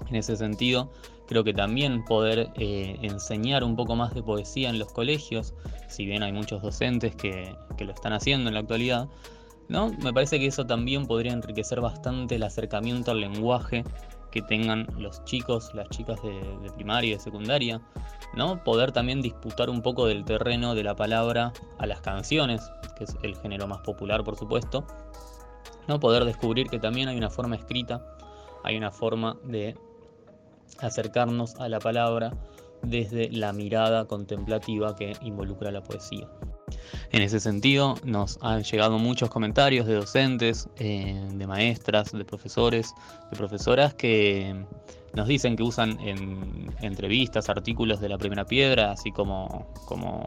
En 0.08 0.16
ese 0.16 0.36
sentido, 0.36 0.92
creo 1.28 1.44
que 1.44 1.54
también 1.54 2.04
poder 2.06 2.52
eh, 2.56 2.98
enseñar 3.02 3.64
un 3.64 3.76
poco 3.76 3.96
más 3.96 4.14
de 4.14 4.24
poesía 4.24 4.70
en 4.70 4.80
los 4.80 4.92
colegios, 4.92 5.54
si 5.88 6.06
bien 6.06 6.24
hay 6.24 6.32
muchos 6.32 6.62
docentes 6.62 7.16
que, 7.16 7.56
lo 7.80 7.92
están 7.92 8.14
haciendo 8.14 8.50
en 8.50 8.54
la 8.54 8.62
actualidad, 8.62 9.10
¿no? 9.68 9.90
me 10.02 10.14
parece 10.14 10.40
que 10.40 10.48
eso 10.48 10.66
también 10.66 11.06
podría 11.06 11.34
enriquecer 11.34 11.82
bastante 11.82 12.36
el 12.36 12.44
acercamiento 12.44 13.12
al 13.12 13.20
lenguaje 13.20 13.84
que 14.32 14.42
tengan 14.42 14.88
los 14.98 15.24
chicos, 15.26 15.72
las 15.76 15.90
chicas 15.90 16.22
de, 16.24 16.32
de, 16.32 16.72
primaria 16.72 17.12
y 17.12 17.14
de 17.14 17.20
secundaria, 17.20 17.82
¿no? 18.36 18.64
Poder 18.64 18.92
también 18.92 19.22
disputar 19.22 19.70
un 19.70 19.84
poco 19.84 20.08
del 20.08 20.26
terreno 20.26 20.74
de 20.74 20.84
la 20.84 20.96
palabra 20.96 21.54
a 21.78 21.86
las 21.86 22.02
canciones, 22.02 22.72
que 22.98 23.04
es 23.04 23.16
el 23.22 23.36
género 23.36 23.68
más 23.68 23.82
popular, 23.82 24.24
por 24.24 24.36
supuesto, 24.36 24.88
¿no? 25.88 26.00
Poder 26.00 26.26
descubrir 26.26 26.68
que 26.68 26.80
también 26.80 27.10
hay 27.10 27.18
una 27.18 27.30
forma 27.30 27.56
escrita, 27.56 28.04
hay 28.64 28.76
una 28.76 28.92
forma 28.92 29.38
de 29.44 29.78
acercarnos 30.84 31.56
a 31.56 31.70
la 31.70 31.80
palabra 31.80 32.32
desde 32.84 33.30
la 33.32 33.54
mirada 33.54 34.06
contemplativa 34.06 34.96
que 34.96 35.14
involucra 35.22 35.72
la 35.72 35.82
poesía. 35.82 36.28
En 37.12 37.22
ese 37.22 37.40
sentido, 37.40 37.96
nos 38.04 38.38
han 38.42 38.64
llegado 38.64 38.98
muchos 39.00 39.30
comentarios 39.30 39.86
de 39.86 39.96
docentes, 39.96 40.68
eh, 40.78 41.28
de 41.34 41.48
maestras, 41.48 42.12
de 42.12 42.26
profesores, 42.26 42.94
de 43.32 43.38
profesoras 43.38 43.94
que 43.94 44.66
nos 45.14 45.28
dicen 45.28 45.56
que 45.56 45.64
usan 45.64 46.00
en 46.00 46.74
entrevistas, 46.82 47.50
artículos 47.50 48.02
de 48.02 48.10
la 48.10 48.18
primera 48.18 48.46
piedra, 48.46 48.92
así 48.92 49.12
como, 49.12 49.68
como 49.86 50.24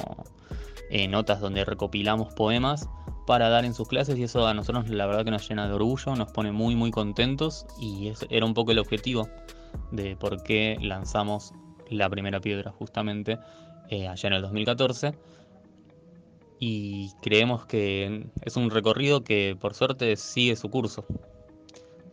eh, 0.90 1.08
notas 1.08 1.40
donde 1.40 1.64
recopilamos 1.64 2.32
poemas 2.34 2.88
para 3.26 3.48
dar 3.48 3.64
en 3.64 3.74
sus 3.74 3.88
clases 3.88 4.16
y 4.16 4.22
eso 4.22 4.46
a 4.46 4.54
nosotros 4.54 4.88
la 4.88 5.04
verdad 5.06 5.24
que 5.24 5.32
nos 5.32 5.48
llena 5.48 5.66
de 5.66 5.74
orgullo, 5.74 6.14
nos 6.14 6.30
pone 6.30 6.52
muy 6.52 6.76
muy 6.76 6.92
contentos 6.92 7.66
y 7.80 8.12
era 8.30 8.46
un 8.46 8.54
poco 8.54 8.70
el 8.70 8.78
objetivo 8.78 9.28
de 9.90 10.16
por 10.16 10.42
qué 10.42 10.78
lanzamos 10.80 11.52
la 11.88 12.08
primera 12.08 12.40
piedra 12.40 12.72
justamente 12.72 13.38
eh, 13.88 14.08
allá 14.08 14.26
en 14.28 14.32
el 14.32 14.42
2014 14.42 15.14
y 16.58 17.10
creemos 17.22 17.66
que 17.66 18.26
es 18.42 18.56
un 18.56 18.70
recorrido 18.70 19.22
que 19.22 19.56
por 19.60 19.74
suerte 19.74 20.16
sigue 20.16 20.56
su 20.56 20.70
curso. 20.70 21.04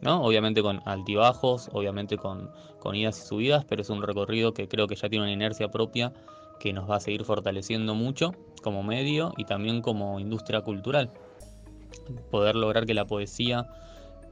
¿no? 0.02 0.22
Obviamente 0.22 0.62
con 0.62 0.82
altibajos, 0.86 1.70
obviamente 1.72 2.18
con, 2.18 2.52
con 2.80 2.94
idas 2.96 3.18
y 3.20 3.28
subidas, 3.28 3.64
pero 3.66 3.82
es 3.82 3.90
un 3.90 4.02
recorrido 4.02 4.54
que 4.54 4.68
creo 4.68 4.88
que 4.88 4.96
ya 4.96 5.10
tiene 5.10 5.24
una 5.24 5.32
inercia 5.32 5.70
propia 5.70 6.14
que 6.60 6.74
nos 6.74 6.90
va 6.90 6.98
a 6.98 7.00
seguir 7.00 7.24
fortaleciendo 7.24 7.96
mucho 7.96 8.34
como 8.62 8.84
medio 8.84 9.34
y 9.38 9.46
también 9.46 9.82
como 9.82 10.20
industria 10.20 10.62
cultural. 10.62 11.10
Poder 12.32 12.56
lograr 12.56 12.86
que 12.86 12.94
la 12.94 13.06
poesía 13.06 13.66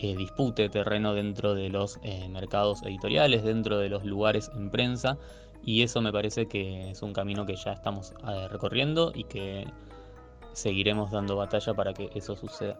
eh, 0.03 0.15
dispute 0.15 0.67
terreno 0.69 1.13
dentro 1.13 1.53
de 1.53 1.69
los 1.69 1.99
eh, 2.01 2.27
mercados 2.27 2.81
editoriales, 2.83 3.43
dentro 3.43 3.77
de 3.77 3.87
los 3.87 4.03
lugares 4.03 4.49
en 4.55 4.71
prensa, 4.71 5.17
y 5.63 5.83
eso 5.83 6.01
me 6.01 6.11
parece 6.11 6.47
que 6.47 6.89
es 6.89 7.01
un 7.03 7.13
camino 7.13 7.45
que 7.45 7.55
ya 7.55 7.73
estamos 7.73 8.13
eh, 8.27 8.47
recorriendo 8.47 9.11
y 9.13 9.25
que 9.25 9.67
seguiremos 10.53 11.11
dando 11.11 11.35
batalla 11.35 11.73
para 11.75 11.93
que 11.93 12.09
eso 12.15 12.35
suceda. 12.35 12.79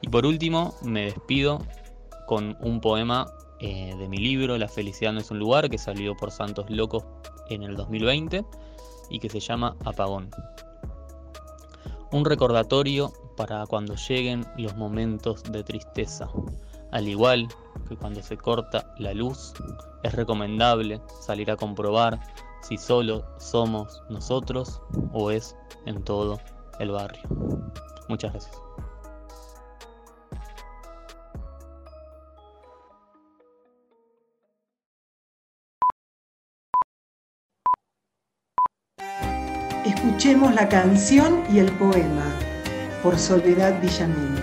Y 0.00 0.08
por 0.08 0.26
último, 0.26 0.74
me 0.82 1.04
despido 1.04 1.60
con 2.26 2.56
un 2.60 2.80
poema 2.80 3.32
de 3.60 4.06
mi 4.08 4.18
libro 4.18 4.56
La 4.56 4.68
felicidad 4.68 5.12
no 5.12 5.18
es 5.18 5.32
un 5.32 5.40
lugar, 5.40 5.68
que 5.68 5.78
salió 5.78 6.16
por 6.16 6.30
Santos 6.30 6.70
Locos 6.70 7.04
en 7.50 7.64
el 7.64 7.74
2020 7.74 8.44
y 9.10 9.18
que 9.18 9.28
se 9.28 9.40
llama 9.40 9.76
Apagón 9.84 10.30
un 12.10 12.24
recordatorio 12.24 13.12
para 13.38 13.64
cuando 13.66 13.94
lleguen 13.94 14.44
los 14.56 14.76
momentos 14.76 15.44
de 15.44 15.62
tristeza. 15.62 16.28
Al 16.90 17.06
igual 17.06 17.46
que 17.88 17.96
cuando 17.96 18.20
se 18.20 18.36
corta 18.36 18.92
la 18.98 19.14
luz, 19.14 19.54
es 20.02 20.12
recomendable 20.12 21.00
salir 21.20 21.48
a 21.50 21.56
comprobar 21.56 22.18
si 22.62 22.76
solo 22.76 23.24
somos 23.38 24.02
nosotros 24.10 24.82
o 25.12 25.30
es 25.30 25.56
en 25.86 26.02
todo 26.02 26.40
el 26.80 26.90
barrio. 26.90 27.22
Muchas 28.08 28.32
gracias. 28.32 28.60
Escuchemos 39.84 40.52
la 40.54 40.68
canción 40.68 41.44
y 41.52 41.60
el 41.60 41.70
poema 41.72 42.47
por 43.02 43.18
Soledad 43.18 43.80
Villamil. 43.80 44.38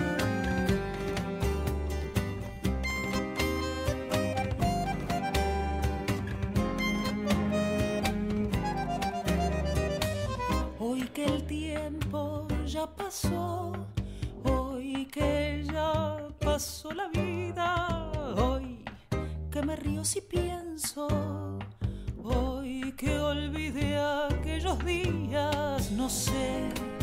Hoy 10.78 11.02
que 11.12 11.24
el 11.24 11.42
tiempo 11.44 12.46
ya 12.66 12.86
pasó, 12.86 13.72
hoy 14.44 15.06
que 15.06 15.64
ya 15.70 16.28
pasó 16.40 16.92
la 16.92 17.08
vida, 17.08 18.10
hoy 18.36 18.84
que 19.50 19.62
me 19.62 19.76
río 19.76 20.04
si 20.04 20.20
pienso, 20.20 21.08
hoy 22.22 22.92
que 22.96 23.18
olvidé 23.18 23.98
aquellos 23.98 24.82
días, 24.84 25.90
no 25.92 26.08
sé 26.08 26.95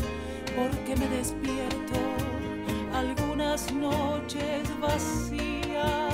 por 0.54 0.70
qué 0.84 0.96
me 0.96 1.08
despierto. 1.08 1.98
Algunas 2.94 3.72
noches 3.72 4.62
vacías, 4.80 6.13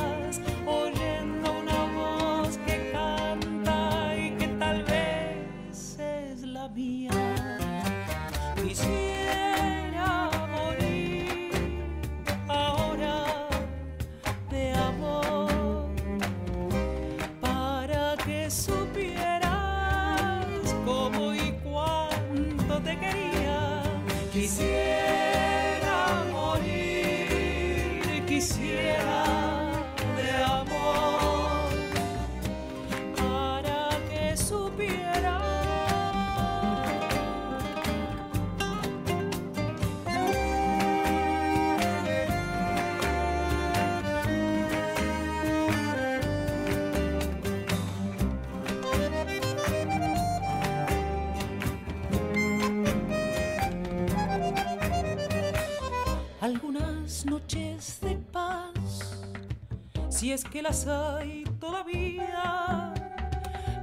si 60.20 60.32
es 60.32 60.44
que 60.44 60.60
las 60.60 60.86
hay 60.86 61.44
todavía, 61.58 62.92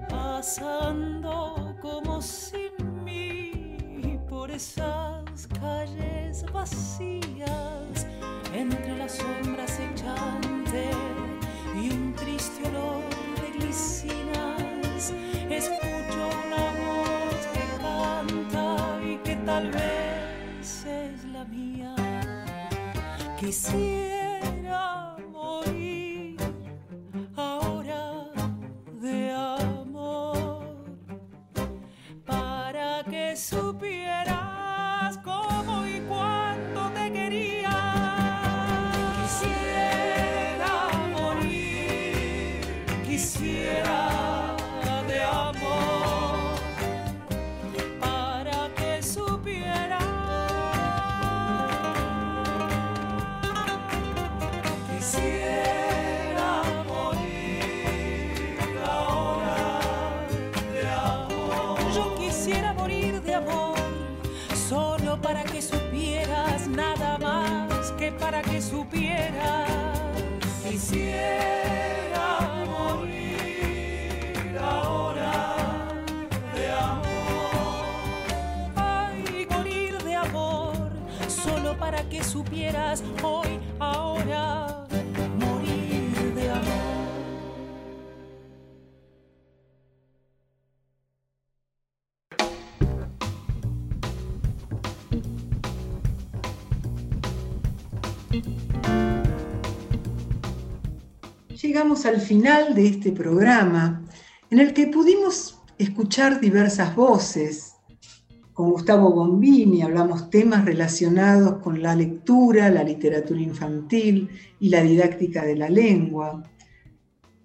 pasando 0.07 1.75
como 1.81 2.21
sin 2.21 3.03
mí 3.03 4.19
por 4.29 4.51
esas 4.51 5.47
calles 5.59 6.45
vacías, 6.53 8.05
entre 8.53 8.97
las 8.99 9.13
sombras 9.13 9.79
echantes 9.79 10.95
y 11.73 11.89
un 11.89 12.13
triste 12.13 12.67
olor 12.69 13.03
de 13.41 13.57
glicinas, 13.57 15.13
escucho 15.49 16.21
una 16.45 16.65
voz 16.85 17.47
que 17.51 17.65
canta 17.81 18.99
y 19.03 19.17
que 19.23 19.35
tal 19.37 19.71
vez 19.71 20.85
es 20.85 21.25
la 21.33 21.43
mía. 21.45 21.95
Quisiera 23.39 24.26
para 33.37 33.66
Llegamos 101.87 102.05
al 102.05 102.19
final 102.19 102.75
de 102.75 102.85
este 102.85 103.13
programa 103.13 104.03
en 104.49 104.59
el 104.59 104.73
que 104.73 104.87
pudimos 104.87 105.61
escuchar 105.77 106.41
diversas 106.41 106.93
voces. 106.93 107.75
Con 108.51 108.71
Gustavo 108.71 109.13
Bombini 109.13 109.83
hablamos 109.83 110.29
temas 110.29 110.65
relacionados 110.65 111.63
con 111.63 111.81
la 111.81 111.95
lectura, 111.95 112.69
la 112.69 112.83
literatura 112.83 113.39
infantil 113.39 114.27
y 114.59 114.67
la 114.67 114.83
didáctica 114.83 115.45
de 115.45 115.55
la 115.55 115.69
lengua. 115.69 116.43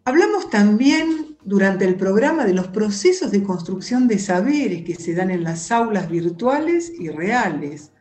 Hablamos 0.05 0.51
también 0.51 1.37
durante 1.45 1.85
el 1.85 1.95
programa 1.95 2.45
de 2.45 2.55
los 2.55 2.67
procesos 2.67 3.31
de 3.31 3.45
construcción 3.45 4.09
de 4.09 4.19
saberes 4.19 4.83
que 4.83 4.97
se 4.97 5.15
dan 5.15 5.31
en 5.31 5.45
las 5.45 5.71
aulas 5.71 6.11
virtuales 6.11 6.93
y 6.99 7.11
reales. 7.11 7.93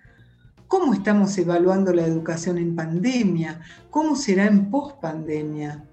¿Cómo 0.67 0.95
estamos 0.95 1.37
evaluando 1.37 1.93
la 1.93 2.07
educación 2.07 2.57
en 2.57 2.75
pandemia? 2.75 3.61
¿Cómo 3.91 4.15
será 4.15 4.47
en 4.47 4.71
pospandemia? 4.71 5.85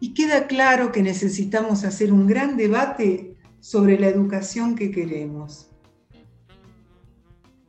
Y 0.00 0.14
queda 0.14 0.46
claro 0.46 0.92
que 0.92 1.02
necesitamos 1.02 1.84
hacer 1.84 2.12
un 2.12 2.26
gran 2.26 2.56
debate 2.56 3.36
sobre 3.60 3.98
la 3.98 4.08
educación 4.08 4.76
que 4.76 4.90
queremos. 4.90 5.70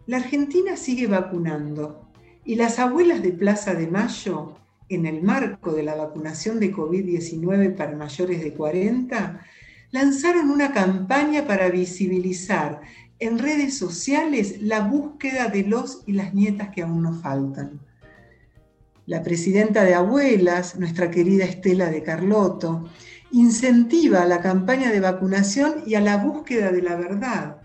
La 0.06 0.18
Argentina 0.18 0.76
sigue 0.76 1.08
vacunando 1.08 2.10
y 2.46 2.56
las 2.56 2.80
abuelas 2.80 3.22
de 3.22 3.32
Plaza 3.32 3.74
de 3.74 3.88
Mayo, 3.88 4.56
en 4.90 5.06
el 5.06 5.22
marco 5.22 5.72
de 5.72 5.84
la 5.84 5.96
vacunación 5.96 6.60
de 6.60 6.74
COVID-19 6.74 7.76
para 7.76 7.96
mayores 7.96 8.42
de 8.42 8.54
40, 8.54 9.46
lanzaron 9.92 10.50
una 10.50 10.74
campaña 10.74 11.46
para 11.46 11.70
visibilizar 11.70 12.82
en 13.20 13.38
redes 13.38 13.78
sociales 13.78 14.62
la 14.62 14.82
búsqueda 14.82 15.48
de 15.48 15.64
los 15.64 16.04
y 16.08 16.14
las 16.14 16.34
nietas 16.34 16.70
que 16.70 16.82
aún 16.82 17.04
nos 17.04 17.22
faltan. 17.22 17.80
La 19.10 19.24
presidenta 19.24 19.84
de 19.86 19.96
Abuelas, 19.96 20.78
nuestra 20.78 21.10
querida 21.10 21.44
Estela 21.44 21.90
de 21.90 22.04
Carlotto, 22.04 22.92
incentiva 23.32 24.24
la 24.28 24.40
campaña 24.40 24.92
de 24.92 25.00
vacunación 25.00 25.82
y 25.88 25.96
a 25.96 26.00
la 26.00 26.18
búsqueda 26.18 26.72
de 26.72 26.84
la 26.84 26.96
verdad, 26.96 27.60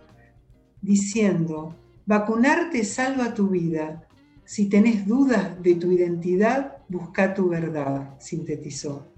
diciendo, 0.80 1.76
vacunarte 2.06 2.82
salva 2.82 3.34
tu 3.34 3.48
vida. 3.48 4.08
Si 4.46 4.70
tenés 4.70 5.06
dudas 5.06 5.62
de 5.62 5.74
tu 5.74 5.92
identidad, 5.92 6.78
busca 6.88 7.34
tu 7.34 7.50
verdad, 7.50 8.18
sintetizó. 8.18 9.12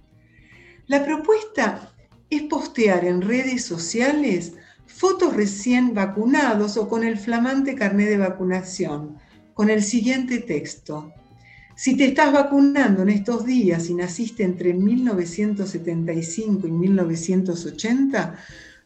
La 0.88 1.04
propuesta 1.04 1.94
es 2.28 2.42
postear 2.42 3.04
en 3.04 3.22
redes 3.22 3.64
sociales 3.64 4.54
fotos 4.84 5.32
recién 5.36 5.94
vacunados 5.94 6.76
o 6.76 6.88
con 6.88 7.04
el 7.04 7.18
flamante 7.18 7.76
carnet 7.76 8.08
de 8.08 8.16
vacunación, 8.16 9.16
con 9.54 9.70
el 9.70 9.84
siguiente 9.84 10.40
texto. 10.40 11.12
Si 11.76 11.94
te 11.94 12.06
estás 12.06 12.32
vacunando 12.32 13.02
en 13.02 13.10
estos 13.10 13.44
días 13.44 13.90
y 13.90 13.94
naciste 13.94 14.44
entre 14.44 14.72
1975 14.72 16.66
y 16.66 16.70
1980, 16.70 18.38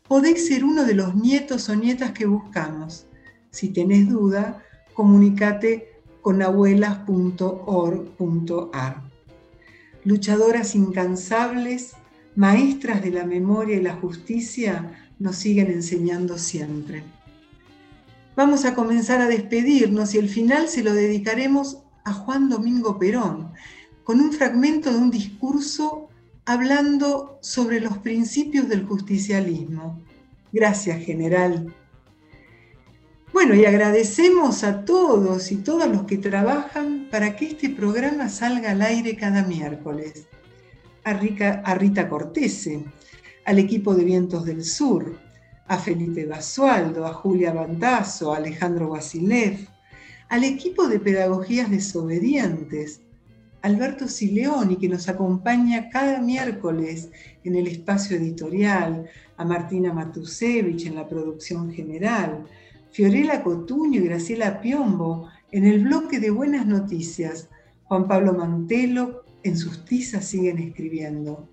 podés 0.08 0.48
ser 0.48 0.64
uno 0.64 0.84
de 0.84 0.94
los 0.94 1.14
nietos 1.14 1.68
o 1.68 1.76
nietas 1.76 2.10
que 2.10 2.26
buscamos. 2.26 3.06
Si 3.52 3.68
tenés 3.68 4.08
duda, 4.08 4.64
comunícate 4.92 6.00
con 6.20 6.42
abuelas.org.ar. 6.42 9.02
Luchadoras 10.02 10.74
incansables, 10.74 11.92
maestras 12.34 13.02
de 13.02 13.12
la 13.12 13.24
memoria 13.24 13.76
y 13.76 13.82
la 13.82 13.94
justicia, 13.94 14.98
nos 15.20 15.36
siguen 15.36 15.70
enseñando 15.70 16.38
siempre. 16.38 17.04
Vamos 18.34 18.64
a 18.64 18.74
comenzar 18.74 19.20
a 19.20 19.28
despedirnos 19.28 20.12
y 20.14 20.18
el 20.18 20.28
final 20.28 20.66
se 20.66 20.82
lo 20.82 20.92
dedicaremos 20.92 21.84
a 22.04 22.12
Juan 22.12 22.48
Domingo 22.48 22.98
Perón, 22.98 23.52
con 24.04 24.20
un 24.20 24.32
fragmento 24.32 24.92
de 24.92 24.98
un 24.98 25.10
discurso 25.10 26.08
hablando 26.44 27.38
sobre 27.42 27.80
los 27.80 27.98
principios 27.98 28.68
del 28.68 28.84
justicialismo. 28.84 30.00
Gracias, 30.52 31.04
general. 31.04 31.72
Bueno, 33.32 33.54
y 33.54 33.64
agradecemos 33.64 34.64
a 34.64 34.84
todos 34.84 35.52
y 35.52 35.56
todas 35.56 35.88
los 35.88 36.02
que 36.02 36.18
trabajan 36.18 37.06
para 37.10 37.36
que 37.36 37.46
este 37.46 37.70
programa 37.70 38.28
salga 38.28 38.72
al 38.72 38.82
aire 38.82 39.16
cada 39.16 39.44
miércoles. 39.44 40.26
A, 41.04 41.14
Rita 41.14 42.08
Cortese, 42.08 42.84
al 43.44 43.58
equipo 43.58 43.94
de 43.94 44.04
Vientos 44.04 44.44
del 44.44 44.64
Sur, 44.64 45.16
a 45.68 45.78
Felipe 45.78 46.26
Basualdo, 46.26 47.06
a 47.06 47.14
Julia 47.14 47.52
Bandazo, 47.52 48.34
a 48.34 48.38
Alejandro 48.38 48.90
Basilev, 48.90 49.68
al 50.30 50.44
equipo 50.44 50.86
de 50.86 51.00
Pedagogías 51.00 51.68
Desobedientes, 51.70 53.00
Alberto 53.62 54.06
Sileoni, 54.06 54.76
que 54.76 54.88
nos 54.88 55.08
acompaña 55.08 55.90
cada 55.90 56.20
miércoles 56.20 57.10
en 57.42 57.56
el 57.56 57.66
espacio 57.66 58.16
editorial, 58.16 59.10
a 59.36 59.44
Martina 59.44 59.92
Matusevich 59.92 60.86
en 60.86 60.94
la 60.94 61.08
producción 61.08 61.72
general, 61.72 62.44
Fiorella 62.92 63.42
Cotuño 63.42 64.00
y 64.00 64.04
Graciela 64.04 64.60
Piombo 64.60 65.28
en 65.50 65.66
el 65.66 65.82
bloque 65.82 66.20
de 66.20 66.30
Buenas 66.30 66.64
Noticias, 66.64 67.48
Juan 67.84 68.06
Pablo 68.06 68.32
Mantelo 68.32 69.24
en 69.42 69.58
sus 69.58 69.84
tizas 69.84 70.26
siguen 70.26 70.58
escribiendo, 70.58 71.48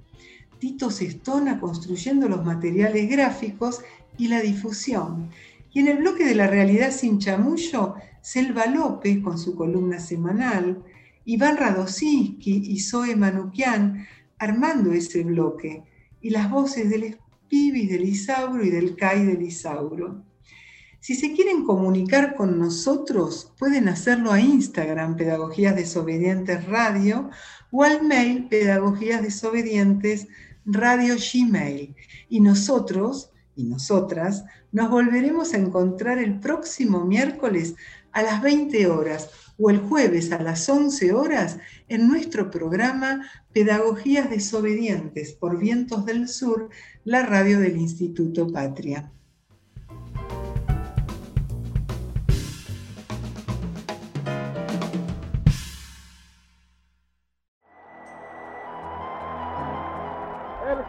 Tito 0.60 0.92
Sestona 0.92 1.60
construyendo 1.60 2.30
los 2.30 2.46
materiales 2.46 3.10
gráficos 3.10 3.82
y 4.20 4.28
la 4.28 4.40
difusión, 4.40 5.32
y 5.74 5.80
en 5.80 5.88
el 5.88 5.98
bloque 5.98 6.26
de 6.26 6.36
la 6.36 6.46
realidad 6.46 6.92
sin 6.92 7.18
chamullo, 7.18 7.96
Selva 8.28 8.66
López 8.66 9.20
con 9.24 9.38
su 9.38 9.56
columna 9.56 10.02
semanal, 10.02 10.84
Iván 11.24 11.56
Radosinski 11.56 12.74
y 12.74 12.78
Zoe 12.82 13.16
Manukian 13.16 14.06
armando 14.38 14.92
ese 14.92 15.24
bloque, 15.24 15.86
y 16.20 16.32
las 16.32 16.52
voces 16.52 16.90
del 16.90 17.04
Espibis 17.04 17.90
del 17.90 18.04
Isauro 18.04 18.66
y 18.66 18.70
del 18.70 18.98
CAI 18.98 19.28
del 19.28 19.44
Isauro. 19.44 20.26
Si 21.00 21.16
se 21.16 21.32
quieren 21.32 21.64
comunicar 21.64 22.36
con 22.36 22.60
nosotros, 22.60 23.54
pueden 23.58 23.88
hacerlo 23.88 24.34
a 24.34 24.42
Instagram, 24.42 25.16
Pedagogías 25.16 25.78
Desobedientes 25.78 26.66
Radio, 26.66 27.30
o 27.72 27.86
al 27.86 28.04
mail, 28.04 28.50
Pedagogías 28.50 29.22
Desobedientes 29.22 30.28
Radio 30.66 31.16
Gmail. 31.16 31.96
Y 32.28 32.42
nosotros 32.42 33.32
y 33.56 33.64
nosotras 33.64 34.44
nos 34.74 34.90
volveremos 34.90 35.54
a 35.54 35.58
encontrar 35.58 36.20
el 36.20 36.40
próximo 36.40 37.06
miércoles 37.06 37.76
a 38.18 38.24
las 38.24 38.42
20 38.42 38.88
horas 38.88 39.30
o 39.60 39.70
el 39.70 39.78
jueves 39.78 40.32
a 40.32 40.42
las 40.42 40.68
11 40.68 41.14
horas 41.14 41.60
en 41.88 42.08
nuestro 42.08 42.50
programa 42.50 43.30
Pedagogías 43.54 44.28
Desobedientes 44.28 45.34
por 45.34 45.60
Vientos 45.60 46.04
del 46.04 46.28
Sur, 46.28 46.70
la 47.04 47.28
radio 47.28 47.60
del 47.60 47.78
Instituto 47.78 48.48
Patria. 48.52 49.12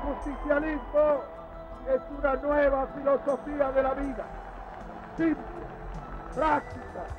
justicialismo 0.03 1.23
es 1.95 2.19
una 2.19 2.37
nueva 2.37 2.87
filosofía 2.97 3.73
de 3.73 3.83
la 3.83 3.95
vida, 3.95 4.27
simple, 5.17 5.45
práctica, 6.35 7.18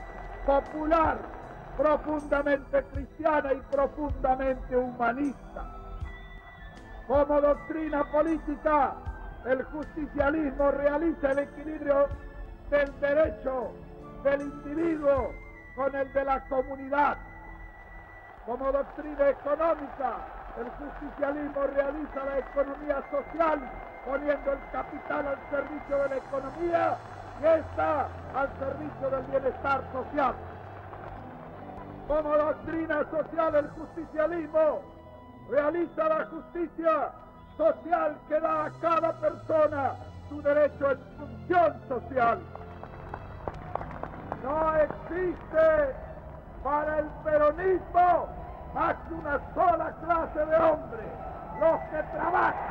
popular, 0.49 1.17
profundamente 1.77 2.83
cristiana 2.91 3.53
y 3.53 3.61
profundamente 3.71 4.75
humanista. 4.75 5.63
Como 7.07 7.39
doctrina 7.39 8.03
política, 8.11 8.95
el 9.45 9.63
justicialismo 9.65 10.71
realiza 10.71 11.31
el 11.33 11.39
equilibrio 11.39 12.07
del 12.71 12.99
derecho 12.99 13.71
del 14.23 14.41
individuo 14.41 15.31
con 15.75 15.95
el 15.95 16.11
de 16.13 16.25
la 16.25 16.43
comunidad. 16.49 17.17
Como 18.47 18.71
doctrina 18.71 19.29
económica, 19.29 20.17
el 20.57 20.67
justicialismo 20.81 21.61
realiza 21.75 22.25
la 22.25 22.39
economía 22.39 23.03
social 23.11 23.59
poniendo 24.03 24.53
el 24.53 24.59
capital 24.71 25.27
al 25.27 25.37
servicio 25.51 25.97
de 25.97 26.09
la 26.09 26.17
economía 26.17 26.97
y 27.41 27.45
esta 27.45 28.07
al 28.35 28.49
servicio 28.59 29.09
del 29.09 29.23
bienestar 29.23 29.81
social. 29.93 30.33
Como 32.07 32.37
doctrina 32.37 33.05
social 33.11 33.55
el 33.55 33.69
justicialismo 33.69 34.81
realiza 35.49 36.09
la 36.09 36.25
justicia 36.25 37.11
social 37.57 38.17
que 38.27 38.39
da 38.39 38.65
a 38.65 38.71
cada 38.81 39.13
persona 39.19 39.95
su 40.27 40.41
derecho 40.41 40.91
en 40.91 40.99
función 41.17 41.81
social. 41.87 42.39
No 44.43 44.75
existe 44.75 45.95
para 46.63 46.99
el 46.99 47.05
peronismo 47.23 48.27
más 48.73 48.95
que 49.07 49.13
una 49.13 49.39
sola 49.53 49.93
clase 50.05 50.45
de 50.45 50.55
hombres, 50.55 51.07
los 51.59 51.79
que 51.89 52.03
trabajan. 52.17 52.69